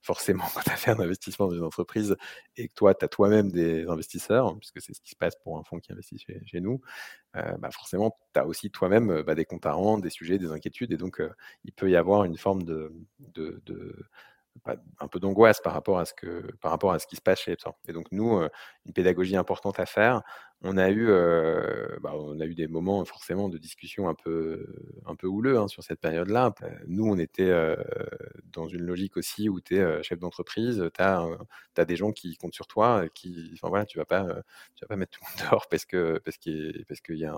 forcément, 0.03 0.43
quand 0.53 0.61
tu 0.61 0.69
as 0.69 0.75
fait 0.75 0.91
un 0.91 0.99
investissement 0.99 1.47
dans 1.47 1.55
une 1.55 1.63
entreprise 1.63 2.15
et 2.57 2.67
que 2.67 2.73
toi, 2.73 2.93
tu 2.93 3.03
as 3.05 3.07
toi-même 3.07 3.51
des 3.51 3.87
investisseurs, 3.87 4.47
hein, 4.47 4.57
puisque 4.59 4.81
c'est 4.81 4.93
ce 4.93 5.01
qui 5.01 5.11
se 5.11 5.15
passe 5.15 5.35
pour 5.43 5.57
un 5.57 5.63
fonds 5.63 5.79
qui 5.79 5.91
investit 5.91 6.23
chez, 6.45 6.61
nous, 6.61 6.81
euh, 7.35 7.57
bah 7.57 7.71
forcément, 7.71 8.15
tu 8.33 8.39
as 8.39 8.45
aussi 8.45 8.69
toi-même 8.69 9.23
bah, 9.23 9.33
des 9.33 9.45
comptes 9.45 9.65
à 9.65 9.71
rendre, 9.71 10.03
des 10.03 10.11
sujets, 10.11 10.37
des 10.37 10.51
inquiétudes, 10.51 10.91
et 10.91 10.97
donc 10.97 11.21
il 11.63 11.71
peut 11.71 11.89
y 11.89 11.95
avoir 11.95 12.25
une 12.25 12.37
forme 12.37 12.63
de, 12.63 12.93
de, 13.19 13.61
un 14.99 15.07
peu 15.07 15.19
d'angoisse 15.19 15.61
par 15.61 15.73
rapport 15.73 15.99
à 15.99 16.05
ce 16.05 16.13
que 16.13 16.55
par 16.61 16.71
rapport 16.71 16.93
à 16.93 16.99
ce 16.99 17.07
qui 17.07 17.15
se 17.15 17.21
passe 17.21 17.39
chez 17.39 17.53
Epson. 17.53 17.73
Et 17.87 17.93
donc 17.93 18.11
nous, 18.11 18.39
une 18.85 18.93
pédagogie 18.93 19.35
importante 19.35 19.79
à 19.79 19.85
faire. 19.85 20.21
On 20.63 20.77
a 20.77 20.89
eu, 20.89 21.07
bah, 22.01 22.13
on 22.15 22.39
a 22.39 22.45
eu 22.45 22.55
des 22.55 22.67
moments 22.67 23.03
forcément 23.05 23.49
de 23.49 23.57
discussion 23.57 24.07
un 24.07 24.13
peu 24.13 24.65
un 25.05 25.15
peu 25.15 25.27
houleux 25.27 25.57
hein, 25.57 25.67
sur 25.67 25.83
cette 25.83 25.99
période-là. 25.99 26.53
Nous, 26.87 27.05
on 27.05 27.17
était 27.17 27.51
dans 28.51 28.67
une 28.67 28.83
logique 28.83 29.17
aussi 29.17 29.49
où 29.49 29.59
tu 29.59 29.77
es 29.77 30.03
chef 30.03 30.19
d'entreprise, 30.19 30.89
tu 30.93 31.01
as, 31.01 31.85
des 31.85 31.95
gens 31.95 32.11
qui 32.11 32.37
comptent 32.37 32.53
sur 32.53 32.67
toi, 32.67 33.05
qui, 33.13 33.51
enfin 33.53 33.67
voilà, 33.69 33.85
tu 33.85 33.97
vas 33.97 34.05
pas 34.05 34.25
tu 34.75 34.85
vas 34.85 34.87
pas 34.87 34.95
mettre 34.95 35.11
tout 35.11 35.21
le 35.23 35.41
monde 35.41 35.49
dehors 35.51 35.67
parce 35.69 35.85
que 35.85 36.19
parce 36.23 36.37
qu'il 36.37 36.85
parce 36.87 37.01
qu'il 37.01 37.17
y 37.17 37.25
a 37.25 37.35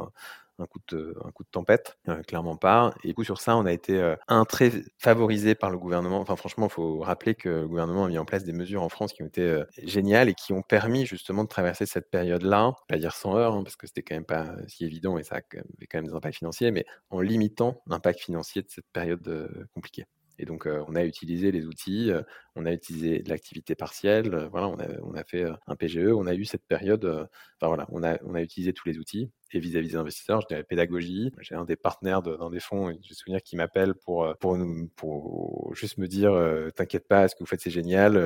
un, 0.59 0.65
coup 0.67 0.79
de, 0.89 1.17
un 1.25 1.31
coup 1.31 1.43
de 1.43 1.49
tempête, 1.49 1.97
clairement 2.27 2.55
pas. 2.55 2.93
Et 3.03 3.09
du 3.09 3.13
coup, 3.13 3.23
sur 3.23 3.41
ça, 3.41 3.57
on 3.57 3.65
a 3.65 3.73
été 3.73 4.15
un 4.27 4.45
très 4.45 4.71
favorisé 4.99 5.55
par 5.55 5.69
le 5.69 5.77
gouvernement. 5.77 6.19
Enfin, 6.19 6.35
franchement, 6.35 6.67
il 6.67 6.71
faut 6.71 6.99
rappeler 6.99 7.35
que 7.35 7.49
le 7.49 7.67
gouvernement 7.67 8.05
a 8.05 8.07
mis 8.07 8.17
en 8.17 8.25
place 8.25 8.43
des 8.43 8.53
mesures 8.53 8.83
en 8.83 8.89
France 8.89 9.13
qui 9.13 9.23
ont 9.23 9.27
été 9.27 9.63
géniales 9.83 10.29
et 10.29 10.33
qui 10.33 10.53
ont 10.53 10.61
permis 10.61 11.05
justement 11.05 11.43
de 11.43 11.49
traverser 11.49 11.85
cette 11.85 12.09
période-là, 12.09 12.73
dire 12.97 13.14
sans 13.15 13.37
heure, 13.37 13.53
hein, 13.53 13.63
parce 13.63 13.75
que 13.75 13.87
c'était 13.87 14.03
quand 14.03 14.15
même 14.15 14.25
pas 14.25 14.55
si 14.67 14.85
évident 14.85 15.17
et 15.17 15.23
ça 15.23 15.35
avait 15.35 15.87
quand 15.87 15.97
même 15.97 16.07
des 16.07 16.13
impacts 16.13 16.37
financiers, 16.37 16.71
mais 16.71 16.85
en 17.09 17.21
limitant 17.21 17.81
l'impact 17.87 18.19
financier 18.19 18.61
de 18.61 18.69
cette 18.69 18.87
période 18.91 19.67
compliquée. 19.73 20.05
Et 20.37 20.45
donc, 20.45 20.67
on 20.67 20.95
a 20.95 21.05
utilisé 21.05 21.51
les 21.51 21.65
outils, 21.65 22.11
on 22.55 22.65
a 22.65 22.73
utilisé 22.73 23.23
l'activité 23.25 23.73
partielle, 23.73 24.49
voilà, 24.51 24.67
on 24.67 24.77
a, 24.79 24.87
on 25.03 25.13
a, 25.13 25.23
fait 25.23 25.45
un 25.65 25.75
PGE, 25.75 26.09
on 26.13 26.27
a 26.27 26.33
eu 26.33 26.43
cette 26.43 26.65
période, 26.65 27.05
enfin 27.05 27.67
voilà, 27.67 27.87
on 27.89 28.03
a, 28.03 28.17
on 28.23 28.35
a 28.35 28.41
utilisé 28.41 28.73
tous 28.73 28.87
les 28.87 28.97
outils. 28.97 29.31
Et 29.53 29.59
vis-à-vis 29.59 29.89
des 29.89 29.95
investisseurs, 29.95 30.41
je 30.41 30.47
dirais 30.47 30.63
pédagogie. 30.63 31.31
J'ai 31.39 31.55
un 31.55 31.63
des 31.63 31.77
partenaires 31.77 32.21
dans 32.21 32.49
des 32.49 32.59
fonds, 32.59 32.89
je 32.89 33.09
me 33.09 33.13
souviens, 33.13 33.39
qui 33.39 33.55
m'appelle 33.55 33.93
pour, 33.93 34.35
pour, 34.39 34.57
pour 34.97 35.73
juste 35.73 35.97
me 35.97 36.07
dire 36.07 36.33
T'inquiète 36.75 37.07
pas, 37.07 37.29
ce 37.29 37.35
que 37.35 37.39
vous 37.39 37.45
faites, 37.45 37.61
c'est 37.61 37.71
génial, 37.71 38.17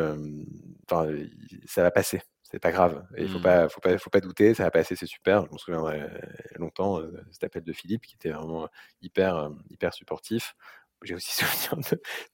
enfin, 0.85 1.13
ça 1.67 1.83
va 1.83 1.91
passer 1.91 2.21
c'est 2.51 2.59
pas 2.59 2.71
grave. 2.71 3.05
Il 3.17 3.29
faut 3.29 3.39
mmh. 3.39 3.43
pas, 3.43 3.69
faut 3.69 3.81
pas, 3.81 3.97
faut 3.97 4.09
pas 4.09 4.21
douter, 4.21 4.53
ça 4.53 4.63
va 4.63 4.71
passer, 4.71 4.95
c'est 4.95 5.05
super. 5.05 5.45
Je 5.45 5.53
me 5.53 5.57
souviendrai 5.57 6.01
longtemps 6.57 6.99
cet 7.31 7.43
appel 7.43 7.63
de 7.63 7.73
Philippe 7.73 8.05
qui 8.05 8.15
était 8.15 8.31
vraiment 8.31 8.67
hyper, 9.01 9.51
hyper 9.69 9.93
supportif 9.93 10.55
j'ai 11.03 11.15
aussi 11.15 11.31
souvenir 11.45 11.75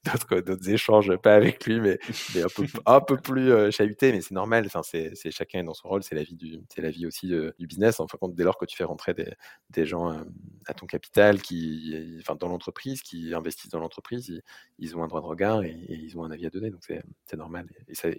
d'autres 0.03 0.41
d'autres 0.41 0.69
échanges, 0.69 1.15
pas 1.17 1.35
avec 1.35 1.65
lui, 1.65 1.79
mais, 1.79 1.99
mais 2.33 2.43
un 2.43 2.47
peu 2.47 2.65
un 2.85 3.01
peu 3.01 3.17
plus 3.17 3.51
euh, 3.51 3.71
chahuté, 3.71 4.11
mais 4.11 4.21
c'est 4.21 4.33
normal. 4.33 4.65
Enfin, 4.65 4.81
c'est 4.83 5.13
chacun 5.31 5.59
est 5.59 5.63
dans 5.63 5.73
son 5.73 5.87
rôle, 5.89 6.03
c'est 6.03 6.15
la 6.15 6.23
vie 6.23 6.35
du 6.35 6.59
c'est 6.69 6.81
la 6.81 6.89
vie 6.89 7.05
aussi 7.05 7.27
du 7.27 7.67
business. 7.67 7.99
En 7.99 8.07
fin 8.07 8.17
compte, 8.17 8.35
dès 8.35 8.43
lors 8.43 8.57
que 8.57 8.65
tu 8.65 8.75
fais 8.75 8.83
rentrer 8.83 9.13
des, 9.13 9.31
des 9.69 9.85
gens 9.85 10.11
euh, 10.11 10.23
à 10.67 10.73
ton 10.73 10.85
capital, 10.85 11.41
qui 11.41 12.17
enfin 12.19 12.35
dans 12.35 12.47
l'entreprise, 12.47 13.01
qui 13.01 13.33
investissent 13.33 13.71
dans 13.71 13.79
l'entreprise, 13.79 14.29
ils, 14.29 14.41
ils, 14.79 14.97
ont 14.97 15.03
un 15.03 15.07
droit 15.07 15.21
de 15.21 15.27
regard 15.27 15.63
et, 15.63 15.75
ils 15.89 16.17
ont 16.17 16.23
un 16.23 16.31
avis 16.31 16.45
à 16.45 16.49
donner, 16.49 16.71
donc 16.71 16.83
c'est 16.83 17.37
normal. 17.37 17.67
Et, 17.87 17.95
ça, 17.95 18.09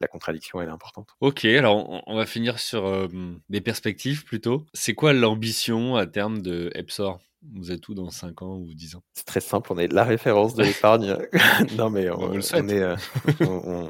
la 0.00 0.08
contradiction, 0.08 0.60
elle 0.60 0.68
est 0.68 0.72
importante. 0.72 1.08
Ok, 1.20 1.44
alors 1.44 2.02
on, 2.06 2.16
va 2.16 2.26
finir 2.26 2.58
sur 2.58 2.86
euh, 2.86 3.08
des 3.48 3.60
perspectives 3.60 4.24
plutôt. 4.24 4.64
C'est 4.72 4.94
quoi 4.94 5.12
l'ambition 5.12 5.96
à 5.96 6.06
terme 6.06 6.40
de 6.40 6.70
Epsor? 6.74 7.20
Vous 7.54 7.72
êtes 7.72 7.88
où 7.88 7.94
dans 7.94 8.10
5 8.10 8.42
ans 8.42 8.56
ou 8.56 8.74
10 8.74 8.96
ans? 8.96 9.02
C'est 9.14 9.24
très 9.24 9.40
simple, 9.40 9.72
on 9.72 9.78
est 9.78 9.90
la 9.90 10.04
référence 10.04 10.54
de 10.54 10.62
l'épargne. 10.62 11.16
non 11.76 11.88
mais 11.88 12.10
on, 12.10 12.32
on, 12.32 12.34
euh, 12.34 12.96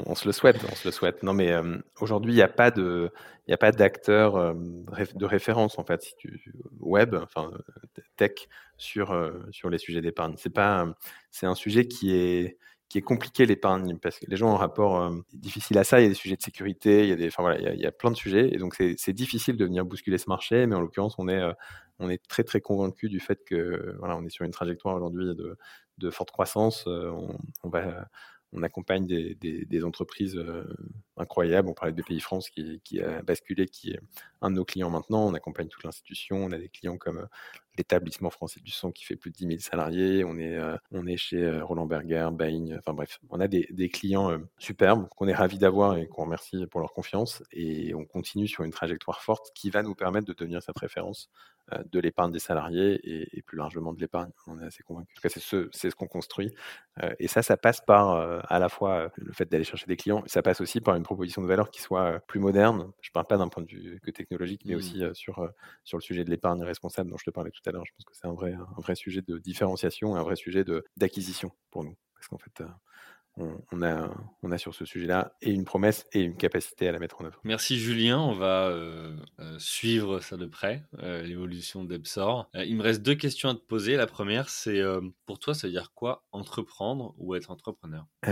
on, 0.06 0.14
se 0.14 0.26
le 0.26 0.32
souhaite, 0.32 0.58
on 0.70 0.74
se 0.74 0.86
le 0.86 0.92
souhaite. 0.92 1.22
Non 1.24 1.32
mais 1.32 1.50
euh, 1.50 1.78
aujourd'hui 2.00 2.32
il 2.32 2.36
n'y 2.36 2.42
a 2.42 2.48
pas 2.48 2.70
de, 2.70 3.10
il 3.48 3.54
a 3.54 3.56
pas 3.56 3.72
d'acteur 3.72 4.36
euh, 4.36 4.54
de 5.14 5.24
référence 5.24 5.78
en 5.80 5.84
fait, 5.84 6.02
si 6.02 6.14
tu, 6.16 6.52
web, 6.78 7.16
enfin 7.16 7.50
tech 8.16 8.48
sur 8.76 9.12
sur 9.50 9.68
les 9.68 9.78
sujets 9.78 10.00
d'épargne. 10.00 10.34
C'est 10.36 10.54
pas, 10.54 10.86
c'est 11.32 11.46
un 11.46 11.56
sujet 11.56 11.88
qui 11.88 12.14
est 12.14 12.56
qui 12.90 12.98
est 12.98 13.02
compliqué 13.02 13.46
l'épargne 13.46 13.96
parce 13.96 14.18
que 14.18 14.26
les 14.28 14.36
gens 14.36 14.50
ont 14.50 14.56
un 14.56 14.58
rapport 14.58 15.10
difficile 15.32 15.78
à 15.78 15.84
ça. 15.84 16.00
Il 16.00 16.02
y 16.02 16.06
a 16.06 16.08
des 16.10 16.14
sujets 16.14 16.36
de 16.36 16.42
sécurité, 16.42 17.04
il 17.04 17.08
y 17.08 17.12
a 17.12 17.16
des, 17.16 17.28
enfin 17.28 17.42
voilà, 17.42 17.72
il 17.72 17.80
y 17.80 17.86
a, 17.86 17.92
plein 17.92 18.10
de 18.10 18.16
sujets 18.16 18.52
et 18.52 18.58
donc 18.58 18.74
c'est 18.74 19.12
difficile 19.12 19.56
de 19.56 19.64
venir 19.64 19.86
bousculer 19.86 20.18
ce 20.18 20.28
marché. 20.28 20.66
Mais 20.66 20.74
en 20.74 20.80
l'occurrence, 20.80 21.14
on 21.16 21.28
est 21.28 21.40
on 22.00 22.10
est 22.10 22.26
très 22.26 22.42
très 22.42 22.60
convaincu 22.60 23.08
du 23.08 23.20
fait 23.20 23.44
que 23.44 23.94
voilà, 23.98 24.16
on 24.16 24.24
est 24.24 24.30
sur 24.30 24.44
une 24.44 24.50
trajectoire 24.50 24.96
aujourd'hui 24.96 25.26
de, 25.26 25.56
de, 25.98 26.10
forte 26.10 26.30
croissance. 26.30 26.84
Euh, 26.88 27.12
on, 27.62 27.68
va, 27.68 28.08
on 28.52 28.62
accompagne 28.62 29.06
des, 29.06 29.84
entreprises 29.84 30.36
euh, 30.36 30.64
incroyables. 31.16 31.68
On 31.68 31.74
parlait 31.74 31.92
de 31.92 32.02
BPI 32.02 32.20
France 32.20 32.50
qui, 32.50 33.00
a 33.00 33.22
basculé, 33.22 33.66
qui 33.66 33.92
est 33.92 34.00
un 34.42 34.50
de 34.50 34.56
nos 34.56 34.64
clients 34.64 34.90
maintenant. 34.90 35.26
On 35.26 35.34
accompagne 35.34 35.68
toute 35.68 35.84
l'institution. 35.84 36.36
On 36.36 36.50
a 36.50 36.58
des 36.58 36.68
clients 36.68 36.98
comme 36.98 37.18
euh, 37.18 37.26
l'établissement 37.78 38.30
français 38.30 38.60
du 38.60 38.72
son 38.72 38.90
qui 38.90 39.04
fait 39.04 39.16
plus 39.16 39.30
de 39.30 39.36
10 39.36 39.46
000 39.46 39.58
salariés. 39.60 40.24
On 40.24 40.36
est, 40.38 40.58
est 41.12 41.16
chez 41.16 41.60
Roland 41.60 41.86
Berger, 41.86 42.28
Bain. 42.32 42.76
Enfin 42.78 42.92
bref, 42.92 43.20
on 43.30 43.40
a 43.40 43.46
des, 43.46 43.88
clients 43.88 44.36
superbes 44.58 45.08
qu'on 45.16 45.28
est 45.28 45.34
ravis 45.34 45.58
d'avoir 45.58 45.96
et 45.96 46.08
qu'on 46.08 46.24
remercie 46.24 46.66
pour 46.66 46.80
leur 46.80 46.92
confiance. 46.92 47.42
Et 47.52 47.94
on 47.94 48.04
continue 48.04 48.48
sur 48.48 48.64
une 48.64 48.72
trajectoire 48.72 49.22
forte 49.22 49.52
qui 49.54 49.70
va 49.70 49.82
nous 49.82 49.94
permettre 49.94 50.26
de 50.26 50.34
devenir 50.34 50.62
cette 50.62 50.78
référence 50.78 51.30
euh, 51.59 51.59
de 51.90 52.00
l'épargne 52.00 52.32
des 52.32 52.38
salariés 52.38 53.00
et, 53.04 53.42
plus 53.42 53.58
largement 53.58 53.92
de 53.92 54.00
l'épargne. 54.00 54.30
On 54.46 54.60
est 54.60 54.64
assez 54.64 54.82
convaincu. 54.82 55.12
En 55.12 55.16
tout 55.16 55.22
cas, 55.22 55.28
c'est 55.28 55.40
ce, 55.40 55.68
ce 55.72 55.94
qu'on 55.94 56.06
construit. 56.06 56.54
Euh, 57.02 57.12
et 57.18 57.28
ça, 57.28 57.42
ça 57.42 57.56
passe 57.56 57.80
par 57.80 58.12
euh, 58.12 58.40
à 58.48 58.58
la 58.58 58.68
fois 58.68 59.10
le 59.16 59.32
fait 59.32 59.50
d'aller 59.50 59.64
chercher 59.64 59.86
des 59.86 59.96
clients, 59.96 60.22
ça 60.26 60.42
passe 60.42 60.60
aussi 60.60 60.80
par 60.80 60.96
une 60.96 61.02
proposition 61.02 61.42
de 61.42 61.46
valeur 61.46 61.70
qui 61.70 61.80
soit 61.80 62.20
plus 62.26 62.40
moderne. 62.40 62.90
Je 63.00 63.10
ne 63.10 63.12
parle 63.12 63.26
pas 63.26 63.38
d'un 63.38 63.48
point 63.48 63.62
de 63.62 63.68
vue 63.68 64.00
que 64.00 64.10
technologique, 64.10 64.62
mais 64.64 64.74
mmh. 64.74 64.78
aussi 64.78 65.02
sur, 65.14 65.48
sur 65.84 65.98
le 65.98 66.02
sujet 66.02 66.24
de 66.24 66.30
l'épargne 66.30 66.62
responsable 66.62 67.10
dont 67.10 67.18
je 67.18 67.24
te 67.24 67.30
parlais 67.30 67.50
tout 67.50 67.62
à 67.66 67.72
l'heure. 67.72 67.84
Je 67.86 67.92
pense 67.92 68.04
que 68.04 68.14
c'est 68.14 68.26
un 68.26 68.34
vrai, 68.34 68.52
un 68.52 68.80
vrai 68.80 68.94
sujet 68.94 69.22
de 69.22 69.38
différenciation 69.38 70.16
et 70.16 70.20
un 70.20 70.22
vrai 70.22 70.36
sujet 70.36 70.64
d'acquisition 70.96 71.50
pour 71.70 71.84
nous. 71.84 71.96
Parce 72.14 72.28
qu'en 72.28 72.38
fait, 72.38 72.62
on, 73.36 73.82
a, 73.82 74.10
on 74.42 74.50
a 74.50 74.58
sur 74.58 74.74
ce 74.74 74.84
sujet-là 74.84 75.32
et 75.40 75.50
une 75.50 75.64
promesse 75.64 76.06
et 76.12 76.20
une 76.20 76.36
capacité 76.36 76.88
à 76.88 76.92
la 76.92 76.98
mettre 76.98 77.20
en 77.20 77.24
œuvre. 77.24 77.40
Merci 77.44 77.78
Julien, 77.78 78.18
on 78.18 78.34
va 78.34 78.66
euh, 78.68 79.16
euh, 79.38 79.58
suivre 79.58 80.20
ça 80.20 80.36
de 80.36 80.46
près, 80.46 80.84
euh, 81.02 81.22
l'évolution 81.22 81.84
d'Epsor. 81.84 82.50
il 82.54 82.76
me 82.76 82.82
reste 82.82 83.02
deux 83.02 83.14
questions 83.14 83.48
à 83.48 83.54
te 83.54 83.60
poser. 83.60 83.96
La 83.96 84.06
première, 84.06 84.48
c'est 84.48 84.80
pour 85.26 85.38
toi, 85.38 85.54
ça 85.54 85.66
veut 85.66 85.72
dire 85.72 85.92
quoi 85.94 86.24
entreprendre 86.32 87.14
ou 87.18 87.34
être 87.34 87.50
entrepreneur? 87.50 88.06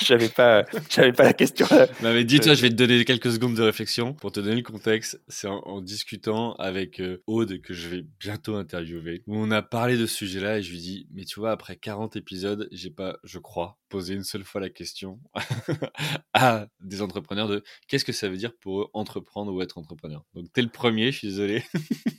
J'avais 0.00 0.28
pas, 0.28 0.64
j'avais 0.88 1.12
pas 1.12 1.24
la 1.24 1.32
question. 1.32 1.66
Mais 2.02 2.24
dis-toi, 2.24 2.54
je 2.54 2.62
vais 2.62 2.70
te 2.70 2.74
donner 2.74 3.04
quelques 3.04 3.32
secondes 3.32 3.54
de 3.54 3.62
réflexion 3.62 4.14
pour 4.14 4.32
te 4.32 4.40
donner 4.40 4.56
le 4.56 4.62
contexte. 4.62 5.20
C'est 5.28 5.48
en, 5.48 5.80
discutant 5.80 6.54
avec 6.54 7.00
Aude 7.26 7.60
que 7.60 7.74
je 7.74 7.88
vais 7.88 8.04
bientôt 8.18 8.56
interviewer 8.56 9.22
où 9.26 9.36
on 9.36 9.50
a 9.50 9.62
parlé 9.62 9.96
de 9.96 10.06
ce 10.06 10.16
sujet-là 10.16 10.58
et 10.58 10.62
je 10.62 10.70
lui 10.70 10.78
dis, 10.78 11.06
mais 11.12 11.24
tu 11.24 11.40
vois, 11.40 11.52
après 11.52 11.76
40 11.76 12.16
épisodes, 12.16 12.68
j'ai 12.78 12.90
pas, 12.90 13.18
je 13.24 13.38
crois, 13.38 13.78
posé 13.88 14.14
une 14.14 14.24
seule 14.24 14.44
fois 14.44 14.60
la 14.60 14.70
question 14.70 15.20
à 16.34 16.66
des 16.80 17.02
entrepreneurs 17.02 17.48
de 17.48 17.62
qu'est-ce 17.88 18.04
que 18.04 18.12
ça 18.12 18.28
veut 18.28 18.36
dire 18.36 18.52
pour 18.60 18.82
eux 18.82 18.88
entreprendre 18.92 19.52
ou 19.52 19.60
être 19.62 19.78
entrepreneur. 19.78 20.24
Donc 20.34 20.52
t'es 20.52 20.62
le 20.62 20.68
premier, 20.68 21.10
je 21.12 21.18
suis 21.18 21.28
désolé. 21.28 21.64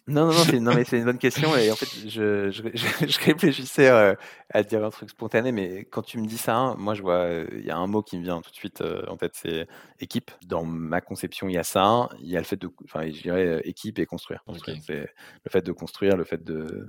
non, 0.07 0.26
non, 0.26 0.34
non, 0.34 0.62
non 0.62 0.76
mais 0.76 0.84
c'est 0.86 0.97
une 0.97 1.05
bonne 1.05 1.18
question 1.18 1.55
et 1.55 1.72
en 1.72 1.76
fait 1.76 1.88
je, 2.07 2.51
je, 2.51 2.64
je, 2.74 3.20
réfléchissais 3.26 3.89
euh, 3.89 4.16
à 4.49 4.64
dire 4.64 4.84
un 4.84 4.89
truc 4.89 5.10
spontané, 5.10 5.51
mais 5.51 5.86
quand 5.86 6.01
tu 6.01 6.20
me 6.20 6.28
dis 6.28 6.38
ça, 6.38 6.76
moi 6.78 6.93
je 6.93 7.01
vois, 7.01 7.30
il 7.51 7.66
y 7.66 7.72
a 7.72 7.78
un 7.78 7.88
mot 7.88 8.01
qui 8.01 8.18
me 8.18 8.24
vient 8.24 8.41
tout 8.41 8.51
de 8.51 8.55
suite 8.55 8.82
euh, 8.82 9.05
en 9.07 9.18
tête, 9.18 9.34
c'est 9.36 9.68
équipe. 9.99 10.32
Dans 10.45 10.66
ma 10.66 11.01
conception, 11.01 11.47
il 11.49 11.53
y 11.53 11.57
a 11.57 11.64
ça, 11.64 12.10
il 12.20 12.30
y 12.30 12.36
a 12.36 12.39
le 12.39 12.45
fait 12.45 12.60
de, 12.60 12.70
enfin 12.84 13.10
je 13.10 13.22
dirais 13.22 13.45
euh, 13.45 13.68
équipe 13.68 13.99
et 13.99 14.05
construire. 14.05 14.43
C'est 14.86 15.10
le 15.45 15.49
fait 15.49 15.62
de 15.62 15.72
construire, 15.72 16.18
le 16.18 16.24
fait 16.24 16.43
de 16.43 16.88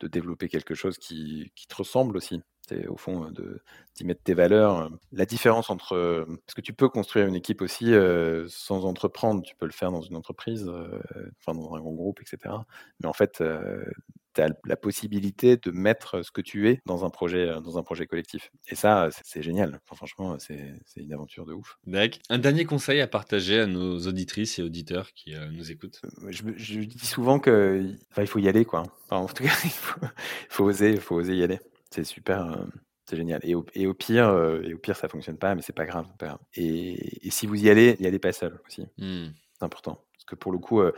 de 0.00 0.08
développer 0.08 0.48
quelque 0.48 0.74
chose 0.74 0.98
qui, 0.98 1.50
qui 1.54 1.66
te 1.66 1.74
ressemble 1.74 2.16
aussi 2.16 2.40
au 2.88 2.96
fond 2.96 3.30
de 3.30 3.60
d'y 3.96 4.04
mettre 4.04 4.22
tes 4.22 4.34
valeurs. 4.34 4.90
La 5.12 5.26
différence 5.26 5.70
entre 5.70 6.26
parce 6.46 6.54
que 6.54 6.60
tu 6.60 6.72
peux 6.72 6.88
construire 6.88 7.26
une 7.26 7.34
équipe 7.34 7.62
aussi 7.62 7.92
sans 8.48 8.84
entreprendre, 8.84 9.42
tu 9.42 9.56
peux 9.56 9.66
le 9.66 9.72
faire 9.72 9.90
dans 9.90 10.02
une 10.02 10.16
entreprise, 10.16 10.70
enfin 11.40 11.58
dans 11.58 11.74
un 11.74 11.80
grand 11.80 11.92
groupe, 11.92 12.20
etc. 12.20 12.54
Mais 13.00 13.08
en 13.08 13.12
fait, 13.12 13.42
tu 14.34 14.42
as 14.42 14.48
la 14.64 14.76
possibilité 14.76 15.56
de 15.56 15.70
mettre 15.70 16.22
ce 16.22 16.30
que 16.30 16.40
tu 16.40 16.68
es 16.68 16.80
dans 16.86 17.04
un 17.04 17.10
projet, 17.10 17.46
dans 17.62 17.78
un 17.78 17.82
projet 17.82 18.06
collectif. 18.06 18.50
Et 18.68 18.74
ça, 18.74 19.08
c'est 19.24 19.42
génial. 19.42 19.80
franchement, 19.84 20.36
c'est 20.38 20.74
une 20.96 21.12
aventure 21.12 21.46
de 21.46 21.52
ouf. 21.52 21.78
D'accord. 21.86 22.20
Un 22.30 22.38
dernier 22.38 22.64
conseil 22.64 23.00
à 23.00 23.06
partager 23.06 23.60
à 23.60 23.66
nos 23.66 23.98
auditrices 24.06 24.58
et 24.58 24.62
auditeurs 24.62 25.12
qui 25.12 25.34
nous 25.52 25.70
écoutent? 25.70 26.00
Je, 26.28 26.42
je, 26.56 26.80
dis 26.80 27.06
souvent 27.06 27.40
qu'il 27.40 27.98
faut 28.26 28.38
y 28.38 28.48
aller, 28.48 28.64
quoi. 28.64 28.84
en 29.10 29.26
tout 29.26 29.44
cas, 29.44 29.50
il 29.64 29.70
faut, 29.70 30.00
il 30.02 30.08
faut 30.50 30.64
oser, 30.64 30.90
il 30.92 31.00
faut 31.00 31.16
oser 31.16 31.36
y 31.36 31.42
aller. 31.42 31.58
C'est 31.90 32.04
super, 32.04 32.50
euh, 32.50 32.64
c'est 33.06 33.16
génial. 33.16 33.40
Et 33.42 33.54
au, 33.54 33.64
et 33.74 33.86
au 33.86 33.94
pire, 33.94 34.28
euh, 34.28 34.62
et 34.62 34.74
au 34.74 34.78
pire, 34.78 34.96
ça 34.96 35.08
fonctionne 35.08 35.38
pas, 35.38 35.54
mais 35.54 35.62
c'est 35.62 35.72
pas 35.72 35.86
grave. 35.86 36.06
Et, 36.54 37.26
et, 37.26 37.30
si 37.30 37.46
vous 37.46 37.62
y 37.62 37.70
allez, 37.70 37.96
n'y 38.00 38.06
allez 38.06 38.18
pas 38.18 38.32
seul 38.32 38.60
aussi. 38.66 38.86
Mmh. 38.98 39.28
C'est 39.54 39.64
important. 39.64 40.04
Parce 40.12 40.24
que 40.26 40.34
pour 40.34 40.52
le 40.52 40.58
coup, 40.58 40.80
euh, 40.80 40.92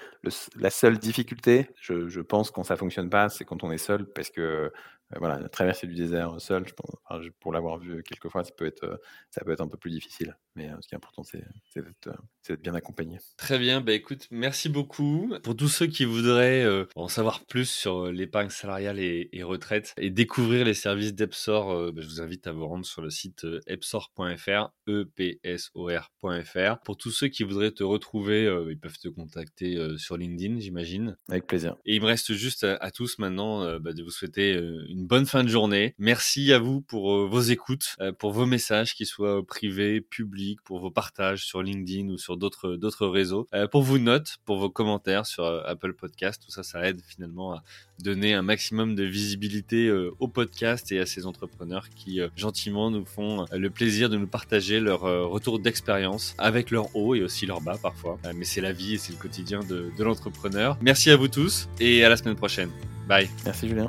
la 0.56 0.70
seule 0.70 0.98
difficulté, 0.98 1.68
je, 1.80 2.08
je, 2.08 2.20
pense, 2.20 2.50
quand 2.50 2.64
ça 2.64 2.76
fonctionne 2.76 3.10
pas, 3.10 3.28
c'est 3.28 3.44
quand 3.44 3.62
on 3.62 3.70
est 3.70 3.78
seul, 3.78 4.06
parce 4.12 4.30
que 4.30 4.72
voilà, 5.18 5.48
traverser 5.48 5.86
du 5.86 5.94
désert 5.94 6.40
seul, 6.40 6.66
je 6.68 6.74
pense, 6.74 6.94
pour 7.40 7.52
l'avoir 7.52 7.78
vu 7.78 8.02
quelques 8.02 8.28
fois, 8.28 8.44
ça 8.44 8.52
peut 8.56 8.66
être, 8.66 9.00
ça 9.30 9.44
peut 9.44 9.52
être 9.52 9.60
un 9.60 9.68
peu 9.68 9.76
plus 9.76 9.90
difficile. 9.90 10.36
Mais 10.56 10.70
ce 10.80 10.88
qui 10.88 10.94
est 10.94 10.96
important, 10.96 11.22
c'est 11.22 11.42
d'être 11.74 12.62
bien 12.62 12.74
accompagné. 12.74 13.18
Très 13.36 13.58
bien, 13.58 13.80
bah 13.80 13.92
écoute, 13.92 14.26
merci 14.30 14.68
beaucoup. 14.68 15.32
Pour 15.42 15.56
tous 15.56 15.68
ceux 15.68 15.86
qui 15.86 16.04
voudraient 16.04 16.66
en 16.94 17.08
savoir 17.08 17.44
plus 17.46 17.68
sur 17.68 18.12
l'épargne 18.12 18.50
salariale 18.50 18.98
et, 19.00 19.28
retraite 19.42 19.94
et 19.96 20.10
découvrir 20.10 20.64
les 20.64 20.74
services 20.74 21.14
d'Epsor, 21.14 21.92
bah, 21.92 22.02
je 22.02 22.06
vous 22.06 22.20
invite 22.20 22.46
à 22.46 22.52
vous 22.52 22.66
rendre 22.66 22.84
sur 22.84 23.02
le 23.02 23.10
site 23.10 23.46
epsor.fr, 23.66 24.70
epsor.fr. 25.44 26.78
Pour 26.84 26.96
tous 26.96 27.10
ceux 27.10 27.28
qui 27.28 27.42
voudraient 27.42 27.72
te 27.72 27.82
retrouver, 27.82 28.44
ils 28.68 28.78
peuvent 28.78 28.98
te 28.98 29.08
contacter 29.08 29.78
sur 29.96 30.16
LinkedIn, 30.16 30.60
j'imagine. 30.60 31.16
Avec 31.28 31.46
plaisir. 31.46 31.76
Et 31.84 31.96
il 31.96 32.00
me 32.00 32.06
reste 32.06 32.32
juste 32.32 32.64
à, 32.64 32.76
à 32.76 32.90
tous 32.90 33.18
maintenant 33.18 33.78
bah, 33.80 33.92
de 33.92 34.02
vous 34.02 34.10
souhaiter 34.10 34.52
une 34.88 34.99
bonne 35.06 35.26
fin 35.26 35.44
de 35.44 35.48
journée. 35.48 35.94
Merci 35.98 36.52
à 36.52 36.58
vous 36.58 36.80
pour 36.80 37.12
euh, 37.12 37.26
vos 37.26 37.40
écoutes, 37.40 37.96
euh, 38.00 38.12
pour 38.12 38.32
vos 38.32 38.46
messages, 38.46 38.94
qu'ils 38.94 39.06
soient 39.06 39.44
privés, 39.46 40.00
publics, 40.00 40.60
pour 40.62 40.80
vos 40.80 40.90
partages 40.90 41.44
sur 41.44 41.62
LinkedIn 41.62 42.08
ou 42.08 42.18
sur 42.18 42.36
d'autres 42.36 43.06
réseaux, 43.06 43.46
euh, 43.54 43.66
pour 43.66 43.82
vos 43.82 43.98
notes, 43.98 44.38
pour 44.44 44.58
vos 44.58 44.70
commentaires 44.70 45.26
sur 45.26 45.44
Apple 45.44 45.94
Podcast. 45.94 46.42
Tout 46.44 46.50
ça, 46.50 46.62
ça 46.62 46.86
aide 46.86 47.00
finalement 47.06 47.54
à 47.54 47.62
donner 47.98 48.34
un 48.34 48.42
maximum 48.42 48.94
de 48.94 49.04
visibilité 49.04 49.90
au 49.90 50.28
podcast 50.28 50.90
et 50.90 51.00
à 51.00 51.06
ces 51.06 51.26
entrepreneurs 51.26 51.90
qui 51.90 52.20
gentiment 52.34 52.90
nous 52.90 53.04
font 53.04 53.44
le 53.52 53.70
plaisir 53.70 54.08
de 54.08 54.16
nous 54.16 54.26
partager 54.26 54.80
leur 54.80 55.02
retour 55.02 55.58
d'expérience 55.58 56.34
avec 56.38 56.70
leur 56.70 56.94
haut 56.96 57.14
et 57.14 57.22
aussi 57.22 57.44
leur 57.44 57.60
bas 57.60 57.76
parfois. 57.80 58.18
mais 58.34 58.44
c'est 58.44 58.62
la 58.62 58.72
vie 58.72 58.94
et 58.94 58.98
c'est 58.98 59.12
le 59.12 59.18
quotidien 59.18 59.60
de 59.60 60.02
l'entrepreneur. 60.02 60.78
Merci 60.80 61.10
à 61.10 61.16
vous 61.16 61.28
tous 61.28 61.68
et 61.78 62.04
à 62.04 62.08
la 62.08 62.16
semaine 62.16 62.36
prochaine. 62.36 62.70
Bye. 63.06 63.28
Merci 63.44 63.68
Julien. 63.68 63.88